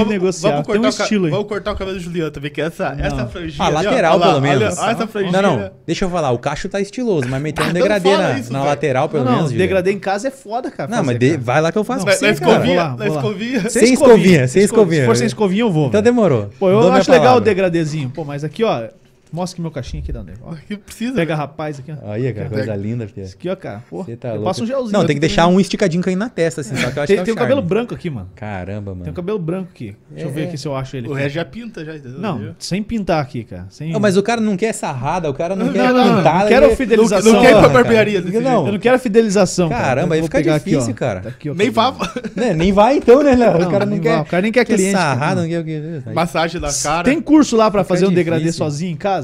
vamos, 0.51 0.59
um 0.59 0.63
cortar 0.65 0.81
o 0.81 0.83
ca- 0.83 1.03
estilo 1.05 1.25
aí. 1.27 1.31
vamos 1.31 1.47
cortar 1.47 1.73
o 1.73 1.77
cabelo 1.77 1.97
do 1.97 2.03
Juliano 2.03 2.31
também, 2.33 2.51
que 2.51 2.61
essa, 2.61 2.97
franjinha. 3.27 3.57
Ah, 3.61 3.67
ali, 3.69 3.77
ó, 3.77 3.91
lateral, 3.91 4.21
pelo 4.21 4.41
menos. 4.41 4.63
Essa 4.77 5.07
franjinha. 5.07 5.41
Não, 5.41 5.57
não, 5.61 5.71
deixa 5.87 6.00
eu 6.05 6.11
falar, 6.11 6.31
o 6.33 6.39
cacho 6.39 6.69
tá 6.69 6.81
estiloso, 6.81 7.29
mas 7.29 7.41
meteu 7.43 7.65
um 7.65 7.69
Não 7.73 7.75
degradê 7.75 8.17
na, 8.17 8.39
isso, 8.39 8.53
na 8.53 8.63
lateral, 8.65 9.09
pelo 9.09 9.25
não, 9.25 9.31
não, 9.31 9.37
menos. 9.39 9.51
Juliano. 9.53 9.69
degradê 9.69 9.93
em 9.93 9.99
casa 9.99 10.29
é 10.29 10.31
foda, 10.31 10.71
cara. 10.71 10.89
Não, 10.91 10.99
fazer, 10.99 11.07
mas 11.07 11.19
de- 11.19 11.31
cara. 11.31 11.41
vai 11.43 11.61
lá 11.61 11.73
que 11.73 11.79
eu 11.79 11.85
faço 11.85 12.05
Na, 12.07 12.13
na 12.13 12.17
você, 12.19 12.35
cara. 12.35 12.53
escovinha, 12.53 12.89
na 12.99 13.07
escovinha. 13.09 13.71
Sem 13.71 13.93
escovinha, 13.95 14.49
sem 14.49 14.63
escovinha. 14.63 15.01
Se 15.03 15.07
for 15.07 15.17
sem 15.17 15.27
escovinha, 15.27 15.63
eu 15.63 15.71
vou. 15.71 15.89
Então 15.89 16.03
demorou. 16.03 16.51
Pô, 16.59 16.71
eu 16.71 16.93
acho 16.93 17.11
legal 17.11 17.25
o 17.25 17.29
palavra. 17.29 17.45
degradezinho. 17.45 18.11
Pô, 18.11 18.25
mas 18.25 18.45
aqui, 18.45 18.63
ó, 18.65 18.85
Mostra 19.33 19.55
aqui 19.57 19.63
meu 19.63 19.71
caixinho 19.71 20.03
aqui, 20.03 20.13
Dander. 20.13 20.35
Ó, 20.43 20.55
Que 20.67 20.77
precisa. 20.79 21.15
Pega 21.15 21.35
rapaz 21.35 21.79
aqui, 21.79 21.93
ó. 21.93 22.11
Aí, 22.13 22.33
cara, 22.33 22.49
coisa 22.49 22.75
linda, 22.77 23.07
filha. 23.07 23.25
Esse 23.25 23.35
aqui, 23.35 23.49
ó, 23.49 23.57
cara. 23.57 23.83
Pô, 23.89 24.03
Você 24.05 24.17
tá 24.17 24.29
eu 24.29 24.33
louco. 24.35 24.47
passo 24.47 24.65
um 24.65 24.67
gelzinho. 24.67 24.93
Não, 24.93 25.07
tem 25.07 25.15
que 25.17 25.21
deixar 25.21 25.47
um 25.47 25.61
esticadinho 25.61 26.03
caindo 26.03 26.19
na 26.19 26.29
testa, 26.29 26.61
assim, 26.63 26.75
só 26.77 26.91
que 26.91 26.99
eu 26.99 27.03
acho 27.03 27.07
Tem, 27.09 27.17
que 27.17 27.21
é 27.23 27.25
tem 27.25 27.35
um 27.35 27.37
cabelo 27.37 27.63
branco 27.63 27.95
aqui, 27.95 28.11
mano. 28.11 28.29
Caramba, 28.35 28.91
Tem 28.93 29.01
um 29.01 29.05
mano. 29.05 29.13
cabelo 29.13 29.39
branco 29.39 29.69
aqui. 29.73 29.97
Deixa 30.11 30.27
eu 30.27 30.31
É, 30.31 30.33
ver 30.35 30.41
é. 30.43 30.45
aqui 30.49 30.59
se 30.59 30.67
eu 30.67 30.75
acho 30.77 30.97
ele. 30.97 31.09
O 31.09 31.13
resto 31.13 31.35
já 31.35 31.45
pinta, 31.45 31.85
já, 31.85 31.95
entendeu? 31.97 32.19
Não, 32.21 32.55
sem 32.59 32.83
pintar 32.83 33.23
aqui, 33.23 33.45
cara. 33.45 33.67
Sem... 33.71 33.93
Não, 33.93 34.01
mas 34.01 34.17
o 34.17 34.23
cara 34.23 34.41
não 34.41 34.57
quer 34.57 34.73
sarrada, 34.73 35.31
o 35.31 35.35
cara 35.35 35.55
não, 35.55 35.67
Não, 35.67 35.73
quer 35.73 35.93
não, 35.93 36.05
não, 36.07 36.17
pintada. 36.19 36.39
não 36.41 36.49
quero 36.49 36.67
ele- 36.67 36.77
fidelização. 36.77 37.33
Não 37.33 37.41
quer 37.41 37.51
ir 37.57 37.59
pra 37.61 37.69
barbearia 37.69 38.21
desse 38.23 38.41
Não, 38.41 38.67
Eu 38.67 38.73
não 38.73 38.79
quero 38.79 38.99
fidelização. 38.99 39.69
cara. 39.69 39.81
Caramba, 40.01 40.15
aí 40.15 40.23
fica 40.23 40.43
difícil, 40.43 40.95
cara. 40.95 41.21
Tá 41.21 41.31
Nem 41.55 41.71
vá. 41.71 41.91
Né, 42.37 42.55
Nem 42.55 42.73
vai 42.73 42.97
então, 42.97 43.23
né, 43.23 43.35
Léo? 43.35 43.59
Não, 43.59 43.69
O 43.69 43.71
cara 43.71 43.85
não 43.85 43.93
nem 43.93 44.01
quer. 44.01 44.21
O 44.21 44.25
cara 44.25 44.43
nem 44.43 44.53
quer 44.53 44.65
cliente, 44.65 44.93
sarrada, 44.93 45.35
não. 45.37 45.43
não 45.43 45.49
quer 45.49 45.61
o 45.61 45.65
quê? 45.65 46.01
Massagem 46.15 46.61
da 46.61 46.73
cara. 46.73 47.05
Tem 47.05 47.21
curso 47.21 47.57
lá 47.57 47.71
pra 47.71 47.85
fazer 47.85 48.07
um 48.07 48.13
degradê 48.13 48.51
sozinho 48.53 48.93
em 48.93 48.97
casa? 48.97 49.20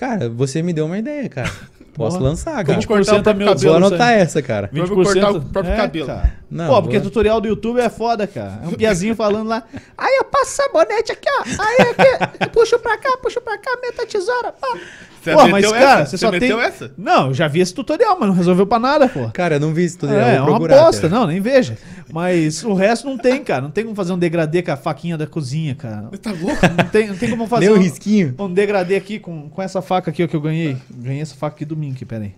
Cara, 0.00 0.30
você 0.30 0.62
me 0.62 0.72
deu 0.72 0.86
uma 0.86 0.96
ideia, 0.96 1.28
cara. 1.28 1.50
Posso 1.92 2.16
Porra. 2.16 2.30
lançar, 2.30 2.52
cara. 2.52 2.64
Vamos 2.68 2.86
cortar 2.86 3.16
o 3.16 3.18
20% 3.18 3.26
é 3.26 3.34
meu 3.34 3.46
próprio 3.46 3.46
Vou 3.46 3.54
cabelo. 3.56 3.76
anotar 3.76 4.12
essa, 4.14 4.40
cara. 4.40 4.70
Vamos 4.72 4.88
cortar 4.90 5.30
o 5.32 5.40
próprio 5.42 5.76
cabelo. 5.76 6.10
É, 6.10 6.14
Cara. 6.14 6.32
Não, 6.50 6.66
Pô, 6.68 6.82
porque 6.82 6.98
vou- 6.98 7.04
tutorial 7.08 7.40
do 7.40 7.48
YouTube 7.48 7.78
é 7.80 7.90
foda, 7.90 8.26
cara. 8.26 8.60
É 8.64 8.68
um 8.68 8.72
piazinho 8.72 9.14
falando 9.14 9.48
lá. 9.48 9.62
Aí 9.98 10.16
eu 10.16 10.24
passo 10.24 10.52
sabonete 10.52 11.12
aqui, 11.12 11.28
ó. 11.28 11.42
Aí 11.62 11.78
aqui, 11.90 12.48
puxo 12.50 12.78
pra 12.78 12.96
cá, 12.96 13.18
puxo 13.20 13.40
pra 13.42 13.58
cá, 13.58 13.76
meta 13.82 14.04
a 14.04 14.06
tesoura. 14.06 14.52
Pá. 14.52 14.78
Você 15.22 15.32
Pô, 15.32 15.48
mas, 15.48 15.64
essa? 15.64 15.74
cara, 15.74 16.06
você 16.06 16.10
Você 16.10 16.18
só 16.18 16.30
tem. 16.30 16.40
meteu 16.40 16.60
essa? 16.60 16.92
Não, 16.96 17.28
eu 17.28 17.34
já 17.34 17.46
vi 17.46 17.60
esse 17.60 17.74
tutorial, 17.74 18.16
mas 18.18 18.28
não 18.28 18.34
resolveu 18.34 18.66
pra 18.66 18.78
nada, 18.78 19.08
pô. 19.08 19.28
Cara, 19.32 19.56
eu 19.56 19.60
não 19.60 19.74
vi 19.74 19.84
isso 19.84 19.98
tudo. 19.98 20.14
É, 20.14 20.36
é 20.36 20.40
uma 20.40 20.66
cara. 20.66 21.08
não, 21.10 21.26
nem 21.26 21.40
veja. 21.40 21.76
Mas 22.10 22.64
o 22.64 22.72
resto 22.72 23.06
não 23.06 23.18
tem, 23.18 23.44
cara. 23.44 23.62
Não 23.62 23.70
tem 23.70 23.84
como 23.84 23.94
fazer 23.94 24.12
um 24.12 24.18
degradê 24.18 24.62
com 24.62 24.72
a 24.72 24.76
faquinha 24.76 25.18
da 25.18 25.26
cozinha, 25.26 25.74
cara. 25.74 26.08
Você 26.10 26.18
tá 26.18 26.30
louco? 26.32 26.60
Não 26.76 26.88
tem, 26.88 27.08
não 27.08 27.16
tem 27.16 27.30
como 27.30 27.46
fazer 27.46 27.70
um 27.70 27.78
risquinho. 27.78 28.34
um 28.38 28.52
degradê 28.52 28.96
aqui 28.96 29.18
com, 29.18 29.48
com 29.50 29.62
essa 29.62 29.82
faca 29.82 30.10
aqui 30.10 30.24
ó, 30.24 30.26
que 30.26 30.34
eu 30.34 30.40
ganhei. 30.40 30.76
Ganhei 30.90 31.20
essa 31.20 31.34
faca 31.34 31.54
aqui 31.54 31.64
domingo, 31.64 31.94
aqui, 31.94 32.04
pera 32.04 32.24
aí. 32.24 32.34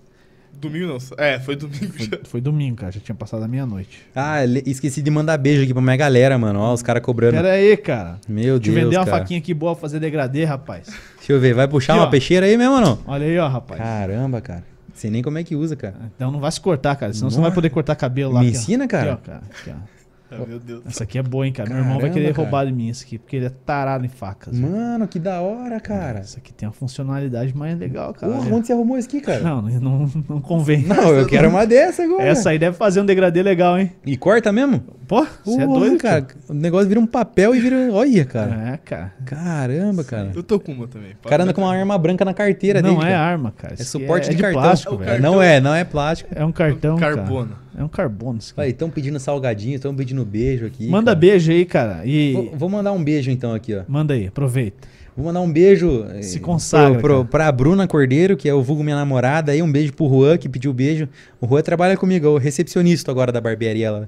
Domingo 0.62 0.86
não. 0.86 0.98
É, 1.18 1.40
foi 1.40 1.56
domingo 1.56 1.92
já. 1.98 2.18
Foi 2.22 2.40
domingo, 2.40 2.76
cara. 2.76 2.92
Já 2.92 3.00
tinha 3.00 3.14
passado 3.14 3.42
a 3.42 3.48
meia-noite. 3.48 4.00
Ah, 4.14 4.44
esqueci 4.64 5.02
de 5.02 5.10
mandar 5.10 5.36
beijo 5.36 5.62
aqui 5.64 5.72
pra 5.72 5.82
minha 5.82 5.96
galera, 5.96 6.38
mano. 6.38 6.60
Ó, 6.60 6.72
os 6.72 6.82
caras 6.82 7.02
cobrando. 7.02 7.34
Pera 7.34 7.50
aí, 7.52 7.76
cara. 7.76 8.20
Meu 8.28 8.58
Deixa 8.60 8.70
eu 8.70 8.74
Deus, 8.74 8.84
vender 8.84 8.96
uma 8.98 9.04
cara. 9.04 9.18
faquinha 9.18 9.40
aqui 9.40 9.52
boa 9.52 9.72
pra 9.74 9.80
fazer 9.80 9.98
degradê, 9.98 10.44
rapaz. 10.44 10.86
Deixa 11.18 11.32
eu 11.32 11.40
ver, 11.40 11.52
vai 11.52 11.66
puxar 11.66 11.94
Aqui, 11.94 12.00
uma 12.00 12.06
ó. 12.06 12.10
peixeira 12.10 12.46
aí 12.46 12.56
mesmo 12.56 12.74
ou 12.76 12.80
não? 12.80 12.98
Olha 13.06 13.26
aí, 13.26 13.36
ó, 13.38 13.48
rapaz. 13.48 13.80
Caramba, 13.80 14.40
cara. 14.40 14.64
Sei 14.94 15.10
nem 15.10 15.20
como 15.22 15.36
é 15.38 15.42
que 15.42 15.56
usa, 15.56 15.74
cara. 15.74 15.94
Então 16.14 16.30
não 16.30 16.38
vai 16.38 16.52
se 16.52 16.60
cortar, 16.60 16.94
cara. 16.94 17.12
Senão 17.12 17.28
você 17.28 17.36
não 17.36 17.42
vai 17.42 17.52
poder 17.52 17.70
cortar 17.70 17.96
cabelo 17.96 18.32
lá. 18.32 18.40
Me 18.40 18.48
aqui, 18.48 18.56
ó. 18.56 18.60
ensina, 18.60 18.86
cara? 18.86 19.14
Aqui, 19.14 19.22
ó, 19.22 19.26
cara. 19.26 19.42
Aqui, 19.50 19.70
ó. 19.70 20.01
Ah, 20.40 20.46
meu 20.46 20.58
Deus. 20.58 20.82
Essa 20.86 21.04
aqui 21.04 21.18
é 21.18 21.22
boa, 21.22 21.46
hein, 21.46 21.52
cara. 21.52 21.68
Meu 21.68 21.78
irmão 21.78 21.92
vai 21.94 22.02
Caramba, 22.02 22.14
querer 22.20 22.32
cara. 22.34 22.42
roubar 22.42 22.66
de 22.66 22.72
mim 22.72 22.88
esse 22.88 23.04
aqui, 23.04 23.18
porque 23.18 23.36
ele 23.36 23.46
é 23.46 23.50
tarado 23.50 24.04
em 24.04 24.08
facas. 24.08 24.58
Mano, 24.58 25.06
que 25.08 25.18
da 25.18 25.40
hora, 25.40 25.78
cara. 25.80 26.20
Essa 26.20 26.38
aqui 26.38 26.52
tem 26.52 26.66
uma 26.68 26.72
funcionalidade 26.72 27.56
mais 27.56 27.78
legal, 27.78 28.12
cara. 28.14 28.32
Porra, 28.32 28.54
onde 28.54 28.66
você 28.66 28.72
arrumou 28.72 28.96
isso 28.98 29.08
aqui, 29.08 29.20
cara? 29.20 29.40
Não, 29.40 29.62
não, 29.62 30.10
não 30.28 30.40
convém. 30.40 30.82
Não, 30.84 31.12
eu 31.14 31.26
quero 31.26 31.48
uma 31.48 31.66
dessa 31.66 32.02
agora. 32.04 32.22
Essa 32.24 32.50
aí 32.50 32.58
deve 32.58 32.76
fazer 32.76 33.00
um 33.00 33.06
degradê 33.06 33.42
legal, 33.42 33.78
hein? 33.78 33.92
E 34.04 34.16
corta 34.16 34.52
mesmo? 34.52 34.82
Pô, 35.06 35.26
você 35.44 35.60
é 35.62 35.66
doido, 35.66 35.98
cara. 35.98 36.26
O 36.48 36.54
negócio 36.54 36.88
vira 36.88 36.98
um 37.00 37.06
papel 37.06 37.54
e 37.54 37.60
vira. 37.60 37.76
Olha, 37.92 38.24
cara. 38.24 38.72
É, 38.72 38.76
cara. 38.78 39.12
Caramba, 39.24 40.04
cara. 40.04 40.30
Eu 40.34 40.42
tô 40.42 40.58
com 40.58 40.72
uma 40.72 40.86
também. 40.86 41.12
O 41.24 41.28
cara 41.28 41.42
anda 41.42 41.52
com 41.52 41.60
uma 41.62 41.74
arma 41.74 41.98
branca 41.98 42.24
na 42.24 42.32
carteira 42.32 42.80
Não 42.80 42.94
dele. 42.96 43.08
é 43.08 43.12
cara. 43.12 43.20
arma, 43.26 43.52
cara. 43.56 43.74
É 43.78 43.82
Isso 43.82 43.98
suporte 43.98 44.26
é, 44.28 44.30
de, 44.30 44.36
de 44.36 44.42
cartão. 44.42 44.62
plástico, 44.62 44.94
É 44.94 45.04
velho. 45.06 45.22
Não 45.22 45.42
é, 45.42 45.60
não 45.60 45.74
é 45.74 45.84
plástico. 45.84 46.30
É 46.34 46.44
um 46.44 46.52
cartão, 46.52 46.96
Carbono. 46.96 47.48
cara. 47.48 47.61
É 47.76 47.82
um 47.82 47.88
carbono. 47.88 48.38
Isso 48.38 48.52
aqui. 48.52 48.60
Aí, 48.60 48.70
estão 48.70 48.90
pedindo 48.90 49.18
salgadinho, 49.18 49.76
estão 49.76 49.94
pedindo 49.94 50.24
beijo 50.24 50.66
aqui. 50.66 50.88
Manda 50.88 51.12
cara. 51.12 51.16
beijo 51.16 51.52
aí, 51.52 51.64
cara. 51.64 52.06
E 52.06 52.32
Vou, 52.32 52.52
vou 52.56 52.68
mandar 52.68 52.92
um 52.92 53.02
beijo 53.02 53.30
então 53.30 53.54
aqui, 53.54 53.74
ó. 53.74 53.82
manda 53.88 54.14
aí, 54.14 54.26
aproveita. 54.26 54.88
Vou 55.16 55.26
mandar 55.26 55.40
um 55.40 55.52
beijo 55.52 56.06
eh, 56.10 56.22
Se 56.22 56.40
consagra, 56.40 56.98
pro, 56.98 57.16
pro, 57.16 57.24
pra 57.26 57.52
Bruna 57.52 57.86
Cordeiro, 57.86 58.34
que 58.36 58.48
é 58.48 58.54
o 58.54 58.62
vulgo 58.62 58.82
minha 58.82 58.96
namorada. 58.96 59.52
Aí 59.52 59.62
um 59.62 59.70
beijo 59.70 59.92
pro 59.92 60.08
Juan, 60.08 60.38
que 60.38 60.48
pediu 60.48 60.72
beijo. 60.72 61.08
O 61.40 61.46
Juan 61.46 61.60
trabalha 61.62 61.96
comigo, 61.96 62.26
é 62.26 62.30
o 62.30 62.38
recepcionista 62.38 63.10
agora 63.10 63.30
da 63.30 63.40
barbearia 63.40 63.90
lá. 63.90 64.06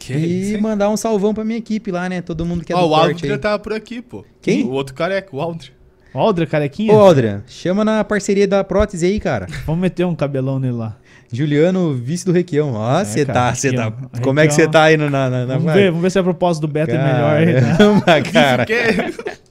Que 0.00 0.12
e 0.14 0.52
isso, 0.52 0.62
mandar 0.62 0.90
um 0.90 0.96
salvão 0.96 1.32
pra 1.32 1.44
minha 1.44 1.58
equipe 1.58 1.90
lá, 1.90 2.08
né? 2.08 2.20
Todo 2.22 2.44
mundo 2.44 2.64
que 2.64 2.72
é 2.72 2.76
Ó, 2.76 2.80
do 2.80 2.88
o 2.88 2.94
aí. 2.96 3.38
tava 3.38 3.58
por 3.58 3.72
aqui, 3.72 4.02
pô. 4.02 4.24
Quem? 4.40 4.64
O 4.64 4.70
outro 4.70 4.94
careca, 4.94 5.34
o 5.34 5.40
Aldrin. 5.40 5.70
Aldra, 6.12 6.46
carequinha. 6.46 6.92
Ô, 6.94 6.98
Aldria, 6.98 7.44
chama 7.46 7.84
na 7.84 8.02
parceria 8.02 8.48
da 8.48 8.64
prótese 8.64 9.04
aí, 9.04 9.20
cara. 9.20 9.46
Vamos 9.66 9.82
meter 9.82 10.06
um 10.06 10.14
cabelão 10.14 10.58
nele 10.58 10.72
lá. 10.72 10.96
Juliano, 11.32 11.94
vice 11.94 12.24
do 12.24 12.32
Requião. 12.32 12.72
Ó, 12.74 13.04
você 13.04 13.20
É, 13.20 13.24
tá, 13.24 13.54
você 13.54 13.72
tá. 13.72 13.84
Requião. 13.84 14.10
Como 14.22 14.40
é 14.40 14.46
que 14.46 14.54
você 14.54 14.68
tá 14.68 14.84
aí 14.84 14.96
no- 14.96 15.10
na, 15.10 15.28
na, 15.28 15.46
na 15.46 15.56
Vamos 15.58 15.72
ver, 15.72 15.86
vamos 15.90 16.02
ver 16.02 16.10
se 16.10 16.18
a 16.18 16.22
propósito 16.22 16.66
do 16.66 16.72
beta 16.72 16.92
é 16.92 16.98
melhor 16.98 17.36
aí. 17.36 17.46
né? 17.46 17.60
Caramba, 17.60 18.22
cara. 18.32 18.66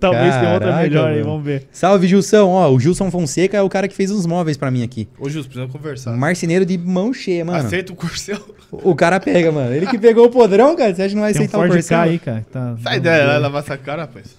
Talvez 0.00 0.34
tenha 0.36 0.54
outra 0.54 0.68
Caraca, 0.70 0.82
melhor 0.88 1.10
aí, 1.12 1.22
vamos 1.22 1.44
ver. 1.44 1.66
Salve, 1.70 2.06
Gilson. 2.08 2.48
Ó, 2.48 2.70
o 2.72 2.80
Gilson 2.80 3.10
Fonseca 3.10 3.58
é 3.58 3.60
o 3.62 3.68
cara 3.68 3.86
que 3.86 3.94
fez 3.94 4.10
os 4.10 4.24
móveis 4.24 4.56
pra 4.56 4.70
mim 4.70 4.82
aqui. 4.82 5.06
Ô, 5.18 5.28
Jus, 5.28 5.44
precisamos 5.46 5.72
conversar. 5.74 6.12
Marceneiro 6.16 6.64
de 6.64 6.78
mão 6.78 7.12
cheia, 7.12 7.44
mano. 7.44 7.58
Aceita 7.58 7.92
o 7.92 7.96
Corcel. 7.96 8.38
O 8.72 8.94
cara 8.94 9.20
pega, 9.20 9.52
mano. 9.52 9.74
Ele 9.74 9.86
que 9.86 9.98
pegou 9.98 10.24
o 10.26 10.30
podrão, 10.30 10.74
cara. 10.74 10.94
Você 10.94 11.02
acha 11.02 11.08
que 11.10 11.14
não 11.14 11.22
vai 11.22 11.32
Tem 11.34 11.42
um 11.42 11.44
aceitar 11.44 11.58
o 11.58 11.60
Ford 11.60 11.72
Corcel? 11.72 11.98
K 11.98 12.02
aí, 12.04 12.18
cara. 12.18 12.46
Tá, 12.50 12.76
Sai 12.82 12.98
daí, 12.98 13.26
vai 13.26 13.38
lavar 13.38 13.62
essa 13.62 13.76
cara, 13.76 14.02
rapaz. 14.02 14.34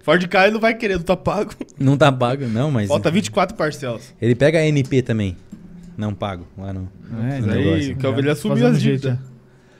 Ford 0.00 0.24
K 0.28 0.42
ele 0.44 0.52
não 0.52 0.60
vai 0.60 0.74
querer, 0.74 0.94
não 0.96 1.02
tá 1.02 1.16
pago. 1.16 1.50
Não 1.78 1.96
tá 1.96 2.12
pago, 2.12 2.46
não, 2.46 2.70
mas. 2.70 2.86
Falta 2.88 3.10
24 3.10 3.56
parcelas. 3.56 4.14
Ele 4.22 4.34
pega 4.36 4.58
a 4.60 4.66
NP 4.66 5.02
também. 5.02 5.36
Não 5.96 6.14
pago. 6.14 6.46
Lá 6.58 6.72
não. 6.72 6.88
É, 7.22 7.40
daí, 7.40 7.64
negócio. 7.64 7.96
que 7.96 8.06
a 8.06 8.10
ovelha 8.10 8.26
já 8.26 8.32
assumiu 8.32 8.66
as 8.66 8.80
jeito, 8.80 9.02
dívidas. 9.02 9.18
já. 9.18 9.34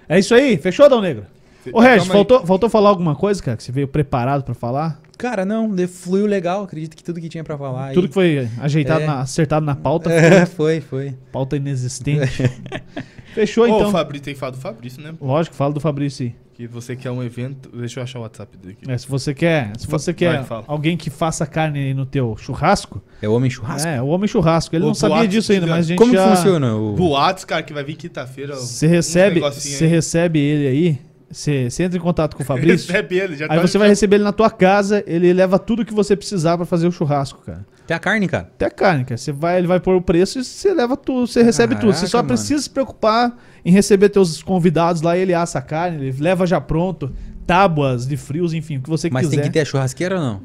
É 0.09 0.19
isso 0.19 0.35
aí, 0.35 0.57
fechou, 0.57 0.89
Dão 0.89 1.01
Negro? 1.01 1.25
Ô, 1.73 1.81
Regis, 1.81 2.09
aí. 2.09 2.13
faltou, 2.13 2.47
faltou 2.47 2.69
falar 2.69 2.91
alguma 2.91 3.15
coisa, 3.17 3.43
cara? 3.43 3.57
Que 3.57 3.63
você 3.63 3.73
veio 3.73 3.89
preparado 3.89 4.43
pra 4.45 4.55
falar? 4.55 5.01
Cara, 5.17 5.45
não. 5.45 5.75
Fluiu 5.89 6.27
legal. 6.27 6.65
Acredito 6.65 6.97
que 6.97 7.03
tudo 7.05 7.21
que 7.21 7.29
tinha 7.29 7.45
pra 7.45 7.57
falar. 7.57 7.87
aí- 7.89 7.95
Tudo 7.95 8.09
que 8.09 8.15
foi 8.15 8.49
ajeitado, 8.61 9.03
É. 9.03 9.07
na- 9.07 9.21
acertado 9.21 9.65
na 9.65 9.75
pauta, 9.77 10.11
É, 10.13 10.45
foi, 10.47 10.81
foi. 10.81 11.15
pauta 11.33 11.57
inexistente. 11.57 12.51
Fechou, 13.35 13.65
Ô, 13.65 13.67
então. 13.77 13.89
o 13.89 13.93
Fabrício 13.93 14.25
tem 14.25 14.35
falado 14.35 14.55
do 14.55 14.61
Fabrício, 14.61 15.03
né? 15.03 15.13
Lógico, 15.21 15.57
fala 15.57 15.73
do 15.73 15.81
Fabrício 15.81 16.27
aí. 16.27 16.35
Que 16.55 16.69
você 16.69 16.95
quer 16.95 17.11
um 17.11 17.21
evento. 17.21 17.69
Deixa 17.77 17.99
eu 17.99 18.05
achar 18.05 18.21
o 18.21 18.23
WhatsApp 18.23 18.57
dele 18.57 18.77
aqui. 18.81 18.89
É, 18.89 18.97
se 18.97 19.09
você 19.09 19.35
quer, 19.35 19.73
se 19.77 19.89
Fa- 19.89 19.99
você 19.99 20.15
quer 20.15 20.41
vai, 20.45 20.63
alguém 20.69 20.97
que 20.97 21.11
faça 21.11 21.45
carne 21.45 21.81
aí 21.81 21.93
no 21.95 22.07
teu 22.07 22.37
churrasco, 22.37 23.03
É 23.21 23.29
o 23.29 23.33
homem 23.35 23.51
churrasco. 23.51 23.89
é, 23.89 24.01
o 24.01 24.07
homem 24.07 24.29
churrasco. 24.29 24.77
Ele 24.77 24.85
Ô, 24.85 24.89
não 24.89 24.95
sabia 24.95 25.27
disso 25.27 25.51
ainda, 25.51 25.67
mas 25.67 25.87
a 25.87 25.89
gente 25.89 25.99
Como 25.99 26.13
já... 26.13 26.31
que 26.31 26.37
funciona? 26.37 26.77
O... 26.77 26.93
Boatos, 26.95 27.45
cara, 27.45 27.61
que 27.65 27.73
vai 27.73 27.83
vir 27.83 27.97
quinta-feira. 27.97 28.55
Você 28.55 28.87
recebe, 28.87 29.41
você 29.41 29.85
recebe 29.85 30.39
ele 30.39 30.69
aí, 30.69 30.99
você, 31.31 31.69
você 31.71 31.83
entra 31.83 31.99
em 31.99 32.01
contato 32.01 32.37
com 32.37 32.43
o 32.43 32.47
Fabrício, 32.47 32.87
Recebe 32.93 33.19
ele, 33.19 33.37
já 33.37 33.47
aí 33.47 33.57
tá 33.57 33.61
você 33.67 33.79
vai 33.79 33.89
receber 33.89 34.17
ele 34.17 34.25
na 34.25 34.33
tua 34.33 34.51
casa, 34.51 35.03
ele 35.07 35.33
leva 35.33 35.59
tudo 35.59 35.85
que 35.85 35.95
você 35.95 36.15
precisar 36.17 36.57
pra 36.57 36.67
fazer 36.67 36.87
o 36.87 36.93
churrasco, 36.93 37.41
cara. 37.45 37.65
Tem 37.87 37.97
a 37.97 38.01
carne, 38.01 38.27
cara. 38.29 38.45
Até 38.45 38.67
a 38.67 38.71
carne, 38.71 39.05
cara. 39.05 39.17
Você 39.19 39.33
vai, 39.33 39.59
ele 39.59 39.67
vai 39.67 39.81
pôr 39.81 39.97
o 39.97 40.03
preço 40.03 40.39
e 40.39 40.45
você 40.45 40.73
leva 40.73 40.97
tudo, 40.97 41.27
você 41.27 41.43
recebe 41.43 41.75
tudo. 41.77 41.93
Você 41.93 42.07
só 42.07 42.19
mano. 42.19 42.29
precisa 42.29 42.63
se 42.63 42.71
preocupar 42.71 43.37
em 43.65 43.71
receber 43.71 44.09
teus 44.09 44.43
convidados 44.43 45.03
lá, 45.03 45.17
ele 45.19 45.35
assa 45.35 45.59
a 45.59 45.63
carne, 45.63 46.07
ele 46.07 46.23
leva 46.23 46.47
já 46.47 46.61
pronto, 46.61 47.13
tábuas 47.47 48.07
de 48.07 48.17
frios, 48.17 48.55
enfim, 48.55 48.79
o 48.79 48.83
que 48.83 48.89
você 48.89 49.11
Mas 49.11 49.27
quiser. 49.27 49.37
tem 49.37 49.45
que 49.45 49.51
ter 49.53 49.61
a 49.61 49.65
churrasqueira 49.65 50.17
ou 50.17 50.23
não? 50.23 50.41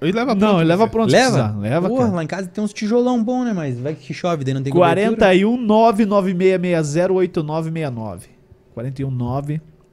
Ele 0.00 0.12
leva 0.12 0.34
Não, 0.34 0.60
ele 0.60 0.68
leva 0.68 0.86
pronto 0.86 1.10
Leva? 1.10 1.30
precisar. 1.30 1.58
Leva, 1.58 1.88
Porra, 1.88 2.04
cara. 2.04 2.16
lá 2.16 2.24
em 2.24 2.26
casa 2.26 2.46
tem 2.46 2.62
uns 2.62 2.72
tijolão 2.72 3.22
bom, 3.22 3.42
né? 3.42 3.52
Mas 3.52 3.78
vai 3.80 3.94
que 3.94 4.14
chove, 4.14 4.44
daí 4.44 4.54
não 4.54 4.62
tem 4.62 4.72
cobertura. 4.72 5.16
41 5.16 5.66
996608969. 5.66 8.20
41 8.74 9.10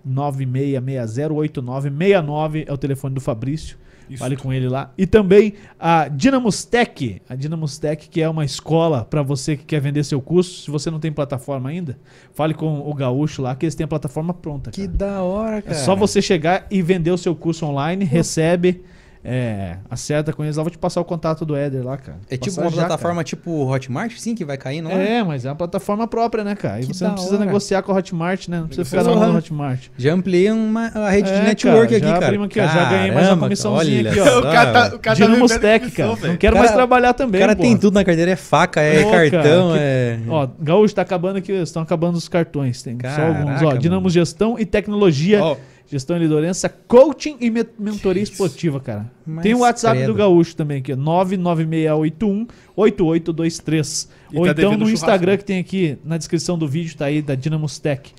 996608969 0.08 2.66
é 2.68 2.74
o 2.74 2.78
telefone 2.78 3.16
do 3.16 3.22
Fabrício. 3.22 3.78
Isso. 4.08 4.20
Fale 4.20 4.38
com 4.38 4.54
ele 4.54 4.70
lá. 4.70 4.94
E 4.96 5.08
também 5.08 5.56
a 5.80 6.08
Dynamos 6.08 6.64
Tech, 6.64 7.20
a 7.28 7.34
Dynamos 7.36 7.80
Tech, 7.80 8.08
que 8.08 8.22
é 8.22 8.30
uma 8.30 8.46
escola 8.46 9.04
para 9.04 9.24
você 9.24 9.58
que 9.58 9.66
quer 9.66 9.82
vender 9.82 10.04
seu 10.04 10.22
curso. 10.22 10.62
Se 10.62 10.70
você 10.70 10.92
não 10.92 11.00
tem 11.00 11.12
plataforma 11.12 11.72
ainda, 11.72 11.98
fale 12.32 12.54
com 12.54 12.88
o 12.88 12.94
Gaúcho 12.94 13.42
lá, 13.42 13.56
que 13.56 13.66
eles 13.66 13.74
têm 13.74 13.86
a 13.86 13.88
plataforma 13.88 14.32
pronta. 14.32 14.70
Que 14.70 14.86
cara. 14.86 14.98
da 14.98 15.24
hora, 15.24 15.58
É 15.58 15.62
cara. 15.64 15.78
só 15.78 15.96
você 15.96 16.22
chegar 16.22 16.68
e 16.70 16.84
vender 16.84 17.10
o 17.10 17.18
seu 17.18 17.36
curso 17.36 17.66
online, 17.66 18.06
recebe, 18.06 18.84
é, 19.28 19.78
acerta 19.90 20.32
com 20.32 20.44
eles 20.44 20.56
lá. 20.58 20.64
Vou 20.64 20.70
te 20.70 20.78
passar 20.78 21.02
o 21.02 21.06
contato 21.06 21.44
do 21.46 21.56
Éder 21.56 21.84
lá, 21.84 21.98
cara. 21.98 22.20
É 22.30 22.38
tipo 22.38 22.56
Passar 22.56 22.62
uma 22.62 22.70
já, 22.70 22.76
cara. 22.78 22.88
plataforma 22.90 23.24
tipo 23.24 23.66
Hotmart, 23.66 24.16
sim, 24.18 24.36
que 24.36 24.46
vai 24.46 24.56
caindo 24.58 24.88
lá? 24.88 24.96
É, 24.96 25.24
mas 25.24 25.44
é 25.46 25.50
uma 25.50 25.56
plataforma 25.56 26.08
própria, 26.08 26.44
né, 26.44 26.54
cara? 26.56 26.80
E 26.82 26.86
Que 26.86 26.94
você 26.94 27.04
não 27.06 27.14
precisa 27.14 27.36
hora. 27.36 27.46
negociar 27.46 27.82
com 27.82 27.92
a 27.92 27.96
Hotmart, 27.96 28.48
né? 28.48 28.60
Não 28.60 28.68
precisa 28.68 28.86
ficar 28.88 29.04
na 29.04 29.10
Porra. 29.10 29.22
mão 29.26 29.32
da 29.34 29.40
Hotmart. 29.40 29.88
Já 29.98 30.14
ampliei 30.14 30.52
uma, 30.52 30.88
a 30.94 31.10
rede 31.10 31.30
É, 31.30 31.40
de 31.40 31.48
network 31.48 31.88
cara, 31.88 31.98
aqui, 31.98 32.08
já 32.08 32.20
cara. 32.20 32.44
aqui, 32.46 32.60
ó, 32.60 32.68
já 32.68 32.90
ganhei 32.90 33.12
mais 33.12 33.14
uma 33.14 33.22
Caramba, 33.24 33.46
comissãozinha 33.48 34.00
olha 34.00 34.12
aqui, 34.12 34.20
ó. 34.20 34.40
O 34.40 34.44
cara 34.44 34.72
tá, 34.72 34.96
o 34.96 35.00
cara 35.00 35.02
tá 35.02 35.14
Dynamos 35.26 35.52
vivendo 35.52 35.62
Tech, 35.62 35.80
comissão, 35.86 36.06
cara. 36.08 36.16
velho. 36.22 36.32
Não 36.34 36.38
quero 36.38 36.54
Cara, 36.56 36.66
mais 36.66 36.76
trabalhar 36.76 37.14
também, 37.14 37.42
O 37.42 37.44
cara 37.44 37.56
pô. 37.56 37.62
tem 37.64 37.78
tudo 37.78 37.94
na 37.96 38.04
carteira, 38.06 38.32
é 38.32 38.36
faca, 38.36 38.82
é 38.82 39.04
Pô, 39.04 39.12
cartão, 39.12 39.68
cara, 39.70 39.80
que- 39.80 39.80
é... 39.80 40.20
Ó, 40.30 40.48
Gaúcho 40.60 40.94
tá 40.96 41.02
acabando 41.02 41.38
aqui, 41.38 41.52
estão 41.52 41.82
acabando 41.82 42.16
os 42.16 42.28
cartões. 42.28 42.84
Tem 42.84 42.98
só 43.02 43.22
alguns, 43.24 43.56
ó. 43.56 43.66
Caraca, 43.66 43.78
Dinamos 43.80 44.04
mano. 44.04 44.10
Gestão 44.26 44.56
e 44.60 44.66
Tecnologia, 44.66 45.44
Ó, 45.44 45.56
Gestão 45.88 46.18
e 46.18 46.20
Liderança, 46.20 46.68
Coaching 46.68 47.38
e 47.40 47.50
me- 47.52 47.66
Mentoria 47.78 48.24
Esportiva, 48.24 48.80
cara. 48.80 49.12
Mas 49.26 49.44
Tem 49.44 49.54
o 49.54 49.60
WhatsApp 49.60 49.98
credo. 49.98 50.14
do 50.14 50.18
Gaúcho 50.18 50.56
também 50.56 50.80
aqui, 50.80 50.94
ó, 50.94 50.96
99681 50.96 52.48
8823. 52.76 54.10
E 54.32 54.38
Ou 54.38 54.46
tá 54.46 54.52
então 54.52 54.78
no 54.78 54.90
Instagram 54.90 55.34
né? 55.34 55.38
que 55.38 55.46
tem 55.46 55.60
aqui 55.60 55.98
na 56.04 56.18
descrição 56.18 56.58
do 56.58 56.68
vídeo, 56.68 56.96
tá 56.98 57.06
aí, 57.06 57.22
da 57.22 57.36
Dynamos 57.36 57.80
Tech. 57.80 58.12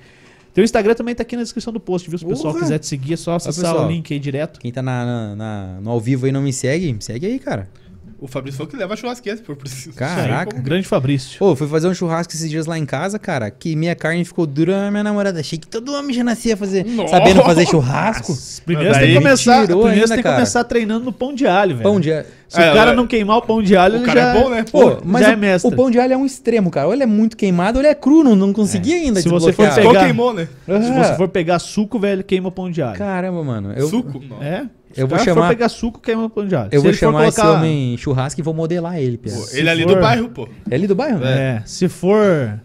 Teu 0.53 0.63
Instagram 0.63 0.95
também 0.95 1.13
tá 1.13 1.21
aqui 1.21 1.35
na 1.35 1.43
descrição 1.43 1.71
do 1.71 1.79
post, 1.79 2.09
viu? 2.09 2.17
Se 2.17 2.25
o 2.25 2.29
pessoal 2.29 2.53
quiser 2.55 2.79
te 2.79 2.87
seguir, 2.87 3.13
é 3.13 3.17
só 3.17 3.35
acessar 3.35 3.65
pessoal. 3.71 3.87
o 3.87 3.91
link 3.91 4.11
aí 4.11 4.19
direto. 4.19 4.59
Quem 4.59 4.71
tá 4.71 4.81
na, 4.81 5.05
na- 5.05 5.35
na- 5.35 5.81
no 5.81 5.91
ao 5.91 5.99
vivo 5.99 6.25
aí 6.25 6.29
e 6.29 6.33
não 6.33 6.41
me 6.41 6.51
segue, 6.51 6.91
me 6.93 7.01
segue 7.01 7.27
aí, 7.27 7.37
cara. 7.37 7.69
O 8.19 8.27
Fabrício 8.27 8.57
falou 8.57 8.71
que 8.71 8.75
leva 8.77 8.95
churrasqueira 8.95 9.37
se 9.37 9.43
for 9.43 9.55
preciso. 9.55 9.95
Caraca. 9.95 10.55
Aí, 10.55 10.61
Grande 10.63 10.87
Fabrício. 10.87 11.37
Pô, 11.37 11.55
fui 11.55 11.67
fazer 11.67 11.87
um 11.87 11.93
churrasco 11.93 12.33
esses 12.33 12.49
dias 12.49 12.65
lá 12.65 12.75
em 12.77 12.85
casa, 12.85 13.19
cara, 13.19 13.51
que 13.51 13.75
minha 13.75 13.93
carne 13.95 14.25
ficou 14.25 14.47
dura, 14.47 14.89
minha 14.89 15.03
namorada. 15.03 15.39
Achei 15.39 15.59
que 15.59 15.67
todo 15.67 15.93
homem 15.93 16.15
já 16.15 16.23
nascia 16.23 16.57
fazer, 16.57 16.83
Nossa! 16.83 17.11
sabendo 17.11 17.43
fazer 17.43 17.67
churrasco. 17.67 18.35
Primeiro 18.65 18.91
você 18.93 18.99
tem 19.01 19.09
que 19.09 19.15
começar, 19.17 19.65
primeiro 19.67 19.87
ainda, 19.87 20.07
você 20.07 20.13
tem 20.15 20.23
que 20.23 20.29
começar 20.29 20.63
treinando 20.63 21.05
no 21.05 21.13
pão 21.13 21.31
de 21.33 21.45
alho, 21.45 21.75
velho. 21.75 21.83
Pão 21.83 21.99
de 21.99 22.11
alho. 22.11 22.25
Se 22.49 22.59
É, 22.61 22.71
o 22.71 22.73
cara 22.75 22.91
é. 22.91 22.95
não 22.95 23.05
queimar 23.05 23.37
o 23.37 23.41
pão 23.41 23.61
de 23.61 23.75
alho, 23.75 23.95
O 23.95 23.97
ele 23.97 24.05
cara 24.05 24.21
já 24.21 24.27
é 24.35 24.41
bom, 24.41 24.49
né? 24.49 24.65
Pô, 24.71 24.91
Pô, 24.95 25.01
mas 25.03 25.21
já 25.21 25.29
o, 25.29 25.33
é 25.33 25.35
mestre. 25.35 25.71
o 25.71 25.75
pão 25.75 25.91
de 25.91 25.99
alho 25.99 26.13
é 26.13 26.17
um 26.17 26.25
extremo, 26.25 26.71
cara. 26.71 26.87
Ou 26.87 26.93
ele 26.93 27.03
é 27.03 27.07
muito 27.07 27.35
queimado, 27.37 27.77
ou 27.77 27.81
ele 27.83 27.89
é 27.91 27.95
cru, 27.95 28.23
não, 28.23 28.35
não 28.35 28.51
consegui 28.53 28.93
ainda 28.93 29.21
Se 29.21 29.27
você 29.29 29.51
for 29.53 29.67
pegar- 29.69 29.83
Só 29.83 29.91
queimou, 29.99 30.33
né? 30.33 30.47
Se 30.65 30.71
Ah, 30.71 31.03
você 31.03 31.15
for 31.17 31.27
pegar 31.27 31.59
suco, 31.59 31.99
velho, 31.99 32.23
queima 32.23 32.47
o 32.47 32.51
pão 32.51 32.71
de 32.71 32.81
alho. 32.81 32.97
Caramba, 32.97 33.43
mano. 33.43 33.73
Eu, 33.75 33.87
Suco? 33.89 34.19
Não. 34.27 34.41
É? 34.41 34.65
Se 34.97 35.03
Eu 35.03 35.07
vou 35.07 35.19
chamar- 35.19 35.41
for 35.43 35.47
pegar 35.49 35.69
suco, 35.69 35.99
queima 35.99 36.25
o 36.25 36.29
pão 36.29 36.47
de 36.47 36.55
alho. 36.55 36.69
eu 36.71 36.81
Se 36.81 36.87
vou 36.87 36.93
chamar 36.93 37.27
esse 37.27 37.39
colocar- 37.39 37.59
homem 37.59 37.95
churrasco 37.97 38.41
e 38.41 38.43
vou 38.43 38.53
modelar 38.53 38.97
ele. 38.97 39.17
Pô, 39.17 39.29
ele 39.51 39.69
é 39.69 39.71
ali 39.71 39.83
for- 39.83 39.95
do 39.95 40.01
bairro, 40.01 40.29
pô. 40.29 40.49
É 40.69 40.75
ali 40.75 40.87
do 40.87 40.95
bairro? 40.95 41.23
É, 41.23 41.61
se 41.65 41.87
for. 41.87 42.59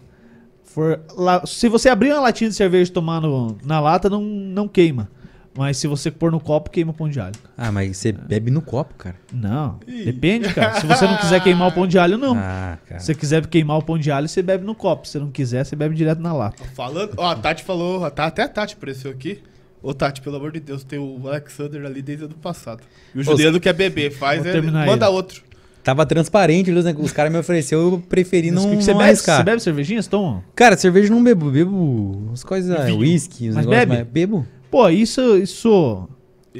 for 0.63 0.99
lá- 1.15 1.45
se 1.45 1.69
você 1.69 1.87
abrir 1.89 2.11
uma 2.11 2.21
latinha 2.21 2.49
de 2.49 2.55
cerveja 2.55 2.89
e 2.89 2.93
tomar 2.93 3.21
no- 3.21 3.55
na 3.63 3.79
lata, 3.79 4.09
não, 4.09 4.21
não 4.23 4.67
queima. 4.67 5.07
Mas 5.55 5.77
se 5.77 5.85
você 5.85 6.09
pôr 6.09 6.31
no 6.31 6.39
copo, 6.39 6.71
queima 6.71 6.89
o 6.89 6.93
pão 6.95 7.07
de 7.07 7.19
alho. 7.19 7.35
Ah, 7.55 7.71
mas 7.71 7.95
você 7.97 8.11
bebe 8.11 8.49
no 8.49 8.59
copo, 8.59 8.95
cara. 8.95 9.15
Não, 9.31 9.79
Ih. 9.87 10.05
depende, 10.05 10.51
cara. 10.51 10.79
Se 10.81 10.87
você 10.87 11.05
não 11.05 11.15
quiser 11.17 11.43
queimar 11.43 11.67
o 11.67 11.71
pão 11.71 11.85
de 11.85 11.99
alho, 11.99 12.17
não. 12.17 12.33
Ah, 12.41 12.79
cara. 12.87 12.99
Se 12.99 13.05
você 13.05 13.13
quiser 13.13 13.45
queimar 13.45 13.77
o 13.77 13.83
pão 13.83 13.95
de 13.99 14.09
alho, 14.11 14.27
você 14.27 14.41
bebe 14.41 14.65
no 14.65 14.73
copo. 14.73 15.07
Se 15.07 15.19
não 15.19 15.29
quiser, 15.29 15.63
você 15.63 15.75
bebe 15.75 15.93
direto 15.93 16.19
na 16.19 16.33
lata. 16.33 16.63
Falando. 16.73 17.13
Ó, 17.17 17.27
a 17.29 17.35
Tati 17.35 17.63
falou. 17.63 18.09
Tá, 18.09 18.25
até 18.25 18.41
a 18.41 18.47
Tati 18.49 18.73
apareceu 18.73 19.11
aqui. 19.11 19.43
Ô, 19.83 19.93
Tati, 19.93 20.21
pelo 20.21 20.37
amor 20.37 20.53
de 20.53 20.61
Deus, 20.61 20.81
tem 20.83 20.97
o 20.97 21.27
Alexander 21.27 21.85
ali 21.85 22.01
desde 22.01 22.23
o 22.23 22.27
ano 22.27 22.35
passado. 22.35 22.81
E 23.13 23.19
o 23.19 23.23
Juliano 23.23 23.59
quer 23.59 23.73
beber, 23.73 24.11
faz 24.11 24.41
terminar 24.41 24.87
Manda 24.87 25.07
ele. 25.07 25.13
outro. 25.15 25.43
Tava 25.83 26.05
transparente, 26.05 26.71
os, 26.71 26.85
os 26.85 27.11
caras 27.11 27.29
me 27.29 27.37
ofereceu, 27.37 27.81
eu 27.81 27.99
preferi 27.99 28.49
Mas 28.49 28.63
não, 28.63 28.67
o 28.69 28.71
que 28.71 28.77
que 28.77 28.83
você 28.85 28.91
não 28.91 28.99
bebe? 28.99 29.09
arriscar. 29.09 29.37
Você 29.39 29.43
bebe 29.43 29.61
cervejinhas, 29.61 30.07
Tom? 30.07 30.41
Cara, 30.55 30.77
cerveja 30.77 31.09
eu 31.09 31.15
não 31.17 31.21
bebo, 31.21 31.51
bebo 31.51 31.75
umas 32.27 32.41
coisas, 32.45 32.71
uns 32.71 32.77
Mas 32.77 32.87
negócios, 32.95 33.67
bebe? 33.67 33.91
mas 33.97 34.07
bebo. 34.07 34.47
Pô, 34.71 34.87
isso, 34.87 35.37
isso. 35.37 36.07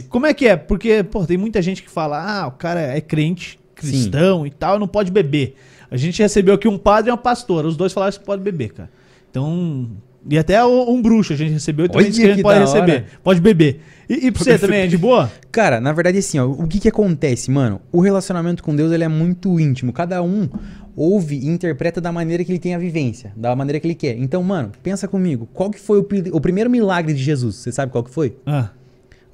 Como 0.10 0.26
é 0.26 0.34
que 0.34 0.46
é? 0.46 0.58
Porque, 0.58 1.02
pô, 1.04 1.26
tem 1.26 1.38
muita 1.38 1.62
gente 1.62 1.82
que 1.82 1.90
fala, 1.90 2.20
ah, 2.22 2.48
o 2.48 2.52
cara 2.52 2.82
é 2.82 3.00
crente, 3.00 3.58
cristão 3.74 4.46
e 4.46 4.52
tal, 4.52 4.78
não 4.78 4.88
pode 4.88 5.10
beber. 5.10 5.56
A 5.90 5.96
gente 5.96 6.22
recebeu 6.22 6.56
aqui 6.56 6.68
um 6.68 6.78
padre 6.78 7.10
e 7.10 7.12
uma 7.12 7.18
pastora, 7.18 7.66
os 7.66 7.78
dois 7.78 7.94
falaram 7.94 8.12
que 8.12 8.26
pode 8.26 8.42
beber, 8.44 8.74
cara. 8.74 8.90
Então. 9.32 9.90
E 10.30 10.38
até 10.38 10.64
um 10.66 11.02
bruxo 11.02 11.34
a 11.34 11.36
gente 11.36 11.52
recebeu 11.52 11.86
e 11.86 11.90
também 11.90 12.06
Olha 12.06 12.10
disse 12.10 12.22
que 12.22 12.28
a 12.28 12.34
gente 12.34 12.44
pode 12.44 12.60
receber. 12.60 12.92
hora. 12.92 13.06
Pode 13.24 13.42
beber. 13.42 13.82
E, 14.10 14.28
e 14.28 14.32
pra 14.32 14.44
você 14.44 14.58
também 14.58 14.82
é 14.82 14.88
de 14.88 14.98
boa? 14.98 15.32
Cara, 15.52 15.82
na 15.82 15.92
verdade, 15.92 16.18
assim, 16.18 16.40
ó, 16.40 16.46
o 16.46 16.68
que 16.68 16.80
que 16.80 16.88
acontece, 16.88 17.52
mano? 17.52 17.82
O 17.92 18.00
relacionamento 18.00 18.64
com 18.64 18.76
Deus, 18.76 18.92
ele 18.92 19.04
é 19.04 19.08
muito 19.08 19.60
íntimo. 19.60 19.92
Cada 19.92 20.22
um 20.22 20.50
ouve 20.96 21.36
e 21.36 21.48
interpreta 21.48 22.00
da 22.00 22.12
maneira 22.12 22.44
que 22.44 22.52
ele 22.52 22.60
tem 22.60 22.76
a 22.76 22.78
vivência, 22.78 23.34
da 23.36 23.56
maneira 23.56 23.80
que 23.80 23.88
ele 23.88 23.96
quer. 23.96 24.18
Então, 24.18 24.42
mano, 24.44 24.72
pensa 24.82 25.08
comigo, 25.08 25.48
qual 25.54 25.70
que 25.70 25.80
foi 25.80 26.00
o, 26.00 26.08
o 26.32 26.42
primeiro 26.42 26.70
milagre 26.70 27.14
de 27.14 27.24
Jesus? 27.24 27.56
Você 27.56 27.72
sabe 27.72 27.92
qual 27.92 28.04
que 28.04 28.12
foi? 28.12 28.38
Ah. 28.46 28.70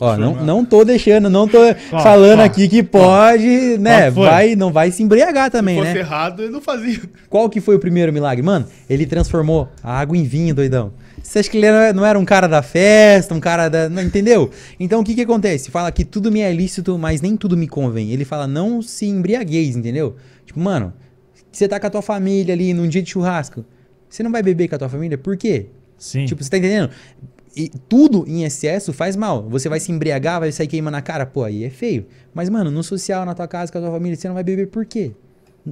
Ó, 0.01 0.15
não, 0.15 0.35
não 0.45 0.63
tô 0.65 0.85
deixando, 0.85 1.29
não 1.29 1.47
tô 1.47 1.57
falando 1.89 2.39
aqui 2.39 2.69
que 2.69 2.81
pode, 2.81 3.77
né? 3.79 4.09
Vai, 4.09 4.55
não 4.55 4.71
vai 4.71 4.91
se 4.91 5.03
embriagar 5.03 5.51
também, 5.51 5.75
Se 5.75 5.81
né? 5.81 5.87
fosse 5.87 5.99
errado, 5.99 6.41
ele 6.43 6.51
não 6.51 6.61
fazia. 6.61 7.01
Qual 7.29 7.49
que 7.49 7.59
foi 7.59 7.75
o 7.75 7.79
primeiro 7.79 8.13
milagre? 8.13 8.41
Mano, 8.41 8.65
ele 8.89 9.05
transformou 9.05 9.67
a 9.83 9.99
água 9.99 10.15
em 10.15 10.23
vinho, 10.23 10.55
doidão. 10.55 10.93
Você 11.21 11.39
acha 11.39 11.49
que 11.49 11.57
ele 11.57 11.65
era- 11.65 11.91
não 11.91 12.05
era 12.05 12.17
um 12.17 12.23
cara 12.23 12.47
da 12.47 12.61
festa, 12.61 13.33
um 13.35 13.41
cara 13.41 13.67
da. 13.67 13.89
Não, 13.89 14.01
entendeu? 14.01 14.49
Então 14.79 15.01
o 15.01 15.03
que 15.03 15.13
que 15.13 15.21
acontece? 15.21 15.69
Fala 15.69 15.91
que 15.91 16.05
tudo 16.05 16.31
me 16.31 16.39
é 16.39 16.51
lícito, 16.53 16.97
mas 16.97 17.21
nem 17.21 17.35
tudo 17.35 17.57
me 17.57 17.67
convém. 17.67 18.11
Ele 18.11 18.23
fala, 18.23 18.47
não 18.47 18.81
se 18.81 19.05
embriagueis, 19.05 19.75
entendeu? 19.75 20.15
Tipo, 20.45 20.61
mano, 20.61 20.93
você 21.51 21.67
tá 21.67 21.77
com 21.77 21.87
a 21.87 21.89
tua 21.89 22.01
família 22.01 22.53
ali 22.53 22.73
num 22.73 22.87
dia 22.87 23.01
de 23.03 23.09
churrasco. 23.11 23.65
Você 24.09 24.23
não 24.23 24.31
vai 24.31 24.41
beber 24.41 24.69
com 24.69 24.75
a 24.75 24.79
tua 24.79 24.89
família? 24.89 25.17
Por 25.17 25.35
quê? 25.35 25.65
Sim. 25.97 26.23
Tipo, 26.25 26.41
você 26.41 26.49
tá 26.49 26.57
entendendo? 26.57 26.89
E 27.55 27.69
tudo 27.69 28.25
em 28.27 28.43
excesso 28.43 28.93
faz 28.93 29.15
mal. 29.15 29.47
Você 29.49 29.67
vai 29.67 29.79
se 29.79 29.91
embriagar, 29.91 30.39
vai 30.39 30.51
sair 30.51 30.67
queimando 30.67 30.97
a 30.97 31.01
cara, 31.01 31.25
pô, 31.25 31.43
aí 31.43 31.63
é 31.63 31.69
feio. 31.69 32.05
Mas, 32.33 32.49
mano, 32.49 32.69
no 32.69 32.83
social, 32.83 33.25
na 33.25 33.33
tua 33.33 33.47
casa, 33.47 33.71
com 33.71 33.77
a 33.77 33.81
tua 33.81 33.91
família, 33.91 34.15
você 34.15 34.27
não 34.27 34.35
vai 34.35 34.43
beber 34.43 34.67
por 34.67 34.85
quê? 34.85 35.11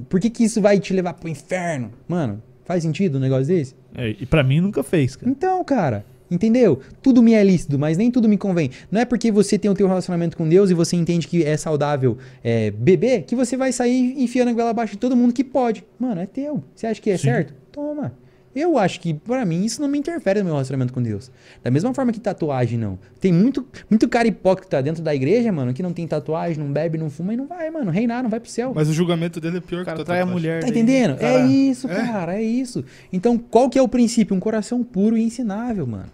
Por 0.08 0.20
que 0.20 0.30
que 0.30 0.44
isso 0.44 0.60
vai 0.60 0.78
te 0.78 0.92
levar 0.92 1.14
pro 1.14 1.28
inferno? 1.28 1.90
Mano, 2.06 2.42
faz 2.64 2.82
sentido 2.82 3.18
um 3.18 3.20
negócio 3.20 3.46
desse? 3.46 3.74
É, 3.94 4.10
e 4.10 4.26
pra 4.26 4.42
mim 4.42 4.60
nunca 4.60 4.82
fez, 4.82 5.16
cara. 5.16 5.30
Então, 5.30 5.64
cara, 5.64 6.04
entendeu? 6.30 6.80
Tudo 7.02 7.22
me 7.22 7.32
é 7.32 7.42
lícito, 7.42 7.78
mas 7.78 7.96
nem 7.96 8.10
tudo 8.10 8.28
me 8.28 8.36
convém. 8.36 8.70
Não 8.90 9.00
é 9.00 9.04
porque 9.04 9.32
você 9.32 9.58
tem 9.58 9.70
o 9.70 9.74
teu 9.74 9.88
relacionamento 9.88 10.36
com 10.36 10.48
Deus 10.48 10.70
e 10.70 10.74
você 10.74 10.96
entende 10.96 11.26
que 11.26 11.44
é 11.44 11.56
saudável 11.56 12.18
é, 12.44 12.70
beber, 12.70 13.22
que 13.22 13.34
você 13.34 13.56
vai 13.56 13.72
sair 13.72 14.14
enfiando 14.22 14.48
a 14.48 14.52
goela 14.52 14.70
abaixo 14.70 14.92
de 14.92 14.98
todo 14.98 15.16
mundo 15.16 15.32
que 15.32 15.44
pode. 15.44 15.84
Mano, 15.98 16.20
é 16.20 16.26
teu. 16.26 16.62
Você 16.74 16.86
acha 16.86 17.00
que 17.00 17.10
é 17.10 17.16
Sim. 17.16 17.24
certo? 17.24 17.54
Toma. 17.72 18.12
Eu 18.58 18.76
acho 18.78 19.00
que, 19.00 19.14
pra 19.14 19.44
mim, 19.44 19.64
isso 19.64 19.80
não 19.80 19.88
me 19.88 19.98
interfere 19.98 20.40
no 20.40 20.46
meu 20.46 20.54
relacionamento 20.54 20.92
com 20.92 21.02
Deus. 21.02 21.30
Da 21.62 21.70
mesma 21.70 21.92
forma 21.94 22.12
que 22.12 22.18
tatuagem, 22.20 22.78
não. 22.78 22.98
Tem 23.20 23.32
muito, 23.32 23.66
muito 23.88 24.08
cara 24.08 24.26
hipócrita 24.26 24.82
dentro 24.82 25.02
da 25.02 25.14
igreja, 25.14 25.52
mano, 25.52 25.72
que 25.72 25.82
não 25.82 25.92
tem 25.92 26.06
tatuagem, 26.06 26.62
não 26.62 26.72
bebe, 26.72 26.98
não 26.98 27.08
fuma 27.08 27.34
e 27.34 27.36
não 27.36 27.46
vai, 27.46 27.70
mano. 27.70 27.90
Reinar, 27.90 28.22
não 28.22 28.30
vai 28.30 28.40
pro 28.40 28.50
céu. 28.50 28.72
Mas 28.74 28.88
o 28.88 28.92
julgamento 28.92 29.40
dele 29.40 29.58
é 29.58 29.60
pior 29.60 29.82
O 29.82 29.84
cara 29.84 29.98
que 29.98 30.04
trai 30.04 30.20
a 30.20 30.26
mulher. 30.26 30.60
Tá 30.60 30.66
daí, 30.66 30.70
entendendo? 30.76 31.16
cara. 31.16 31.40
É 31.40 31.46
isso, 31.46 31.88
É. 31.88 31.94
cara, 31.94 32.34
é 32.36 32.42
isso. 32.42 32.84
Então, 33.12 33.38
qual 33.38 33.70
que 33.70 33.78
é 33.78 33.82
o 33.82 33.88
princípio? 33.88 34.34
Um 34.36 34.40
coração 34.40 34.82
puro 34.82 35.16
e 35.16 35.22
ensinável, 35.22 35.86
mano. 35.86 36.06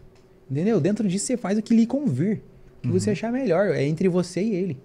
Entendeu? 0.50 0.80
Dentro 0.80 1.08
disso 1.08 1.26
você 1.26 1.36
faz 1.36 1.58
o 1.58 1.62
que 1.62 1.74
lhe 1.74 1.86
convir. 1.86 2.42
O 2.78 2.82
que 2.82 2.88
Uhum. 2.88 3.00
você 3.00 3.10
achar 3.12 3.32
melhor. 3.32 3.68
É 3.70 3.82
entre 3.84 4.08
você 4.08 4.42
e 4.42 4.54
ele. 4.54 4.78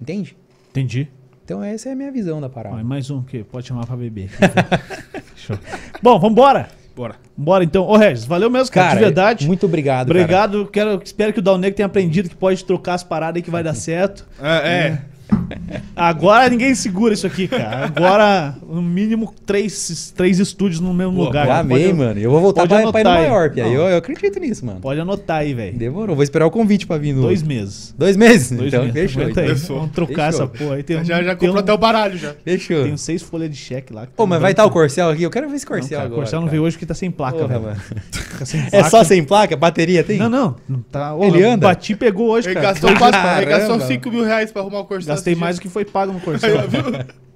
Entende? 0.00 0.36
Entendi. 0.70 1.08
Então, 1.44 1.64
essa 1.64 1.88
é 1.88 1.92
a 1.92 1.96
minha 1.96 2.12
visão 2.12 2.40
da 2.40 2.48
parada. 2.48 2.80
E 2.80 2.84
mais 2.84 3.10
um 3.10 3.22
que 3.24 3.42
pode 3.42 3.66
chamar 3.66 3.84
pra 3.84 3.96
beber. 3.96 4.30
Show. 5.34 5.58
Bom, 6.00 6.18
vambora. 6.20 6.68
Bora. 7.00 7.14
Bora 7.34 7.64
então. 7.64 7.86
Ô, 7.86 7.96
Regis, 7.96 8.26
valeu 8.26 8.50
mesmo, 8.50 8.70
cara. 8.74 8.88
Cara, 8.88 8.98
de 8.98 9.04
verdade. 9.06 9.46
muito 9.46 9.64
obrigado, 9.64 10.08
cara. 10.08 10.20
Obrigado. 10.20 10.66
Quero, 10.66 11.00
espero 11.02 11.32
que 11.32 11.38
o 11.38 11.42
Dal 11.42 11.56
Negro 11.56 11.74
tenha 11.74 11.86
aprendido 11.86 12.28
que 12.28 12.36
pode 12.36 12.62
trocar 12.62 12.92
as 12.92 13.02
paradas 13.02 13.36
aí 13.36 13.42
que 13.42 13.50
vai 13.50 13.62
dar 13.62 13.72
certo. 13.72 14.28
É, 14.38 14.68
é. 14.68 14.98
Agora 15.94 16.48
ninguém 16.48 16.74
segura 16.74 17.12
isso 17.14 17.26
aqui, 17.26 17.46
cara. 17.48 17.86
Agora, 17.86 18.54
no 18.68 18.80
mínimo, 18.80 19.32
três, 19.44 20.12
três 20.16 20.38
estúdios 20.38 20.80
no 20.80 20.94
mesmo 20.94 21.12
Boa, 21.12 21.26
lugar. 21.26 21.44
Eu 21.44 21.48
cara. 21.48 21.60
amei, 21.60 21.84
Pode- 21.86 21.92
mano. 21.98 22.20
Eu 22.20 22.30
vou 22.30 22.40
voltar 22.40 22.66
pra, 22.66 22.68
pra 22.68 22.78
ir 22.78 22.82
no 22.82 22.88
anotar 23.10 23.16
aí. 23.56 23.62
Não. 23.62 23.70
Eu, 23.72 23.82
eu 23.88 23.96
acredito 23.98 24.38
nisso, 24.40 24.64
mano. 24.64 24.80
Pode 24.80 25.00
anotar 25.00 25.38
aí, 25.38 25.52
velho. 25.52 25.76
Demorou. 25.76 26.14
Vou 26.16 26.22
esperar 26.22 26.46
o 26.46 26.50
convite 26.50 26.86
pra 26.86 26.96
vir 26.96 27.12
no... 27.12 27.22
Dois 27.22 27.42
meses. 27.42 27.94
Dois 27.98 28.16
meses? 28.16 28.50
Dois 28.56 28.68
então, 28.72 28.84
meses. 28.84 28.94
fechou. 28.94 29.22
Aí. 29.22 29.30
Então. 29.30 29.44
Fechou. 29.48 29.76
Vamos 29.78 29.92
trocar 29.92 30.32
Fechou. 30.32 30.44
essa 30.44 30.46
porra 30.46 30.74
aí. 30.76 30.82
Tem 30.82 30.98
um- 31.00 31.04
já 31.04 31.22
já 31.22 31.34
comprou 31.34 31.56
um- 31.56 31.58
até 31.58 31.72
o 31.72 31.78
baralho 31.78 32.16
já. 32.18 32.34
Fechou. 32.44 32.82
Tem 32.84 32.92
uns 32.92 33.00
seis 33.02 33.22
folhas 33.22 33.50
de 33.50 33.56
cheque 33.56 33.92
lá. 33.92 34.02
Pô, 34.16 34.22
tá 34.24 34.26
mas 34.26 34.40
vai 34.40 34.50
estar 34.52 34.62
banco. 34.64 34.76
o 34.78 34.80
Corcel 34.80 35.10
aqui? 35.10 35.22
Eu 35.22 35.30
quero 35.30 35.48
ver 35.48 35.56
esse 35.56 35.64
Não, 35.66 35.72
Corcel 35.72 35.90
cara, 35.90 36.02
o 36.02 36.06
agora. 36.06 36.20
Corcel 36.22 36.40
não 36.40 36.46
cara. 36.46 36.50
veio 36.52 36.62
hoje 36.62 36.78
que 36.78 36.86
tá 36.86 36.94
sem 36.94 37.10
placa, 37.10 37.36
Porra, 37.38 37.48
velho. 37.48 37.62
mano. 37.62 37.76
Tá 38.38 38.44
sem 38.46 38.60
É 38.72 38.84
só 38.84 39.04
sem 39.04 39.22
placa? 39.24 39.56
Bateria 39.56 40.02
tem? 40.02 40.18
Não, 40.18 40.28
não. 40.28 40.56
não 40.68 40.80
tá, 40.90 41.14
Ô, 41.14 41.24
Ele 41.24 41.42
anda? 41.44 41.66
Bati 41.68 41.94
pegou 41.94 42.30
hoje, 42.30 42.48
Ele 42.48 42.54
cara. 42.54 42.68
ele 42.68 42.72
gastou 42.96 43.10
Caramba. 43.10 43.86
5 43.86 44.10
mil 44.10 44.24
reais 44.24 44.50
pra 44.50 44.62
arrumar 44.62 44.80
o 44.80 44.84
Corsair. 44.84 45.14
Gastei 45.20 45.34
mais 45.34 45.56
do 45.56 45.62
que 45.62 45.68
foi 45.68 45.84
pago 45.84 46.12
no 46.12 46.18
viu? 46.18 46.30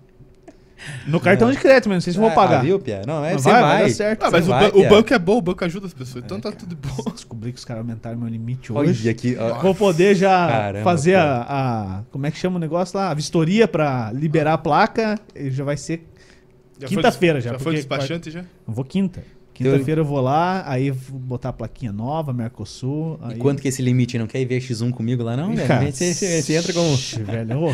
no 1.06 1.18
cartão 1.20 1.50
de 1.50 1.56
crédito 1.58 1.88
mesmo, 1.88 1.94
não 1.96 2.00
sei 2.00 2.12
se 2.12 2.18
eu 2.18 2.22
vou 2.22 2.30
Ah, 2.30 2.34
pagar. 2.34 2.62
viu, 2.62 2.78
Pia? 2.78 3.02
Não, 3.06 3.24
é, 3.24 3.32
você 3.32 3.50
vai, 3.50 3.60
vai. 3.60 3.72
vai 3.78 3.82
dar 3.84 3.90
certo. 3.90 4.22
Ah, 4.24 4.30
mas 4.30 4.46
o, 4.46 4.50
vai, 4.50 4.68
o 4.68 4.72
Pia. 4.72 4.88
banco 4.88 5.14
é 5.14 5.18
bom, 5.18 5.38
o 5.38 5.42
banco 5.42 5.64
ajuda 5.64 5.86
as 5.86 5.94
pessoas. 5.94 6.24
Então 6.24 6.40
tá 6.40 6.52
tudo 6.52 6.76
bom. 6.76 7.10
Descobri 7.12 7.52
que 7.52 7.58
os 7.58 7.64
caras 7.64 7.80
aumentaram 7.82 8.18
meu 8.18 8.28
limite 8.28 8.72
hoje. 8.72 9.02
Olha 9.02 9.10
aqui, 9.10 9.36
ó. 9.38 9.60
Vou 9.60 9.74
poder 9.74 10.14
já 10.14 10.46
Caramba, 10.48 10.84
fazer 10.84 11.14
a, 11.16 11.42
a- 11.48 12.02
Como 12.10 12.26
é 12.26 12.30
que 12.30 12.38
chama 12.38 12.56
o 12.56 12.58
negócio 12.60 12.98
lá? 12.98 13.10
A 13.10 13.14
vistoria 13.14 13.66
pra 13.66 14.10
liberar 14.12 14.54
a 14.54 14.58
placa. 14.58 15.18
E 15.34 15.50
já 15.50 15.64
vai 15.64 15.76
ser. 15.76 16.06
Já 16.78 16.88
foi 16.88 16.96
Quinta-feira 16.96 17.40
já, 17.40 17.52
Já 17.52 17.58
foi 17.58 17.74
despachante 17.76 18.30
já? 18.30 18.40
Eu 18.40 18.74
vou 18.74 18.84
quinta. 18.84 19.22
Quinta-feira 19.54 20.00
eu 20.00 20.04
vou 20.04 20.20
lá, 20.20 20.64
aí 20.66 20.90
vou 20.90 21.18
botar 21.18 21.50
a 21.50 21.52
plaquinha 21.52 21.92
nova, 21.92 22.32
Mercosul. 22.32 23.18
E 23.28 23.32
Aí... 23.34 23.38
quanto 23.38 23.62
que 23.62 23.68
é 23.68 23.70
esse 23.70 23.80
limite? 23.82 24.18
Não 24.18 24.26
quer 24.26 24.40
ir 24.40 24.44
ver 24.46 24.60
X1 24.60 24.90
comigo 24.90 25.22
lá, 25.22 25.36
não? 25.36 25.54
Cara, 25.54 25.90
Você, 25.90 26.56
entra 26.56 26.72
como. 26.72 26.92
Ixi, 26.94 27.22
velho. 27.22 27.58
ô, 27.60 27.72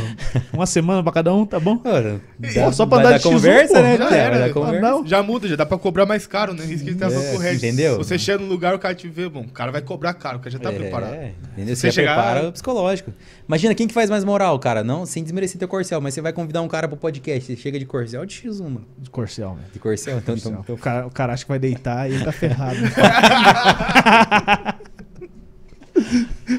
uma 0.52 0.66
semana 0.66 1.02
pra 1.02 1.10
cada 1.12 1.34
um, 1.34 1.46
tá 1.46 1.58
bom? 1.58 1.80
Ora, 1.84 2.20
Pô, 2.54 2.72
só 2.72 2.84
pra 2.86 3.02
dar 3.02 3.18
de 3.18 3.24
X1, 3.24 3.32
conversa, 3.32 3.74
pô, 3.74 3.80
né? 3.82 3.96
já 3.96 4.10
era, 4.16 4.38
né? 4.46 4.48
conversa. 4.52 4.80
não. 4.80 5.06
Já 5.06 5.22
muda, 5.22 5.48
já 5.48 5.56
dá 5.56 5.64
pra 5.66 5.78
cobrar 5.78 6.04
mais 6.06 6.26
caro, 6.26 6.52
né? 6.52 6.64
Isso 6.66 6.84
que 6.84 6.90
ele 6.90 6.98
tá 6.98 7.06
É, 7.06 7.30
com 7.30 7.36
o 7.36 7.38
Regis. 7.38 7.62
entendeu? 7.62 7.96
Você 7.98 8.18
chega 8.18 8.38
no 8.42 8.48
lugar, 8.48 8.74
o 8.74 8.78
cara 8.78 8.94
te 8.94 9.08
vê, 9.08 9.28
bom, 9.28 9.40
o 9.40 9.48
cara 9.48 9.72
vai 9.72 9.80
cobrar 9.80 10.12
caro, 10.14 10.36
o 10.36 10.40
cara 10.40 10.50
já 10.50 10.58
tá 10.58 10.70
preparado. 10.70 11.14
É, 11.14 11.32
entendeu? 11.52 11.74
Você 11.74 11.88
Você, 11.88 11.92
chegar- 11.92 12.14
prepara 12.14 12.48
o 12.48 12.52
psicológico. 12.52 13.12
Imagina, 13.48 13.74
quem 13.74 13.88
que 13.88 13.94
faz 13.94 14.08
mais 14.10 14.22
moral, 14.24 14.58
cara? 14.58 14.84
Não, 14.84 15.06
sem 15.06 15.22
desmerecer 15.22 15.58
teu 15.58 15.66
Corcel, 15.68 16.00
mas 16.00 16.14
você 16.14 16.20
vai 16.20 16.32
convidar 16.32 16.60
um 16.62 16.68
cara 16.68 16.86
pro 16.86 16.96
podcast, 16.96 17.44
você 17.46 17.56
chega 17.60 17.78
de 17.78 17.86
Corcel 17.86 18.24
de 18.26 18.34
X1, 18.34 18.62
mano. 18.64 18.84
De 18.98 19.08
Corcel, 19.10 19.54
velho. 19.54 19.66
De 19.72 19.78
Corcel, 19.78 20.18
então... 20.18 20.34
Corcel. 20.34 20.50
então, 20.52 20.62
então 20.62 20.74
O, 20.74 20.78
cara, 20.78 21.06
o 21.06 21.10
cara 21.10 21.32
acha 21.32 21.44
que 21.44 21.48
vai 21.48 21.58
deitar 21.74 22.10
e 22.10 22.14
ele 22.14 22.24
tá 22.24 22.32
ferrado. 22.32 22.76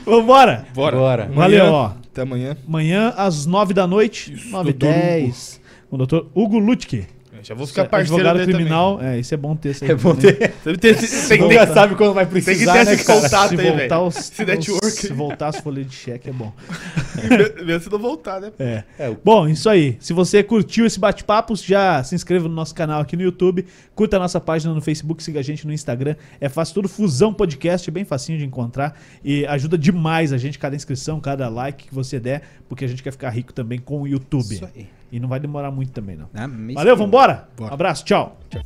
Vambora! 0.05 0.65
Bora. 0.73 0.97
Bora. 0.97 1.25
Valeu, 1.31 1.65
Amanhã- 1.65 1.71
ó. 1.71 1.91
Até 2.11 2.21
amanhã. 2.23 2.57
Amanhã, 2.67 3.13
às 3.15 3.45
9 3.45 3.73
da 3.73 3.87
noite, 3.87 4.33
Isso, 4.33 4.49
9 4.51 4.69
e 4.69 4.73
doutor 4.73 4.93
10, 4.93 5.61
com 5.89 5.95
o 5.95 5.97
doutor 5.97 6.29
Hugo 6.35 6.59
Lutke. 6.59 7.05
Já 7.43 7.55
vou 7.55 7.65
ficar 7.67 7.85
parceiro 7.85 8.15
advogado 8.15 8.37
dele 8.39 8.53
criminal. 8.53 9.01
É, 9.01 9.19
isso 9.19 9.33
é 9.33 9.37
bom 9.37 9.55
ter 9.55 9.69
isso 9.71 9.83
aí. 9.83 9.91
É 9.91 9.95
bom 9.95 10.15
também. 10.15 10.35
ter... 10.35 10.51
também. 10.63 10.79
Tem, 10.79 10.93
tem, 10.95 11.27
tem, 11.27 11.39
Nunca 11.39 11.65
tem, 11.65 11.73
sabe 11.73 11.95
quando 11.95 12.13
vai 12.13 12.25
tem 12.25 12.35
que 12.35 12.41
precisar, 12.43 12.73
ter 12.73 12.85
né, 12.85 12.93
esse 12.93 13.05
cara? 13.05 13.21
contato 13.21 13.49
se 13.49 13.61
aí, 13.61 13.67
voltar 13.69 13.95
velho. 13.97 14.07
os, 14.07 14.17
Esse 14.17 14.45
network 14.45 14.85
os- 14.87 14.93
se 14.93 15.13
voltar 15.13 15.47
as 15.47 15.57
folhas 15.59 15.87
de 15.87 15.95
cheque 15.95 16.29
é 16.29 16.33
bom. 16.33 16.53
Mesmo 17.65 17.83
se 17.83 17.89
não 17.89 17.99
voltar, 17.99 18.39
né? 18.41 18.51
É. 18.59 18.83
É, 18.99 19.09
o- 19.09 19.17
Bom, 19.23 19.47
isso 19.47 19.69
aí. 19.69 19.97
Se 19.99 20.13
você 20.13 20.43
curtiu 20.43 20.85
esse 20.85 20.99
bate-papo, 20.99 21.55
já 21.55 22.03
se 22.03 22.15
inscreva 22.15 22.47
no 22.47 22.53
nosso 22.55 22.73
canal 22.75 23.01
aqui 23.01 23.15
no 23.15 23.23
YouTube, 23.23 23.65
curta 23.95 24.17
a 24.17 24.19
nossa 24.19 24.39
página 24.39 24.73
no 24.73 24.81
Facebook, 24.81 25.23
siga 25.23 25.39
a 25.39 25.43
gente 25.43 25.65
no 25.65 25.73
Instagram. 25.73 26.15
É 26.39 26.49
fácil 26.49 26.75
tudo, 26.75 26.89
Fusão 26.89 27.33
Podcast, 27.33 27.89
é 27.89 27.93
bem 27.93 28.05
facinho 28.05 28.37
de 28.37 28.45
encontrar 28.45 28.99
e 29.23 29.45
ajuda 29.45 29.77
demais 29.77 30.31
a 30.33 30.37
gente, 30.37 30.57
cada 30.59 30.75
inscrição, 30.75 31.19
cada 31.19 31.47
like 31.49 31.87
que 31.87 31.93
você 31.93 32.19
der, 32.19 32.41
porque 32.69 32.85
a 32.85 32.87
gente 32.87 33.03
quer 33.03 33.11
ficar 33.11 33.29
rico 33.29 33.53
também 33.53 33.79
com 33.79 34.01
o 34.01 34.07
YouTube. 34.07 34.53
Isso 34.53 34.67
aí. 34.75 34.87
E 35.11 35.19
não 35.19 35.27
vai 35.27 35.39
demorar 35.39 35.71
muito 35.71 35.91
também, 35.91 36.15
não. 36.15 36.29
Ah, 36.33 36.47
Valeu, 36.73 36.95
vambora? 36.95 37.47
Bora. 37.57 37.73
Abraço, 37.73 38.05
tchau. 38.05 38.39
Tchau. 38.49 38.61